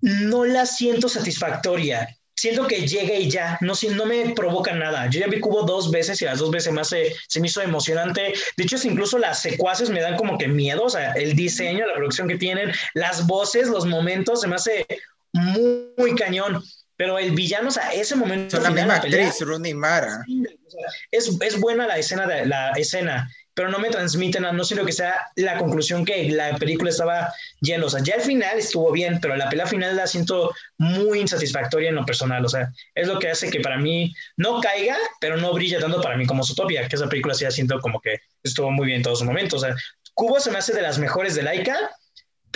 no 0.00 0.44
la 0.44 0.66
siento 0.66 1.08
satisfactoria 1.08 2.08
siento 2.36 2.66
que 2.66 2.86
llega 2.86 3.14
y 3.14 3.30
ya, 3.30 3.58
no, 3.62 3.72
no 3.94 4.06
me 4.06 4.34
provoca 4.34 4.74
nada. 4.74 5.08
Yo 5.08 5.20
ya 5.20 5.26
vi 5.26 5.40
Cubo 5.40 5.62
dos 5.62 5.90
veces 5.90 6.20
y 6.20 6.26
las 6.26 6.38
dos 6.38 6.50
veces 6.50 6.72
me 6.72 6.82
hace, 6.82 7.14
se 7.26 7.40
me 7.40 7.46
hizo 7.46 7.62
emocionante. 7.62 8.34
De 8.56 8.64
hecho, 8.64 8.76
incluso 8.84 9.18
las 9.18 9.40
secuaces 9.40 9.90
me 9.90 10.00
dan 10.00 10.16
como 10.16 10.36
que 10.38 10.46
miedo, 10.46 10.84
o 10.84 10.90
sea, 10.90 11.12
el 11.12 11.34
diseño, 11.34 11.86
la 11.86 11.94
producción 11.94 12.28
que 12.28 12.36
tienen, 12.36 12.72
las 12.94 13.26
voces, 13.26 13.68
los 13.68 13.86
momentos, 13.86 14.42
se 14.42 14.48
me 14.48 14.56
hace 14.56 14.86
muy, 15.32 16.14
cañón. 16.14 16.62
Pero 16.96 17.18
el 17.18 17.32
villano, 17.32 17.68
o 17.68 17.70
sea, 17.70 17.92
ese 17.92 18.16
momento. 18.16 18.56
Son 18.56 18.62
la 18.62 18.70
misma 18.70 18.96
actriz, 18.96 19.40
Rooney 19.40 19.74
Mara. 19.74 20.24
Es, 21.10 21.30
es 21.40 21.60
buena 21.60 21.86
la 21.86 21.98
escena, 21.98 22.26
de, 22.26 22.46
la 22.46 22.70
escena 22.72 23.28
pero 23.56 23.70
no 23.70 23.78
me 23.78 23.88
transmiten, 23.88 24.42
no 24.42 24.64
siento 24.64 24.84
que 24.84 24.92
sea 24.92 25.14
la 25.36 25.56
conclusión 25.56 26.04
que 26.04 26.28
la 26.28 26.58
película 26.58 26.90
estaba 26.90 27.32
yendo. 27.62 27.86
O 27.86 27.90
sea, 27.90 28.02
ya 28.02 28.16
al 28.16 28.20
final 28.20 28.58
estuvo 28.58 28.92
bien, 28.92 29.18
pero 29.18 29.34
la 29.34 29.48
pelea 29.48 29.66
final 29.66 29.96
la 29.96 30.06
siento 30.06 30.54
muy 30.76 31.20
insatisfactoria 31.20 31.88
en 31.88 31.94
lo 31.94 32.04
personal. 32.04 32.44
O 32.44 32.50
sea, 32.50 32.70
es 32.94 33.08
lo 33.08 33.18
que 33.18 33.30
hace 33.30 33.50
que 33.50 33.60
para 33.60 33.78
mí 33.78 34.12
no 34.36 34.60
caiga, 34.60 34.98
pero 35.22 35.38
no 35.38 35.54
brilla 35.54 35.80
tanto 35.80 36.02
para 36.02 36.18
mí 36.18 36.26
como 36.26 36.44
Zootopia, 36.44 36.86
que 36.86 36.96
esa 36.96 37.08
película 37.08 37.32
sí 37.32 37.44
la 37.44 37.50
siento 37.50 37.80
como 37.80 37.98
que 37.98 38.18
estuvo 38.42 38.70
muy 38.70 38.88
bien 38.88 38.98
en 38.98 39.04
todos 39.04 39.20
sus 39.20 39.26
momentos. 39.26 39.62
O 39.62 39.66
sea, 39.66 39.74
Cubo 40.12 40.38
se 40.38 40.50
me 40.50 40.58
hace 40.58 40.74
de 40.74 40.82
las 40.82 40.98
mejores 40.98 41.34
de 41.34 41.42
Laika, 41.42 41.78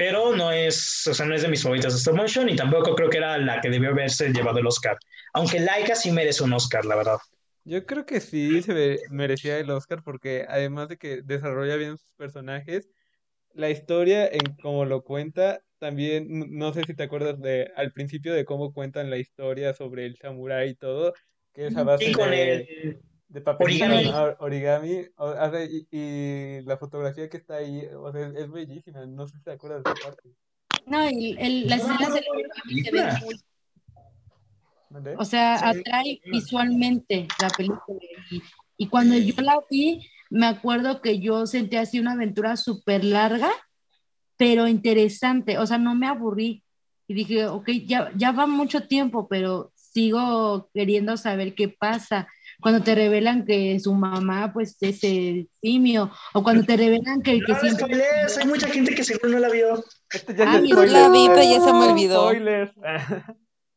pero 0.01 0.35
no 0.35 0.51
es, 0.51 1.07
o 1.09 1.13
sea, 1.13 1.27
no 1.27 1.35
es 1.35 1.43
de 1.43 1.49
mis 1.49 1.63
favoritas 1.63 1.93
de 1.93 1.99
stop 1.99 2.17
motion 2.17 2.49
y 2.49 2.57
tampoco 2.57 2.95
creo 2.95 3.11
que 3.11 3.19
era 3.19 3.37
la 3.37 3.61
que 3.61 3.69
debió 3.69 3.91
haberse 3.91 4.33
llevado 4.33 4.59
el 4.59 4.67
Oscar. 4.67 4.97
Aunque 5.35 5.61
Laika 5.61 5.95
sí 5.95 6.11
merece 6.11 6.43
un 6.43 6.55
Oscar, 6.55 6.87
la 6.87 6.97
verdad. 6.97 7.19
Yo 7.65 7.85
creo 7.85 8.07
que 8.07 8.21
sí 8.21 8.63
se 8.63 9.01
merecía 9.11 9.59
el 9.59 9.69
Oscar 9.69 10.03
porque 10.03 10.47
además 10.49 10.89
de 10.89 10.97
que 10.97 11.21
desarrolla 11.21 11.77
bien 11.77 11.99
sus 11.99 12.11
personajes, 12.17 12.89
la 13.53 13.69
historia 13.69 14.27
en 14.27 14.57
cómo 14.63 14.87
lo 14.87 15.05
cuenta, 15.05 15.61
también 15.79 16.49
no 16.49 16.73
sé 16.73 16.85
si 16.87 16.95
te 16.95 17.03
acuerdas 17.03 17.39
de 17.39 17.71
al 17.77 17.93
principio 17.93 18.33
de 18.33 18.47
cómo 18.47 18.73
cuentan 18.73 19.11
la 19.11 19.19
historia 19.19 19.75
sobre 19.75 20.07
el 20.07 20.17
samurái 20.17 20.71
y 20.71 20.75
todo, 20.77 21.13
que 21.53 21.67
es 21.67 21.77
a 21.77 21.85
base 21.85 22.07
de, 22.07 22.99
de 23.31 23.41
papel 23.41 23.81
origami, 24.39 25.07
y, 25.91 26.61
la 26.63 26.77
fotografía 26.77 27.31
que 27.31 27.37
está 27.39 27.57
ahí, 27.57 27.87
o 27.97 28.13
sea, 28.13 28.27
es, 28.37 28.51
bellísima, 28.51 29.07
no 29.07 29.27
sé 29.27 29.39
si 29.39 29.43
te 29.43 29.53
acuerdas 29.53 29.83
de 29.85 29.91
esa 29.93 30.09
parte. 30.09 30.31
No, 30.87 31.09
y 31.09 31.37
el, 31.39 31.69
las 31.69 31.81
escenas 31.81 32.15
del 32.15 32.25
origami 32.29 32.83
se 32.83 32.91
ven 32.91 33.07
muy 33.21 33.35
o 35.19 35.25
sea, 35.25 35.69
atrae 35.69 36.21
visualmente 36.27 37.29
la 37.41 37.49
película. 37.51 38.01
Y, 38.77 38.89
cuando 38.89 39.17
yo 39.17 39.41
la 39.41 39.61
vi, 39.71 40.05
me 40.31 40.47
acuerdo 40.47 41.01
que 41.01 41.21
yo 41.21 41.47
sentí 41.47 41.77
así 41.77 42.01
una 42.01 42.13
aventura 42.13 42.57
súper 42.57 43.05
larga, 43.05 43.51
pero 44.37 44.67
interesante. 44.67 45.59
O 45.59 45.67
sea, 45.67 45.79
no 45.79 45.95
me 45.95 46.09
aburrí. 46.09 46.65
Y 47.07 47.15
dije, 47.15 47.47
ok, 47.47 47.69
ya, 47.87 48.11
ya 48.17 48.33
va 48.33 48.47
mucho 48.47 48.87
tiempo, 48.89 49.29
pero 49.29 49.73
sigo 49.77 50.69
queriendo 50.75 51.17
saber 51.17 51.55
qué 51.55 51.69
pasa. 51.69 52.27
Cuando 52.61 52.83
te 52.83 52.95
revelan 52.95 53.45
que 53.45 53.79
su 53.81 53.95
mamá, 53.95 54.53
pues, 54.53 54.77
es 54.81 55.03
el 55.05 55.49
simio, 55.63 56.11
o 56.35 56.43
cuando 56.43 56.65
te 56.65 56.77
revelan 56.77 57.23
que 57.23 57.33
el 57.33 57.45
que 57.45 57.55
siempre... 57.55 58.03
hay 58.41 58.47
mucha 58.47 58.69
gente 58.69 58.95
que 58.95 59.05
seguro 59.05 59.29
no 59.29 59.39
la 59.39 59.51
vio. 59.51 59.85
Este 60.13 60.35
ya 60.35 60.45
la 60.45 60.61
vi, 60.61 61.29
pero 61.29 61.43
ya 61.43 61.61
se 61.61 61.73
me 61.73 61.87
olvidó. 61.87 62.31
Spoilers. 62.31 62.73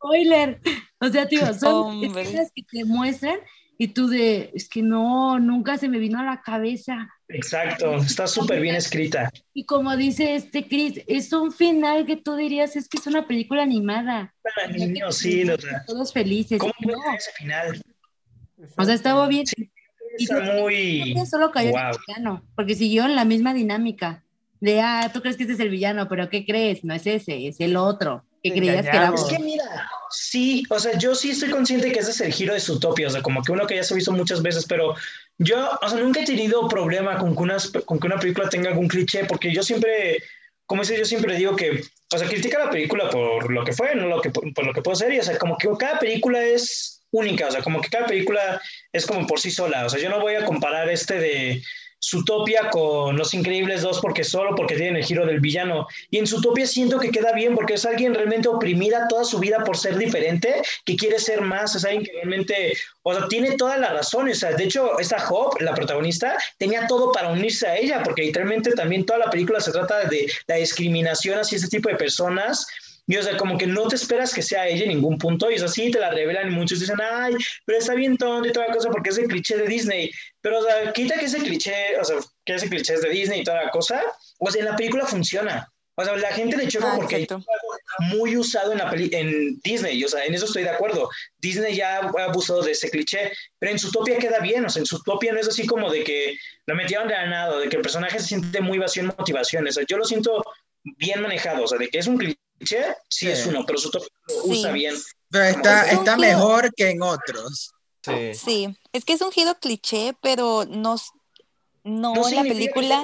spoiler. 0.03 0.59
O 0.99 1.07
sea, 1.09 1.27
tío, 1.27 1.53
son 1.59 2.03
escenas 2.03 2.51
que 2.53 2.63
te 2.63 2.85
muestran 2.85 3.39
y 3.77 3.87
tú 3.87 4.07
de, 4.07 4.51
es 4.53 4.69
que 4.69 4.81
no, 4.81 5.39
nunca 5.39 5.77
se 5.77 5.89
me 5.89 5.97
vino 5.97 6.19
a 6.19 6.23
la 6.23 6.41
cabeza. 6.41 7.09
Exacto, 7.27 7.95
está 7.95 8.27
súper 8.27 8.61
bien 8.61 8.75
escrita. 8.75 9.29
Y 9.53 9.65
como 9.65 9.95
dice 9.97 10.35
este 10.35 10.67
Chris, 10.67 11.01
es 11.07 11.33
un 11.33 11.51
final 11.51 12.05
que 12.05 12.17
tú 12.17 12.35
dirías, 12.35 12.75
es 12.75 12.87
que 12.87 12.97
es 12.97 13.07
una 13.07 13.27
película 13.27 13.63
animada. 13.63 14.33
Para 14.43 14.67
niños, 14.67 15.17
sí. 15.17 15.45
Sea, 15.45 15.83
todos 15.87 16.13
felices. 16.13 16.59
¿Cómo 16.59 16.73
no. 16.81 17.13
ese 17.15 17.31
final? 17.31 17.81
O 18.77 18.85
sea, 18.85 18.93
estaba 18.93 19.27
bien. 19.27 19.45
está 20.17 20.39
muy... 20.41 21.15
Solo 21.29 21.51
cayó 21.51 21.69
el 21.69 21.97
villano, 22.07 22.43
porque 22.55 22.75
siguió 22.75 23.05
en 23.05 23.15
la 23.15 23.25
misma 23.25 23.53
dinámica. 23.53 24.23
De, 24.59 24.79
ah, 24.79 25.11
tú 25.13 25.21
crees 25.21 25.35
que 25.35 25.43
este 25.43 25.55
es 25.55 25.59
el 25.59 25.69
villano, 25.69 26.07
pero 26.07 26.29
¿qué 26.29 26.45
crees? 26.45 26.83
No 26.85 26.93
es 26.93 27.05
ese, 27.05 27.47
es 27.47 27.59
el 27.59 27.75
otro. 27.75 28.23
que 28.41 28.51
creías 28.53 28.85
que 28.85 28.95
era 28.95 29.13
Es 29.13 29.23
que 29.25 29.39
mira, 29.39 29.89
sí, 30.09 30.63
o 30.69 30.79
sea, 30.79 30.97
yo 30.97 31.15
sí 31.15 31.31
estoy 31.31 31.49
consciente 31.49 31.91
que 31.91 31.99
ese 31.99 32.11
es 32.11 32.21
el 32.21 32.31
giro 32.31 32.53
de 32.53 32.61
Zootopia, 32.61 33.07
o 33.07 33.09
sea, 33.09 33.21
como 33.21 33.43
que 33.43 33.51
uno 33.51 33.67
que 33.67 33.75
ya 33.75 33.83
se 33.83 33.93
ha 33.93 33.95
visto 33.95 34.13
muchas 34.13 34.41
veces, 34.41 34.65
pero 34.65 34.95
yo, 35.37 35.69
o 35.81 35.89
sea, 35.89 35.99
nunca 35.99 36.21
he 36.21 36.25
tenido 36.25 36.67
problema 36.69 37.17
con 37.17 37.35
que, 37.35 37.43
una, 37.43 37.57
con 37.85 37.99
que 37.99 38.07
una 38.07 38.19
película 38.19 38.47
tenga 38.47 38.69
algún 38.69 38.87
cliché, 38.87 39.25
porque 39.25 39.53
yo 39.53 39.63
siempre, 39.63 40.23
como 40.65 40.83
dice, 40.83 40.97
yo 40.97 41.03
siempre 41.03 41.35
digo 41.35 41.57
que, 41.57 41.83
o 42.13 42.17
sea, 42.17 42.27
critica 42.27 42.59
la 42.59 42.69
película 42.69 43.09
por 43.09 43.51
lo 43.51 43.65
que 43.65 43.73
fue, 43.73 43.95
no 43.95 44.07
lo 44.07 44.21
que, 44.21 44.29
por 44.29 44.65
lo 44.65 44.73
que 44.73 44.81
puede 44.81 44.95
ser, 44.95 45.13
y, 45.13 45.19
o 45.19 45.23
sea, 45.23 45.37
como 45.37 45.57
que 45.57 45.67
cada 45.77 45.99
película 45.99 46.41
es 46.41 47.02
única, 47.13 47.47
o 47.47 47.51
sea, 47.51 47.61
como 47.61 47.79
que 47.79 47.89
cada 47.89 48.07
película 48.07 48.61
es 48.91 49.05
como 49.05 49.25
por 49.25 49.39
sí 49.39 49.49
sola, 49.49 49.85
o 49.85 49.89
sea, 49.89 50.01
yo 50.01 50.09
no 50.09 50.19
voy 50.19 50.35
a 50.35 50.43
comparar 50.43 50.89
este 50.89 51.19
de 51.19 51.63
Zootopia 52.03 52.69
con 52.69 53.15
Los 53.15 53.33
Increíbles 53.33 53.81
2 53.81 53.99
porque 54.01 54.23
solo 54.23 54.55
porque 54.55 54.75
tienen 54.75 54.97
el 54.97 55.05
giro 55.05 55.25
del 55.25 55.39
villano. 55.39 55.87
Y 56.09 56.17
en 56.17 56.27
Zootopia 56.27 56.67
siento 56.67 56.99
que 56.99 57.11
queda 57.11 57.31
bien 57.31 57.55
porque 57.55 57.75
es 57.75 57.85
alguien 57.85 58.13
realmente 58.13 58.49
oprimida 58.49 59.07
toda 59.07 59.23
su 59.23 59.39
vida 59.39 59.63
por 59.63 59.77
ser 59.77 59.97
diferente, 59.97 60.61
que 60.85 60.97
quiere 60.97 61.17
ser 61.19 61.41
más, 61.41 61.75
es 61.75 61.85
alguien 61.85 62.03
que 62.03 62.11
realmente, 62.11 62.73
o 63.03 63.13
sea, 63.13 63.27
tiene 63.29 63.55
todas 63.55 63.79
las 63.79 63.93
razones. 63.93 64.37
O 64.37 64.39
sea, 64.41 64.51
de 64.51 64.65
hecho, 64.65 64.99
esta 64.99 65.25
Hope, 65.29 65.63
la 65.63 65.73
protagonista, 65.73 66.37
tenía 66.57 66.87
todo 66.87 67.11
para 67.11 67.29
unirse 67.29 67.67
a 67.67 67.77
ella 67.77 68.03
porque 68.03 68.23
literalmente 68.23 68.71
también 68.71 69.05
toda 69.05 69.19
la 69.19 69.29
película 69.29 69.61
se 69.61 69.71
trata 69.71 70.03
de 70.05 70.29
la 70.47 70.55
discriminación 70.55 71.39
hacia 71.39 71.55
ese 71.55 71.69
tipo 71.69 71.87
de 71.87 71.95
personas 71.95 72.67
y 73.05 73.17
o 73.17 73.23
sea, 73.23 73.35
como 73.37 73.57
que 73.57 73.67
no 73.67 73.87
te 73.87 73.95
esperas 73.95 74.33
que 74.33 74.41
sea 74.41 74.67
ella 74.67 74.83
en 74.83 74.89
ningún 74.89 75.17
punto, 75.17 75.51
y 75.51 75.55
eso 75.55 75.67
sí, 75.67 75.91
te 75.91 75.99
la 75.99 76.09
revelan 76.09 76.47
y 76.47 76.55
muchos 76.55 76.79
dicen, 76.79 76.97
ay, 77.01 77.35
pero 77.65 77.79
está 77.79 77.93
bien 77.95 78.17
tonto 78.17 78.47
y 78.47 78.51
toda 78.51 78.67
la 78.67 78.73
cosa 78.73 78.89
porque 78.89 79.09
es 79.09 79.17
el 79.17 79.27
cliché 79.27 79.57
de 79.57 79.67
Disney. 79.67 80.09
Pero, 80.41 80.59
o 80.59 80.63
sea, 80.63 80.93
quita 80.93 81.17
que 81.19 81.25
ese 81.25 81.39
cliché, 81.39 81.99
o 81.99 82.03
sea, 82.03 82.17
que 82.45 82.55
ese 82.55 82.69
cliché 82.69 82.93
es 82.93 83.01
de 83.01 83.09
Disney 83.09 83.41
y 83.41 83.43
toda 83.43 83.63
la 83.63 83.71
cosa, 83.71 84.01
o 84.39 84.49
sea, 84.49 84.61
en 84.61 84.69
la 84.69 84.75
película 84.75 85.05
funciona. 85.05 85.69
O 85.95 86.03
sea, 86.03 86.15
la 86.15 86.31
gente 86.31 86.57
le 86.57 86.67
choca 86.67 86.93
ah, 86.93 86.95
porque 86.95 87.21
es 87.21 87.29
muy 87.99 88.35
usado 88.35 88.71
en, 88.71 88.79
la 88.79 88.89
peli 88.89 89.09
en 89.13 89.59
Disney, 89.63 90.03
o 90.03 90.07
sea, 90.07 90.25
en 90.25 90.33
eso 90.33 90.45
estoy 90.45 90.63
de 90.63 90.69
acuerdo. 90.69 91.07
Disney 91.37 91.75
ya 91.75 91.99
ha 91.99 92.23
abusado 92.23 92.63
de 92.63 92.71
ese 92.71 92.89
cliché, 92.89 93.31
pero 93.59 93.71
en 93.71 93.77
su 93.77 93.91
topia 93.91 94.17
queda 94.17 94.39
bien, 94.39 94.65
o 94.65 94.69
sea, 94.69 94.79
en 94.79 94.87
su 94.87 95.03
topia 95.03 95.33
no 95.33 95.39
es 95.39 95.47
así 95.47 95.67
como 95.67 95.91
de 95.91 96.03
que 96.03 96.35
lo 96.65 96.75
metieron 96.75 97.07
de 97.07 97.13
nada, 97.13 97.59
de 97.59 97.69
que 97.69 97.75
el 97.75 97.83
personaje 97.83 98.19
se 98.19 98.27
siente 98.27 98.59
muy 98.59 98.79
vacío 98.79 99.03
en 99.03 99.13
motivación, 99.15 99.67
o 99.67 99.71
sea, 99.71 99.83
yo 99.87 99.97
lo 99.97 100.05
siento 100.05 100.43
bien 100.83 101.21
manejado, 101.21 101.63
o 101.63 101.67
sea, 101.67 101.77
de 101.77 101.89
que 101.89 101.99
es 101.99 102.07
un 102.07 102.17
cliché 102.17 102.39
sí, 102.65 103.27
es 103.29 103.45
uno, 103.45 103.65
pero 103.65 103.79
su 103.79 103.89
lo 103.91 104.01
usa 104.45 104.71
bien. 104.71 104.95
Pero 105.29 105.43
está, 105.45 105.89
está 105.89 106.17
mejor 106.17 106.73
que 106.73 106.91
en 106.91 107.01
otros. 107.01 107.71
Sí. 108.01 108.33
sí. 108.33 108.77
es 108.91 109.05
que 109.05 109.13
es 109.13 109.21
un 109.21 109.31
giro 109.31 109.55
cliché, 109.59 110.13
pero 110.21 110.65
no, 110.65 110.97
no, 111.83 112.13
la 112.29 112.43
película, 112.43 113.03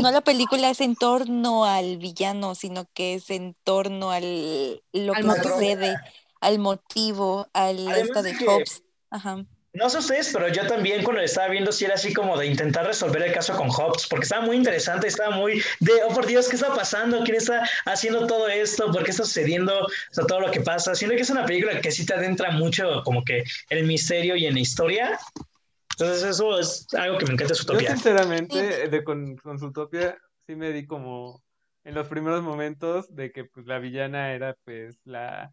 no 0.00 0.10
la 0.10 0.20
película 0.20 0.70
es 0.70 0.80
en 0.80 0.96
torno 0.96 1.64
al 1.64 1.98
villano, 1.98 2.54
sino 2.54 2.86
que 2.94 3.14
es 3.14 3.30
en 3.30 3.54
torno 3.64 4.10
al 4.10 4.82
lo 4.92 5.12
que 5.14 5.22
sucede, 5.22 5.96
al 6.40 6.58
motivo, 6.58 7.48
al 7.52 7.88
esta 7.92 8.22
de 8.22 8.34
Hobbes. 8.34 8.82
Ajá. 9.10 9.44
No 9.74 9.88
sé 9.88 9.98
ustedes, 9.98 10.30
pero 10.32 10.48
yo 10.48 10.66
también 10.66 11.02
cuando 11.02 11.20
lo 11.20 11.24
estaba 11.24 11.48
viendo 11.48 11.72
sí 11.72 11.86
era 11.86 11.94
así 11.94 12.12
como 12.12 12.36
de 12.36 12.46
intentar 12.46 12.86
resolver 12.86 13.22
el 13.22 13.32
caso 13.32 13.56
con 13.56 13.70
Hobbes, 13.70 14.06
porque 14.06 14.24
estaba 14.24 14.44
muy 14.44 14.56
interesante, 14.56 15.06
estaba 15.06 15.34
muy 15.34 15.62
de, 15.80 15.92
oh 16.04 16.12
por 16.12 16.26
Dios, 16.26 16.46
¿qué 16.48 16.56
está 16.56 16.74
pasando? 16.74 17.24
¿Quién 17.24 17.38
está 17.38 17.66
haciendo 17.86 18.26
todo 18.26 18.48
esto? 18.48 18.92
¿Por 18.92 19.02
qué 19.02 19.12
está 19.12 19.24
sucediendo 19.24 19.84
o 19.84 19.88
sea, 20.10 20.26
todo 20.26 20.40
lo 20.40 20.50
que 20.50 20.60
pasa? 20.60 20.94
Siento 20.94 21.16
que 21.16 21.22
es 21.22 21.30
una 21.30 21.46
película 21.46 21.80
que 21.80 21.90
sí 21.90 22.04
te 22.04 22.12
adentra 22.12 22.50
mucho 22.50 23.02
como 23.02 23.24
que 23.24 23.38
en 23.70 23.78
el 23.78 23.86
misterio 23.86 24.36
y 24.36 24.44
en 24.44 24.54
la 24.54 24.60
historia. 24.60 25.18
Entonces 25.92 26.22
eso 26.22 26.58
es 26.58 26.86
algo 26.94 27.16
que 27.16 27.26
me 27.26 27.32
encanta 27.32 27.54
de 27.54 27.58
su 27.58 27.72
Yo 27.72 27.80
sinceramente, 27.80 28.88
de, 28.88 29.04
con, 29.04 29.36
con 29.36 29.58
Zootopia, 29.58 30.18
sí 30.46 30.54
me 30.54 30.72
di 30.72 30.86
como 30.86 31.42
en 31.84 31.94
los 31.94 32.08
primeros 32.08 32.42
momentos 32.42 33.14
de 33.14 33.32
que 33.32 33.44
pues 33.44 33.66
la 33.66 33.78
villana 33.78 34.32
era 34.34 34.54
pues 34.64 34.96
la 35.04 35.52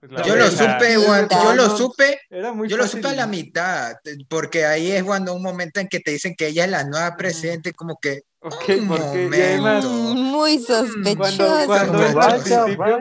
pues 0.00 0.26
yo 0.26 0.36
lo 0.36 0.48
supe, 0.48 0.94
yo 0.94 1.54
lo 1.54 1.76
supe, 1.76 2.20
yo 2.68 2.76
lo 2.76 2.86
supe 2.86 3.08
a 3.08 3.14
la 3.14 3.26
mitad, 3.26 3.96
porque 4.28 4.64
ahí 4.64 4.92
es 4.92 5.02
cuando 5.02 5.34
un 5.34 5.42
momento 5.42 5.80
en 5.80 5.88
que 5.88 5.98
te 5.98 6.12
dicen 6.12 6.34
que 6.36 6.48
ella 6.48 6.66
es 6.66 6.70
la 6.70 6.84
nueva 6.84 7.16
presidente, 7.16 7.72
como 7.72 7.98
que 8.00 8.22
un 8.40 8.86
momento. 8.86 9.88
muy 10.14 10.58
sospechoso. 10.60 11.66
Cuando, 11.66 11.98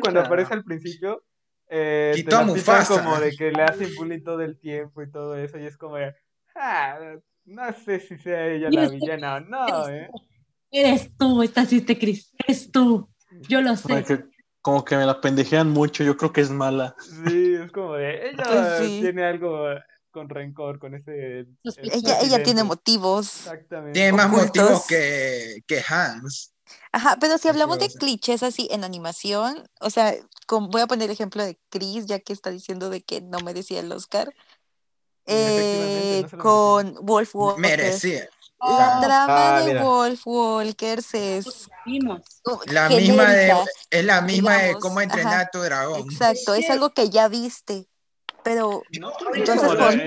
cuando, 0.01 0.21
aparece 0.21 0.53
al 0.55 0.63
principio, 0.63 1.23
eh, 1.69 2.25
a 2.31 2.85
como 2.85 3.19
de 3.19 3.35
que 3.35 3.51
le 3.51 3.61
hacen 3.61 3.93
bullying 3.95 4.23
todo 4.23 4.41
el 4.41 4.57
tiempo 4.57 5.03
y 5.03 5.11
todo 5.11 5.37
eso, 5.37 5.59
y 5.59 5.67
es 5.67 5.77
como, 5.77 5.97
ah, 6.55 6.99
no 7.45 7.73
sé 7.85 7.99
si 7.99 8.17
sea 8.17 8.47
ella 8.47 8.69
la 8.71 8.89
villana 8.89 9.35
o 9.35 9.39
no, 9.41 9.89
¿eh? 9.89 10.09
Eres 10.71 11.15
tú, 11.15 11.43
estás 11.43 11.69
te 11.69 11.97
Cris, 11.97 12.33
eres 12.39 12.71
tú, 12.71 13.07
yo 13.47 13.61
lo 13.61 13.75
sé 13.75 14.03
como 14.67 14.83
que 14.83 14.97
me 14.97 15.05
la 15.05 15.21
pendejean 15.21 15.69
mucho, 15.69 16.03
yo 16.03 16.17
creo 16.17 16.33
que 16.33 16.41
es 16.41 16.49
mala. 16.49 16.93
Sí, 16.99 17.53
es 17.53 17.71
como 17.71 17.93
de, 17.93 18.31
ella 18.31 18.79
tiene 18.79 19.23
algo 19.23 19.65
con 20.11 20.27
rencor, 20.27 20.77
con 20.77 20.93
ese... 20.93 21.45
ella, 21.63 22.19
ella 22.19 22.43
tiene 22.43 22.65
motivos. 22.65 23.45
Exactamente. 23.45 23.93
Tiene 23.93 24.11
más 24.11 24.29
motivos 24.29 24.85
que, 24.85 25.63
que 25.65 25.81
Hans. 25.87 26.53
Ajá, 26.91 27.15
pero 27.21 27.37
si 27.37 27.47
hablamos 27.47 27.79
de 27.79 27.87
clichés 27.87 28.43
así 28.43 28.67
en 28.69 28.83
animación, 28.83 29.69
o 29.79 29.89
sea, 29.89 30.13
voy 30.49 30.81
a 30.81 30.87
poner 30.87 31.05
el 31.05 31.13
ejemplo 31.13 31.45
de 31.45 31.57
Chris, 31.69 32.05
ya 32.05 32.19
que 32.19 32.33
está 32.33 32.49
diciendo 32.49 32.89
de 32.89 32.99
que 32.99 33.21
no 33.21 33.39
merecía 33.39 33.79
el 33.79 33.89
Oscar. 33.93 34.33
Eh, 35.27 36.25
con 36.39 36.93
Wolf 37.05 37.33
Walkers. 37.33 37.61
Merecía. 37.61 38.29
La 38.59 38.99
trama 39.01 39.57
ah, 39.57 39.61
de 39.61 39.79
Wolf 39.79 40.21
Walkers 40.25 41.13
es 41.13 41.69
la 42.65 42.89
misma 42.89 43.31
de, 43.31 43.53
es 43.91 44.05
la 44.05 44.21
misma 44.21 44.57
de 44.57 44.73
cómo 44.75 44.99
entrenar 44.99 45.41
a 45.41 45.49
tu 45.49 45.59
dragón. 45.59 46.01
Exacto, 46.01 46.55
es 46.55 46.69
algo 46.69 46.91
que 46.91 47.09
ya 47.09 47.27
viste, 47.27 47.87
pero 48.43 48.81
entonces 49.33 49.75
con... 49.75 50.01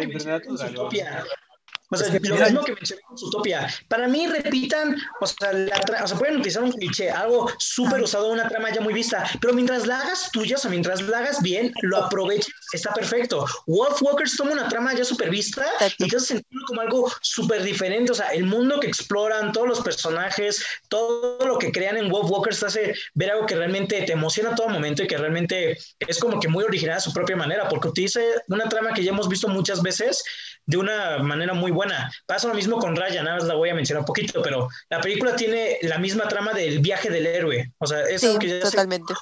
O 1.90 1.96
sea, 1.96 2.08
lo 2.08 2.36
mismo 2.36 2.64
que 2.64 2.72
mencioné 2.72 3.02
con 3.02 3.18
Zootopia. 3.18 3.68
Para 3.88 4.06
mí, 4.06 4.26
repitan, 4.28 4.96
o 5.20 5.26
sea, 5.26 5.52
la 5.52 5.80
o 6.04 6.06
sea, 6.06 6.16
pueden 6.16 6.36
utilizar 6.36 6.62
un 6.62 6.70
cliché, 6.72 7.10
algo 7.10 7.50
súper 7.58 8.00
usado, 8.00 8.30
una 8.30 8.48
trama 8.48 8.72
ya 8.72 8.80
muy 8.80 8.94
vista, 8.94 9.28
pero 9.40 9.52
mientras 9.54 9.86
la 9.86 10.00
hagas 10.00 10.30
tuya, 10.30 10.56
o 10.56 10.58
sea, 10.58 10.70
mientras 10.70 11.02
la 11.02 11.18
hagas 11.18 11.42
bien, 11.42 11.72
lo 11.82 11.96
aproveches, 12.04 12.54
está 12.72 12.92
perfecto. 12.92 13.44
Wolf 13.66 14.00
Walkers 14.02 14.36
toma 14.36 14.52
una 14.52 14.68
trama 14.68 14.94
ya 14.94 15.04
súper 15.04 15.30
vista 15.30 15.66
y 15.98 16.08
te 16.08 16.16
hace 16.16 16.26
sentir 16.26 16.60
como 16.66 16.80
algo 16.80 17.10
súper 17.22 17.62
diferente, 17.64 18.12
o 18.12 18.14
sea, 18.14 18.28
el 18.28 18.44
mundo 18.44 18.78
que 18.78 18.86
exploran, 18.86 19.52
todos 19.52 19.66
los 19.66 19.80
personajes, 19.80 20.64
todo 20.88 21.44
lo 21.44 21.58
que 21.58 21.72
crean 21.72 21.96
en 21.96 22.08
Wolf 22.08 22.30
Walkers 22.30 22.60
te 22.60 22.66
hace 22.66 22.94
ver 23.14 23.32
algo 23.32 23.46
que 23.46 23.56
realmente 23.56 24.02
te 24.02 24.12
emociona 24.12 24.50
a 24.50 24.54
todo 24.54 24.68
momento 24.68 25.02
y 25.02 25.08
que 25.08 25.18
realmente 25.18 25.76
es 25.98 26.18
como 26.20 26.38
que 26.38 26.46
muy 26.46 26.62
original 26.62 26.98
a 26.98 27.00
su 27.00 27.12
propia 27.12 27.36
manera, 27.36 27.68
porque 27.68 27.88
utiliza 27.88 28.20
una 28.48 28.68
trama 28.68 28.92
que 28.92 29.02
ya 29.02 29.10
hemos 29.10 29.28
visto 29.28 29.48
muchas 29.48 29.82
veces 29.82 30.22
de 30.66 30.76
una 30.76 31.18
manera 31.18 31.52
muy 31.52 31.72
buena. 31.72 31.79
Pasa 32.26 32.48
lo 32.48 32.54
mismo 32.54 32.78
con 32.78 32.96
Raya, 32.96 33.22
nada 33.22 33.36
más 33.36 33.46
la 33.46 33.54
voy 33.54 33.70
a 33.70 33.74
mencionar 33.74 34.00
un 34.00 34.06
poquito, 34.06 34.42
pero 34.42 34.68
la 34.88 35.00
película 35.00 35.36
tiene 35.36 35.78
la 35.82 35.98
misma 35.98 36.28
trama 36.28 36.52
del 36.52 36.80
viaje 36.80 37.10
del 37.10 37.26
héroe. 37.26 37.72
O 37.78 37.86
sea, 37.86 38.02
es 38.02 38.20
que 38.20 38.48
ya 38.48 38.60
totalmente. 38.60 39.14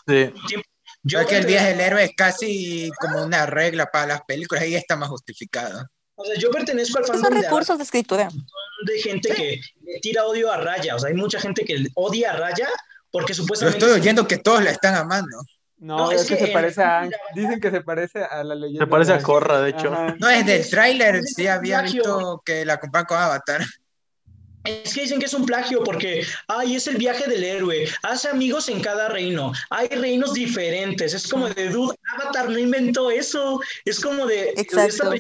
Yo 1.05 1.19
creo 1.19 1.27
que 1.29 1.37
el 1.39 1.47
viaje 1.47 1.69
del 1.69 1.81
héroe 1.81 2.05
es 2.05 2.11
casi 2.17 2.91
como 3.01 3.23
una 3.23 3.47
regla 3.47 3.87
para 3.87 4.07
las 4.07 4.23
películas, 4.23 4.65
ahí 4.65 4.75
está 4.75 4.97
más 4.97 5.09
justificado. 5.09 5.87
O 6.17 6.25
sea, 6.25 6.37
yo 6.37 6.51
pertenezco 6.51 6.99
al 6.99 7.05
fandom 7.05 7.33
Son 7.33 7.43
recursos 7.43 7.79
de, 7.79 7.85
escritura. 7.85 8.29
De 8.85 8.99
gente 9.01 9.33
que 9.33 9.61
tira 10.01 10.27
odio 10.27 10.51
a 10.51 10.57
Raya, 10.57 10.97
o 10.97 10.99
sea, 10.99 11.09
hay 11.09 11.15
mucha 11.15 11.39
gente 11.39 11.65
que 11.65 11.87
odia 11.95 12.33
a 12.33 12.37
Raya 12.37 12.69
porque 13.11 13.35
supuestamente... 13.35 13.79
Yo 13.79 13.87
estoy 13.87 14.01
oyendo 14.01 14.27
que 14.27 14.39
todos 14.39 14.63
la 14.63 14.71
están 14.71 14.97
amando. 14.97 15.39
No, 15.81 16.11
es, 16.11 16.27
que, 16.27 16.37
se 16.37 16.49
parece 16.49 16.83
a. 16.83 17.09
Dicen 17.35 17.61
que 17.61 17.71
se 17.71 17.81
parece 17.83 18.25
a 18.25 18.43
la 18.43 18.55
leyenda. 18.55 18.85
Se 18.85 18.91
parece 18.91 19.13
a 19.13 19.23
Corra, 19.23 19.61
de 19.61 19.71
hecho. 19.71 19.95
No, 20.19 20.29
es 20.29 20.45
del 20.45 20.69
tráiler, 20.69 21.23
sí 21.23 21.47
había 21.47 21.83
visto 21.83 22.43
que 22.45 22.65
la 22.65 22.81
comparan 22.81 23.07
con 23.07 23.19
Avatar. 23.19 23.61
Es 24.65 24.93
que 24.93 25.03
dicen 25.03 25.21
que 25.21 25.27
es 25.27 25.35
un 25.35 25.47
plagio 25.47 25.83
porque, 25.85 26.27
ay, 26.49 26.77
es 26.77 26.89
el 26.89 26.97
viaje 26.97 27.31
del 27.31 27.45
héroe, 27.45 27.89
hace 28.03 28.29
amigos 28.29 28.69
en 28.69 28.81
cada 28.81 29.09
reino, 29.09 29.53
hay 29.71 29.89
reinos 29.89 30.35
diferentes, 30.35 31.15
es 31.15 31.27
como 31.29 31.49
de, 31.49 31.71
dude, 31.71 31.97
Avatar 32.19 32.51
no 32.51 32.59
inventó 32.59 33.11
eso, 33.11 33.61
es 33.85 34.01
como 34.01 34.27
de, 34.27 34.51
Exacto 34.57 35.13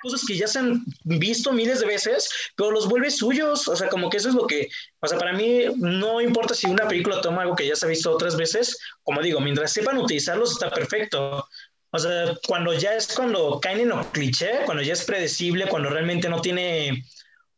cosas 0.00 0.24
que 0.26 0.36
ya 0.36 0.46
se 0.46 0.58
han 0.58 0.84
visto 1.04 1.52
miles 1.52 1.80
de 1.80 1.86
veces, 1.86 2.28
pero 2.56 2.70
los 2.70 2.88
vuelve 2.88 3.10
suyos. 3.10 3.68
O 3.68 3.76
sea, 3.76 3.88
como 3.88 4.10
que 4.10 4.18
eso 4.18 4.28
es 4.28 4.34
lo 4.34 4.46
que, 4.46 4.68
o 5.00 5.06
sea, 5.06 5.18
para 5.18 5.32
mí 5.32 5.64
no 5.76 6.20
importa 6.20 6.54
si 6.54 6.66
una 6.66 6.88
película 6.88 7.20
toma 7.20 7.42
algo 7.42 7.56
que 7.56 7.66
ya 7.66 7.76
se 7.76 7.86
ha 7.86 7.88
visto 7.88 8.12
otras 8.12 8.36
veces, 8.36 8.78
como 9.02 9.22
digo, 9.22 9.40
mientras 9.40 9.72
sepan 9.72 9.98
utilizarlos 9.98 10.52
está 10.52 10.70
perfecto. 10.70 11.46
O 11.90 11.98
sea, 11.98 12.36
cuando 12.46 12.74
ya 12.74 12.94
es 12.94 13.08
cuando 13.14 13.60
caen 13.60 13.80
en 13.80 13.88
lo 13.88 14.12
cliché, 14.12 14.60
cuando 14.66 14.82
ya 14.82 14.92
es 14.92 15.04
predecible, 15.04 15.66
cuando 15.68 15.88
realmente 15.88 16.28
no 16.28 16.40
tiene 16.40 17.02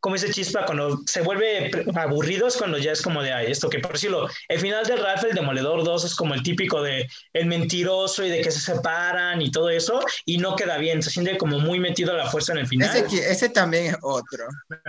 como 0.01 0.15
ese 0.15 0.31
chispa, 0.31 0.65
cuando 0.65 0.99
se 1.05 1.21
vuelve 1.21 1.71
aburrido 1.95 2.47
es 2.47 2.57
cuando 2.57 2.77
ya 2.77 2.91
es 2.91 3.01
como 3.01 3.21
de, 3.21 3.31
ay, 3.31 3.51
esto 3.51 3.69
que 3.69 3.79
por 3.79 3.93
decirlo, 3.93 4.27
el 4.49 4.59
final 4.59 4.85
de 4.85 4.97
Ralph 4.97 5.23
el 5.23 5.35
Demoledor 5.35 5.83
2 5.83 6.05
es 6.05 6.15
como 6.15 6.33
el 6.33 6.43
típico 6.43 6.81
de 6.81 7.07
el 7.33 7.45
mentiroso 7.45 8.25
y 8.25 8.29
de 8.29 8.41
que 8.41 8.51
se 8.51 8.59
separan 8.59 9.41
y 9.41 9.51
todo 9.51 9.69
eso, 9.69 10.01
y 10.25 10.39
no 10.39 10.55
queda 10.55 10.77
bien, 10.77 11.01
se 11.03 11.11
siente 11.11 11.37
como 11.37 11.59
muy 11.59 11.79
metido 11.79 12.11
a 12.13 12.17
la 12.17 12.25
fuerza 12.25 12.51
en 12.53 12.59
el 12.59 12.67
final. 12.67 12.89
Ese, 12.89 13.31
ese 13.31 13.49
también 13.49 13.85
es 13.85 13.97
otro, 14.01 14.45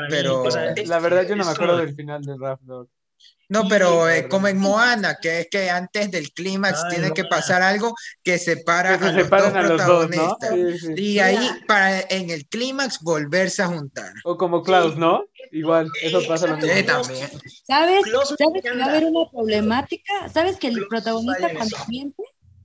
pero... 0.09 0.45
la 0.87 0.99
verdad 0.99 1.29
yo 1.29 1.37
no 1.37 1.45
me 1.45 1.51
acuerdo 1.53 1.77
del 1.77 1.95
final 1.95 2.23
de 2.23 2.37
Ralph 2.37 2.61
2. 2.63 2.89
No, 3.53 3.69
pero 3.69 4.09
eh, 4.09 4.29
como 4.29 4.49
en 4.49 4.57
Moana, 4.57 5.19
que 5.21 5.41
es 5.41 5.49
que 5.51 5.69
antes 5.69 6.11
del 6.11 6.33
clímax 6.33 6.89
tiene 6.89 7.13
que 7.13 7.25
pasar 7.25 7.61
algo 7.61 7.95
que 8.23 8.39
separa 8.39 8.95
a, 8.95 9.13
los 9.13 9.29
dos 9.29 9.51
protagonistas. 9.51 10.55
Y 10.97 11.19
ahí, 11.19 11.51
para 11.69 12.01
en 12.01 12.31
el 12.31 12.47
clímax, 12.47 13.01
volverse 13.03 13.63
a 13.63 13.67
juntar. 13.67 14.15
O 14.25 14.39
como 14.39 14.63
Klaus, 14.63 14.97
¿no? 14.97 15.27
Igual, 15.51 15.91
eso 16.03 16.21
pasa 16.27 16.47
lo 16.47 16.57
mismo. 16.57 16.73
también. 16.87 17.29
¿Sabes? 17.67 18.05
¿Sabes 18.39 18.63
que 18.63 18.75
va 18.75 18.85
a 18.87 18.89
haber 18.89 19.05
una 19.05 19.31
problemática? 19.31 20.31
¿Sabes 20.33 20.57
que 20.57 20.69
el 20.69 20.87
protagonista 20.89 21.53
cuando 21.53 21.77
miente? 21.89 22.23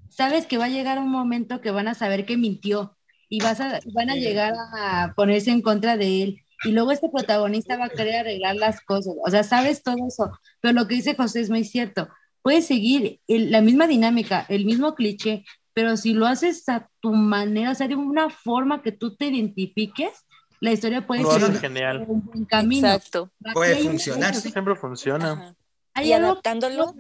¿Sabes 0.08 0.46
que 0.46 0.58
va 0.58 0.66
a 0.66 0.70
llegar 0.70 1.00
un 1.00 1.12
momento 1.12 1.60
que 1.60 1.72
van 1.72 1.90
a 1.90 1.96
saber 1.96 2.26
que 2.26 2.38
mintió? 2.38 2.96
Y 3.28 3.44
vas 3.44 3.60
a, 3.60 3.82
van 3.94 4.10
a 4.10 4.16
llegar 4.16 4.54
a 4.56 5.14
ponerse 5.18 5.52
en 5.52 5.62
contra 5.62 5.98
de 5.98 6.24
él 6.24 6.47
y 6.64 6.72
luego 6.72 6.92
este 6.92 7.10
protagonista 7.10 7.78
va 7.78 7.86
a 7.86 7.90
querer 7.90 8.16
arreglar 8.16 8.56
las 8.56 8.82
cosas. 8.82 9.14
O 9.26 9.30
sea, 9.30 9.44
sabes 9.44 9.84
todo 9.84 9.96
eso, 10.08 10.32
pero 10.62 10.74
lo 10.74 10.88
que 10.88 10.96
dice 10.96 11.16
José 11.16 11.42
es 11.42 11.50
muy 11.50 11.64
cierto. 11.64 12.10
Puedes 12.42 12.66
seguir 12.68 13.20
la 13.28 13.62
misma 13.62 13.88
dinámica, 13.88 14.46
el 14.50 14.66
mismo 14.66 14.96
cliché, 14.96 15.46
pero 15.74 15.98
si 15.98 16.14
lo 16.14 16.26
haces 16.26 16.68
a 16.70 16.90
tu 17.02 17.14
manera, 17.14 17.72
o 17.72 17.76
sea, 17.76 17.88
de 17.88 17.96
una 17.96 18.30
forma 18.30 18.82
que 18.82 18.92
tú 18.92 19.16
te 19.16 19.26
identifiques, 19.26 20.26
la 20.60 20.72
historia 20.72 21.06
puede 21.06 21.24
ser 21.24 21.56
genial. 21.60 22.06
un 22.08 22.26
buen 22.26 22.46
camino. 22.46 22.88
Exacto. 22.88 23.32
Puede 23.54 23.76
funcionar. 23.84 24.34
Siempre 24.34 24.76
funciona. 24.76 25.56
Hay 25.94 26.10
y 26.10 26.14
adaptándolo. 26.14 26.96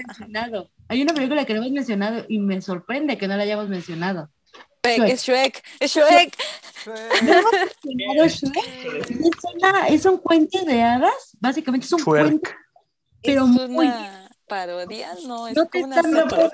Hay 0.87 1.01
una 1.01 1.13
película 1.13 1.45
que 1.45 1.53
no 1.53 1.61
hemos 1.61 1.71
mencionado 1.71 2.25
y 2.27 2.39
me 2.39 2.61
sorprende 2.61 3.17
que 3.17 3.27
no 3.27 3.35
la 3.35 3.43
hayamos 3.43 3.67
mencionado. 3.69 4.29
Shrek, 4.95 5.09
es 5.09 5.23
Shrek, 5.23 5.63
es 5.79 5.91
Shrek. 5.91 6.37
Es, 9.89 10.05
un 10.05 10.17
cuento 10.17 10.63
de 10.63 10.81
hadas, 10.81 11.35
básicamente 11.39 11.85
es 11.85 11.93
un 11.93 12.03
cuento, 12.03 12.49
pero 13.21 13.43
es 13.43 13.49
muy 13.49 13.87
una 13.87 14.29
parodia, 14.47 15.09
no, 15.25 15.47
es 15.47 15.55
no 15.55 15.67
como 15.69 15.85
una 15.85 16.01
sátira. 16.01 16.49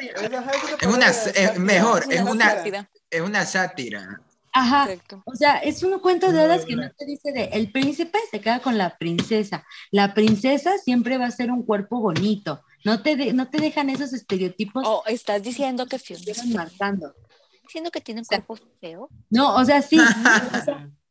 Es 0.81 0.88
una, 0.88 1.09
es 1.09 1.59
mejor, 1.59 2.05
es 2.09 2.21
una, 2.21 2.63
es 3.09 3.21
una 3.21 3.45
sátira. 3.45 4.21
Ajá, 4.55 4.88
o 5.25 5.36
sea, 5.36 5.57
es 5.57 5.81
un 5.81 5.99
cuento 5.99 6.31
de 6.31 6.41
hadas 6.41 6.65
que 6.65 6.75
no 6.75 6.88
te 6.91 7.05
dice 7.05 7.31
de 7.31 7.45
el 7.53 7.71
príncipe 7.71 8.19
se 8.29 8.39
queda 8.39 8.59
con 8.59 8.77
la 8.77 8.97
princesa. 8.97 9.65
La 9.89 10.13
princesa 10.13 10.77
siempre 10.77 11.17
va 11.17 11.25
a 11.25 11.31
ser 11.31 11.51
un 11.51 11.65
cuerpo 11.65 11.99
bonito. 11.99 12.61
No 12.86 13.01
te, 13.01 13.34
no 13.34 13.49
te 13.49 13.57
dejan 13.59 13.89
esos 13.89 14.13
estereotipos. 14.13 14.86
O 14.86 14.97
oh, 14.97 15.03
estás 15.07 15.41
diciendo 15.41 15.88
que 15.88 15.97
Fiona 15.97 16.43
marcando 16.53 17.15
diciendo 17.64 17.91
que 17.91 18.01
tiene 18.01 18.22
un 18.22 18.26
cuerpo 18.26 18.57
feo? 18.80 19.09
No, 19.30 19.55
o 19.55 19.66
sea, 19.66 19.82
sí. 19.82 19.97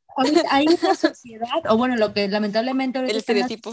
hay 0.51 0.67
una 0.67 0.95
sociedad, 0.95 1.67
o 1.69 1.77
bueno, 1.77 1.97
lo 1.97 2.13
que 2.13 2.29
lamentablemente 2.29 2.99
el 2.99 3.17
estereotipo 3.17 3.71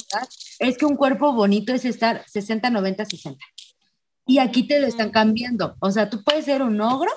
es 0.60 0.78
que 0.78 0.86
un 0.86 0.96
cuerpo 0.96 1.34
bonito 1.34 1.74
es 1.74 1.86
estar 1.86 2.24
60, 2.28 2.70
90, 2.70 3.06
60. 3.06 3.46
Y 4.26 4.38
aquí 4.38 4.68
te 4.68 4.80
lo 4.80 4.88
están 4.88 5.10
cambiando. 5.10 5.76
O 5.80 5.92
sea, 5.92 6.10
tú 6.10 6.24
puedes 6.24 6.46
ser 6.46 6.62
un 6.62 6.80
ogro, 6.82 7.12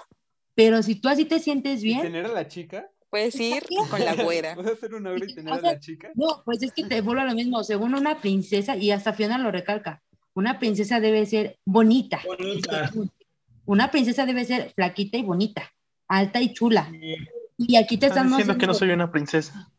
pero 0.55 0.83
si 0.83 0.95
tú 0.95 1.09
así 1.09 1.25
te 1.25 1.39
sientes 1.39 1.83
bien. 1.83 2.03
¿Tener 2.03 2.27
a 2.27 2.33
la 2.33 2.49
chica? 2.49 2.89
Puedes 3.11 3.39
ir 3.39 3.63
con 3.91 4.03
la 4.03 4.15
güera. 4.15 4.55
¿Puedes 4.57 4.81
ser 4.81 4.95
un 4.95 5.07
ogro 5.07 5.25
y 5.25 5.35
tener 5.35 5.53
a 5.53 5.61
la 5.61 5.79
chica? 5.79 6.11
No, 6.15 6.43
pues 6.45 6.63
es 6.63 6.73
que 6.73 6.85
te 6.85 7.03
vuelvo 7.03 7.21
a 7.21 7.27
lo 7.27 7.35
mismo. 7.35 7.63
Según 7.63 7.95
una 7.95 8.21
princesa, 8.21 8.77
y 8.77 8.91
hasta 8.91 9.13
Fiona 9.13 9.37
lo 9.37 9.51
recalca, 9.51 10.03
una 10.35 10.59
princesa 10.59 11.01
debe 11.01 11.27
ser 11.27 11.59
bonita. 11.67 12.21
Bonita. 12.25 12.91
Una 13.65 13.91
princesa 13.91 14.27
debe 14.27 14.45
ser 14.45 14.73
flaquita 14.75 15.17
y 15.17 15.23
bonita, 15.23 15.73
alta 16.09 16.41
y 16.41 16.53
chula. 16.53 16.91
Y 17.57 17.77
aquí 17.77 17.97
te 17.97 18.07
están 18.07 18.29
diciendo 18.29 18.59
que 18.59 18.67
no 18.67 18.75
soy 18.75 18.91
una 18.91 19.11
princesa. 19.11 19.71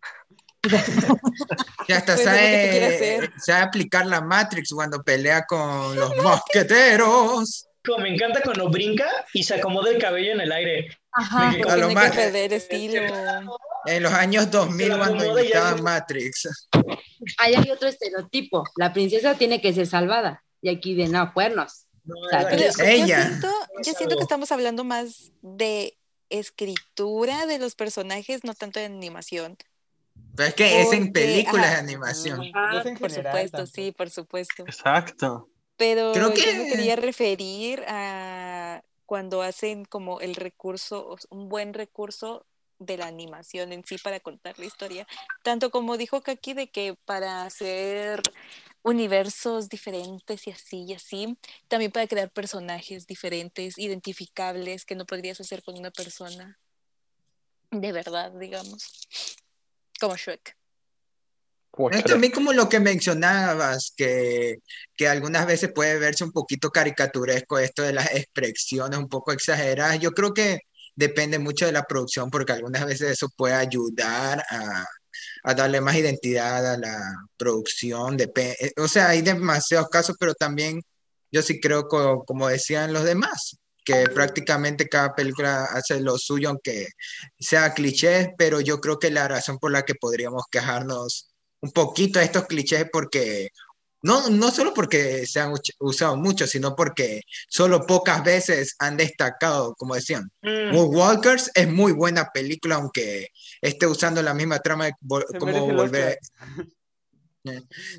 que 1.88 1.94
hasta 1.94 2.14
pues 2.14 2.24
sabe, 2.24 3.30
sabe, 3.38 3.62
aplicar 3.62 4.06
la 4.06 4.22
Matrix 4.22 4.74
cuando 4.74 5.04
pelea 5.04 5.46
con 5.46 5.96
los 6.00 6.16
mosqueteros. 6.24 7.68
Me 8.00 8.14
encanta 8.14 8.42
cuando 8.42 8.70
brinca 8.70 9.06
y 9.34 9.44
se 9.44 9.56
acomoda 9.56 9.92
el 9.92 9.98
cabello 9.98 10.32
en 10.32 10.40
el 10.40 10.52
aire. 10.54 10.98
Ajá, 11.12 11.54
a 11.70 11.76
lo 11.76 11.92
más, 11.92 12.18
estilo. 12.18 13.02
En 13.86 14.04
los 14.04 14.14
años 14.14 14.50
2000 14.50 14.98
cuando 14.98 15.40
imitaban 15.40 15.84
Matrix. 15.84 16.48
Ahí 17.40 17.56
hay 17.56 17.70
otro 17.70 17.90
estereotipo. 17.90 18.64
La 18.78 18.94
princesa 18.94 19.36
tiene 19.36 19.60
que 19.60 19.74
ser 19.74 19.86
salvada. 19.86 20.42
Y 20.62 20.70
aquí 20.70 20.96
de 20.96 21.10
no, 21.10 21.34
cuernos 21.34 21.88
ella. 22.84 23.40
Yo 23.84 23.94
siento, 23.94 24.16
que 24.16 24.24
estamos 24.24 24.52
hablando 24.52 24.84
más 24.84 25.32
de 25.42 25.98
escritura 26.30 27.46
de 27.46 27.60
los 27.60 27.76
personajes, 27.76 28.44
no 28.44 28.54
tanto 28.54 28.80
de 28.80 28.86
animación. 28.86 29.58
Pero 30.36 30.50
es 30.50 30.56
que 30.56 30.82
es 30.82 30.94
en 30.94 31.12
películas 31.12 31.72
de 31.72 31.78
animación. 31.78 32.42
Ah, 32.54 32.84
por 33.00 33.12
supuesto, 33.12 33.66
sí, 33.68 33.92
por 33.92 34.10
supuesto. 34.10 34.64
Exacto. 34.64 35.50
Pero 35.78 36.12
Creo 36.14 36.34
que... 36.34 36.42
yo 36.42 36.64
me 36.64 36.70
quería 36.70 36.96
referir 36.96 37.84
a 37.88 38.84
cuando 39.06 39.42
hacen 39.42 39.86
como 39.86 40.22
el 40.22 40.36
recurso, 40.36 41.18
un 41.30 41.50
buen 41.50 41.74
recurso 41.74 42.46
de 42.86 42.98
la 42.98 43.08
animación 43.08 43.72
en 43.74 43.84
sí 43.86 43.98
para 43.98 44.20
contar 44.20 44.58
la 44.60 44.66
historia. 44.66 45.08
Tanto 45.44 45.72
como 45.72 45.98
dijo 45.98 46.22
Kaki 46.22 46.54
de 46.54 46.68
que 46.70 46.96
para 47.06 47.46
hacer 47.46 48.22
universos 48.84 49.70
diferentes 49.70 50.48
y 50.48 50.52
así 50.52 50.84
y 50.84 50.94
así, 50.94 51.38
también 51.68 51.92
para 51.92 52.08
crear 52.08 52.30
personajes 52.30 53.08
diferentes, 53.08 53.78
identificables, 53.78 54.86
que 54.86 54.96
no 54.96 55.06
podrías 55.06 55.40
hacer 55.40 55.64
con 55.64 55.78
una 55.78 55.92
persona 55.92 56.60
de 57.72 57.92
verdad, 57.92 58.32
digamos, 58.32 59.08
como 60.00 60.16
Shrek. 60.16 60.56
Es 61.92 62.04
también 62.04 62.32
como 62.32 62.54
lo 62.54 62.70
que 62.70 62.80
mencionabas, 62.80 63.94
que, 63.98 64.58
que 64.96 65.08
algunas 65.08 65.48
veces 65.48 65.72
puede 65.74 65.98
verse 65.98 66.24
un 66.24 66.32
poquito 66.32 66.70
caricaturesco 66.70 67.58
esto 67.58 67.82
de 67.82 67.94
las 67.94 68.14
expresiones 68.14 69.00
un 69.00 69.10
poco 69.10 69.32
exageradas. 69.32 70.00
Yo 70.00 70.12
creo 70.12 70.36
que 70.36 70.60
depende 70.96 71.40
mucho 71.40 71.66
de 71.66 71.72
la 71.72 71.84
producción 71.84 72.30
porque 72.30 72.54
algunas 72.54 72.86
veces 72.86 73.12
eso 73.12 73.30
puede 73.36 73.54
ayudar 73.54 74.44
a, 74.50 74.86
darle 75.56 75.82
más 75.82 75.96
identidad 75.96 76.74
a 76.74 76.78
la 76.78 77.16
producción. 77.38 78.18
De, 78.18 78.32
eh, 78.36 78.72
o 78.78 78.88
sea, 78.88 79.10
hay 79.10 79.22
demasiados 79.22 79.90
casos, 79.90 80.16
pero 80.20 80.34
también 80.34 80.82
yo 81.32 81.42
sí 81.42 81.60
creo, 81.60 81.88
como, 81.88 82.48
decían 82.48 82.94
los 82.94 83.04
demás, 83.04 83.58
que 83.84 84.06
prácticamente 84.14 84.88
cada 84.88 85.14
película 85.16 85.66
hace 85.66 86.00
lo 86.00 86.18
suyo, 86.18 86.50
aunque 86.50 86.88
sea 87.40 87.74
cliché, 87.74 88.34
pero 88.38 88.62
yo 88.62 88.80
creo 88.80 89.00
que 89.00 89.12
la 89.12 89.28
razón 89.28 89.60
por 89.60 89.72
la 89.72 89.84
que 89.84 89.96
podríamos 89.96 90.44
quejarnos 90.50 91.34
un 91.62 91.72
poquito 91.72 92.20
de 92.20 92.26
estos 92.26 92.46
clichés 92.46 92.86
porque 92.92 93.50
no, 94.04 94.30
no 94.30 94.52
solo 94.52 94.74
porque 94.74 95.26
se 95.26 95.40
han 95.40 95.54
usado 95.80 96.18
mucho, 96.18 96.46
sino 96.46 96.76
porque 96.76 97.22
solo 97.48 97.86
pocas 97.86 98.24
veces 98.24 98.76
han 98.80 98.98
destacado, 98.98 99.74
como 99.76 99.96
decían. 99.96 100.30
Mm. 100.42 100.76
Walkers 100.76 101.50
es 101.56 101.72
muy 101.72 101.94
buena 101.94 102.30
película, 102.34 102.76
aunque 102.76 103.30
esté 103.62 103.88
usando 103.88 104.22
la 104.22 104.34
misma 104.34 104.60
trama 104.60 104.86
de 104.86 104.94
como 105.40 105.74
volver. 105.74 106.20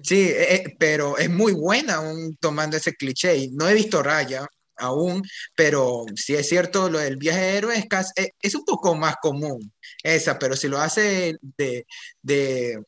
Sí, 0.02 0.22
eh, 0.22 0.54
eh, 0.54 0.76
pero 0.78 1.18
es 1.18 1.28
muy 1.28 1.52
buena 1.52 1.96
aún 1.96 2.34
tomando 2.40 2.78
ese 2.78 2.94
cliché. 2.94 3.50
No 3.52 3.68
he 3.68 3.74
visto 3.74 4.02
Raya 4.02 4.48
aún, 4.76 5.22
pero 5.54 6.06
si 6.16 6.34
es 6.34 6.48
cierto, 6.48 6.88
lo 6.88 6.98
del 6.98 7.18
viaje 7.18 7.40
de 7.40 7.56
héroes 7.58 7.84
es, 7.84 8.12
eh, 8.16 8.30
es 8.40 8.54
un 8.54 8.64
poco 8.64 8.94
más 8.94 9.16
común 9.20 9.70
esa, 10.02 10.38
pero 10.38 10.56
si 10.56 10.68
lo 10.68 10.78
hace 10.78 11.36
de, 11.58 11.86
de 12.22 12.82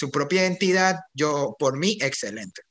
su 0.00 0.10
propia 0.10 0.40
identidad, 0.40 0.96
yo, 1.12 1.56
por 1.58 1.76
mí, 1.76 1.98
excelente. 2.00 2.62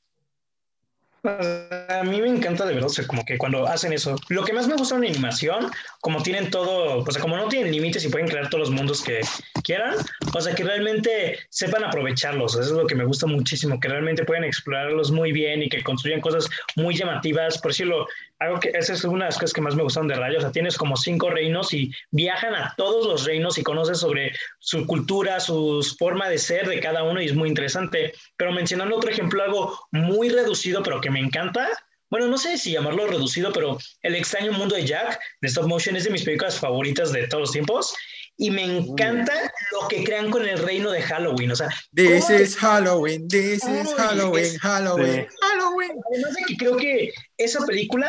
A 1.22 2.02
mí 2.02 2.20
me 2.20 2.28
encanta 2.28 2.66
de 2.66 2.74
verdad, 2.74 2.90
o 2.90 2.92
sea, 2.92 3.06
como 3.06 3.24
que 3.24 3.38
cuando 3.38 3.68
hacen 3.68 3.92
eso, 3.92 4.16
lo 4.30 4.42
que 4.42 4.52
más 4.52 4.66
me 4.66 4.74
gusta 4.74 4.96
en 4.96 5.04
animación, 5.04 5.70
como 6.00 6.24
tienen 6.24 6.50
todo, 6.50 7.04
o 7.06 7.10
sea, 7.12 7.22
como 7.22 7.36
no 7.36 7.46
tienen 7.46 7.70
límites 7.70 8.04
y 8.04 8.08
pueden 8.08 8.26
crear 8.26 8.48
todos 8.48 8.68
los 8.68 8.76
mundos 8.76 9.04
que 9.04 9.20
quieran, 9.62 9.94
o 10.34 10.40
sea, 10.40 10.56
que 10.56 10.64
realmente 10.64 11.38
sepan 11.50 11.84
aprovecharlos, 11.84 12.54
eso 12.54 12.62
es 12.62 12.70
lo 12.70 12.86
que 12.86 12.96
me 12.96 13.04
gusta 13.04 13.26
muchísimo, 13.28 13.78
que 13.78 13.88
realmente 13.88 14.24
pueden 14.24 14.42
explorarlos 14.42 15.12
muy 15.12 15.30
bien 15.30 15.62
y 15.62 15.68
que 15.68 15.84
construyan 15.84 16.20
cosas 16.20 16.48
muy 16.74 16.96
llamativas, 16.96 17.58
por 17.58 17.70
decirlo, 17.70 18.08
algo 18.40 18.58
que 18.58 18.70
esa 18.74 18.94
es 18.94 19.04
una 19.04 19.26
de 19.26 19.28
las 19.28 19.36
cosas 19.36 19.52
que 19.52 19.60
más 19.60 19.76
me 19.76 19.82
gustan 19.82 20.08
de 20.08 20.14
Rayo, 20.14 20.38
o 20.38 20.40
sea, 20.40 20.50
tienes 20.50 20.76
como 20.78 20.96
cinco 20.96 21.28
reinos 21.30 21.72
y 21.74 21.92
viajan 22.10 22.54
a 22.54 22.74
todos 22.76 23.06
los 23.06 23.24
reinos 23.24 23.58
y 23.58 23.62
conoces 23.62 23.98
sobre 23.98 24.32
su 24.58 24.86
cultura, 24.86 25.38
su 25.40 25.86
forma 25.98 26.28
de 26.28 26.38
ser 26.38 26.66
de 26.66 26.80
cada 26.80 27.02
uno 27.02 27.20
y 27.20 27.26
es 27.26 27.34
muy 27.34 27.48
interesante. 27.48 28.14
Pero 28.36 28.52
mencionando 28.52 28.96
otro 28.96 29.10
ejemplo, 29.10 29.42
algo 29.42 29.78
muy 29.92 30.30
reducido, 30.30 30.82
pero 30.82 31.02
que 31.02 31.10
me 31.10 31.20
encanta, 31.20 31.68
bueno, 32.08 32.28
no 32.28 32.38
sé 32.38 32.56
si 32.56 32.72
llamarlo 32.72 33.06
reducido, 33.06 33.52
pero 33.52 33.78
El 34.02 34.16
extraño 34.16 34.52
mundo 34.52 34.74
de 34.74 34.86
Jack 34.86 35.20
de 35.42 35.48
Stop 35.48 35.66
Motion 35.66 35.96
es 35.96 36.04
de 36.04 36.10
mis 36.10 36.24
películas 36.24 36.58
favoritas 36.58 37.12
de 37.12 37.28
todos 37.28 37.42
los 37.42 37.52
tiempos 37.52 37.94
y 38.40 38.50
me 38.50 38.64
encanta 38.64 39.52
lo 39.70 39.86
que 39.88 40.02
crean 40.02 40.30
con 40.30 40.48
el 40.48 40.58
reino 40.58 40.90
de 40.90 41.02
Halloween. 41.02 41.52
O 41.52 41.56
sea, 41.56 41.68
this 41.94 42.30
is 42.30 42.56
Halloween, 42.56 43.28
this 43.28 43.62
is 43.64 43.92
Halloween, 43.98 44.58
Halloween, 44.58 45.28
Halloween. 45.42 46.00
Además 46.10 46.34
de 46.34 46.44
que 46.48 46.56
creo 46.56 46.76
que 46.78 47.12
esa 47.36 47.64
película, 47.66 48.08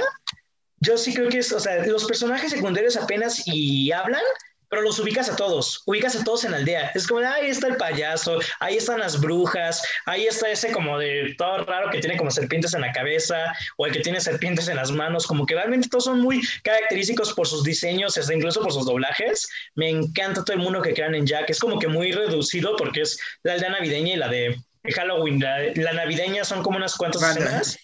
yo 0.79 0.97
sí 0.97 1.13
creo 1.13 1.27
que 1.27 1.39
es, 1.39 1.51
o 1.51 1.59
sea, 1.59 1.85
los 1.85 2.05
personajes 2.05 2.51
secundarios 2.51 2.95
apenas 2.95 3.43
y 3.45 3.91
hablan, 3.91 4.23
pero 4.71 4.83
los 4.83 4.97
ubicas 4.99 5.29
a 5.29 5.35
todos, 5.35 5.83
ubicas 5.85 6.15
a 6.15 6.23
todos 6.23 6.45
en 6.45 6.51
la 6.51 6.57
aldea. 6.57 6.91
Es 6.95 7.05
como, 7.05 7.19
ahí 7.19 7.49
está 7.49 7.67
el 7.67 7.75
payaso, 7.75 8.39
ahí 8.61 8.77
están 8.77 9.01
las 9.01 9.19
brujas, 9.19 9.83
ahí 10.05 10.25
está 10.25 10.49
ese 10.49 10.71
como 10.71 10.97
de 10.97 11.35
todo 11.37 11.65
raro 11.65 11.89
que 11.91 11.99
tiene 11.99 12.15
como 12.15 12.31
serpientes 12.31 12.73
en 12.73 12.79
la 12.79 12.93
cabeza 12.93 13.53
o 13.75 13.85
el 13.85 13.91
que 13.91 13.99
tiene 13.99 14.21
serpientes 14.21 14.69
en 14.69 14.77
las 14.77 14.89
manos, 14.89 15.27
como 15.27 15.45
que 15.45 15.55
realmente 15.55 15.89
todos 15.89 16.05
son 16.05 16.21
muy 16.21 16.41
característicos 16.63 17.33
por 17.33 17.47
sus 17.47 17.65
diseños, 17.65 18.17
hasta 18.17 18.33
incluso 18.33 18.61
por 18.61 18.71
sus 18.71 18.85
doblajes. 18.85 19.45
Me 19.75 19.89
encanta 19.89 20.45
todo 20.45 20.55
el 20.55 20.63
mundo 20.63 20.81
que 20.81 20.93
crean 20.93 21.15
en 21.15 21.25
Jack, 21.25 21.49
es 21.49 21.59
como 21.59 21.77
que 21.77 21.89
muy 21.89 22.13
reducido 22.13 22.77
porque 22.77 23.01
es 23.01 23.19
la 23.43 23.53
aldea 23.53 23.71
navideña 23.71 24.13
y 24.13 24.17
la 24.17 24.29
de 24.29 24.57
Halloween, 24.95 25.41
la, 25.41 25.93
navideña 25.93 26.45
son 26.45 26.63
como 26.63 26.77
unas 26.77 26.95
cuantas 26.95 27.21
escenas, 27.21 27.77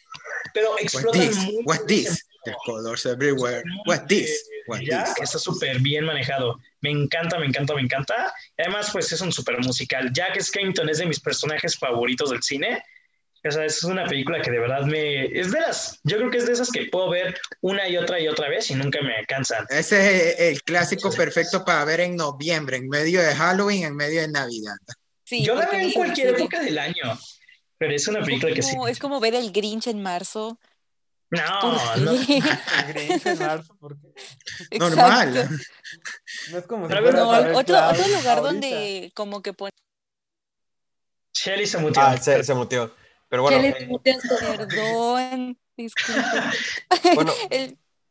pero 0.54 0.80
explotan 0.80 1.30
What 1.66 1.82
this? 1.86 2.27
The 2.48 2.56
colors 2.66 3.06
everywhere. 3.06 3.62
What 3.86 4.08
this? 4.08 4.50
Jack 4.82 5.20
está 5.22 5.38
súper 5.38 5.80
bien 5.80 6.06
manejado. 6.06 6.60
Me 6.82 6.92
encanta, 6.92 7.38
me 7.40 7.46
encanta, 7.46 7.76
me 7.76 7.82
encanta. 7.82 8.34
Además, 8.58 8.90
pues 8.92 9.12
es 9.12 9.20
un 9.20 9.34
súper 9.34 9.60
musical. 9.60 10.12
Jack 10.14 10.40
Skellington 10.40 10.90
es 10.90 11.00
de 11.00 11.06
mis 11.06 11.20
personajes 11.20 11.78
favoritos 11.78 12.30
del 12.30 12.42
cine. 12.42 12.82
O 13.46 13.52
sea, 13.52 13.66
es 13.66 13.84
una 13.84 14.06
película 14.06 14.42
que 14.42 14.52
de 14.52 14.60
verdad 14.60 14.82
me... 14.82 15.26
Es 15.26 15.52
de 15.52 15.60
las... 15.60 16.00
Yo 16.04 16.18
creo 16.18 16.32
que 16.32 16.38
es 16.38 16.46
de 16.46 16.54
esas 16.54 16.70
que 16.70 16.86
puedo 16.86 17.10
ver 17.10 17.40
una 17.62 17.88
y 17.88 17.98
otra 17.98 18.20
y 18.20 18.28
otra 18.28 18.50
vez 18.50 18.70
y 18.72 18.76
nunca 18.76 19.02
me 19.02 19.26
cansan. 19.26 19.66
Ese 19.70 20.32
es 20.32 20.40
el 20.40 20.64
clásico 20.64 21.12
perfecto 21.12 21.64
para 21.64 21.86
ver 21.86 22.00
en 22.02 22.16
noviembre, 22.16 22.78
en 22.78 22.88
medio 22.90 23.22
de 23.22 23.36
Halloween, 23.36 23.84
en 23.84 23.96
medio 23.96 24.22
de 24.22 24.30
Navidad. 24.30 24.76
Sí, 25.24 25.44
yo 25.44 25.56
la 25.56 25.68
veo 25.68 25.80
en 25.82 25.92
cualquier 25.92 26.30
época 26.30 26.62
del 26.62 26.78
año. 26.78 27.18
Pero 27.78 27.94
es 27.94 28.08
una 28.08 28.22
película 28.22 28.54
que 28.54 28.62
sí. 28.62 28.76
Es 28.90 29.00
como 29.00 29.20
ver 29.20 29.36
el 29.36 29.52
Grinch 29.52 29.88
en 29.88 30.02
marzo. 30.02 30.60
No, 31.30 31.98
no. 31.98 32.14
Normal. 34.80 35.50
No 36.52 36.58
es 36.58 36.66
como 36.66 36.86
otro, 36.86 37.60
otro 37.60 38.08
lugar 38.08 38.42
donde 38.42 39.12
como 39.16 39.42
que 39.42 39.54
pone. 39.54 39.72
Shelly 41.34 41.66
se 41.66 41.78
muteó. 41.78 42.04
Ah, 42.04 42.18
se, 42.18 42.44
se 42.44 42.54
muteó. 42.54 42.94
Pero 43.30 43.44
bueno. 43.44 43.58
Shelly 43.58 43.80
se 43.80 43.88
muteó. 43.88 44.16
Perdón. 44.58 45.58
Disculpe. 45.76 46.22
Bueno. 47.16 47.34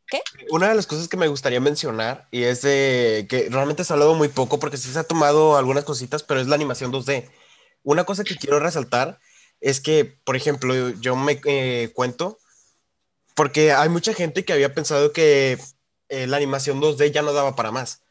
¿Qué? 0.08 0.20
Una 0.50 0.68
de 0.68 0.76
las 0.76 0.86
cosas 0.86 1.08
que 1.08 1.16
me 1.16 1.26
gustaría 1.26 1.60
mencionar, 1.60 2.28
y 2.30 2.44
es 2.44 2.62
de 2.62 3.26
que 3.28 3.48
realmente 3.50 3.82
se 3.82 3.92
ha 3.92 3.94
hablado 3.94 4.14
muy 4.14 4.28
poco 4.28 4.60
porque 4.60 4.76
sí 4.76 4.92
se 4.92 4.98
ha 4.98 5.04
tomado 5.04 5.56
algunas 5.56 5.84
cositas, 5.84 6.22
pero 6.22 6.40
es 6.40 6.46
la 6.46 6.54
animación 6.54 6.92
2D. 6.92 7.28
Una 7.82 8.04
cosa 8.04 8.22
que 8.22 8.36
quiero 8.36 8.60
resaltar 8.60 9.18
es 9.60 9.80
que, 9.80 10.04
por 10.04 10.36
ejemplo, 10.36 10.90
yo 10.90 11.16
me 11.16 11.40
eh, 11.44 11.90
cuento 11.92 12.38
porque 13.36 13.72
hay 13.72 13.90
mucha 13.90 14.14
gente 14.14 14.44
que 14.44 14.54
había 14.54 14.74
pensado 14.74 15.12
que 15.12 15.58
eh, 16.08 16.26
la 16.26 16.38
animación 16.38 16.80
2D 16.80 17.12
ya 17.12 17.22
no 17.22 17.34
daba 17.34 17.54
para 17.54 17.70
más. 17.70 18.02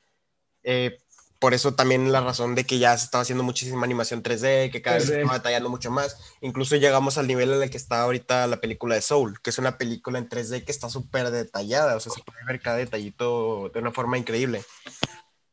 Eh, 0.64 1.00
por 1.40 1.54
eso 1.54 1.74
también 1.74 2.12
la 2.12 2.22
razón 2.22 2.54
de 2.54 2.64
que 2.64 2.78
ya 2.78 2.96
se 2.98 3.06
estaba 3.06 3.24
haciendo 3.24 3.44
muchísima 3.44 3.84
animación 3.84 4.22
3D, 4.22 4.72
que 4.72 4.82
cada 4.84 4.98
vez 4.98 5.08
se 5.08 5.20
estaba 5.20 5.40
detallando 5.40 5.70
mucho 5.70 5.90
más. 5.90 6.18
Incluso 6.42 6.76
llegamos 6.76 7.18
al 7.18 7.28
nivel 7.28 7.52
en 7.52 7.64
el 7.64 7.70
que 7.72 7.78
está 7.78 8.04
ahorita 8.04 8.46
la 8.46 8.62
película 8.62 8.96
de 8.96 9.02
Soul, 9.02 9.42
que 9.42 9.50
es 9.50 9.58
una 9.58 9.80
película 9.80 10.20
en 10.20 10.30
3D 10.30 10.64
que 10.64 10.72
está 10.72 10.90
súper 10.90 11.32
detallada, 11.32 11.96
o 11.96 12.00
sea, 12.00 12.14
se 12.14 12.22
puede 12.22 12.46
ver 12.46 12.62
cada 12.62 12.78
detallito 12.78 13.70
de 13.74 13.80
una 13.80 13.92
forma 13.92 14.20
increíble. 14.20 14.64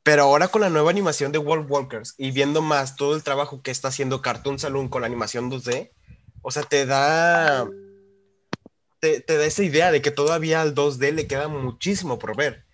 Pero 0.02 0.24
ahora 0.24 0.48
con 0.48 0.60
la 0.60 0.70
nueva 0.70 0.90
animación 0.90 1.32
de 1.32 1.38
World 1.38 1.70
Walkers 1.70 2.14
y 2.18 2.30
viendo 2.30 2.60
más 2.60 2.96
todo 2.96 3.14
el 3.14 3.22
trabajo 3.22 3.62
que 3.62 3.70
está 3.70 3.88
haciendo 3.88 4.20
Cartoon 4.20 4.58
Saloon 4.58 4.88
con 4.88 5.00
la 5.00 5.06
animación 5.06 5.50
2D, 5.50 5.92
o 6.42 6.50
sea, 6.50 6.62
te 6.62 6.84
da 6.84 7.66
te, 9.02 9.36
da 9.36 9.44
esa 9.44 9.64
idea 9.64 9.90
de 9.90 10.00
que 10.00 10.12
todavía 10.12 10.62
al 10.62 10.74
2D 10.74 11.12
le 11.12 11.26
queda 11.26 11.48
muchísimo 11.48 12.18
por 12.18 12.36
ver. 12.36 12.64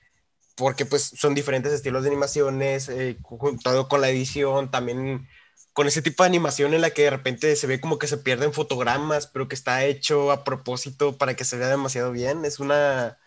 Porque 0.57 0.85
pues 0.85 1.05
son 1.17 1.35
diferentes 1.35 1.73
estilos 1.73 2.03
de 2.03 2.11
animaciones, 2.11 2.89
eh, 2.89 3.17
juntado 3.23 3.89
con 3.89 4.01
la 4.01 4.11
edición, 4.11 4.71
también 4.71 5.29
con 5.73 5.87
ese 5.87 6.03
tipo 6.03 6.23
de 6.23 6.29
animación 6.29 6.75
en 6.75 6.83
la 6.83 6.91
que 6.91 7.05
de 7.05 7.11
repente 7.11 7.57
se 7.57 7.67
ve 7.67 7.81
como 7.81 7.99
que 7.99 8.09
se 8.09 8.19
pierden 8.19 8.53
fotogramas, 8.53 9.29
pero 9.29 9.49
que 9.49 9.55
está 9.55 9.85
hecho 9.85 10.33
a 10.33 10.45
propósito 10.45 11.17
para 11.17 11.35
que 11.35 11.45
se 11.45 11.57
vea 11.57 11.69
demasiado 11.69 12.13
bien. 12.13 12.45
Es 12.45 12.61
una... 12.61 13.19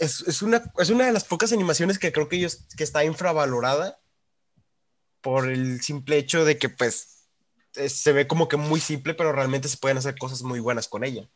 Es, 0.00 0.42
una, 0.42 0.72
es 0.78 0.90
una 0.90 1.06
de 1.06 1.12
las 1.12 1.24
pocas 1.24 1.52
animaciones 1.52 1.98
que 1.98 2.12
creo 2.12 2.28
que, 2.28 2.36
ellos, 2.36 2.66
que 2.76 2.84
está 2.84 3.04
infravalorada 3.04 4.00
por 5.20 5.48
el 5.48 5.80
simple 5.82 6.18
hecho 6.18 6.44
de 6.44 6.58
que 6.58 6.68
pues 6.68 7.28
se 7.72 8.12
ve 8.12 8.26
como 8.26 8.48
que 8.48 8.56
muy 8.56 8.80
simple, 8.80 9.14
pero 9.14 9.32
realmente 9.32 9.68
se 9.68 9.76
pueden 9.76 9.98
hacer 9.98 10.16
cosas 10.18 10.42
muy 10.42 10.60
buenas 10.60 10.88
con 10.88 11.04
ella. 11.04 11.28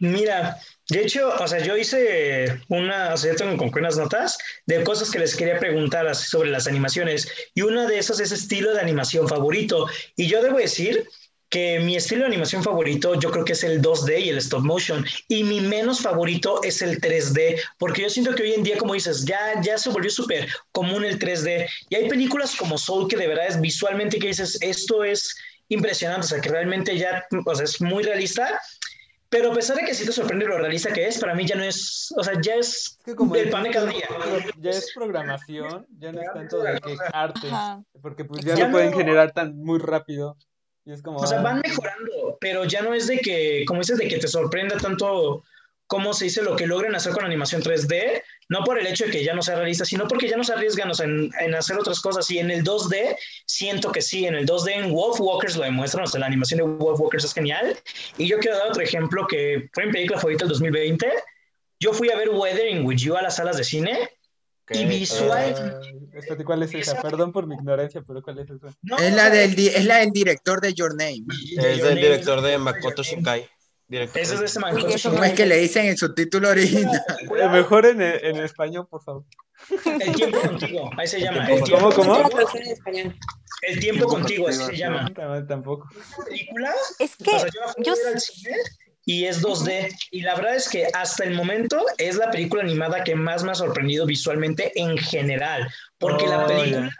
Mira, 0.00 0.58
de 0.88 1.02
hecho, 1.02 1.28
o 1.28 1.46
sea, 1.46 1.62
yo 1.62 1.76
hice 1.76 2.58
una, 2.68 3.12
o 3.12 3.16
sea, 3.18 3.32
yo 3.32 3.36
tengo 3.36 3.56
con 3.58 3.70
unas 3.78 3.98
notas 3.98 4.38
de 4.66 4.82
cosas 4.82 5.10
que 5.10 5.18
les 5.18 5.36
quería 5.36 5.58
preguntar 5.58 6.14
sobre 6.16 6.50
las 6.50 6.66
animaciones 6.66 7.30
y 7.54 7.62
una 7.62 7.86
de 7.86 7.98
esas 7.98 8.18
es 8.18 8.32
estilo 8.32 8.72
de 8.72 8.80
animación 8.80 9.28
favorito. 9.28 9.86
Y 10.16 10.26
yo 10.26 10.42
debo 10.42 10.56
decir 10.56 11.06
que 11.50 11.80
mi 11.80 11.96
estilo 11.96 12.22
de 12.22 12.28
animación 12.28 12.62
favorito 12.62 13.14
yo 13.20 13.30
creo 13.30 13.44
que 13.44 13.52
es 13.52 13.62
el 13.62 13.82
2D 13.82 14.20
y 14.20 14.28
el 14.30 14.38
stop 14.38 14.62
motion 14.62 15.04
y 15.28 15.44
mi 15.44 15.60
menos 15.60 16.00
favorito 16.00 16.62
es 16.62 16.80
el 16.80 17.00
3D 17.00 17.60
porque 17.76 18.02
yo 18.02 18.08
siento 18.08 18.34
que 18.34 18.44
hoy 18.44 18.52
en 18.54 18.62
día 18.62 18.78
como 18.78 18.94
dices 18.94 19.24
ya 19.24 19.60
ya 19.60 19.76
se 19.76 19.90
volvió 19.90 20.10
súper 20.10 20.48
común 20.70 21.04
el 21.04 21.18
3D 21.18 21.68
y 21.88 21.96
hay 21.96 22.08
películas 22.08 22.54
como 22.54 22.78
Soul 22.78 23.08
que 23.08 23.16
de 23.16 23.26
verdad 23.26 23.48
es 23.48 23.60
visualmente 23.60 24.20
que 24.20 24.28
dices 24.28 24.58
esto 24.60 25.02
es 25.02 25.34
impresionante 25.68 26.26
o 26.26 26.28
sea 26.28 26.40
que 26.40 26.48
realmente 26.50 26.96
ya 26.96 27.26
o 27.44 27.54
sea, 27.56 27.64
es 27.64 27.80
muy 27.80 28.04
realista 28.04 28.60
pero 29.30 29.52
a 29.52 29.54
pesar 29.54 29.76
de 29.76 29.84
que 29.84 29.94
sí 29.94 30.04
te 30.04 30.10
sorprende 30.10 30.44
lo 30.44 30.58
realista 30.58 30.92
que 30.92 31.06
es, 31.06 31.20
para 31.20 31.36
mí 31.36 31.46
ya 31.46 31.54
no 31.54 31.62
es, 31.62 32.12
o 32.16 32.24
sea, 32.24 32.34
ya 32.42 32.56
es, 32.56 32.98
como 33.16 33.36
el 33.36 33.48
pan 33.48 33.62
de 33.62 33.70
cada 33.70 33.86
día. 33.86 34.08
Ya 34.58 34.70
es 34.70 34.92
programación, 34.92 35.86
ya 35.98 36.10
no 36.10 36.20
es 36.20 36.32
tanto 36.34 36.60
de 36.60 36.80
que 36.80 36.96
arte, 37.12 37.48
porque 38.02 38.24
pues 38.24 38.44
ya, 38.44 38.56
lo 38.56 38.72
pueden 38.72 38.92
generar 38.92 39.30
tan 39.30 39.56
muy 39.56 39.78
rápido. 39.78 40.36
Y 40.84 40.92
es 40.92 41.00
como, 41.00 41.18
o 41.18 41.26
sea, 41.26 41.40
van 41.42 41.60
mejorando, 41.60 42.38
pero 42.40 42.64
ya 42.64 42.82
no 42.82 42.92
es 42.92 43.06
de 43.06 43.18
que, 43.18 43.64
como 43.68 43.80
dices, 43.80 43.98
de 43.98 44.08
que 44.08 44.18
te 44.18 44.26
sorprenda 44.26 44.76
tanto 44.78 45.44
cómo 45.86 46.12
se 46.12 46.24
dice 46.24 46.42
lo 46.42 46.56
que 46.56 46.66
logren 46.66 46.96
hacer 46.96 47.12
con 47.12 47.24
animación 47.24 47.62
3D, 47.62 48.22
no 48.50 48.64
por 48.64 48.78
el 48.78 48.86
hecho 48.86 49.04
de 49.04 49.12
que 49.12 49.24
ya 49.24 49.32
no 49.32 49.42
sea 49.42 49.54
realista, 49.54 49.84
sino 49.84 50.08
porque 50.08 50.28
ya 50.28 50.36
no 50.36 50.42
se 50.42 50.52
arriesgan 50.52 50.90
en, 50.98 51.30
en, 51.38 51.54
hacer 51.54 51.78
otras 51.78 52.00
cosas. 52.00 52.28
Y 52.32 52.40
en 52.40 52.50
el 52.50 52.64
2D, 52.64 53.16
siento 53.46 53.92
que 53.92 54.02
sí, 54.02 54.26
en 54.26 54.34
el 54.34 54.44
2D 54.44 54.72
en 54.72 54.92
Wolf 54.92 55.20
Walkers 55.20 55.56
lo 55.56 55.62
demuestran, 55.62 56.04
o 56.04 56.06
sea, 56.08 56.18
la 56.18 56.26
animación 56.26 56.58
de 56.58 56.64
Wolf 56.64 56.98
Walkers 56.98 57.24
es 57.24 57.32
genial. 57.32 57.78
Y 58.18 58.26
yo 58.26 58.40
quiero 58.40 58.58
dar 58.58 58.66
otro 58.66 58.82
ejemplo 58.82 59.24
que 59.28 59.70
fue 59.72 59.86
mi 59.86 59.92
película 59.92 60.18
favorita 60.18 60.44
del 60.44 60.50
2020. 60.50 61.12
Yo 61.78 61.92
fui 61.92 62.10
a 62.10 62.16
ver 62.16 62.30
Weathering 62.30 62.84
with 62.84 62.96
You 62.96 63.16
a 63.16 63.22
las 63.22 63.36
salas 63.36 63.56
de 63.56 63.62
cine. 63.62 64.10
Y 64.68 64.84
visual. 64.84 65.82
Uh, 66.12 66.44
¿Cuál 66.44 66.64
es 66.64 66.74
esa? 66.74 67.00
Perdón 67.00 67.32
por 67.32 67.46
mi 67.46 67.54
ignorancia, 67.54 68.02
pero 68.04 68.20
¿cuál 68.20 68.40
es 68.40 68.50
esa? 68.50 68.68
es, 68.98 69.14
la 69.14 69.30
del, 69.30 69.56
es 69.58 69.84
la 69.84 69.98
del 69.98 70.10
director 70.10 70.60
de 70.60 70.74
Your 70.74 70.96
Name. 70.96 71.24
Es 71.56 71.82
del 71.82 71.96
director 71.96 72.40
de 72.40 72.58
Makoto 72.58 73.04
Shinkai. 73.04 73.48
Ese 73.90 74.20
es 74.20 74.40
de 74.40 74.46
ese 74.46 74.60
man. 74.60 74.76
¿Cómo 75.02 75.24
es 75.24 75.32
que 75.32 75.46
le 75.46 75.56
dicen 75.56 75.86
en 75.86 75.96
su 75.96 76.14
título 76.14 76.50
original? 76.50 77.02
Mejor 77.52 77.86
en, 77.86 78.00
en 78.00 78.36
español, 78.36 78.86
por 78.88 79.02
favor. 79.02 79.24
El 79.84 80.14
tiempo 80.14 80.40
contigo, 80.40 80.90
ahí 80.96 81.06
se 81.06 81.20
llama. 81.20 81.48
¿Cómo, 81.68 81.92
cómo? 81.92 82.30
El 83.62 83.78
tiempo 83.78 84.06
contigo, 84.06 84.48
así 84.48 84.64
se 84.64 84.76
llama. 84.76 85.12
Tampoco. 85.46 85.88
¿Película? 86.24 86.72
Es 86.98 87.16
que 87.16 87.30
o 87.30 87.38
sea, 87.38 87.48
yo, 87.48 87.82
yo... 87.84 87.94
al 88.08 88.20
cine 88.20 88.56
y 89.04 89.24
es 89.24 89.42
2D. 89.42 89.92
Y 90.12 90.22
la 90.22 90.36
verdad 90.36 90.54
es 90.54 90.68
que 90.68 90.86
hasta 90.94 91.24
el 91.24 91.34
momento 91.34 91.84
es 91.98 92.16
la 92.16 92.30
película 92.30 92.62
animada 92.62 93.02
que 93.02 93.14
más 93.14 93.42
me 93.42 93.50
ha 93.50 93.54
sorprendido 93.54 94.06
visualmente 94.06 94.72
en 94.80 94.96
general. 94.96 95.68
Porque 95.98 96.26
la 96.26 96.46
película 96.46 96.90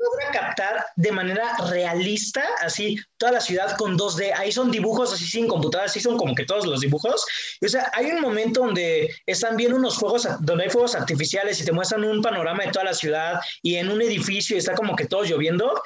logra 0.00 0.30
captar 0.32 0.84
de 0.96 1.12
manera 1.12 1.56
realista, 1.68 2.42
así, 2.60 2.96
toda 3.18 3.32
la 3.32 3.40
ciudad 3.40 3.76
con 3.76 3.98
2D. 3.98 4.32
Ahí 4.36 4.50
son 4.50 4.70
dibujos 4.70 5.12
así 5.12 5.26
sin 5.26 5.46
computadoras, 5.46 5.92
así 5.92 6.00
son 6.00 6.16
como 6.16 6.34
que 6.34 6.46
todos 6.46 6.66
los 6.66 6.80
dibujos. 6.80 7.24
o 7.64 7.68
sea, 7.68 7.90
hay 7.94 8.06
un 8.06 8.20
momento 8.20 8.60
donde 8.60 9.14
están 9.26 9.56
viendo 9.56 9.76
unos 9.76 9.96
fuegos, 9.96 10.26
donde 10.40 10.64
hay 10.64 10.70
fuegos 10.70 10.94
artificiales 10.94 11.60
y 11.60 11.64
te 11.64 11.72
muestran 11.72 12.04
un 12.04 12.22
panorama 12.22 12.64
de 12.64 12.72
toda 12.72 12.86
la 12.86 12.94
ciudad 12.94 13.40
y 13.62 13.76
en 13.76 13.90
un 13.90 14.00
edificio 14.00 14.56
y 14.56 14.58
está 14.58 14.74
como 14.74 14.96
que 14.96 15.06
todo 15.06 15.24
lloviendo. 15.24 15.80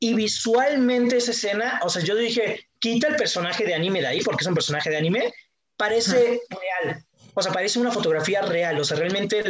Y 0.00 0.14
visualmente 0.14 1.16
esa 1.16 1.32
escena, 1.32 1.80
o 1.82 1.88
sea, 1.88 2.02
yo 2.02 2.14
dije, 2.14 2.68
quita 2.78 3.08
el 3.08 3.16
personaje 3.16 3.64
de 3.64 3.74
anime 3.74 4.00
de 4.00 4.06
ahí, 4.06 4.20
porque 4.20 4.42
es 4.42 4.46
un 4.46 4.54
personaje 4.54 4.90
de 4.90 4.96
anime, 4.96 5.34
parece 5.76 6.40
real. 6.50 7.04
O 7.38 7.42
sea, 7.42 7.52
parece 7.52 7.78
una 7.78 7.92
fotografía 7.92 8.42
real. 8.42 8.78
O 8.80 8.84
sea, 8.84 8.96
realmente 8.96 9.42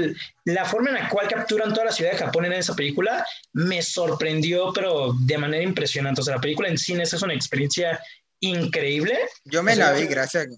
la 0.45 0.65
forma 0.65 0.91
en 0.91 0.97
la 0.97 1.09
cual 1.09 1.27
capturan 1.27 1.73
toda 1.73 1.87
la 1.87 1.93
ciudad 1.93 2.13
de 2.13 2.19
Japón 2.19 2.45
en 2.45 2.53
esa 2.53 2.75
película 2.75 3.25
me 3.53 3.81
sorprendió, 3.83 4.73
pero 4.73 5.15
de 5.21 5.39
manera 5.39 5.63
impresionante. 5.63 6.21
O 6.21 6.25
sea, 6.25 6.37
la 6.37 6.41
película 6.41 6.69
en 6.69 6.79
cine 6.79 7.05
es 7.05 7.23
una 7.23 7.35
experiencia 7.35 8.01
increíble. 8.41 9.19
Yo 9.45 9.63
me 9.63 9.75
la 9.75 9.93
vi 9.93 10.07
gracias, 10.07 10.49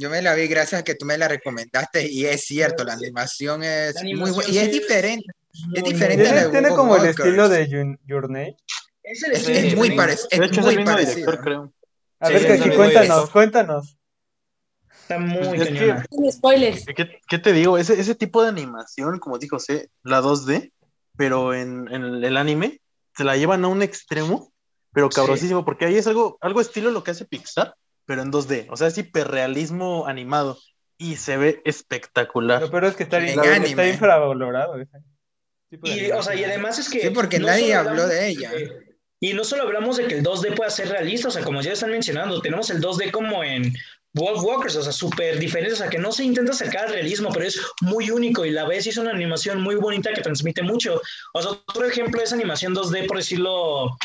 yo 0.00 0.08
me 0.08 0.22
la 0.22 0.34
vi 0.34 0.46
gracias 0.46 0.80
a 0.80 0.84
que 0.84 0.94
tú 0.94 1.04
me 1.04 1.18
la 1.18 1.28
recomendaste 1.28 2.10
y 2.10 2.26
es 2.26 2.44
cierto, 2.44 2.84
la 2.84 2.94
animación 2.94 3.64
es 3.64 3.96
muy 4.02 4.30
buena 4.30 4.50
y 4.50 4.58
es 4.58 4.72
diferente. 4.72 5.26
Es 5.74 5.82
diferente. 5.82 6.24
¿Tiene, 6.24 6.48
tiene 6.48 6.68
como 6.70 6.96
el 6.96 7.06
estilo 7.06 7.48
de 7.48 7.68
Your, 8.06 8.30
Name? 8.30 8.56
Es, 9.02 9.22
es, 9.24 9.74
muy, 9.74 9.96
parecido. 9.96 10.28
es 10.30 10.58
muy 10.58 10.84
parecido. 10.84 11.38
creo. 11.40 11.72
A 12.20 12.28
ver, 12.28 12.60
que, 12.60 12.74
cuéntanos, 12.74 13.30
cuéntanos. 13.30 13.97
Está 15.08 15.18
muy 15.18 15.40
es 15.40 16.34
spoilers. 16.34 16.84
¿qué, 16.94 17.18
¿qué, 17.26 17.38
te 17.38 17.54
digo? 17.54 17.78
Ese, 17.78 17.98
ese 17.98 18.14
tipo 18.14 18.42
de 18.42 18.50
animación, 18.50 19.18
como 19.18 19.38
dijo 19.38 19.58
C, 19.58 19.88
la 20.02 20.20
2D, 20.20 20.70
pero 21.16 21.54
en, 21.54 21.88
el 21.88 22.36
anime 22.36 22.82
se 23.16 23.24
la 23.24 23.38
llevan 23.38 23.64
a 23.64 23.68
un 23.68 23.80
extremo, 23.80 24.52
pero 24.92 25.08
cabrosísimo, 25.08 25.64
porque 25.64 25.86
ahí 25.86 25.96
es 25.96 26.06
algo, 26.06 26.36
algo 26.42 26.60
estilo 26.60 26.90
lo 26.90 27.04
que 27.04 27.12
hace 27.12 27.24
Pixar, 27.24 27.74
pero 28.04 28.20
en 28.20 28.30
2D, 28.30 28.66
o 28.68 28.76
sea, 28.76 28.88
es 28.88 28.98
hiperrealismo 28.98 30.06
animado 30.06 30.58
y 30.98 31.16
se 31.16 31.38
ve 31.38 31.62
espectacular. 31.64 32.68
pero 32.70 32.86
es 32.86 32.94
que 32.94 33.04
está, 33.04 33.18
está 33.24 33.88
infravalorado. 33.88 34.74
Y, 35.84 36.10
o 36.10 36.22
sea, 36.22 36.34
y 36.34 36.44
además 36.44 36.78
es 36.78 36.90
que... 36.90 37.00
Sí, 37.00 37.10
porque 37.10 37.38
nadie 37.38 37.74
habló 37.74 38.06
de 38.06 38.28
ella. 38.28 38.50
y 39.20 39.32
no 39.32 39.42
solo 39.42 39.62
hablamos 39.62 39.96
de 39.96 40.06
que 40.06 40.18
el 40.18 40.22
2D 40.22 40.54
pueda 40.54 40.68
ser 40.68 40.90
realista, 40.90 41.28
o 41.28 41.30
sea, 41.30 41.42
como 41.42 41.62
ya 41.62 41.72
están 41.72 41.92
mencionando, 41.92 42.42
tenemos 42.42 42.68
el 42.68 42.82
2D 42.82 43.10
como 43.10 43.42
en 43.42 43.72
Wolf 44.18 44.42
Walkers, 44.42 44.76
o 44.76 44.82
sea, 44.82 44.92
súper 44.92 45.38
diferente, 45.38 45.74
o 45.74 45.76
sea, 45.76 45.88
que 45.88 45.98
no 45.98 46.12
se 46.12 46.24
intenta 46.24 46.52
acercar 46.52 46.86
al 46.86 46.92
realismo, 46.92 47.30
pero 47.32 47.46
es 47.46 47.60
muy 47.80 48.10
único 48.10 48.44
y 48.44 48.50
la 48.50 48.66
vez 48.66 48.86
hizo 48.86 49.00
una 49.00 49.12
animación 49.12 49.60
muy 49.60 49.76
bonita 49.76 50.12
que 50.12 50.20
transmite 50.20 50.62
mucho. 50.62 51.00
O 51.32 51.42
sea, 51.42 51.52
otro 51.52 51.86
ejemplo 51.86 52.20
es 52.22 52.32
animación 52.32 52.74
2D, 52.74 53.06
por 53.06 53.16
decirlo, 53.16 53.96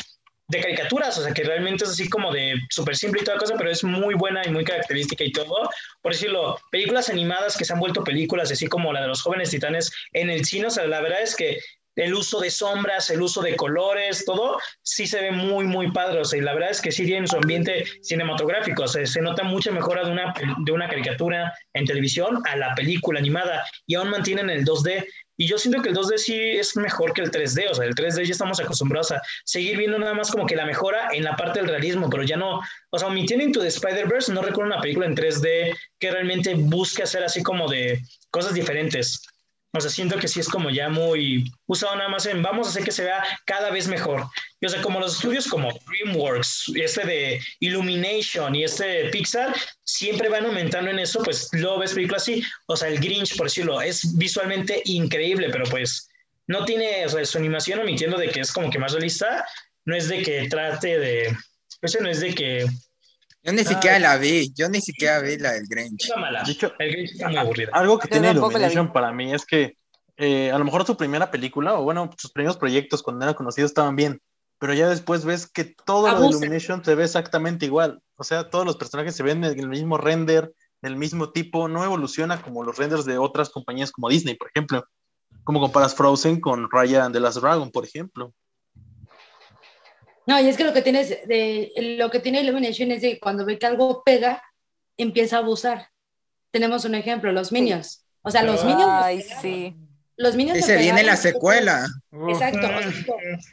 de 0.48 0.60
caricaturas, 0.60 1.16
o 1.18 1.22
sea, 1.22 1.32
que 1.32 1.42
realmente 1.42 1.84
es 1.84 1.90
así 1.90 2.08
como 2.08 2.32
de 2.32 2.54
súper 2.70 2.96
simple 2.96 3.22
y 3.22 3.24
toda 3.24 3.38
cosa, 3.38 3.54
pero 3.56 3.70
es 3.70 3.82
muy 3.82 4.14
buena 4.14 4.42
y 4.44 4.50
muy 4.50 4.64
característica 4.64 5.24
y 5.24 5.32
todo. 5.32 5.68
Por 6.02 6.12
decirlo, 6.12 6.58
películas 6.70 7.08
animadas 7.08 7.56
que 7.56 7.64
se 7.64 7.72
han 7.72 7.80
vuelto 7.80 8.04
películas, 8.04 8.52
así 8.52 8.66
como 8.66 8.92
la 8.92 9.02
de 9.02 9.08
los 9.08 9.22
jóvenes 9.22 9.50
titanes 9.50 9.90
en 10.12 10.30
el 10.30 10.44
cine, 10.44 10.66
o 10.66 10.70
sea, 10.70 10.86
la 10.86 11.00
verdad 11.00 11.22
es 11.22 11.34
que 11.34 11.58
el 11.96 12.14
uso 12.14 12.40
de 12.40 12.50
sombras, 12.50 13.10
el 13.10 13.22
uso 13.22 13.40
de 13.42 13.56
colores, 13.56 14.24
todo, 14.24 14.58
sí 14.82 15.06
se 15.06 15.20
ve 15.20 15.30
muy, 15.30 15.66
muy 15.66 15.90
padre. 15.92 16.20
O 16.20 16.24
sea, 16.24 16.38
y 16.38 16.42
la 16.42 16.54
verdad 16.54 16.70
es 16.70 16.80
que 16.80 16.92
sí 16.92 17.04
tiene 17.04 17.26
su 17.26 17.36
ambiente 17.36 17.84
cinematográfico. 18.02 18.84
O 18.84 18.88
sea, 18.88 19.06
se 19.06 19.20
nota 19.20 19.44
mucha 19.44 19.70
mejora 19.70 20.04
de 20.04 20.12
una, 20.12 20.34
de 20.64 20.72
una 20.72 20.88
caricatura 20.88 21.52
en 21.72 21.84
televisión 21.84 22.42
a 22.46 22.56
la 22.56 22.74
película 22.74 23.18
animada 23.18 23.64
y 23.86 23.94
aún 23.94 24.10
mantienen 24.10 24.50
el 24.50 24.64
2D. 24.64 25.06
Y 25.36 25.48
yo 25.48 25.58
siento 25.58 25.82
que 25.82 25.88
el 25.88 25.96
2D 25.96 26.16
sí 26.16 26.38
es 26.38 26.76
mejor 26.76 27.12
que 27.12 27.22
el 27.22 27.30
3D, 27.30 27.68
o 27.70 27.74
sea, 27.74 27.84
el 27.84 27.94
3D 27.94 28.24
ya 28.24 28.32
estamos 28.32 28.60
acostumbrados 28.60 29.10
a 29.10 29.20
seguir 29.44 29.76
viendo 29.76 29.98
nada 29.98 30.14
más 30.14 30.30
como 30.30 30.46
que 30.46 30.54
la 30.54 30.64
mejora 30.64 31.08
en 31.12 31.24
la 31.24 31.34
parte 31.34 31.58
del 31.58 31.68
realismo, 31.68 32.08
pero 32.08 32.22
ya 32.22 32.36
no, 32.36 32.60
o 32.90 32.98
sea, 32.98 33.08
omitiendo 33.08 33.44
Into 33.44 33.60
the 33.60 33.66
Spider-Verse, 33.66 34.32
no 34.32 34.42
recuerdo 34.42 34.72
una 34.72 34.80
película 34.80 35.06
en 35.06 35.16
3D 35.16 35.76
que 35.98 36.10
realmente 36.12 36.54
busque 36.54 37.02
hacer 37.02 37.24
así 37.24 37.42
como 37.42 37.68
de 37.68 38.00
cosas 38.30 38.54
diferentes. 38.54 39.26
O 39.76 39.80
sea, 39.80 39.90
siento 39.90 40.18
que 40.18 40.28
sí 40.28 40.38
es 40.38 40.48
como 40.48 40.70
ya 40.70 40.88
muy 40.88 41.50
usado 41.66 41.96
nada 41.96 42.08
más 42.08 42.26
en 42.26 42.42
vamos 42.42 42.66
a 42.66 42.70
hacer 42.70 42.84
que 42.84 42.92
se 42.92 43.02
vea 43.02 43.24
cada 43.44 43.70
vez 43.70 43.88
mejor. 43.88 44.24
Y 44.60 44.66
o 44.66 44.68
sea, 44.68 44.80
como 44.80 45.00
los 45.00 45.16
estudios 45.16 45.48
como 45.48 45.72
DreamWorks, 45.86 46.72
este 46.76 47.04
de 47.04 47.40
Illumination 47.58 48.54
y 48.54 48.62
este 48.62 48.86
de 48.86 49.10
Pixar, 49.10 49.52
siempre 49.82 50.28
van 50.28 50.46
aumentando 50.46 50.90
en 50.90 51.00
eso, 51.00 51.22
pues 51.24 51.48
luego 51.52 51.80
ves 51.80 51.92
películas 51.92 52.22
así. 52.22 52.42
O 52.66 52.76
sea, 52.76 52.88
el 52.88 53.00
Grinch, 53.00 53.36
por 53.36 53.46
decirlo, 53.46 53.82
es 53.82 54.16
visualmente 54.16 54.80
increíble, 54.84 55.48
pero 55.50 55.64
pues 55.64 56.08
no 56.46 56.64
tiene, 56.64 57.04
o 57.04 57.08
sea, 57.08 57.24
su 57.24 57.38
animación 57.38 57.80
omitiendo 57.80 58.16
de 58.16 58.28
que 58.28 58.40
es 58.40 58.52
como 58.52 58.70
que 58.70 58.78
más 58.78 58.92
realista, 58.92 59.44
no 59.86 59.96
es 59.96 60.08
de 60.08 60.22
que 60.22 60.48
trate 60.48 60.98
de, 60.98 61.36
ese 61.82 62.00
no 62.00 62.08
es 62.08 62.20
de 62.20 62.32
que 62.32 62.64
yo 63.44 63.52
ni 63.52 63.64
siquiera 63.64 63.98
la 63.98 64.16
vi, 64.16 64.52
yo 64.54 64.68
ni 64.70 64.80
siquiera 64.80 65.20
vi 65.20 65.36
la 65.36 65.52
del 65.52 65.66
Grinch. 65.68 66.10
el 66.78 66.92
Grinch 66.92 67.12
está 67.12 67.28
muy 67.28 67.36
aburrida. 67.36 67.70
Algo 67.74 67.98
que 67.98 68.08
tiene 68.08 68.30
Illumination 68.30 68.90
para 68.92 69.12
mí 69.12 69.34
es 69.34 69.44
que 69.44 69.76
eh, 70.16 70.50
a 70.50 70.58
lo 70.58 70.64
mejor 70.64 70.86
su 70.86 70.96
primera 70.96 71.30
película, 71.30 71.74
o 71.74 71.82
bueno, 71.82 72.10
sus 72.16 72.32
primeros 72.32 72.56
proyectos 72.56 73.02
cuando 73.02 73.24
era 73.24 73.34
conocido 73.34 73.66
estaban 73.66 73.96
bien, 73.96 74.22
pero 74.58 74.72
ya 74.72 74.88
después 74.88 75.26
ves 75.26 75.46
que 75.46 75.64
todo 75.64 76.10
lo 76.10 76.20
de 76.20 76.28
Illumination 76.28 76.82
se 76.82 76.94
ve 76.94 77.04
exactamente 77.04 77.66
igual. 77.66 78.00
O 78.16 78.24
sea, 78.24 78.48
todos 78.48 78.64
los 78.64 78.76
personajes 78.76 79.14
se 79.14 79.22
ven 79.22 79.44
en 79.44 79.60
el 79.60 79.68
mismo 79.68 79.98
render, 79.98 80.52
del 80.80 80.96
mismo 80.96 81.30
tipo, 81.30 81.68
no 81.68 81.84
evoluciona 81.84 82.40
como 82.40 82.62
los 82.64 82.78
renders 82.78 83.04
de 83.04 83.18
otras 83.18 83.50
compañías 83.50 83.90
como 83.90 84.08
Disney, 84.08 84.36
por 84.36 84.48
ejemplo. 84.48 84.84
Como 85.42 85.60
comparas 85.60 85.94
Frozen 85.94 86.40
con 86.40 86.70
Raya 86.70 87.04
and 87.04 87.14
the 87.14 87.20
Last 87.20 87.38
Dragon, 87.38 87.70
por 87.70 87.84
ejemplo. 87.84 88.32
No, 90.26 90.40
y 90.40 90.48
es 90.48 90.56
que 90.56 90.64
lo 90.64 90.72
que 90.72 90.82
tienes 90.82 91.10
de, 91.26 91.72
lo 91.98 92.10
que 92.10 92.20
tiene 92.20 92.40
Illumination 92.40 92.90
es 92.92 93.02
que 93.02 93.20
cuando 93.20 93.44
ve 93.44 93.58
que 93.58 93.66
algo 93.66 94.02
pega, 94.04 94.42
empieza 94.96 95.36
a 95.36 95.40
abusar. 95.40 95.88
Tenemos 96.50 96.84
un 96.84 96.94
ejemplo, 96.94 97.32
los 97.32 97.52
Minions. 97.52 98.06
O 98.22 98.30
sea, 98.30 98.42
los 98.42 98.64
Minions. 98.64 98.84
Ay, 98.86 99.22
sí. 99.22 99.76
Los 100.16 100.36
Minions. 100.36 100.60
Y 100.60 100.62
se 100.62 100.76
viene 100.78 101.02
la 101.02 101.16
secuela. 101.16 101.86
Exacto. 102.28 102.68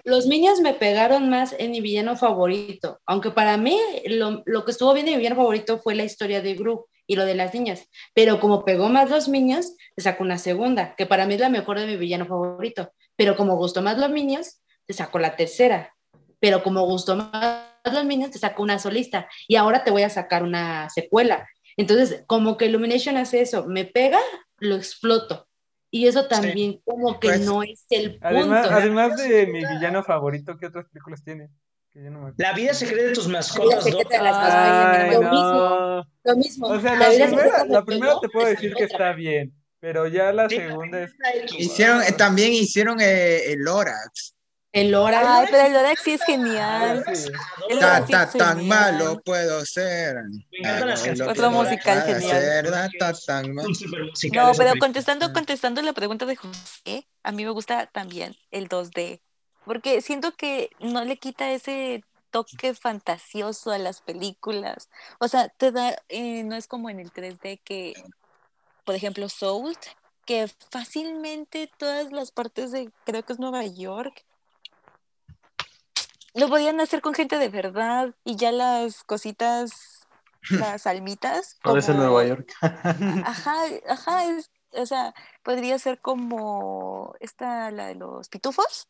los 0.06 0.28
Minions 0.28 0.62
me 0.62 0.74
pegaron 0.74 1.30
más 1.30 1.56
en 1.58 1.72
mi 1.72 1.82
villano 1.82 2.16
favorito. 2.16 3.02
Aunque 3.06 3.32
para 3.32 3.58
mí 3.58 3.78
lo, 4.06 4.44
lo, 4.46 4.64
que 4.64 4.72
estuvo 4.72 4.94
bien 4.94 5.08
de 5.08 5.14
mi 5.14 5.18
villano 5.18 5.36
favorito 5.36 5.80
fue 5.80 5.96
la 5.96 6.04
historia 6.04 6.42
de 6.42 6.54
Gru 6.54 6.86
y 7.08 7.16
lo 7.16 7.26
de 7.26 7.36
las 7.36 7.54
niñas. 7.54 7.90
Pero 8.14 8.40
como 8.40 8.64
pegó 8.64 8.88
más 8.88 9.10
los 9.10 9.28
Minions, 9.28 9.76
te 9.96 10.04
sacó 10.04 10.24
una 10.24 10.38
segunda, 10.38 10.96
que 10.96 11.06
para 11.06 11.26
mí 11.26 11.34
es 11.34 11.42
la 11.42 11.50
mejor 11.50 11.80
de 11.80 11.88
mi 11.88 11.98
villano 11.98 12.28
favorito. 12.28 12.94
Pero 13.18 13.36
como 13.36 13.58
gustó 13.58 13.82
más 13.82 13.98
los 13.98 14.12
Minions, 14.12 14.62
te 14.86 14.94
sacó 14.94 15.20
la 15.20 15.36
tercera 15.36 15.94
pero 16.42 16.64
como 16.64 16.86
gustó 16.86 17.16
más 17.16 17.68
los 17.86 18.04
Minions, 18.04 18.34
te 18.34 18.40
sacó 18.40 18.64
una 18.64 18.80
solista 18.80 19.28
y 19.48 19.56
ahora 19.56 19.84
te 19.84 19.92
voy 19.92 20.04
a 20.04 20.10
sacar 20.10 20.44
una 20.44 20.90
secuela. 20.90 21.48
Entonces, 21.78 22.24
como 22.28 22.58
que 22.58 22.66
Illumination 22.66 23.16
hace 23.16 23.42
eso, 23.42 23.66
me 23.68 23.86
pega, 23.86 24.20
lo 24.58 24.76
exploto. 24.76 25.48
Y 25.90 26.08
eso 26.08 26.28
también 26.28 26.82
como 26.86 27.20
que 27.20 27.28
pues, 27.30 27.42
no 27.42 27.64
es 27.64 27.86
el 27.90 28.18
punto. 28.20 28.54
Además, 28.54 29.18
de 29.18 29.48
mi 29.48 29.60
villano 29.60 30.04
favorito, 30.04 30.58
¿qué 30.58 30.68
otras 30.68 30.88
películas 30.90 31.24
tiene? 31.24 31.50
La 32.38 32.54
vida 32.54 32.74
secreta 32.74 33.04
de 33.04 33.14
tus 33.14 33.28
mascotas. 33.28 33.86
lo, 33.86 33.98
mismo, 35.22 36.08
lo 36.24 36.36
mismo. 36.38 36.68
O 36.68 36.80
sea, 36.80 36.96
la, 36.96 37.10
primera, 37.10 37.66
la 37.66 37.84
primera 37.84 38.20
te 38.22 38.30
puedo 38.30 38.48
decir 38.48 38.74
que 38.74 38.86
está 38.86 39.12
bien, 39.12 39.54
pero 39.82 40.08
ya 40.08 40.32
la 40.32 40.48
segunda 40.48 41.04
es... 41.04 41.12
Hicieron, 41.58 42.02
eh, 42.04 42.14
también 42.18 42.54
hicieron 42.54 43.02
eh, 43.02 43.52
el 43.52 43.60
Lorax. 43.60 44.36
El 44.74 44.92
Lorax. 44.92 45.28
Ay, 45.28 45.48
pero 45.52 45.66
el 45.68 45.74
Lorax 45.74 46.02
sí 46.02 46.14
es 46.14 46.24
genial. 46.24 47.04
tan 48.38 48.68
malo 48.68 49.22
puedo 49.24 49.66
ser. 49.66 50.18
Otro 51.28 51.52
musical 51.52 52.04
genial. 52.04 52.72
no, 54.34 54.52
pero 54.58 54.74
contestando, 54.80 55.34
contestando 55.34 55.82
la 55.82 55.94
pregunta 55.94 56.26
de 56.26 56.38
José, 56.38 57.08
a 57.24 57.32
mí 57.32 57.44
me 57.44 57.52
gusta 57.52 57.88
también 57.88 58.36
el 58.52 58.70
2D. 58.70 59.22
Porque 59.66 60.02
siento 60.02 60.32
que 60.34 60.70
no 60.80 61.04
le 61.04 61.18
quita 61.18 61.52
ese 61.52 62.04
toque 62.32 62.74
fantasioso 62.74 63.72
a 63.72 63.78
las 63.78 64.02
películas. 64.02 64.90
O 65.20 65.28
sea, 65.28 65.50
te 65.50 65.72
da, 65.72 65.96
eh, 66.10 66.44
no 66.44 66.56
es 66.56 66.68
como 66.68 66.90
en 66.90 67.00
el 67.00 67.12
3D 67.12 67.60
que, 67.64 67.94
por 68.86 68.96
ejemplo, 68.96 69.30
Soul, 69.30 69.78
que 70.26 70.48
fácilmente 70.72 71.70
todas 71.78 72.12
las 72.12 72.32
partes 72.32 72.72
de, 72.72 72.90
creo 73.04 73.24
que 73.24 73.34
es 73.34 73.40
Nueva 73.40 73.66
York, 73.66 74.26
lo 76.34 76.48
podían 76.48 76.80
hacer 76.80 77.02
con 77.02 77.14
gente 77.14 77.38
de 77.38 77.50
verdad 77.50 78.14
y 78.24 78.36
ya 78.36 78.52
las 78.52 79.04
cositas, 79.04 80.08
las 80.50 80.88
almitas. 80.88 81.58
Parece 81.64 81.94
Nueva 81.94 82.26
York. 82.26 82.54
ajá, 82.62 83.56
ajá, 83.88 84.24
o 84.74 84.86
sea, 84.86 85.14
podría 85.44 85.78
ser 85.80 86.00
como 86.00 87.16
esta, 87.20 87.72
la 87.72 87.88
de 87.88 87.96
los 87.96 88.30
pitufos, 88.30 88.88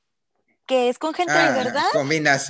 que 0.72 0.88
es 0.88 0.98
con 0.98 1.14
gente 1.14 1.34
de 1.34 1.40
ah, 1.40 1.52
verdad 1.52 1.84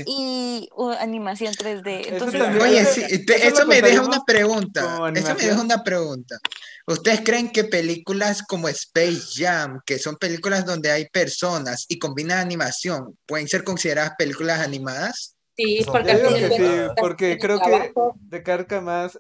y 0.06 0.70
animación 1.00 1.56
3D. 1.56 2.06
Entonces, 2.08 2.40
Oye, 2.62 2.86
sí, 2.86 3.04
eso, 3.42 3.66
me 3.66 3.82
deja 3.82 4.04
una 4.04 4.24
pregunta. 4.24 5.12
Eso 5.16 5.34
me 5.34 5.44
deja 5.44 5.60
una 5.60 5.84
pregunta. 5.84 6.38
¿Ustedes 6.86 7.22
creen 7.22 7.50
que 7.50 7.64
películas 7.64 8.44
como 8.44 8.68
Space 8.68 9.22
Jam, 9.34 9.82
que 9.88 9.98
son 9.98 10.18
películas 10.18 10.68
donde 10.68 10.92
hay 10.92 11.10
personas 11.10 11.88
y 11.88 11.98
combinan 11.98 12.38
animación, 12.38 13.18
pueden 13.26 13.48
ser 13.48 13.64
consideradas 13.64 14.14
películas 14.20 14.60
animadas? 14.60 15.36
Sí, 15.58 15.84
porque, 15.84 16.90
porque 16.98 17.38
creo 17.40 17.60
que 17.60 17.92
decarca 18.20 18.82
más 18.82 19.20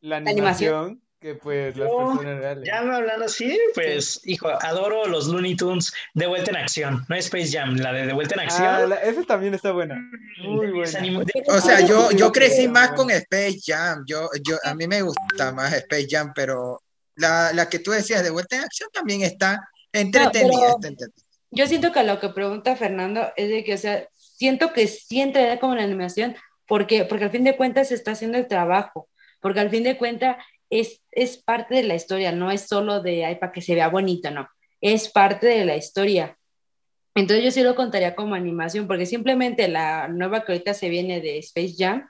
la 0.00 0.16
animación 0.18 1.00
que 1.26 1.34
pues 1.34 1.76
las 1.76 1.90
personas 1.90 2.38
reales. 2.38 2.64
Ya 2.64 2.82
me 2.82 2.94
hablando 2.94 3.24
así, 3.24 3.58
pues, 3.74 4.20
hijo, 4.24 4.48
adoro 4.48 5.06
los 5.06 5.26
Looney 5.26 5.56
Tunes 5.56 5.92
de 6.14 6.26
vuelta 6.28 6.52
en 6.52 6.56
acción. 6.58 7.04
No 7.08 7.16
Space 7.16 7.50
Jam, 7.50 7.74
la 7.76 7.92
de 7.92 8.06
de 8.06 8.12
vuelta 8.12 8.36
en 8.36 8.40
acción. 8.42 8.92
Ah, 8.92 8.94
esa 9.02 9.24
también 9.24 9.52
está 9.52 9.72
buena. 9.72 9.96
Muy 10.44 10.70
buena. 10.70 11.24
O 11.48 11.60
sea, 11.60 11.80
yo, 11.80 12.12
yo 12.12 12.30
crecí 12.30 12.68
más 12.68 12.92
con 12.92 13.10
Space 13.10 13.58
Jam. 13.64 14.04
Yo, 14.06 14.28
yo, 14.46 14.56
a 14.62 14.74
mí 14.74 14.86
me 14.86 15.02
gusta 15.02 15.52
más 15.52 15.72
Space 15.72 16.06
Jam, 16.08 16.32
pero 16.32 16.80
la, 17.16 17.52
la 17.52 17.68
que 17.68 17.80
tú 17.80 17.90
decías 17.90 18.22
de 18.22 18.30
vuelta 18.30 18.54
en 18.54 18.62
acción 18.62 18.88
también 18.92 19.22
está 19.22 19.68
entretenida. 19.92 20.76
Yo 21.50 21.66
siento 21.66 21.90
que 21.90 22.04
lo 22.04 22.20
que 22.20 22.28
pregunta 22.28 22.76
Fernando 22.76 23.32
es 23.34 23.48
de 23.48 23.64
que, 23.64 23.74
o 23.74 23.78
sea, 23.78 24.08
siento 24.14 24.72
que 24.72 24.86
sí 24.86 25.20
entra 25.20 25.58
como 25.58 25.72
en 25.72 25.78
la 25.78 25.84
animación, 25.84 26.36
porque, 26.68 27.04
porque 27.04 27.24
al 27.24 27.30
fin 27.30 27.42
de 27.42 27.56
cuentas 27.56 27.88
se 27.88 27.94
está 27.94 28.12
haciendo 28.12 28.38
el 28.38 28.46
trabajo, 28.46 29.08
porque 29.40 29.58
al 29.58 29.70
fin 29.70 29.82
de 29.82 29.96
cuentas 29.96 30.36
es, 30.70 31.02
es 31.12 31.36
parte 31.38 31.74
de 31.76 31.84
la 31.84 31.94
historia, 31.94 32.32
no 32.32 32.50
es 32.50 32.62
solo 32.68 33.00
de, 33.00 33.24
ay, 33.24 33.36
para 33.36 33.52
que 33.52 33.62
se 33.62 33.74
vea 33.74 33.88
bonito, 33.88 34.30
no, 34.30 34.48
es 34.80 35.08
parte 35.08 35.46
de 35.46 35.64
la 35.64 35.76
historia. 35.76 36.36
Entonces 37.14 37.44
yo 37.44 37.50
sí 37.50 37.62
lo 37.62 37.74
contaría 37.74 38.14
como 38.14 38.34
animación, 38.34 38.86
porque 38.86 39.06
simplemente 39.06 39.68
la 39.68 40.06
nueva 40.08 40.44
que 40.44 40.52
ahorita 40.52 40.74
se 40.74 40.90
viene 40.90 41.20
de 41.22 41.38
Space 41.38 41.74
Jam, 41.78 42.06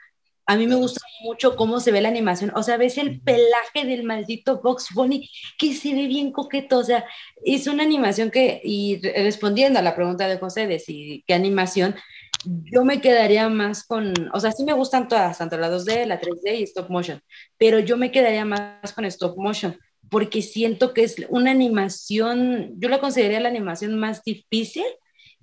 A 0.48 0.56
mí 0.56 0.66
me 0.66 0.76
gusta 0.76 1.00
mucho 1.22 1.56
cómo 1.56 1.80
se 1.80 1.92
ve 1.92 2.00
la 2.00 2.08
animación. 2.08 2.52
O 2.54 2.62
sea, 2.62 2.76
ves 2.76 2.98
el 2.98 3.20
pelaje 3.20 3.84
del 3.84 4.04
maldito 4.04 4.60
Box 4.62 4.88
Bunny 4.94 5.28
que 5.58 5.74
se 5.74 5.94
ve 5.94 6.06
bien 6.06 6.32
coqueto. 6.32 6.78
O 6.78 6.84
sea, 6.84 7.04
es 7.44 7.66
una 7.66 7.82
animación 7.82 8.30
que, 8.30 8.60
y 8.64 9.00
respondiendo 9.00 9.78
a 9.78 9.82
la 9.82 9.96
pregunta 9.96 10.28
de 10.28 10.38
José 10.38 10.66
de 10.66 10.78
si 10.78 11.24
qué 11.26 11.34
animación, 11.34 11.96
yo 12.44 12.84
me 12.84 13.00
quedaría 13.00 13.48
más 13.48 13.84
con, 13.84 14.12
o 14.32 14.40
sea, 14.40 14.52
sí 14.52 14.64
me 14.64 14.72
gustan 14.72 15.08
todas, 15.08 15.38
tanto 15.38 15.56
la 15.58 15.70
2D, 15.70 16.06
la 16.06 16.20
3D 16.20 16.58
y 16.58 16.62
stop 16.62 16.90
motion, 16.90 17.20
pero 17.58 17.78
yo 17.80 17.96
me 17.96 18.10
quedaría 18.10 18.44
más 18.44 18.92
con 18.94 19.04
stop 19.04 19.36
motion 19.36 19.76
porque 20.08 20.42
siento 20.42 20.94
que 20.94 21.02
es 21.02 21.16
una 21.28 21.50
animación, 21.50 22.74
yo 22.78 22.88
la 22.88 23.00
consideraría 23.00 23.40
la 23.40 23.48
animación 23.48 23.98
más 23.98 24.22
difícil 24.22 24.84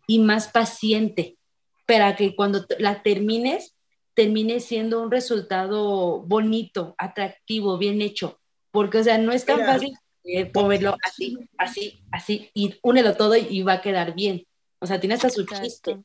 y 0.07 0.19
más 0.19 0.47
paciente, 0.47 1.37
para 1.85 2.15
que 2.15 2.35
cuando 2.35 2.65
la 2.79 3.03
termines, 3.03 3.75
termine 4.13 4.59
siendo 4.59 5.01
un 5.01 5.11
resultado 5.11 6.21
bonito, 6.21 6.95
atractivo, 6.97 7.77
bien 7.77 8.01
hecho, 8.01 8.39
porque, 8.71 8.99
o 8.99 9.03
sea, 9.03 9.17
no 9.17 9.33
es 9.33 9.45
tan 9.45 9.59
fácil 9.65 9.93
eh, 10.23 10.49
moverlo 10.53 10.95
así, 11.05 11.37
así, 11.57 12.03
así, 12.11 12.49
y 12.53 12.75
únelo 12.81 13.15
todo 13.15 13.35
y, 13.35 13.61
va 13.63 13.73
a 13.73 13.81
quedar 13.81 14.15
bien. 14.15 14.45
O 14.79 14.87
sea, 14.87 14.99
tiene 14.99 15.15
hasta 15.15 15.29
su 15.29 15.45
chiste. 15.45 15.97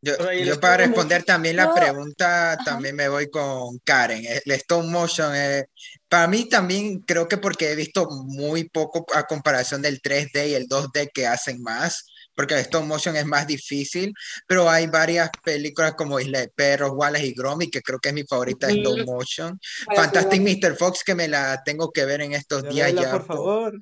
Yo, 0.00 0.16
para 0.60 0.78
responder 0.78 1.24
también 1.24 1.56
la 1.56 1.74
pregunta, 1.74 2.56
también 2.64 2.94
me 2.94 3.08
voy 3.08 3.28
con 3.28 3.78
Karen. 3.80 4.24
El 4.24 4.52
stop 4.52 4.84
motion, 4.84 5.32
eh, 5.34 5.66
para 6.08 6.28
mí 6.28 6.48
también 6.48 7.00
creo 7.00 7.26
que 7.26 7.38
porque 7.38 7.72
he 7.72 7.74
visto 7.74 8.08
muy 8.08 8.68
poco 8.68 9.04
a 9.14 9.26
comparación 9.26 9.82
del 9.82 10.00
3D 10.00 10.50
y 10.50 10.54
el 10.54 10.68
2D 10.68 11.10
que 11.12 11.26
hacen 11.26 11.60
más, 11.62 12.06
porque 12.34 12.54
el 12.54 12.60
stop 12.60 12.84
motion 12.84 13.16
es 13.16 13.26
más 13.26 13.48
difícil, 13.48 14.14
pero 14.46 14.70
hay 14.70 14.86
varias 14.86 15.30
películas 15.44 15.94
como 15.94 16.20
Isla 16.20 16.40
de 16.40 16.48
Perros, 16.48 16.92
Wallace 16.94 17.26
y 17.26 17.34
Gromit, 17.34 17.72
que 17.72 17.82
creo 17.82 17.98
que 17.98 18.10
es 18.10 18.14
mi 18.14 18.24
favorita 18.24 18.68
de 18.68 18.74
stop 18.74 19.04
motion. 19.04 19.58
Fantastic 19.96 20.40
Mr. 20.40 20.76
Fox, 20.76 21.02
que 21.04 21.16
me 21.16 21.26
la 21.26 21.60
tengo 21.64 21.90
que 21.90 22.04
ver 22.04 22.20
en 22.20 22.34
estos 22.34 22.62
días 22.68 22.94
ya. 22.94 23.10
Por 23.10 23.26
favor. 23.26 23.80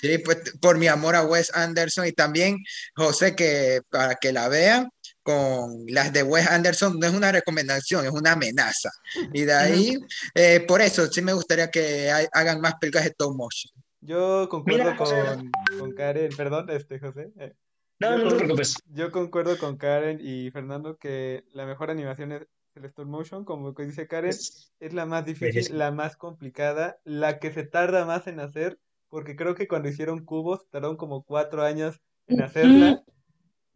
Sí, 0.00 0.18
pues 0.18 0.38
por 0.60 0.78
mi 0.78 0.86
amor 0.86 1.16
a 1.16 1.24
Wes 1.24 1.50
Anderson 1.52 2.06
y 2.06 2.12
también 2.12 2.58
José, 2.94 3.34
que 3.34 3.80
para 3.90 4.14
que 4.14 4.32
la 4.32 4.48
vean 4.48 4.88
con 5.28 5.84
las 5.88 6.10
de 6.10 6.22
Wes 6.22 6.48
Anderson 6.48 6.98
no 6.98 7.06
es 7.06 7.12
una 7.12 7.30
recomendación, 7.30 8.06
es 8.06 8.12
una 8.12 8.32
amenaza. 8.32 8.88
Y 9.34 9.42
de 9.42 9.52
ahí, 9.52 9.98
eh, 10.34 10.60
por 10.66 10.80
eso 10.80 11.06
sí 11.08 11.20
me 11.20 11.34
gustaría 11.34 11.70
que 11.70 12.10
hagan 12.32 12.62
más 12.62 12.76
películas 12.76 13.04
de 13.04 13.10
stop 13.10 13.36
motion. 13.36 13.70
Yo 14.00 14.48
concuerdo 14.48 14.96
con, 14.96 15.52
con, 15.78 15.92
Karen, 15.92 16.30
perdón, 16.34 16.70
este 16.70 16.98
José. 16.98 17.30
Eh, 17.38 17.52
no, 17.98 18.16
no 18.16 18.28
te 18.30 18.36
preocupes. 18.36 18.76
Yo 18.86 19.12
concuerdo 19.12 19.58
con 19.58 19.76
Karen 19.76 20.18
y 20.18 20.50
Fernando 20.50 20.96
que 20.96 21.44
la 21.52 21.66
mejor 21.66 21.90
animación 21.90 22.32
es 22.32 22.46
el 22.76 22.86
stop 22.86 23.06
motion, 23.06 23.44
como 23.44 23.72
dice 23.72 24.06
Karen, 24.06 24.30
es, 24.30 24.72
la 24.80 25.04
más 25.04 25.26
difícil, 25.26 25.76
la 25.76 25.90
más 25.90 26.16
complicada, 26.16 27.00
la 27.04 27.38
que 27.38 27.52
se 27.52 27.64
tarda 27.64 28.06
más 28.06 28.26
en 28.28 28.40
hacer, 28.40 28.78
porque 29.10 29.36
creo 29.36 29.54
que 29.54 29.68
cuando 29.68 29.90
hicieron 29.90 30.24
cubos 30.24 30.70
tardaron 30.70 30.96
como 30.96 31.22
cuatro 31.22 31.64
años 31.64 32.00
en 32.28 32.40
hacerla. 32.40 33.04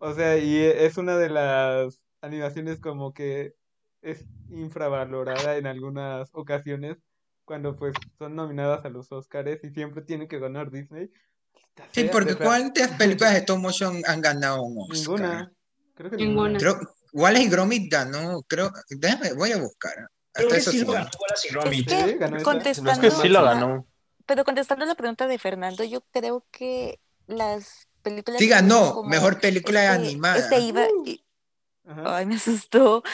O 0.04 0.12
sea, 0.14 0.36
y 0.36 0.58
es 0.58 0.98
una 0.98 1.16
de 1.16 1.28
las 1.28 2.00
animaciones 2.22 2.80
como 2.80 3.14
que 3.14 3.54
es 4.02 4.24
infravalorada 4.50 5.56
en 5.56 5.68
algunas 5.68 6.28
ocasiones 6.32 6.98
cuando 7.44 7.76
pues 7.76 7.94
son 8.18 8.34
nominadas 8.34 8.84
a 8.84 8.88
los 8.88 9.12
Oscars 9.12 9.62
y 9.62 9.70
siempre 9.70 10.02
tienen 10.02 10.26
que 10.26 10.40
ganar 10.40 10.72
Disney. 10.72 11.08
Sí, 11.92 12.08
porque 12.10 12.34
¿cuántas 12.34 12.90
películas 12.98 13.34
de 13.34 13.38
stop 13.38 13.58
motion 13.60 14.02
han 14.04 14.20
ganado 14.20 14.64
un 14.64 14.90
Oscar? 14.90 14.98
Ninguna. 14.98 15.52
Creo 15.94 16.10
que 16.10 16.16
ninguna. 16.16 16.58
Creo, 16.58 16.80
Wallace 17.12 17.44
y 17.44 17.48
Gromit 17.48 17.92
ganó, 17.92 18.42
creo, 18.48 18.72
déjame, 18.90 19.34
voy 19.34 19.52
a 19.52 19.58
buscar. 19.58 19.92
Creo 20.32 20.48
que 20.48 20.60
sí 20.62 20.80
ganó 20.80 21.10
Wallace 21.20 21.48
y 21.48 21.52
Gromit. 21.52 21.92
Es 21.92 22.04
que, 22.16 22.42
contestando, 22.42 22.90
es 22.90 22.98
que 22.98 23.10
sí 23.12 23.28
lo 23.28 23.44
ganó. 23.44 23.86
Pero 24.26 24.44
contestando 24.44 24.84
la 24.84 24.96
pregunta 24.96 25.28
de 25.28 25.38
Fernando, 25.38 25.84
yo 25.84 26.00
creo 26.10 26.44
que 26.50 26.98
las 27.28 27.86
películas. 28.02 28.40
Sí, 28.40 28.48
ganó, 28.48 29.02
mejor 29.04 29.40
película 29.40 29.82
este, 29.82 29.94
animada. 29.94 30.38
Este 30.38 30.60
iba, 30.60 30.86
ay, 32.04 32.26
me 32.26 32.36
asustó. 32.36 33.02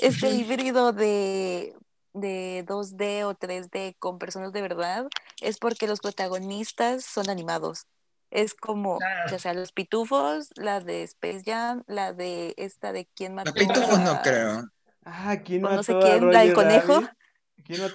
Este 0.00 0.30
híbrido 0.30 0.92
de, 0.92 1.76
de 2.12 2.64
2D 2.66 3.24
o 3.24 3.34
3D 3.34 3.94
con 4.00 4.18
personas 4.18 4.52
de 4.52 4.60
verdad 4.60 5.06
es 5.40 5.58
porque 5.58 5.86
los 5.86 6.00
protagonistas 6.00 7.04
son 7.04 7.30
animados. 7.30 7.86
Es 8.30 8.54
como, 8.54 8.98
ya 9.30 9.38
sea 9.38 9.52
los 9.52 9.72
pitufos, 9.72 10.48
la 10.56 10.80
de 10.80 11.02
Space 11.02 11.42
Jam, 11.44 11.84
la 11.86 12.12
de 12.14 12.54
esta 12.56 12.92
de 12.92 13.06
quién 13.14 13.34
mató. 13.34 13.52
Los 13.54 13.68
pitufos 13.68 14.00
no 14.00 14.22
creo. 14.22 14.64
Ah, 15.04 15.36
¿quién 15.44 15.62
mató 15.62 15.76
no 15.76 15.82
sé 15.82 15.98
quién, 16.00 16.32
la 16.32 16.40
del 16.40 16.54
conejo. 16.54 17.02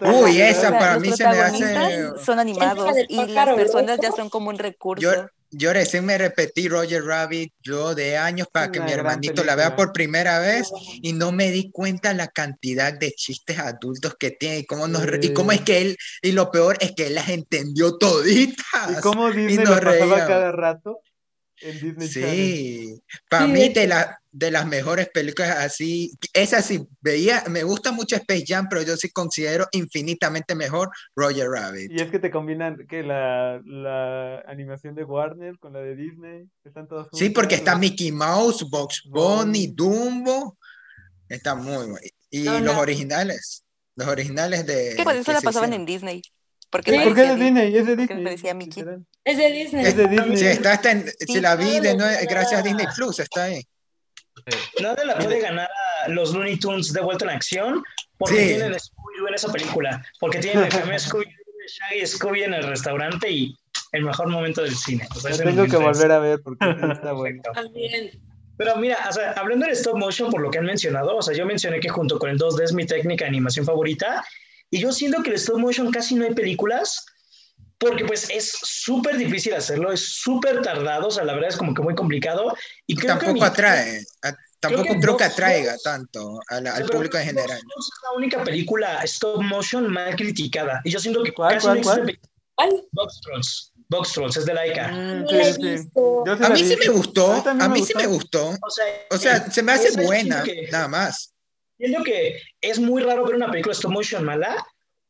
Uy, 0.01 0.39
esa 0.39 0.71
para 0.71 0.99
mí 0.99 1.11
se 1.11 1.27
me 1.27 1.39
hace. 1.39 2.23
Son 2.23 2.39
animados 2.39 2.95
y 3.09 3.25
las 3.27 3.55
personas 3.55 3.99
ya 4.01 4.11
son 4.11 4.29
como 4.29 4.49
un 4.49 4.59
recurso. 4.59 5.13
Yo 5.13 5.27
recién 5.51 6.05
me 6.05 6.17
repetí 6.17 6.67
Roger 6.67 7.03
Rabbit 7.03 7.53
yo 7.61 7.95
de 7.95 8.17
años 8.17 8.47
para 8.51 8.71
que 8.71 8.79
mi 8.81 8.91
hermanito 8.91 9.43
la 9.43 9.55
vea 9.55 9.75
por 9.75 9.93
primera 9.93 10.39
vez 10.39 10.69
y 11.01 11.13
no 11.13 11.31
me 11.31 11.51
di 11.51 11.71
cuenta 11.71 12.13
la 12.13 12.27
cantidad 12.27 12.93
de 12.93 13.11
chistes 13.11 13.59
adultos 13.59 14.15
que 14.19 14.31
tiene 14.31 14.59
y 14.59 14.65
cómo, 14.65 14.87
nos, 14.87 15.03
y 15.21 15.33
cómo 15.33 15.51
es 15.51 15.61
que 15.61 15.81
él, 15.81 15.97
y 16.21 16.31
lo 16.31 16.51
peor 16.51 16.77
es 16.79 16.93
que 16.93 17.07
él 17.07 17.15
las 17.15 17.29
entendió 17.29 17.97
toditas. 17.97 18.91
¿Y 18.91 19.01
cómo 19.01 19.29
Disney 19.31 19.65
lo 19.65 19.79
pasaba 19.79 20.27
cada 20.27 20.51
rato? 20.51 21.01
sí, 21.99 23.01
para 23.29 23.47
mí 23.47 23.69
de, 23.69 23.87
la, 23.87 24.19
de 24.37 24.51
las 24.51 24.67
mejores 24.67 25.09
películas 25.09 25.57
así, 25.57 26.11
esa 26.31 26.61
sí, 26.61 26.87
veía, 27.01 27.43
me 27.49 27.63
gusta 27.63 27.91
mucho 27.91 28.15
Space 28.15 28.45
Jam, 28.47 28.67
pero 28.69 28.83
yo 28.83 28.95
sí 28.95 29.09
considero 29.09 29.67
infinitamente 29.71 30.53
mejor 30.53 30.91
Roger 31.15 31.49
Rabbit. 31.49 31.91
Y 31.91 32.01
es 32.01 32.11
que 32.11 32.19
te 32.19 32.29
combinan 32.29 32.85
que 32.87 33.01
la, 33.01 33.59
la 33.65 34.41
animación 34.41 34.93
de 34.93 35.03
Warner 35.03 35.57
con 35.57 35.73
la 35.73 35.79
de 35.79 35.95
Disney, 35.95 36.45
están 36.63 36.87
todos 36.87 37.07
Sí, 37.13 37.31
porque 37.31 37.55
está 37.55 37.75
Mickey 37.75 38.11
Mouse, 38.11 38.63
Box 38.69 39.01
Bunny, 39.09 39.73
Dumbo, 39.73 40.55
está 41.27 41.55
muy 41.55 41.87
bueno. 41.87 41.97
Y 42.29 42.43
los 42.43 42.75
originales, 42.75 43.65
los 43.95 44.07
originales 44.07 44.67
de... 44.67 44.93
Que 44.95 45.03
por 45.03 45.15
eso 45.15 45.33
la 45.33 45.41
pasaban 45.41 45.73
en 45.73 45.85
Disney. 45.85 46.21
Porque, 46.69 46.91
¿Por 47.03 47.15
qué 47.15 47.23
es 47.23 47.29
de 47.29 47.43
Disney? 47.43 47.75
Es 47.75 47.87
de 47.87 47.95
Disney. 47.95 48.35
Es 49.23 49.37
de 49.37 49.51
Disney. 49.51 49.85
Es 49.85 49.97
de 49.97 50.07
Disney. 50.07 50.37
Sí, 50.37 50.45
está, 50.45 50.73
está 50.73 50.91
en, 50.91 51.05
si 51.25 51.41
la 51.41 51.55
vi 51.55 51.79
de 51.79 51.95
nuevo, 51.95 52.15
gracias 52.29 52.59
a 52.59 52.63
Disney 52.63 52.85
Plus, 52.95 53.19
está 53.19 53.45
ahí. 53.45 53.63
Nadie 54.81 55.05
la 55.05 55.17
puede 55.17 55.39
ganar 55.39 55.69
a 56.05 56.09
los 56.09 56.33
Looney 56.33 56.57
Tunes 56.57 56.93
de 56.93 57.01
vuelta 57.01 57.25
en 57.25 57.31
acción 57.31 57.83
porque 58.17 58.35
sí. 58.35 58.47
tienen 58.47 58.73
Scooby-Doo 58.73 59.27
en 59.27 59.33
esa 59.33 59.51
película. 59.51 60.05
Porque 60.19 60.39
tienen 60.39 60.63
el 60.63 60.69
primer 60.69 60.99
Scooby-Doo 60.99 61.47
Shaggy 61.67 62.07
Scooby 62.07 62.43
en 62.43 62.53
el 62.53 62.63
restaurante 62.63 63.29
y 63.29 63.55
el 63.91 64.03
mejor 64.03 64.29
momento 64.29 64.61
del 64.63 64.75
cine. 64.75 65.07
O 65.15 65.19
sea, 65.19 65.37
tengo 65.37 65.65
que 65.65 65.77
volver 65.77 66.11
a 66.11 66.19
ver 66.19 66.41
porque 66.41 66.65
está 66.91 67.11
bueno. 67.13 67.41
También. 67.53 68.11
Pero 68.57 68.75
mira, 68.77 68.97
o 69.07 69.13
sea, 69.13 69.33
hablando 69.33 69.65
del 69.65 69.75
stop 69.75 69.97
motion, 69.97 70.31
por 70.31 70.41
lo 70.41 70.49
que 70.49 70.57
han 70.57 70.65
mencionado, 70.65 71.17
o 71.17 71.21
sea, 71.21 71.35
yo 71.35 71.45
mencioné 71.45 71.79
que 71.79 71.89
junto 71.89 72.17
con 72.17 72.29
el 72.29 72.39
2D 72.39 72.63
es 72.63 72.73
mi 72.73 72.85
técnica 72.85 73.25
de 73.25 73.29
animación 73.29 73.65
favorita 73.65 74.25
y 74.71 74.79
yo 74.79 74.91
siento 74.91 75.21
que 75.21 75.29
el 75.29 75.35
stop 75.35 75.59
motion 75.59 75.91
casi 75.91 76.15
no 76.15 76.25
hay 76.25 76.33
películas 76.33 77.05
porque 77.77 78.05
pues 78.05 78.29
es 78.29 78.51
súper 78.63 79.17
difícil 79.17 79.53
hacerlo, 79.53 79.91
es 79.91 80.01
súper 80.01 80.61
tardado, 80.61 81.07
o 81.07 81.11
sea, 81.11 81.23
la 81.23 81.33
verdad 81.33 81.49
es 81.49 81.57
como 81.57 81.73
que 81.73 81.81
muy 81.81 81.95
complicado. 81.95 82.55
Y 82.87 82.95
creo 82.95 83.17
tampoco 83.17 83.45
atrae, 83.45 84.03
tampoco 84.59 84.95
creo 84.99 85.17
que, 85.17 85.23
atraiga 85.23 85.75
tanto 85.83 86.39
al 86.49 86.85
público 86.85 87.17
en 87.17 87.25
general. 87.25 87.57
Es 87.57 87.89
la 88.03 88.17
única 88.17 88.43
película 88.43 89.03
stop 89.03 89.41
motion 89.43 89.91
mal 89.91 90.15
criticada. 90.15 90.81
Y 90.83 90.91
yo 90.91 90.99
siento 90.99 91.23
que 91.23 91.33
¿Cuál, 91.33 91.55
casi 91.55 91.81
cuál, 91.81 92.17
cuál? 92.55 92.87
Box 92.91 93.21
Trolls. 93.21 93.73
Box 93.89 94.11
Trolls, 94.11 94.37
es 94.37 94.45
de 94.45 94.53
Laika. 94.53 94.87
Mm, 94.89 95.27
sí, 95.29 95.53
sí. 95.53 95.89
A 96.43 96.49
mí 96.49 96.63
sí 96.63 96.75
me 96.75 96.89
gustó, 96.89 97.31
a 97.31 97.69
mí 97.69 97.85
sí 97.85 97.93
me 97.95 98.07
gustó. 98.07 98.49
O 98.49 98.69
sea, 98.69 98.85
o 99.11 99.17
sea 99.17 99.51
se 99.51 99.61
me 99.61 99.73
hace 99.73 100.01
buena, 100.01 100.43
nada 100.71 100.87
más. 100.87 101.33
Siento 101.77 102.03
que 102.03 102.41
es 102.59 102.79
muy 102.79 103.03
raro 103.03 103.23
ver 103.25 103.35
una 103.35 103.51
película 103.51 103.73
stop 103.73 103.91
motion 103.91 104.25
mala, 104.25 104.65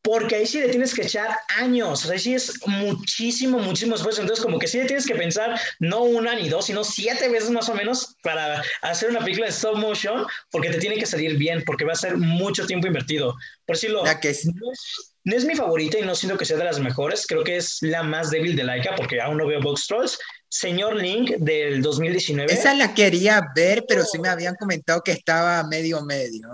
porque 0.07 0.37
ahí 0.37 0.45
sí 0.45 0.61
le 0.61 0.69
tienes 0.69 0.93
que 0.93 1.01
echar 1.01 1.37
años, 1.57 2.09
ahí 2.09 2.17
sí 2.17 2.33
es 2.33 2.65
muchísimo, 2.65 3.59
muchísimo 3.59 3.95
esfuerzo. 3.95 4.21
Entonces, 4.21 4.41
como 4.41 4.57
que 4.57 4.65
sí 4.65 4.77
le 4.77 4.85
tienes 4.85 5.05
que 5.05 5.15
pensar 5.15 5.59
no 5.79 6.03
una 6.03 6.33
ni 6.33 6.47
dos, 6.47 6.67
sino 6.67 6.85
siete 6.85 7.27
veces 7.27 7.49
más 7.49 7.67
o 7.67 7.75
menos 7.75 8.15
para 8.23 8.63
hacer 8.83 9.09
una 9.09 9.19
película 9.19 9.47
de 9.47 9.51
stop 9.51 9.75
motion, 9.75 10.25
porque 10.49 10.69
te 10.69 10.77
tiene 10.77 10.95
que 10.95 11.05
salir 11.05 11.35
bien, 11.35 11.61
porque 11.65 11.83
va 11.83 11.91
a 11.91 11.97
ser 11.97 12.15
mucho 12.15 12.65
tiempo 12.65 12.87
invertido. 12.87 13.35
Por 13.65 13.75
decirlo, 13.75 14.05
que 14.21 14.29
es... 14.29 14.45
no, 14.45 14.71
es, 14.71 15.13
no 15.25 15.35
es 15.35 15.43
mi 15.43 15.55
favorita 15.55 15.99
y 15.99 16.03
no 16.03 16.15
siento 16.15 16.37
que 16.37 16.45
sea 16.45 16.55
de 16.55 16.63
las 16.63 16.79
mejores, 16.79 17.27
creo 17.27 17.43
que 17.43 17.57
es 17.57 17.79
la 17.81 18.01
más 18.01 18.31
débil 18.31 18.55
de 18.55 18.63
Laika, 18.63 18.95
porque 18.95 19.19
aún 19.19 19.35
no 19.35 19.45
veo 19.45 19.59
Box 19.59 19.87
Trolls. 19.87 20.17
Señor 20.47 20.95
Link 20.95 21.31
del 21.31 21.81
2019. 21.81 22.53
Esa 22.53 22.73
la 22.73 22.93
quería 22.93 23.41
ver, 23.53 23.83
pero 23.85 24.05
sí 24.05 24.19
me 24.19 24.29
habían 24.29 24.55
comentado 24.55 25.01
que 25.01 25.11
estaba 25.11 25.61
medio 25.63 26.01
medio. 26.05 26.47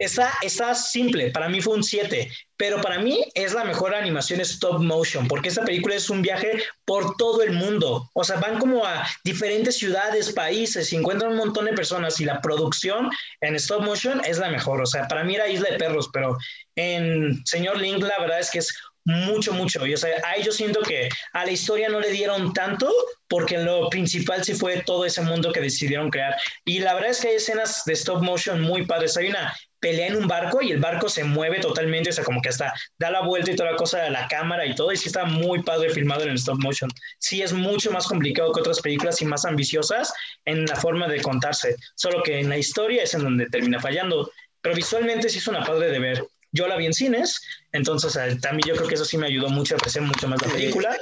Está, 0.00 0.32
está 0.40 0.74
simple, 0.74 1.30
para 1.30 1.50
mí 1.50 1.60
fue 1.60 1.74
un 1.74 1.84
7, 1.84 2.30
pero 2.56 2.80
para 2.80 2.98
mí 2.98 3.22
es 3.34 3.52
la 3.52 3.64
mejor 3.64 3.94
animación 3.94 4.40
stop 4.40 4.80
motion, 4.80 5.28
porque 5.28 5.50
esta 5.50 5.62
película 5.62 5.94
es 5.94 6.08
un 6.08 6.22
viaje 6.22 6.62
por 6.86 7.16
todo 7.16 7.42
el 7.42 7.52
mundo. 7.52 8.08
O 8.14 8.24
sea, 8.24 8.40
van 8.40 8.58
como 8.58 8.86
a 8.86 9.06
diferentes 9.24 9.76
ciudades, 9.76 10.32
países, 10.32 10.90
y 10.90 10.96
encuentran 10.96 11.32
un 11.32 11.36
montón 11.36 11.66
de 11.66 11.74
personas 11.74 12.18
y 12.18 12.24
la 12.24 12.40
producción 12.40 13.10
en 13.42 13.56
stop 13.56 13.82
motion 13.82 14.22
es 14.24 14.38
la 14.38 14.48
mejor. 14.48 14.80
O 14.80 14.86
sea, 14.86 15.06
para 15.06 15.22
mí 15.22 15.34
era 15.34 15.48
Isla 15.48 15.68
de 15.68 15.76
Perros, 15.76 16.08
pero 16.10 16.34
en 16.76 17.44
Señor 17.44 17.78
Link 17.78 18.02
la 18.02 18.18
verdad 18.20 18.40
es 18.40 18.50
que 18.50 18.60
es 18.60 18.74
mucho, 19.04 19.52
mucho. 19.52 19.86
Y, 19.86 19.94
o 19.94 19.98
sea, 19.98 20.10
ahí 20.24 20.42
yo 20.42 20.52
siento 20.52 20.80
que 20.80 21.10
a 21.34 21.44
la 21.44 21.52
historia 21.52 21.88
no 21.90 22.00
le 22.00 22.10
dieron 22.10 22.54
tanto 22.54 22.90
porque 23.28 23.58
lo 23.58 23.90
principal 23.90 24.44
sí 24.44 24.54
fue 24.54 24.82
todo 24.86 25.04
ese 25.04 25.22
mundo 25.22 25.52
que 25.52 25.60
decidieron 25.60 26.10
crear. 26.10 26.36
Y 26.64 26.80
la 26.80 26.94
verdad 26.94 27.10
es 27.10 27.20
que 27.20 27.28
hay 27.28 27.34
escenas 27.36 27.84
de 27.84 27.92
stop 27.92 28.22
motion 28.22 28.60
muy 28.60 28.86
padres. 28.86 29.16
Hay 29.16 29.28
una 29.28 29.54
pelea 29.80 30.08
en 30.08 30.16
un 30.16 30.28
barco 30.28 30.60
y 30.62 30.70
el 30.70 30.78
barco 30.78 31.08
se 31.08 31.24
mueve 31.24 31.58
totalmente, 31.58 32.10
o 32.10 32.12
sea, 32.12 32.22
como 32.22 32.40
que 32.40 32.50
hasta 32.50 32.72
da 32.98 33.10
la 33.10 33.22
vuelta 33.22 33.50
y 33.50 33.56
toda 33.56 33.72
la 33.72 33.76
cosa 33.76 33.98
de 33.98 34.10
la 34.10 34.28
cámara 34.28 34.66
y 34.66 34.74
todo, 34.74 34.92
y 34.92 34.96
sí 34.96 35.08
está 35.08 35.24
muy 35.24 35.62
padre 35.62 35.90
filmado 35.90 36.22
en 36.22 36.30
el 36.30 36.36
stop 36.36 36.58
motion. 36.62 36.90
Sí 37.18 37.42
es 37.42 37.52
mucho 37.52 37.90
más 37.90 38.06
complicado 38.06 38.52
que 38.52 38.60
otras 38.60 38.80
películas 38.80 39.20
y 39.22 39.24
más 39.24 39.44
ambiciosas 39.44 40.12
en 40.44 40.66
la 40.66 40.76
forma 40.76 41.08
de 41.08 41.22
contarse, 41.22 41.76
solo 41.94 42.22
que 42.22 42.38
en 42.38 42.50
la 42.50 42.58
historia 42.58 43.02
es 43.02 43.14
en 43.14 43.22
donde 43.22 43.46
termina 43.46 43.80
fallando, 43.80 44.30
pero 44.60 44.74
visualmente 44.74 45.28
sí 45.28 45.38
es 45.38 45.46
una 45.48 45.64
padre 45.64 45.90
de 45.90 45.98
ver. 45.98 46.24
Yo 46.52 46.66
la 46.66 46.76
vi 46.76 46.86
en 46.86 46.92
cines, 46.92 47.40
entonces 47.72 48.16
eh, 48.16 48.38
también 48.40 48.68
yo 48.68 48.74
creo 48.74 48.88
que 48.88 48.96
eso 48.96 49.04
sí 49.04 49.16
me 49.16 49.26
ayudó 49.26 49.48
mucho 49.48 49.74
a 49.74 49.78
apreciar 49.78 50.04
mucho 50.04 50.28
más 50.28 50.42
la 50.42 50.48
película. 50.48 50.96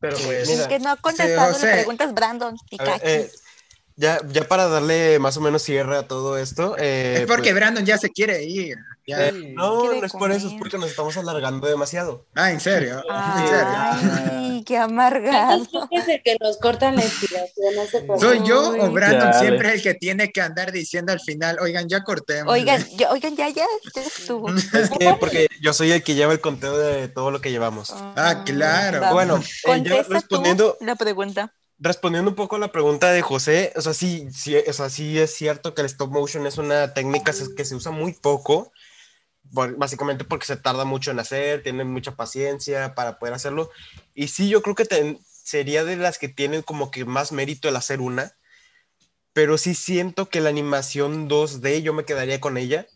Pero 0.00 0.16
pues... 0.18 0.48
Es 0.48 0.66
que 0.68 0.78
no 0.78 0.90
ha 0.90 0.96
contestado 0.96 1.50
las 1.50 1.60
preguntas 1.60 2.14
Brandon. 2.14 2.56
Eh, 2.70 3.30
ya, 3.96 4.20
ya 4.26 4.48
para 4.48 4.68
darle 4.68 5.18
más 5.18 5.36
o 5.36 5.40
menos 5.40 5.62
cierre 5.62 5.96
a 5.96 6.08
todo 6.08 6.36
esto. 6.36 6.76
Eh, 6.78 7.18
es 7.20 7.26
porque 7.26 7.50
pues 7.50 7.54
Brandon 7.54 7.84
ya 7.84 7.96
se 7.98 8.10
quiere 8.10 8.44
ir. 8.44 8.76
Eh, 9.06 9.52
no, 9.54 9.92
no 9.92 10.04
es 10.04 10.12
por 10.12 10.32
eso, 10.32 10.48
es 10.48 10.54
porque 10.54 10.78
nos 10.78 10.88
estamos 10.88 11.16
alargando 11.18 11.66
demasiado. 11.66 12.24
Ah, 12.34 12.50
¿en 12.50 12.60
serio? 12.60 13.02
Ay, 13.10 13.42
¿En 13.42 13.48
serio? 13.48 14.64
qué 14.64 14.78
amargado. 14.78 15.66
Es 15.90 16.08
el 16.08 16.22
que 16.22 16.36
nos 16.40 16.56
cortan 16.56 16.96
la 16.96 17.04
inspiración. 17.04 17.74
No 18.06 18.18
¿Soy 18.18 18.42
yo 18.46 18.70
o 18.70 18.90
Brandon 18.90 19.34
siempre 19.34 19.68
es 19.68 19.74
el 19.74 19.82
que 19.82 19.94
tiene 19.94 20.32
que 20.32 20.40
andar 20.40 20.72
diciendo 20.72 21.12
al 21.12 21.20
final, 21.20 21.58
oigan, 21.60 21.86
ya 21.86 22.02
cortemos? 22.02 22.52
Oigan, 22.52 22.82
oigan 23.10 23.36
ya, 23.36 23.48
ya, 23.50 23.66
ya 23.94 24.02
estuvo. 24.02 24.48
Es 24.74 24.90
que 24.90 25.14
porque 25.20 25.48
yo 25.60 25.72
soy 25.72 25.92
el 25.92 26.02
que 26.02 26.14
lleva 26.14 26.32
el 26.32 26.40
conteo 26.40 26.76
de 26.76 27.08
todo 27.08 27.30
lo 27.30 27.40
que 27.40 27.50
llevamos. 27.50 27.92
Ah, 27.94 28.42
claro. 28.44 29.12
Bueno, 29.12 29.36
eh, 29.36 29.82
ya 29.84 30.02
respondiendo... 30.02 30.76
La 30.80 30.96
pregunta 30.96 31.52
respondiendo 31.84 32.30
un 32.30 32.34
poco 32.34 32.56
a 32.56 32.58
la 32.58 32.72
pregunta 32.72 33.12
de 33.12 33.20
José, 33.20 33.70
o 33.76 33.82
sea, 33.82 33.92
sí, 33.92 34.26
sí, 34.32 34.56
o 34.56 34.72
sea, 34.72 34.88
sí 34.88 35.18
es 35.18 35.34
cierto 35.34 35.74
que 35.74 35.82
el 35.82 35.86
stop 35.86 36.10
motion 36.10 36.46
es 36.46 36.56
una 36.56 36.94
técnica 36.94 37.32
que 37.54 37.64
se 37.66 37.74
usa 37.74 37.92
muy 37.92 38.14
poco, 38.14 38.72
básicamente 39.42 40.24
porque 40.24 40.46
se 40.46 40.56
tarda 40.56 40.86
mucho 40.86 41.10
en 41.10 41.20
hacer, 41.20 41.62
tienen 41.62 41.92
mucha 41.92 42.16
paciencia 42.16 42.94
para 42.94 43.18
poder 43.18 43.34
hacerlo. 43.34 43.70
Y 44.14 44.28
sí, 44.28 44.48
yo 44.48 44.62
creo 44.62 44.74
que 44.74 45.18
sería 45.28 45.84
de 45.84 45.96
las 45.96 46.18
que 46.18 46.28
tienen 46.28 46.62
como 46.62 46.90
que 46.90 47.04
más 47.04 47.32
mérito 47.32 47.68
el 47.68 47.76
hacer 47.76 48.00
una, 48.00 48.34
pero 49.34 49.58
sí 49.58 49.74
siento 49.74 50.30
que 50.30 50.40
la 50.40 50.48
animación 50.48 51.28
2D 51.28 51.82
yo 51.82 51.92
me 51.92 52.06
quedaría 52.06 52.40
con 52.40 52.56
ella, 52.56 52.86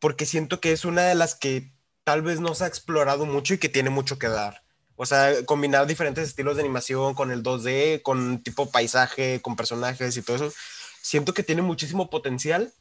porque 0.00 0.26
siento 0.26 0.60
que 0.60 0.72
es 0.72 0.84
una 0.84 1.04
de 1.04 1.14
las 1.14 1.34
que 1.34 1.72
tal 2.04 2.20
vez 2.20 2.40
no 2.40 2.54
se 2.54 2.64
ha 2.64 2.66
explorado 2.66 3.24
mucho 3.24 3.54
y 3.54 3.58
que 3.58 3.70
tiene 3.70 3.88
mucho 3.88 4.18
que 4.18 4.28
dar. 4.28 4.67
O 5.00 5.06
sea, 5.06 5.44
combinar 5.46 5.86
diferentes 5.86 6.26
estilos 6.26 6.56
de 6.56 6.62
animación 6.62 7.14
con 7.14 7.30
el 7.30 7.44
2D, 7.44 8.02
con 8.02 8.42
tipo 8.42 8.68
paisaje, 8.68 9.40
con 9.40 9.54
personajes 9.54 10.16
y 10.16 10.22
todo 10.22 10.34
eso. 10.34 10.52
Siento 11.00 11.32
que 11.32 11.44
tiene 11.44 11.62
muchísimo 11.62 12.10
potencial, 12.10 12.72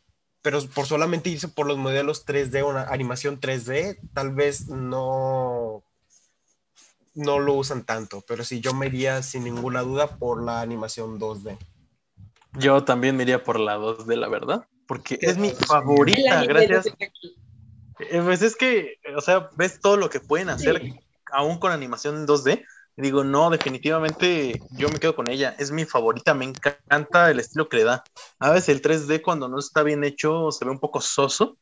pero 0.42 0.60
por 0.70 0.88
solamente 0.88 1.30
irse 1.30 1.48
por 1.48 1.68
los 1.68 1.78
modelos 1.78 2.26
3D 2.26 2.64
o 2.64 2.70
una 2.70 2.86
animación 2.86 3.40
3D, 3.40 4.00
tal 4.16 4.34
vez 4.34 4.68
no, 4.68 5.84
no 7.14 7.38
lo 7.38 7.54
usan 7.54 7.84
tanto. 7.86 8.24
Pero 8.28 8.44
sí, 8.44 8.62
yo 8.62 8.74
me 8.74 8.88
iría 8.88 9.22
sin 9.22 9.44
ninguna 9.44 9.84
duda 9.84 10.18
por 10.18 10.44
la 10.44 10.62
animación 10.62 11.20
2D. 11.20 11.56
Yo 12.54 12.84
también 12.84 13.16
me 13.16 13.24
iría 13.24 13.44
por 13.44 13.60
la 13.60 13.78
2D, 13.78 14.16
la 14.16 14.28
verdad, 14.28 14.66
porque 14.88 15.20
es 15.22 15.38
mi 15.38 15.52
favorita, 15.52 16.44
gracias. 16.46 16.88
Eh, 18.00 18.22
pues 18.24 18.42
es 18.42 18.56
que, 18.56 18.96
o 19.16 19.22
sea, 19.22 19.52
ves 19.56 19.80
todo 19.80 19.98
lo 19.98 20.10
que 20.10 20.20
pueden 20.20 20.50
hacer 20.50 20.82
aún 21.32 21.60
con 21.60 21.72
animación 21.72 22.16
en 22.16 22.28
2D, 22.28 22.66
digo, 22.98 23.24
no, 23.24 23.50
definitivamente 23.50 24.60
yo 24.72 24.90
me 24.90 25.00
quedo 25.00 25.16
con 25.16 25.30
ella. 25.30 25.56
Es 25.60 25.72
mi 25.72 25.86
favorita, 25.86 26.34
me 26.34 26.46
encanta 26.46 27.30
el 27.30 27.40
estilo 27.40 27.70
que 27.70 27.78
le 27.78 27.84
da. 27.84 28.04
A 28.40 28.52
veces 28.52 28.70
el 28.70 28.82
3D 28.82 29.22
cuando 29.22 29.48
no 29.48 29.60
está 29.60 29.84
bien 29.84 30.04
hecho 30.04 30.52
se 30.52 30.66
ve 30.66 30.72
un 30.72 30.80
poco 30.80 31.00
soso. 31.02 31.58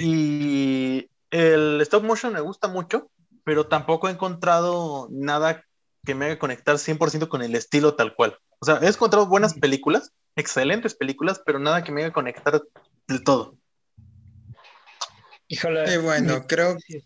Y 0.00 1.08
el 1.30 1.80
stop 1.82 2.04
motion 2.04 2.32
me 2.32 2.40
gusta 2.40 2.68
mucho, 2.68 3.10
pero 3.44 3.66
tampoco 3.66 4.08
he 4.08 4.12
encontrado 4.12 5.08
nada 5.10 5.64
que 6.04 6.14
me 6.14 6.26
haga 6.26 6.38
conectar 6.38 6.76
100% 6.76 7.28
con 7.28 7.42
el 7.42 7.54
estilo 7.54 7.94
tal 7.94 8.14
cual. 8.14 8.38
O 8.60 8.66
sea, 8.66 8.78
he 8.82 8.88
encontrado 8.88 9.26
buenas 9.26 9.54
películas, 9.54 10.12
excelentes 10.36 10.94
películas, 10.94 11.42
pero 11.44 11.58
nada 11.58 11.82
que 11.82 11.92
me 11.92 12.02
haga 12.02 12.12
conectar 12.12 12.62
del 13.08 13.24
todo. 13.24 13.56
Híjole. 15.48 15.98
bueno, 15.98 16.46
creo 16.46 16.76
que 16.86 17.02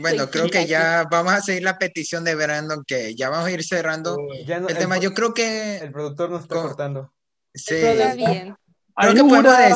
bueno, 0.00 0.30
creo 0.30 0.48
que 0.48 0.66
ya 0.66 1.06
vamos 1.10 1.32
a 1.32 1.42
seguir 1.42 1.62
la 1.62 1.78
petición 1.78 2.24
de 2.24 2.34
Brandon, 2.34 2.82
que 2.86 3.14
ya 3.14 3.28
vamos 3.28 3.46
a 3.46 3.50
ir 3.50 3.62
cerrando 3.62 4.16
el, 4.32 4.78
tema. 4.78 4.98
Yo 4.98 5.12
creo 5.12 5.34
que... 5.34 5.76
El 5.76 5.92
productor 5.92 6.30
nos 6.30 6.42
está 6.42 6.54
cortando. 6.54 7.12
Sí. 7.54 7.74
bien. 8.16 8.56
Creo 8.96 9.14
que, 9.14 9.74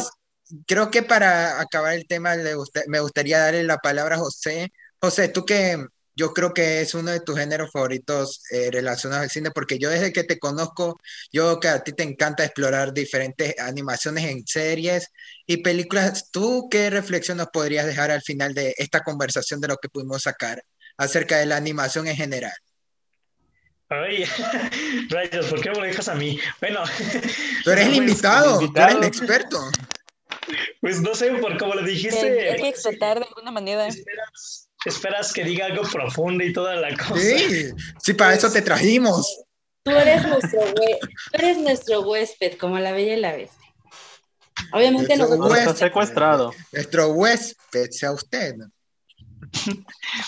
creo 0.66 0.90
que 0.90 1.02
para 1.02 1.60
acabar 1.60 1.94
el 1.94 2.06
tema 2.06 2.34
me 2.86 3.00
gustaría 3.00 3.38
darle 3.38 3.64
la 3.64 3.78
palabra 3.78 4.16
a 4.16 4.18
José. 4.18 4.72
José, 5.00 5.28
tú 5.28 5.44
que 5.44 5.86
yo 6.16 6.32
creo 6.32 6.54
que 6.54 6.80
es 6.80 6.94
uno 6.94 7.10
de 7.10 7.20
tus 7.20 7.38
géneros 7.38 7.70
favoritos 7.72 8.42
eh, 8.50 8.70
relacionados 8.70 9.24
al 9.24 9.30
cine, 9.30 9.50
porque 9.50 9.78
yo 9.78 9.90
desde 9.90 10.12
que 10.12 10.24
te 10.24 10.38
conozco, 10.38 11.00
yo 11.32 11.58
que 11.58 11.68
a 11.68 11.82
ti 11.82 11.92
te 11.92 12.04
encanta 12.04 12.44
explorar 12.44 12.92
diferentes 12.92 13.58
animaciones 13.58 14.24
en 14.24 14.46
series 14.46 15.10
y 15.46 15.58
películas. 15.58 16.30
¿Tú 16.30 16.68
qué 16.70 16.90
reflexión 16.90 17.38
nos 17.38 17.48
podrías 17.48 17.86
dejar 17.86 18.10
al 18.10 18.22
final 18.22 18.54
de 18.54 18.74
esta 18.78 19.02
conversación 19.02 19.60
de 19.60 19.68
lo 19.68 19.76
que 19.76 19.88
pudimos 19.88 20.22
sacar 20.22 20.62
acerca 20.96 21.38
de 21.38 21.46
la 21.46 21.56
animación 21.56 22.06
en 22.06 22.16
general? 22.16 22.54
Ay, 23.88 24.24
rayos, 25.10 25.46
¿por 25.46 25.60
qué 25.60 25.70
me 25.70 25.76
lo 25.76 25.82
dejas 25.82 26.08
a 26.08 26.14
mí? 26.14 26.38
Bueno, 26.60 26.82
tú 27.64 27.70
eres 27.70 27.86
el 27.88 27.94
invitado, 27.94 28.58
tú 28.58 28.80
eres 28.80 28.94
el 28.94 29.04
experto. 29.04 29.58
Pues 30.80 31.00
no 31.00 31.14
sé, 31.14 31.30
por 31.32 31.56
cómo 31.58 31.74
lo 31.74 31.82
dijiste. 31.82 32.50
Hay 32.50 32.60
que 32.60 32.68
explotar 32.68 33.18
de 33.18 33.26
alguna 33.26 33.50
manera 33.50 33.86
esperas 33.86 34.63
que 35.34 35.44
diga 35.44 35.66
algo 35.66 35.82
profundo 35.82 36.44
y 36.44 36.52
toda 36.52 36.76
la 36.76 36.96
cosa. 36.96 37.16
Sí, 37.16 37.70
sí, 38.02 38.14
para 38.14 38.34
eso 38.34 38.50
te 38.50 38.62
trajimos. 38.62 39.44
Tú 39.82 39.90
eres 39.90 40.26
nuestro, 40.26 40.60
eres 41.32 41.58
nuestro 41.58 42.00
huésped, 42.02 42.56
como 42.58 42.78
la 42.78 42.92
bella 42.92 43.14
y 43.14 43.20
la 43.20 43.32
bestia. 43.32 43.68
Obviamente 44.72 45.16
no. 45.16 45.28
Nuestro 45.36 45.74
secuestrado. 45.74 46.52
Nuestro 46.72 47.08
huésped, 47.08 47.90
sea 47.90 48.12
usted. 48.12 48.54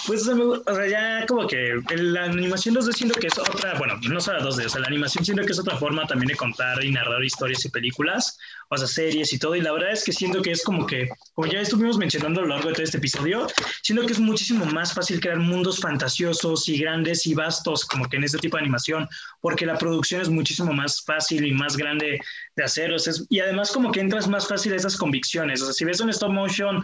Pues 0.07 0.27
o 0.29 0.63
sea, 0.65 0.87
ya 0.87 1.27
como 1.27 1.47
que 1.47 1.81
la 1.97 2.25
animación 2.25 2.75
2D 2.75 2.93
siento 2.93 3.19
que 3.19 3.27
es 3.27 3.39
otra, 3.39 3.75
bueno, 3.79 3.95
no 4.09 4.21
solo 4.21 4.41
2D, 4.41 4.67
o 4.67 4.69
sea, 4.69 4.81
la 4.81 4.89
animación 4.89 5.25
siento 5.25 5.45
que 5.45 5.53
es 5.53 5.59
otra 5.59 5.77
forma 5.77 6.07
también 6.07 6.29
de 6.29 6.37
contar 6.37 6.83
y 6.85 6.93
narrar 6.93 7.25
historias 7.25 7.65
y 7.65 7.71
películas, 7.71 8.39
o 8.69 8.77
sea, 8.77 8.87
series 8.87 9.33
y 9.33 9.39
todo, 9.39 9.57
y 9.57 9.63
la 9.63 9.73
verdad 9.73 9.93
es 9.93 10.05
que 10.05 10.13
siento 10.13 10.43
que 10.43 10.53
es 10.53 10.63
como 10.63 10.87
que, 10.87 11.09
como 11.37 11.53
ya 11.53 11.61
estuvimos 11.61 11.99
mencionando 11.99 12.41
a 12.41 12.45
lo 12.45 12.49
largo 12.49 12.69
de 12.69 12.75
todo 12.75 12.83
este 12.85 12.97
episodio, 12.97 13.47
siento 13.83 14.07
que 14.07 14.15
es 14.15 14.19
muchísimo 14.19 14.65
más 14.65 14.95
fácil 14.95 15.21
crear 15.21 15.39
mundos 15.39 15.79
fantasiosos 15.79 16.67
y 16.67 16.79
grandes 16.79 17.27
y 17.27 17.35
vastos 17.35 17.85
como 17.85 18.09
que 18.09 18.17
en 18.17 18.25
este 18.25 18.39
tipo 18.39 18.57
de 18.57 18.63
animación, 18.63 19.07
porque 19.43 19.67
la 19.67 19.77
producción 19.77 20.23
es 20.23 20.31
muchísimo 20.31 20.73
más 20.73 21.05
fácil 21.05 21.45
y 21.45 21.53
más 21.53 21.77
grande 21.77 22.19
de 22.57 22.65
hacer, 22.65 22.91
o 22.91 22.99
sea, 22.99 23.13
y 23.29 23.41
además 23.41 23.71
como 23.71 23.93
que 23.93 24.01
entras 24.01 24.27
más 24.27 24.49
fácil 24.49 24.73
a 24.73 24.77
esas 24.77 24.97
convicciones, 24.97 25.61
o 25.61 25.67
sea, 25.67 25.75
si 25.75 25.85
ves 25.85 26.01
un 26.01 26.09
stop 26.09 26.33
motion 26.33 26.83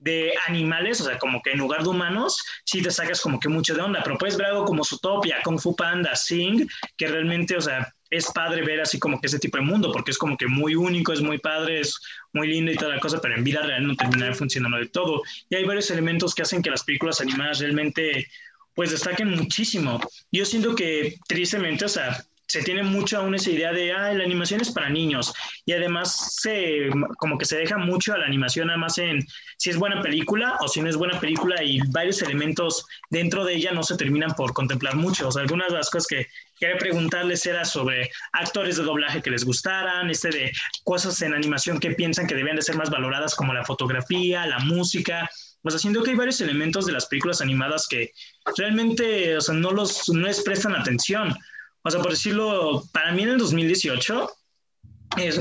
de 0.00 0.32
animales, 0.48 1.00
o 1.00 1.04
sea, 1.04 1.16
como 1.16 1.40
que 1.40 1.52
en 1.52 1.58
lugar 1.58 1.84
de 1.84 1.90
humanos, 1.90 2.42
sí 2.64 2.82
te 2.82 2.90
sacas 2.90 3.20
como 3.20 3.38
que 3.38 3.48
mucho 3.48 3.72
de 3.72 3.82
onda, 3.82 4.00
pero 4.02 4.18
puedes 4.18 4.36
ver 4.36 4.48
algo 4.48 4.64
como 4.64 4.82
Zootopia, 4.82 5.40
Kung 5.44 5.60
Fu 5.60 5.76
Panda, 5.76 6.16
Sing, 6.16 6.68
que 6.96 7.06
realmente, 7.06 7.56
o 7.56 7.60
sea, 7.60 7.94
es 8.12 8.30
padre 8.30 8.62
ver 8.62 8.78
así 8.82 8.98
como 8.98 9.18
que 9.18 9.26
ese 9.26 9.38
tipo 9.38 9.56
de 9.56 9.64
mundo, 9.64 9.90
porque 9.90 10.10
es 10.10 10.18
como 10.18 10.36
que 10.36 10.46
muy 10.46 10.74
único, 10.74 11.14
es 11.14 11.22
muy 11.22 11.38
padre, 11.38 11.80
es 11.80 11.98
muy 12.34 12.46
lindo 12.46 12.70
y 12.70 12.76
toda 12.76 12.94
la 12.94 13.00
cosa, 13.00 13.18
pero 13.22 13.34
en 13.34 13.42
vida 13.42 13.62
real 13.62 13.86
no 13.86 13.96
termina 13.96 14.34
funcionando 14.34 14.76
de 14.76 14.86
todo. 14.88 15.22
Y 15.48 15.56
hay 15.56 15.64
varios 15.64 15.90
elementos 15.90 16.34
que 16.34 16.42
hacen 16.42 16.60
que 16.60 16.68
las 16.68 16.84
películas 16.84 17.22
animadas 17.22 17.60
realmente, 17.60 18.28
pues, 18.74 18.90
destaquen 18.90 19.30
muchísimo. 19.30 19.98
Yo 20.30 20.44
siento 20.44 20.74
que, 20.74 21.16
tristemente, 21.26 21.86
o 21.86 21.88
sea, 21.88 22.22
se 22.52 22.62
tiene 22.62 22.82
mucho 22.82 23.16
aún 23.16 23.34
esa 23.34 23.50
idea 23.50 23.72
de, 23.72 23.92
ah, 23.92 24.12
la 24.12 24.24
animación 24.24 24.60
es 24.60 24.70
para 24.70 24.90
niños. 24.90 25.32
Y 25.64 25.72
además 25.72 26.36
se, 26.42 26.90
como 27.16 27.38
que 27.38 27.46
se 27.46 27.56
deja 27.56 27.78
mucho 27.78 28.12
a 28.12 28.18
la 28.18 28.26
animación 28.26 28.66
nada 28.66 28.78
más 28.78 28.98
en 28.98 29.26
si 29.56 29.70
es 29.70 29.78
buena 29.78 30.02
película 30.02 30.58
o 30.60 30.68
si 30.68 30.82
no 30.82 30.90
es 30.90 30.96
buena 30.96 31.18
película 31.18 31.62
y 31.62 31.80
varios 31.88 32.20
elementos 32.20 32.84
dentro 33.08 33.46
de 33.46 33.54
ella 33.54 33.72
no 33.72 33.82
se 33.82 33.96
terminan 33.96 34.32
por 34.32 34.52
contemplar 34.52 34.96
mucho. 34.96 35.28
O 35.28 35.32
sea, 35.32 35.40
algunas 35.40 35.68
de 35.68 35.76
las 35.76 35.88
cosas 35.88 36.06
que 36.06 36.26
quería 36.62 36.78
preguntarles 36.78 37.44
era 37.44 37.64
sobre 37.64 38.08
actores 38.32 38.76
de 38.76 38.84
doblaje 38.84 39.20
que 39.20 39.32
les 39.32 39.44
gustaran, 39.44 40.08
este 40.08 40.30
de 40.30 40.52
cosas 40.84 41.20
en 41.22 41.34
animación 41.34 41.80
que 41.80 41.90
piensan 41.90 42.28
que 42.28 42.36
debían 42.36 42.54
de 42.54 42.62
ser 42.62 42.76
más 42.76 42.88
valoradas 42.88 43.34
como 43.34 43.52
la 43.52 43.64
fotografía, 43.64 44.46
la 44.46 44.60
música, 44.60 45.28
pues 45.60 45.74
haciendo 45.74 46.04
que 46.04 46.10
hay 46.10 46.16
varios 46.16 46.40
elementos 46.40 46.86
de 46.86 46.92
las 46.92 47.06
películas 47.06 47.40
animadas 47.40 47.88
que 47.88 48.12
realmente, 48.56 49.36
o 49.36 49.40
sea, 49.40 49.56
no 49.56 49.72
los, 49.72 50.08
no 50.10 50.24
les 50.24 50.40
prestan 50.42 50.76
atención. 50.76 51.36
O 51.82 51.90
sea, 51.90 52.00
por 52.00 52.12
decirlo, 52.12 52.84
para 52.92 53.10
mí 53.10 53.24
en 53.24 53.30
el 53.30 53.38
2018, 53.38 54.30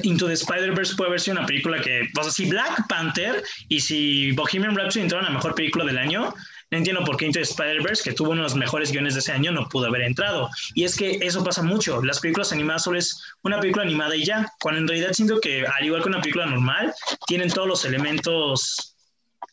Into 0.02 0.26
the 0.26 0.34
Spider-Verse 0.34 0.95
puede 0.95 1.10
haber 1.10 1.22
sido 1.22 1.38
una 1.38 1.45
película 1.45 1.80
que, 1.81 2.10
o 2.18 2.23
sea, 2.23 2.31
si 2.31 2.49
Black 2.49 2.88
Panther 2.89 3.43
y 3.69 3.80
si 3.80 4.31
Bohemian 4.31 4.76
Rhapsody 4.76 5.03
entraron 5.03 5.27
a 5.27 5.30
mejor 5.30 5.53
película 5.53 5.85
del 5.85 5.99
año, 5.99 6.34
no 6.72 6.77
entiendo 6.77 7.03
por 7.03 7.18
qué 7.18 7.26
Into 7.26 7.41
Spider-Verse, 7.41 8.02
que 8.03 8.14
tuvo 8.15 8.30
uno 8.31 8.41
de 8.41 8.43
los 8.43 8.56
mejores 8.56 8.91
guiones 8.91 9.14
de 9.14 9.19
ese 9.19 9.34
año, 9.34 9.52
no 9.52 9.68
pudo 9.68 9.88
haber 9.88 10.03
entrado. 10.03 10.49
Y 10.73 10.85
es 10.85 10.95
que 10.95 11.19
eso 11.22 11.43
pasa 11.43 11.61
mucho. 11.61 12.02
Las 12.02 12.22
películas 12.22 12.53
animadas 12.53 12.84
solo 12.84 12.98
es 12.98 13.22
una 13.43 13.60
película 13.60 13.84
animada 13.84 14.15
y 14.15 14.23
ya, 14.23 14.49
cuando 14.61 14.80
en 14.80 14.88
realidad 14.88 15.11
siento 15.11 15.41
que, 15.41 15.65
al 15.65 15.85
igual 15.85 16.02
que 16.02 16.07
una 16.07 16.22
película 16.22 16.45
normal, 16.45 16.93
tienen 17.27 17.49
todos 17.49 17.68
los 17.68 17.84
elementos, 17.84 18.95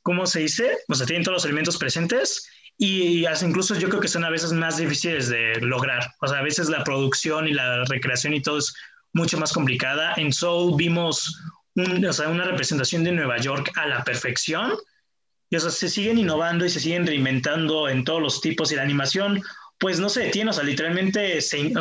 ¿cómo 0.03 0.27
se 0.27 0.41
dice? 0.41 0.79
O 0.89 0.95
sea, 0.95 1.07
tienen 1.07 1.25
todos 1.25 1.37
los 1.37 1.45
elementos 1.45 1.77
presentes 1.77 2.49
y 2.77 3.27
incluso 3.43 3.75
yo 3.75 3.89
creo 3.89 4.01
que 4.01 4.07
son 4.07 4.25
a 4.25 4.31
veces 4.31 4.53
más 4.53 4.77
difíciles 4.77 5.29
de 5.29 5.57
lograr. 5.61 6.09
O 6.21 6.29
sea, 6.29 6.39
a 6.39 6.43
veces 6.43 6.69
la 6.69 6.85
producción 6.85 7.49
y 7.49 7.53
la 7.53 7.85
recreación 7.87 8.33
y 8.33 8.41
todo 8.41 8.59
es 8.59 8.73
mucho 9.13 9.37
más 9.39 9.53
complicada. 9.53 10.15
En 10.17 10.33
Soul 10.33 10.77
vimos 10.77 11.37
una 11.75 12.45
representación 12.45 13.03
de 13.03 13.11
Nueva 13.11 13.39
York 13.39 13.73
a 13.75 13.87
la 13.89 14.05
perfección. 14.05 14.75
Y 15.51 15.57
o 15.57 15.61
sea, 15.61 15.71
se 15.71 15.89
siguen 15.89 16.19
innovando 16.19 16.65
y 16.65 16.71
se 16.71 16.81
siguen 16.81 17.07
reinventando 17.07 17.89
en 17.89 18.05
todos 18.05 18.21
los 18.21 18.41
tipos 18.41 18.71
y 18.71 18.77
la 18.77 18.83
animación, 18.83 19.43
pues 19.79 19.99
no 20.01 20.09
se 20.09 20.25
detiene, 20.25 20.51
o 20.51 20.53
sea, 20.53 20.65
literalmente 20.65 21.41
se, 21.41 21.73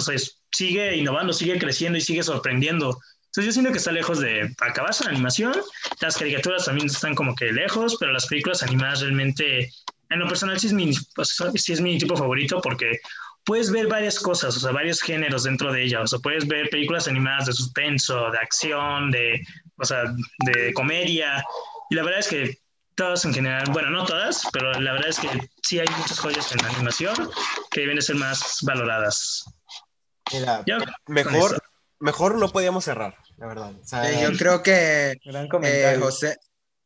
sigue 0.51 0.95
innovando, 0.95 1.33
sigue 1.33 1.59
creciendo 1.59 1.97
y 1.97 2.01
sigue 2.01 2.23
sorprendiendo. 2.23 2.97
Entonces 3.25 3.45
yo 3.45 3.51
siento 3.51 3.71
que 3.71 3.77
está 3.77 3.91
lejos 3.91 4.19
de 4.19 4.53
acabarse 4.61 5.03
la 5.03 5.11
animación. 5.11 5.53
Las 6.01 6.17
caricaturas 6.17 6.65
también 6.65 6.87
están 6.87 7.13
como 7.13 7.35
que 7.35 7.51
lejos, 7.51 7.97
pero 7.99 8.13
las 8.13 8.25
películas 8.27 8.63
animadas 8.63 9.01
realmente, 9.01 9.69
en 10.09 10.19
lo 10.19 10.27
personal 10.27 10.59
sí 10.59 10.67
es 10.67 10.73
mi, 10.73 10.93
sí 10.93 11.73
es 11.73 11.81
mi 11.81 11.97
tipo 11.97 12.15
favorito 12.15 12.61
porque 12.61 12.99
puedes 13.43 13.71
ver 13.71 13.87
varias 13.87 14.19
cosas, 14.19 14.55
o 14.57 14.59
sea, 14.59 14.71
varios 14.71 15.01
géneros 15.01 15.43
dentro 15.43 15.71
de 15.71 15.83
ella. 15.83 16.01
O 16.01 16.07
sea, 16.07 16.19
puedes 16.19 16.47
ver 16.47 16.69
películas 16.69 17.07
animadas 17.07 17.47
de 17.47 17.53
suspenso, 17.53 18.29
de 18.31 18.37
acción, 18.37 19.11
de, 19.11 19.41
o 19.77 19.85
sea, 19.85 20.03
de 20.45 20.73
comedia. 20.73 21.43
Y 21.89 21.95
la 21.95 22.03
verdad 22.03 22.19
es 22.19 22.27
que 22.27 22.57
todas 22.97 23.23
en 23.25 23.33
general, 23.33 23.63
bueno, 23.71 23.91
no 23.91 24.05
todas, 24.05 24.41
pero 24.51 24.73
la 24.73 24.91
verdad 24.91 25.09
es 25.09 25.19
que 25.19 25.29
sí 25.63 25.79
hay 25.79 25.87
muchas 25.97 26.19
joyas 26.19 26.51
en 26.51 26.57
la 26.57 26.69
animación 26.69 27.15
que 27.71 27.81
deben 27.81 27.95
de 27.95 28.01
ser 28.01 28.17
más 28.17 28.57
valoradas. 28.63 29.45
Mira, 30.33 30.65
mejor, 31.07 31.63
mejor 31.99 32.35
no 32.37 32.49
podíamos 32.49 32.83
cerrar, 32.83 33.15
la 33.37 33.47
verdad. 33.47 33.71
yo 34.19 34.37
creo 34.37 34.61
que 34.63 35.15
eh, 35.63 35.97
José, 36.01 36.35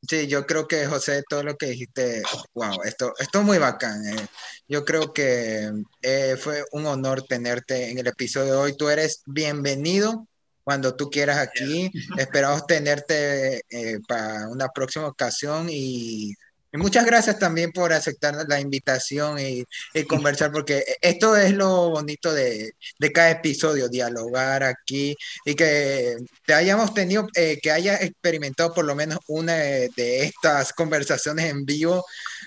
Sí, 0.07 0.25
yo 0.25 0.47
creo 0.47 0.67
que 0.67 0.87
José, 0.87 1.23
todo 1.29 1.43
lo 1.43 1.55
que 1.57 1.67
dijiste, 1.67 2.23
wow, 2.55 2.81
esto, 2.83 3.13
esto 3.19 3.39
es 3.39 3.45
muy 3.45 3.59
bacán. 3.59 4.03
Eh. 4.07 4.27
Yo 4.67 4.83
creo 4.83 5.13
que 5.13 5.71
eh, 6.01 6.35
fue 6.39 6.63
un 6.71 6.87
honor 6.87 7.21
tenerte 7.21 7.91
en 7.91 7.99
el 7.99 8.07
episodio 8.07 8.53
de 8.53 8.57
hoy. 8.57 8.77
Tú 8.77 8.89
eres 8.89 9.21
bienvenido 9.27 10.27
cuando 10.63 10.95
tú 10.95 11.09
quieras 11.09 11.37
aquí. 11.37 11.91
Esperamos 12.17 12.65
tenerte 12.67 13.61
eh, 13.69 13.99
para 14.07 14.47
una 14.49 14.69
próxima 14.69 15.07
ocasión 15.07 15.67
y 15.69 16.33
y 16.73 16.77
muchas 16.77 17.05
gracias 17.05 17.37
también 17.37 17.71
por 17.73 17.91
aceptar 17.91 18.33
la 18.47 18.59
invitación 18.59 19.37
y, 19.39 19.65
conversar, 20.07 20.51
porque 20.51 20.83
esto 21.01 21.35
es 21.35 21.53
lo 21.53 21.89
bonito 21.89 22.33
de, 22.33 22.73
cada 23.13 23.31
episodio, 23.31 23.89
dialogar 23.89 24.63
aquí 24.63 25.15
y 25.45 25.55
que 25.55 26.15
te 26.45 26.53
hayamos 26.53 26.93
tenido, 26.93 27.27
eh, 27.35 27.59
que 27.61 27.71
hayas 27.71 28.01
experimentado 28.01 28.73
por 28.73 28.85
lo 28.85 28.95
menos 28.95 29.19
una 29.27 29.55
de, 29.55 29.89
estas 30.23 30.71
conversaciones 30.71 31.45
en 31.45 31.65
vivo 31.65 32.05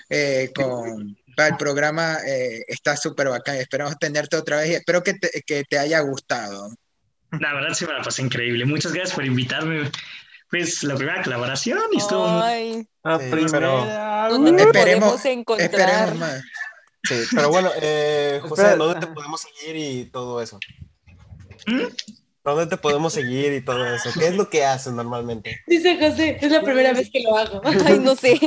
eh, 0.09 0.49
con, 0.55 1.15
para 1.35 1.49
el 1.49 1.57
programa. 1.57 2.17
Eh, 2.25 2.63
está 2.67 2.97
súper 2.97 3.29
bacán. 3.29 3.57
Esperamos 3.57 3.95
tenerte 3.99 4.37
otra 4.37 4.57
vez 4.57 4.71
y 4.71 4.73
espero 4.73 5.03
que 5.03 5.13
te, 5.13 5.43
que 5.45 5.63
te 5.65 5.77
haya 5.77 5.99
gustado. 5.99 6.71
La 7.39 7.53
verdad 7.53 7.73
sí 7.73 7.85
me 7.85 7.93
la 7.93 8.01
pasé 8.01 8.21
increíble. 8.21 8.65
Muchas 8.65 8.93
gracias 8.93 9.15
por 9.15 9.25
invitarme 9.25 9.89
pues 10.49 10.83
la 10.83 10.95
primera 10.95 11.23
colaboración 11.23 11.79
y 11.91 11.97
estuvo 11.97 12.25
Ay, 12.27 12.87
ah, 13.03 13.19
primero. 13.31 13.85
¿Dónde 14.29 14.67
podemos 14.67 15.25
encontrar? 15.25 16.15
más. 16.15 16.43
Sí, 17.03 17.15
pero 17.35 17.49
bueno, 17.49 17.69
eh, 17.81 18.39
José, 18.41 18.75
¿dónde 18.77 19.05
te 19.05 19.13
podemos 19.13 19.41
seguir 19.41 19.75
y 19.75 20.05
todo 20.05 20.41
eso? 20.41 20.59
¿Mm? 21.67 21.83
¿Dónde 22.43 22.67
te 22.67 22.77
podemos 22.77 23.13
seguir 23.13 23.53
y 23.53 23.61
todo 23.61 23.85
eso? 23.85 24.09
¿Qué 24.17 24.27
es 24.27 24.35
lo 24.35 24.49
que 24.49 24.63
haces 24.63 24.93
normalmente? 24.93 25.61
Dice 25.65 25.97
José, 25.99 26.37
es 26.39 26.51
la 26.51 26.61
primera 26.61 26.93
vez 26.93 27.09
que 27.11 27.21
lo 27.21 27.35
hago. 27.35 27.61
Ay, 27.85 27.99
no 27.99 28.15
sé. 28.15 28.39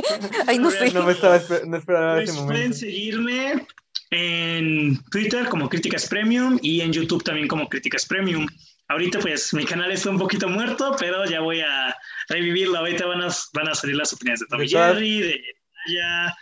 Ay, 0.47 0.57
no 0.57 0.71
sé. 0.71 0.91
No 0.91 1.03
me 1.03 1.11
estaba 1.11 1.39
no 1.65 1.77
esperaba 1.77 2.15
pues 2.15 2.29
ese 2.29 2.39
momento. 2.39 2.53
Pueden 2.53 2.73
seguirme 2.73 3.67
en 4.11 5.03
Twitter 5.11 5.47
como 5.49 5.67
Críticas 5.69 6.07
Premium 6.07 6.57
y 6.61 6.81
en 6.81 6.93
YouTube 6.93 7.23
también 7.23 7.47
como 7.47 7.67
Críticas 7.67 8.05
Premium. 8.05 8.47
Ahorita 8.89 9.19
pues 9.19 9.53
mi 9.53 9.65
canal 9.65 9.91
está 9.91 10.09
un 10.09 10.17
poquito 10.17 10.47
muerto, 10.49 10.95
pero 10.99 11.23
ya 11.25 11.41
voy 11.41 11.61
a 11.61 11.95
revivirlo. 12.27 12.79
Ahorita 12.79 13.05
van 13.05 13.21
a, 13.21 13.29
van 13.53 13.67
a 13.69 13.75
salir 13.75 13.95
las 13.95 14.11
opiniones 14.13 14.39
de 14.39 14.47
Tommy 14.47 14.67
Jerry, 14.67 15.21
de 15.21 15.41
Naya, 15.85 16.35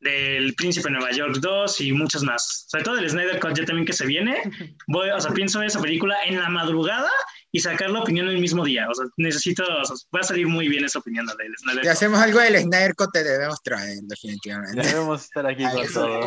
del 0.00 0.54
Príncipe 0.54 0.88
de 0.88 0.98
Nueva 0.98 1.12
York 1.12 1.36
2 1.40 1.80
y 1.80 1.92
muchas 1.92 2.22
más. 2.22 2.66
Sobre 2.68 2.84
todo 2.84 2.96
del 2.96 3.08
Snyder 3.08 3.40
Cut 3.40 3.56
ya 3.56 3.64
también 3.64 3.86
que 3.86 3.94
se 3.94 4.06
viene. 4.06 4.42
Voy, 4.86 5.08
o 5.08 5.20
sea, 5.20 5.32
pienso 5.32 5.58
ver 5.58 5.68
esa 5.68 5.80
película 5.80 6.16
en 6.26 6.38
la 6.38 6.50
madrugada 6.50 7.10
y 7.54 7.60
sacar 7.60 7.88
la 7.88 8.00
opinión 8.00 8.28
el 8.28 8.40
mismo 8.40 8.64
día. 8.64 8.88
O 8.90 8.94
sea, 8.94 9.06
necesito, 9.16 9.62
o 9.62 9.84
sea, 9.84 9.94
va 10.12 10.20
a 10.20 10.24
salir 10.24 10.48
muy 10.48 10.66
bien 10.66 10.84
esa 10.84 10.98
opinión 10.98 11.24
del 11.24 11.56
Snyder 11.56 11.84
Si 11.84 11.88
hacemos 11.88 12.18
algo 12.18 12.40
del 12.40 12.58
Snyder 12.58 12.96
Cut, 12.96 13.12
te 13.12 13.22
debemos 13.22 13.62
traer, 13.62 14.00
definitivamente. 14.02 14.82
Debemos 14.82 15.22
estar 15.22 15.46
aquí 15.46 15.62
con 15.62 15.86
todo. 15.92 16.20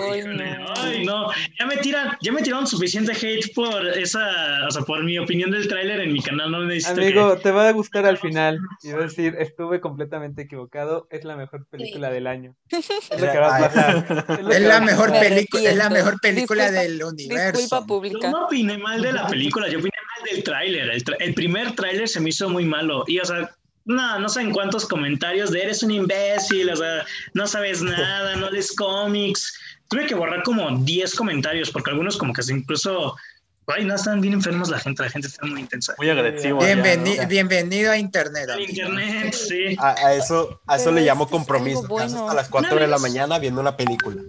Ay, 0.77 1.05
no. 1.05 1.29
Ya 1.59 1.65
me 1.65 1.75
tiran, 1.77 2.17
ya 2.21 2.31
me 2.31 2.41
tiraron 2.41 2.65
suficiente 2.65 3.11
hate 3.11 3.53
por 3.53 3.85
esa, 3.89 4.21
o 4.69 4.71
sea, 4.71 4.83
por 4.83 5.03
mi 5.03 5.19
opinión 5.19 5.51
del 5.51 5.67
tráiler 5.67 5.99
en 5.99 6.13
mi 6.13 6.21
canal. 6.21 6.49
No 6.49 6.63
necesito 6.63 7.01
Amigo, 7.01 7.37
te 7.39 7.51
va 7.51 7.67
a 7.67 7.71
gustar 7.73 8.05
al 8.05 8.17
final. 8.17 8.57
Y 8.81 8.93
va 8.93 8.99
a 8.99 9.03
decir, 9.03 9.35
estuve 9.37 9.81
completamente 9.81 10.43
equivocado. 10.43 11.07
Es 11.09 11.25
la 11.25 11.35
mejor 11.35 11.67
película 11.67 12.09
del 12.09 12.27
año. 12.27 12.55
Es 12.77 13.21
lo 13.21 13.31
que 13.31 13.37
va 13.37 13.57
a 13.57 13.59
pasar. 13.59 14.49
Es, 14.49 14.61
la 14.61 14.79
mejor 14.79 15.11
película, 15.11 15.69
es 15.69 15.75
la 15.75 15.89
mejor 15.89 16.21
película 16.21 16.71
del 16.71 17.03
universo. 17.03 17.59
Disculpa 17.59 17.85
pública. 17.85 18.19
Yo 18.21 18.31
no 18.31 18.45
opiné 18.45 18.77
mal 18.77 19.01
de 19.01 19.11
la 19.11 19.27
película, 19.27 19.67
yo 19.67 19.79
opiné 19.79 19.97
mal 20.15 20.16
del 20.23 20.43
tráiler. 20.43 20.89
El, 20.89 21.03
el 21.19 21.33
primer 21.33 21.73
tráiler 21.73 22.07
se 22.07 22.19
me 22.19 22.29
hizo 22.29 22.49
muy 22.49 22.65
malo. 22.65 23.03
Y, 23.07 23.19
o 23.19 23.25
sea, 23.25 23.49
no, 23.87 24.19
no 24.19 24.29
sé 24.29 24.41
en 24.41 24.51
cuántos 24.51 24.85
comentarios 24.85 25.51
de 25.51 25.63
eres 25.63 25.81
un 25.81 25.91
imbécil, 25.91 26.69
o 26.69 26.75
sea, 26.75 27.05
no 27.33 27.47
sabes 27.47 27.81
nada, 27.81 28.35
no 28.35 28.49
lees 28.51 28.75
cómics. 28.75 29.57
Tuve 29.89 30.05
que 30.05 30.13
borrar 30.13 30.43
como 30.43 30.69
10 30.79 31.15
comentarios 31.15 31.71
porque 31.71 31.91
algunos 31.91 32.17
como 32.17 32.33
que 32.33 32.41
incluso... 32.49 33.15
Ay, 33.69 33.83
no, 33.83 33.95
están 33.95 34.21
bien 34.21 34.33
enfermos 34.33 34.69
la 34.69 34.79
gente, 34.79 35.03
la 35.03 35.09
gente 35.09 35.27
está 35.27 35.45
muy 35.45 35.59
intensa. 35.59 35.93
Muy 35.97 36.09
agresivo. 36.09 36.59
Bienvenido 37.27 37.91
a 37.91 37.97
Internet. 37.97 38.49
Internet, 38.59 39.33
sí. 39.33 39.75
A, 39.77 40.13
eso, 40.13 40.61
a 40.67 40.77
eso 40.77 40.89
le 40.91 41.01
llamo 41.01 41.29
compromiso. 41.29 41.85
A 42.29 42.33
las 42.33 42.47
4 42.47 42.79
de 42.79 42.87
la 42.87 42.97
mañana 42.97 43.39
viendo 43.39 43.59
una 43.59 43.75
película. 43.75 44.21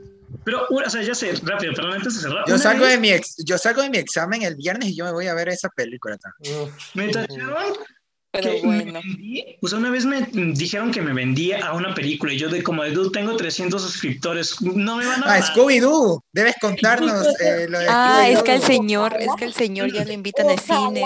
Pero, 0.48 0.66
o 0.66 0.88
sea, 0.88 1.02
ya 1.02 1.14
sé, 1.14 1.34
rápido, 1.42 1.74
perdón, 1.74 1.92
antes 1.92 2.14
de 2.14 2.20
cerrar. 2.22 2.42
Yo 2.48 2.56
salgo, 2.56 2.86
de 2.86 2.96
mi 2.96 3.10
yo 3.44 3.58
salgo 3.58 3.82
de 3.82 3.90
mi 3.90 3.98
examen 3.98 4.40
el 4.40 4.56
viernes 4.56 4.88
y 4.88 4.96
yo 4.96 5.04
me 5.04 5.12
voy 5.12 5.26
a 5.26 5.34
ver 5.34 5.50
esa 5.50 5.68
película. 5.68 6.16
Me 6.94 7.10
tacharon 7.10 7.74
pero 8.30 8.52
bueno. 8.62 9.00
pues 9.60 9.72
una 9.72 9.90
vez 9.90 10.04
me 10.04 10.20
dijeron 10.52 10.90
que 10.90 11.00
me 11.00 11.14
vendía 11.14 11.66
a 11.66 11.72
una 11.72 11.94
película 11.94 12.32
y 12.32 12.38
yo 12.38 12.50
de 12.50 12.62
como 12.62 12.84
de 12.84 12.92
tengo 13.10 13.36
300 13.36 13.80
suscriptores, 13.80 14.60
no 14.60 14.96
me 14.96 15.06
van 15.06 15.24
a... 15.24 15.34
Ah, 15.34 15.40
Scooby-Doo, 15.40 16.22
debes 16.32 16.54
contarnos 16.60 17.26
eh, 17.40 17.66
lo 17.68 17.78
de 17.78 17.86
Ah, 17.88 18.28
es 18.28 18.42
que 18.42 18.54
el 18.54 18.62
señor, 18.62 19.16
es 19.18 19.28
que 19.38 19.46
el 19.46 19.54
señor 19.54 19.92
ya 19.92 20.04
le 20.04 20.12
invitan 20.12 20.50
al 20.50 20.58
cine. 20.58 21.04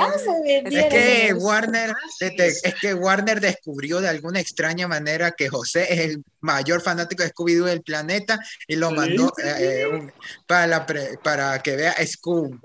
Es 0.64 0.86
que 0.86 1.34
Warner, 1.34 1.92
es 2.20 2.74
que 2.80 2.94
Warner 2.94 3.40
descubrió 3.40 4.00
de 4.00 4.08
alguna 4.08 4.40
extraña 4.40 4.88
manera 4.88 5.30
que 5.30 5.48
José 5.48 5.92
es 5.92 6.00
el 6.00 6.24
mayor 6.40 6.82
fanático 6.82 7.22
de 7.22 7.30
Scooby-Doo 7.30 7.66
del 7.66 7.82
planeta 7.82 8.38
y 8.66 8.74
lo 8.74 8.90
mandó 8.90 9.32
eh, 9.42 9.86
eh, 9.86 10.12
para, 10.46 10.84
para 11.22 11.62
que 11.62 11.76
vea 11.76 11.94
Scooby. 12.04 12.58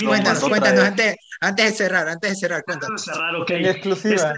Cuéntanos, 0.00 0.40
cuéntanos 0.40 0.84
antes, 0.84 1.16
antes 1.42 1.70
de 1.70 1.72
cerrar, 1.72 2.08
antes 2.08 2.30
de 2.30 2.36
cerrar, 2.36 2.64
cuéntanos. 2.64 3.02
cerrar, 3.02 3.34
ok. 3.36 3.50
En 3.50 3.66
exclusiva. 3.66 4.34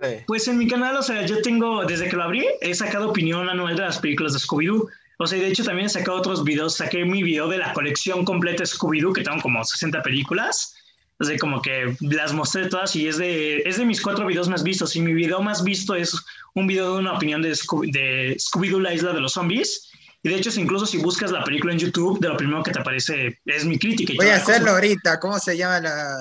Este, 0.00 0.24
pues 0.26 0.48
en 0.48 0.56
mi 0.56 0.66
canal, 0.66 0.96
o 0.96 1.02
sea, 1.02 1.26
yo 1.26 1.42
tengo, 1.42 1.84
desde 1.84 2.08
que 2.08 2.16
lo 2.16 2.22
abrí, 2.22 2.46
he 2.62 2.74
sacado 2.74 3.10
opinión 3.10 3.48
anual 3.48 3.76
de 3.76 3.82
las 3.82 3.98
películas 3.98 4.32
de 4.32 4.38
Scooby-Doo. 4.38 4.88
O 5.18 5.26
sea, 5.26 5.38
de 5.38 5.48
hecho 5.48 5.64
también 5.64 5.86
he 5.86 5.90
sacado 5.90 6.16
otros 6.16 6.42
videos, 6.42 6.76
saqué 6.76 7.04
mi 7.04 7.22
video 7.22 7.46
de 7.48 7.58
la 7.58 7.74
colección 7.74 8.24
completa 8.24 8.62
de 8.62 8.66
Scooby-Doo, 8.66 9.12
que 9.12 9.22
tengo 9.22 9.42
como 9.42 9.62
60 9.62 10.02
películas. 10.02 10.74
O 11.18 11.24
sea, 11.24 11.36
como 11.36 11.60
que 11.60 11.94
las 12.00 12.32
mostré 12.32 12.70
todas 12.70 12.96
y 12.96 13.06
es 13.06 13.18
de, 13.18 13.58
es 13.66 13.76
de 13.76 13.84
mis 13.84 14.00
cuatro 14.00 14.26
videos 14.26 14.48
más 14.48 14.62
vistos. 14.62 14.96
Y 14.96 15.02
mi 15.02 15.12
video 15.12 15.42
más 15.42 15.62
visto 15.62 15.94
es 15.94 16.16
un 16.54 16.66
video 16.66 16.94
de 16.94 17.00
una 17.00 17.12
opinión 17.12 17.42
de, 17.42 17.54
Scooby, 17.54 17.90
de 17.92 18.36
Scooby-Doo, 18.38 18.80
la 18.80 18.94
isla 18.94 19.12
de 19.12 19.20
los 19.20 19.34
zombies. 19.34 19.89
Y 20.22 20.28
de 20.28 20.36
hecho, 20.36 20.50
incluso 20.60 20.84
si 20.84 20.98
buscas 20.98 21.30
la 21.30 21.42
película 21.44 21.72
en 21.72 21.78
YouTube, 21.78 22.20
de 22.20 22.28
lo 22.28 22.36
primero 22.36 22.62
que 22.62 22.72
te 22.72 22.78
aparece 22.78 23.40
es 23.46 23.64
mi 23.64 23.78
crítica. 23.78 24.12
Voy 24.16 24.28
a 24.28 24.36
hacerlo 24.36 24.72
ahorita. 24.72 25.18
¿Cómo 25.18 25.38
se 25.38 25.56
llama 25.56 25.80
la...? 25.80 26.14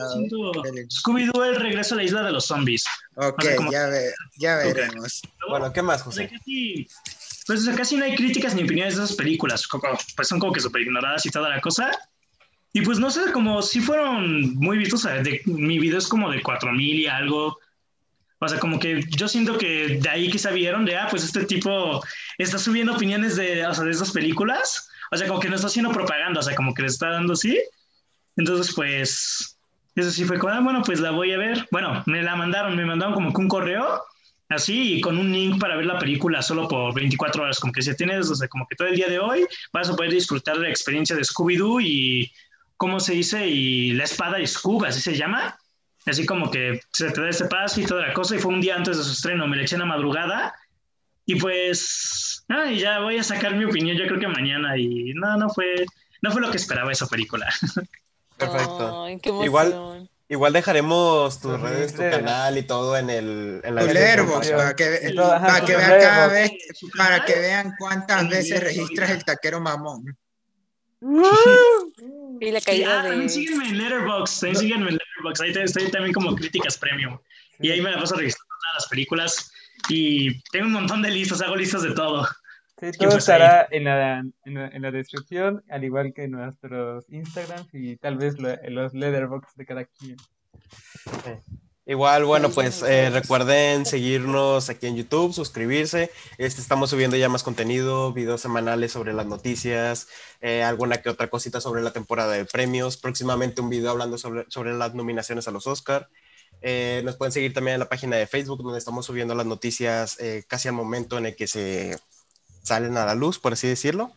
Scooby-Doo, 0.89 1.43
El 1.43 1.57
regreso 1.57 1.95
a 1.95 1.97
la 1.97 2.03
isla 2.03 2.23
de 2.23 2.31
los 2.31 2.45
zombies. 2.45 2.85
Ok, 3.15 3.43
ya, 3.69 3.89
ya 4.37 4.55
veremos. 4.55 5.21
Bueno, 5.49 5.73
¿qué 5.73 5.81
más, 5.81 6.01
José? 6.01 6.31
pues 7.45 7.67
casi 7.75 7.97
no 7.97 8.05
hay 8.05 8.15
críticas 8.15 8.53
ni 8.55 8.63
opiniones 8.63 8.95
de 8.95 9.03
esas 9.03 9.17
películas. 9.17 9.67
Pues 10.15 10.27
son 10.27 10.39
como 10.39 10.53
que 10.53 10.61
súper 10.61 10.83
ignoradas 10.83 11.25
y 11.25 11.29
toda 11.29 11.49
la 11.49 11.59
cosa. 11.59 11.91
Y 12.71 12.81
pues 12.81 12.99
no 12.99 13.09
sé, 13.11 13.31
como 13.33 13.61
si 13.61 13.81
fueron 13.81 14.55
muy 14.55 14.77
vistos. 14.77 15.03
De, 15.03 15.41
mi 15.45 15.77
video 15.77 15.97
es 15.97 16.07
como 16.07 16.31
de 16.31 16.41
4000 16.41 16.99
y 16.99 17.07
algo. 17.07 17.57
O 18.39 18.47
sea, 18.47 18.59
como 18.59 18.79
que 18.79 19.01
yo 19.09 19.27
siento 19.27 19.57
que 19.57 19.99
de 20.01 20.09
ahí 20.09 20.29
quizá 20.29 20.51
vieron 20.51 20.85
de, 20.85 20.95
ah, 20.95 21.07
pues 21.09 21.23
este 21.23 21.43
tipo 21.43 22.01
está 22.37 22.57
subiendo 22.57 22.93
opiniones 22.93 23.35
de, 23.35 23.65
o 23.67 23.73
sea, 23.73 23.83
de 23.83 23.91
esas 23.91 24.11
películas. 24.11 24.89
O 25.11 25.17
sea, 25.17 25.27
como 25.27 25.39
que 25.39 25.49
no 25.49 25.55
está 25.55 25.67
haciendo 25.67 25.91
propaganda, 25.91 26.39
o 26.39 26.43
sea, 26.43 26.55
como 26.55 26.73
que 26.73 26.83
le 26.83 26.87
está 26.87 27.09
dando 27.09 27.33
así. 27.33 27.59
Entonces, 28.37 28.73
pues, 28.73 29.57
eso 29.95 30.11
sí 30.11 30.23
fue 30.23 30.39
como, 30.39 30.53
ah, 30.53 30.61
bueno, 30.61 30.81
pues 30.83 31.01
la 31.01 31.11
voy 31.11 31.33
a 31.33 31.37
ver. 31.37 31.67
Bueno, 31.71 32.01
me 32.05 32.23
la 32.23 32.35
mandaron, 32.35 32.75
me 32.75 32.85
mandaron 32.85 33.13
como 33.13 33.33
que 33.33 33.41
un 33.41 33.49
correo, 33.49 34.01
así, 34.47 35.01
con 35.01 35.17
un 35.17 35.31
link 35.31 35.59
para 35.59 35.75
ver 35.75 35.85
la 35.85 35.99
película 35.99 36.41
solo 36.41 36.67
por 36.67 36.93
24 36.93 37.43
horas. 37.43 37.59
Como 37.59 37.73
que 37.73 37.81
si 37.81 37.93
tienes, 37.95 38.29
o 38.29 38.35
sea, 38.35 38.47
como 38.47 38.65
que 38.67 38.75
todo 38.75 38.87
el 38.87 38.95
día 38.95 39.09
de 39.09 39.19
hoy 39.19 39.45
vas 39.73 39.89
a 39.89 39.95
poder 39.95 40.11
disfrutar 40.11 40.55
de 40.55 40.63
la 40.63 40.69
experiencia 40.69 41.15
de 41.15 41.23
Scooby-Doo 41.23 41.81
y, 41.81 42.31
¿cómo 42.77 43.01
se 43.01 43.13
dice? 43.13 43.47
Y 43.47 43.93
la 43.93 44.05
espada 44.05 44.39
y 44.39 44.47
Scooby, 44.47 44.87
así 44.87 45.01
se 45.01 45.17
llama 45.17 45.57
así 46.05 46.25
como 46.25 46.49
que 46.49 46.79
se 46.91 47.11
te 47.11 47.21
da 47.21 47.29
este 47.29 47.45
paso 47.45 47.81
y 47.81 47.85
toda 47.85 48.07
la 48.07 48.13
cosa, 48.13 48.35
y 48.35 48.39
fue 48.39 48.53
un 48.53 48.61
día 48.61 48.75
antes 48.75 48.97
de 48.97 49.03
su 49.03 49.11
estreno, 49.11 49.47
me 49.47 49.57
le 49.57 49.63
eché 49.63 49.75
en 49.75 49.81
la 49.81 49.87
madrugada, 49.87 50.53
y 51.25 51.35
pues, 51.35 52.43
ah, 52.49 52.71
y 52.71 52.79
ya 52.79 52.99
voy 52.99 53.17
a 53.17 53.23
sacar 53.23 53.55
mi 53.55 53.65
opinión, 53.65 53.97
yo 53.97 54.07
creo 54.07 54.19
que 54.19 54.27
mañana, 54.27 54.77
y 54.77 55.13
no, 55.13 55.37
no 55.37 55.49
fue, 55.49 55.85
no 56.21 56.31
fue 56.31 56.41
lo 56.41 56.51
que 56.51 56.57
esperaba 56.57 56.91
esa 56.91 57.07
película. 57.07 57.47
Perfecto. 58.37 59.05
igual, 59.43 60.09
igual 60.29 60.53
dejaremos 60.53 61.41
tus 61.41 61.59
redes, 61.59 61.93
tu 61.93 62.01
canal 62.01 62.57
y 62.57 62.63
todo 62.63 62.95
en 62.95 63.09
el 63.09 63.61
en 63.63 63.75
la 63.75 63.81
para 63.81 64.75
que, 64.75 65.13
para 65.13 65.65
que 65.65 65.75
vean 65.75 66.01
cada 66.01 66.27
vez, 66.27 66.51
para 66.97 67.25
que 67.25 67.37
vean 67.37 67.73
cuántas 67.77 68.29
veces 68.29 68.63
registras 68.63 69.09
el 69.09 69.25
taquero 69.25 69.59
mamón. 69.59 70.17
y 72.41 72.51
la 72.51 72.61
caída 72.61 72.99
ah, 72.99 73.03
de... 73.03 73.09
También 73.09 73.29
síguenme 73.29 73.69
en 73.69 73.77
Letterboxd, 73.77 74.39
también 74.39 74.55
síguenme 74.57 74.89
en 74.89 74.97
Letterboxd, 74.97 75.41
ahí 75.41 75.63
estoy 75.63 75.91
también 75.91 76.13
como 76.13 76.35
críticas 76.35 76.77
premium. 76.77 77.17
Y 77.59 77.71
ahí 77.71 77.81
me 77.81 77.91
la 77.91 77.99
paso 77.99 78.15
registrando 78.15 78.53
todas 78.61 78.75
las 78.75 78.87
películas 78.89 79.51
y 79.89 80.41
tengo 80.51 80.67
un 80.67 80.73
montón 80.73 81.01
de 81.01 81.11
listas, 81.11 81.41
hago 81.41 81.55
listas 81.55 81.83
de 81.83 81.93
todo. 81.93 82.25
Sí, 82.79 82.91
todo 82.97 83.09
pues 83.09 83.17
estará 83.17 83.67
en 83.71 83.83
la, 83.83 84.19
en, 84.45 84.53
la, 84.53 84.67
en 84.69 84.81
la, 84.81 84.91
descripción, 84.91 85.61
al 85.69 85.83
igual 85.83 86.13
que 86.13 86.29
nuestros 86.29 87.09
Instagrams 87.09 87.67
y 87.73 87.97
tal 87.97 88.17
vez 88.17 88.35
los 88.39 88.93
Letterboxd 88.93 89.57
de 89.57 89.65
cada 89.65 89.85
quien. 89.85 90.17
Igual, 91.89 92.23
bueno, 92.25 92.51
pues 92.51 92.83
eh, 92.83 93.09
recuerden 93.09 93.83
seguirnos 93.83 94.69
aquí 94.69 94.85
en 94.85 94.95
YouTube, 94.95 95.33
suscribirse. 95.33 96.11
Este, 96.37 96.61
estamos 96.61 96.91
subiendo 96.91 97.17
ya 97.17 97.29
más 97.29 97.41
contenido, 97.41 98.13
videos 98.13 98.41
semanales 98.41 98.91
sobre 98.91 99.11
las 99.11 99.25
noticias, 99.25 100.07
eh, 100.39 100.61
alguna 100.61 101.01
que 101.01 101.09
otra 101.09 101.31
cosita 101.31 101.59
sobre 101.59 101.81
la 101.81 101.91
temporada 101.91 102.33
de 102.33 102.45
premios. 102.45 102.95
Próximamente 102.97 103.61
un 103.61 103.71
video 103.71 103.89
hablando 103.89 104.19
sobre, 104.19 104.45
sobre 104.49 104.75
las 104.75 104.93
nominaciones 104.93 105.47
a 105.47 105.51
los 105.51 105.65
Oscar. 105.65 106.09
Eh, 106.61 107.01
nos 107.05 107.15
pueden 107.15 107.31
seguir 107.31 107.55
también 107.55 107.73
en 107.73 107.79
la 107.79 107.89
página 107.89 108.17
de 108.17 108.27
Facebook, 108.27 108.61
donde 108.61 108.77
estamos 108.77 109.07
subiendo 109.07 109.33
las 109.33 109.47
noticias 109.47 110.19
casi 110.47 110.67
al 110.67 110.75
momento 110.75 111.17
en 111.17 111.25
el 111.25 111.35
que 111.35 111.47
se 111.47 111.97
salen 112.61 112.97
a 112.97 113.05
la 113.07 113.15
luz, 113.15 113.39
por 113.39 113.53
así 113.53 113.67
decirlo. 113.67 114.11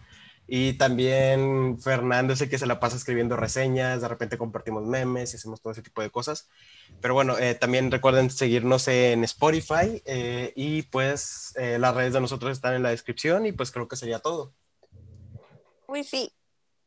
Y 0.54 0.74
también 0.74 1.78
Fernando 1.80 2.34
es 2.34 2.42
el 2.42 2.50
que 2.50 2.58
se 2.58 2.66
la 2.66 2.78
pasa 2.78 2.98
escribiendo 2.98 3.38
reseñas, 3.38 4.02
de 4.02 4.08
repente 4.08 4.36
compartimos 4.36 4.84
memes 4.84 5.32
y 5.32 5.38
hacemos 5.38 5.62
todo 5.62 5.72
ese 5.72 5.80
tipo 5.80 6.02
de 6.02 6.10
cosas. 6.10 6.46
Pero 7.00 7.14
bueno, 7.14 7.38
eh, 7.38 7.54
también 7.54 7.90
recuerden 7.90 8.28
seguirnos 8.28 8.86
en 8.88 9.24
Spotify 9.24 10.02
eh, 10.04 10.52
y 10.54 10.82
pues 10.82 11.54
eh, 11.56 11.78
las 11.78 11.94
redes 11.94 12.12
de 12.12 12.20
nosotros 12.20 12.52
están 12.52 12.74
en 12.74 12.82
la 12.82 12.90
descripción 12.90 13.46
y 13.46 13.52
pues 13.52 13.70
creo 13.70 13.88
que 13.88 13.96
sería 13.96 14.18
todo. 14.18 14.52
Uy, 15.86 16.04
sí. 16.04 16.30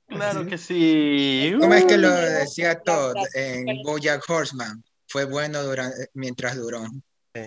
Claro 0.09 0.45
que 0.45 0.59
sí. 0.59 1.51
¿Cómo 1.59 1.73
es 1.73 1.85
que 1.85 1.97
lo 1.97 2.11
decía 2.11 2.79
todo 2.81 3.15
en 3.33 3.65
Bojack 3.83 4.29
Horseman? 4.29 4.83
Fue 5.07 5.25
bueno 5.25 5.63
durante, 5.63 6.11
mientras 6.13 6.55
duró. 6.55 6.83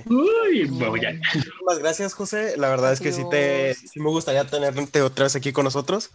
Uy. 0.06 0.68
Muchas 0.68 1.78
gracias, 1.78 2.14
José. 2.14 2.56
La 2.56 2.68
verdad 2.68 2.92
es 2.92 3.00
que 3.00 3.12
sí, 3.12 3.22
te, 3.30 3.74
sí 3.74 4.00
me 4.00 4.10
gustaría 4.10 4.44
tenerte 4.46 5.02
otra 5.02 5.24
vez 5.24 5.36
aquí 5.36 5.52
con 5.52 5.64
nosotros. 5.64 6.10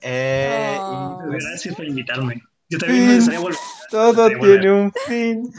Pues 0.00 1.44
gracias 1.44 1.74
por 1.74 1.84
invitarme. 1.84 2.42
Yo 2.68 2.78
también 2.78 3.08
me 3.08 3.14
gustaría 3.16 3.40
volver. 3.40 3.58
Todo 3.90 4.28
tiene 4.28 4.72
un 4.72 4.92
fin. 5.06 5.52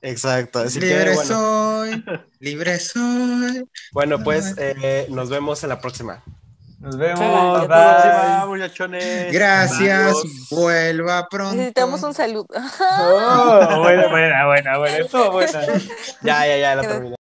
Exacto. 0.00 0.64
libre 0.64 1.16
soy, 1.16 2.04
libre 2.38 2.78
soy. 2.78 3.68
Bueno, 3.92 4.22
pues 4.22 4.54
eh, 4.56 5.06
nos 5.10 5.28
vemos 5.28 5.62
en 5.64 5.70
la 5.70 5.80
próxima. 5.80 6.22
Nos 6.78 6.96
vemos. 6.96 7.66
Bye, 7.68 8.46
muchachones. 8.46 9.32
Gracias. 9.32 10.14
Vuelva 10.50 11.26
pronto. 11.28 11.56
Necesitamos 11.56 12.02
un 12.04 12.14
saludo. 12.14 12.46
Oh, 13.00 13.80
buena, 13.82 14.08
buena, 14.08 14.46
buena, 14.46 14.78
buena. 14.78 14.98
Estuvo 14.98 15.32
buena. 15.32 15.60
Ya, 16.22 16.46
ya, 16.46 16.56
ya, 16.56 16.74
la 16.76 16.82
terminé. 16.82 17.17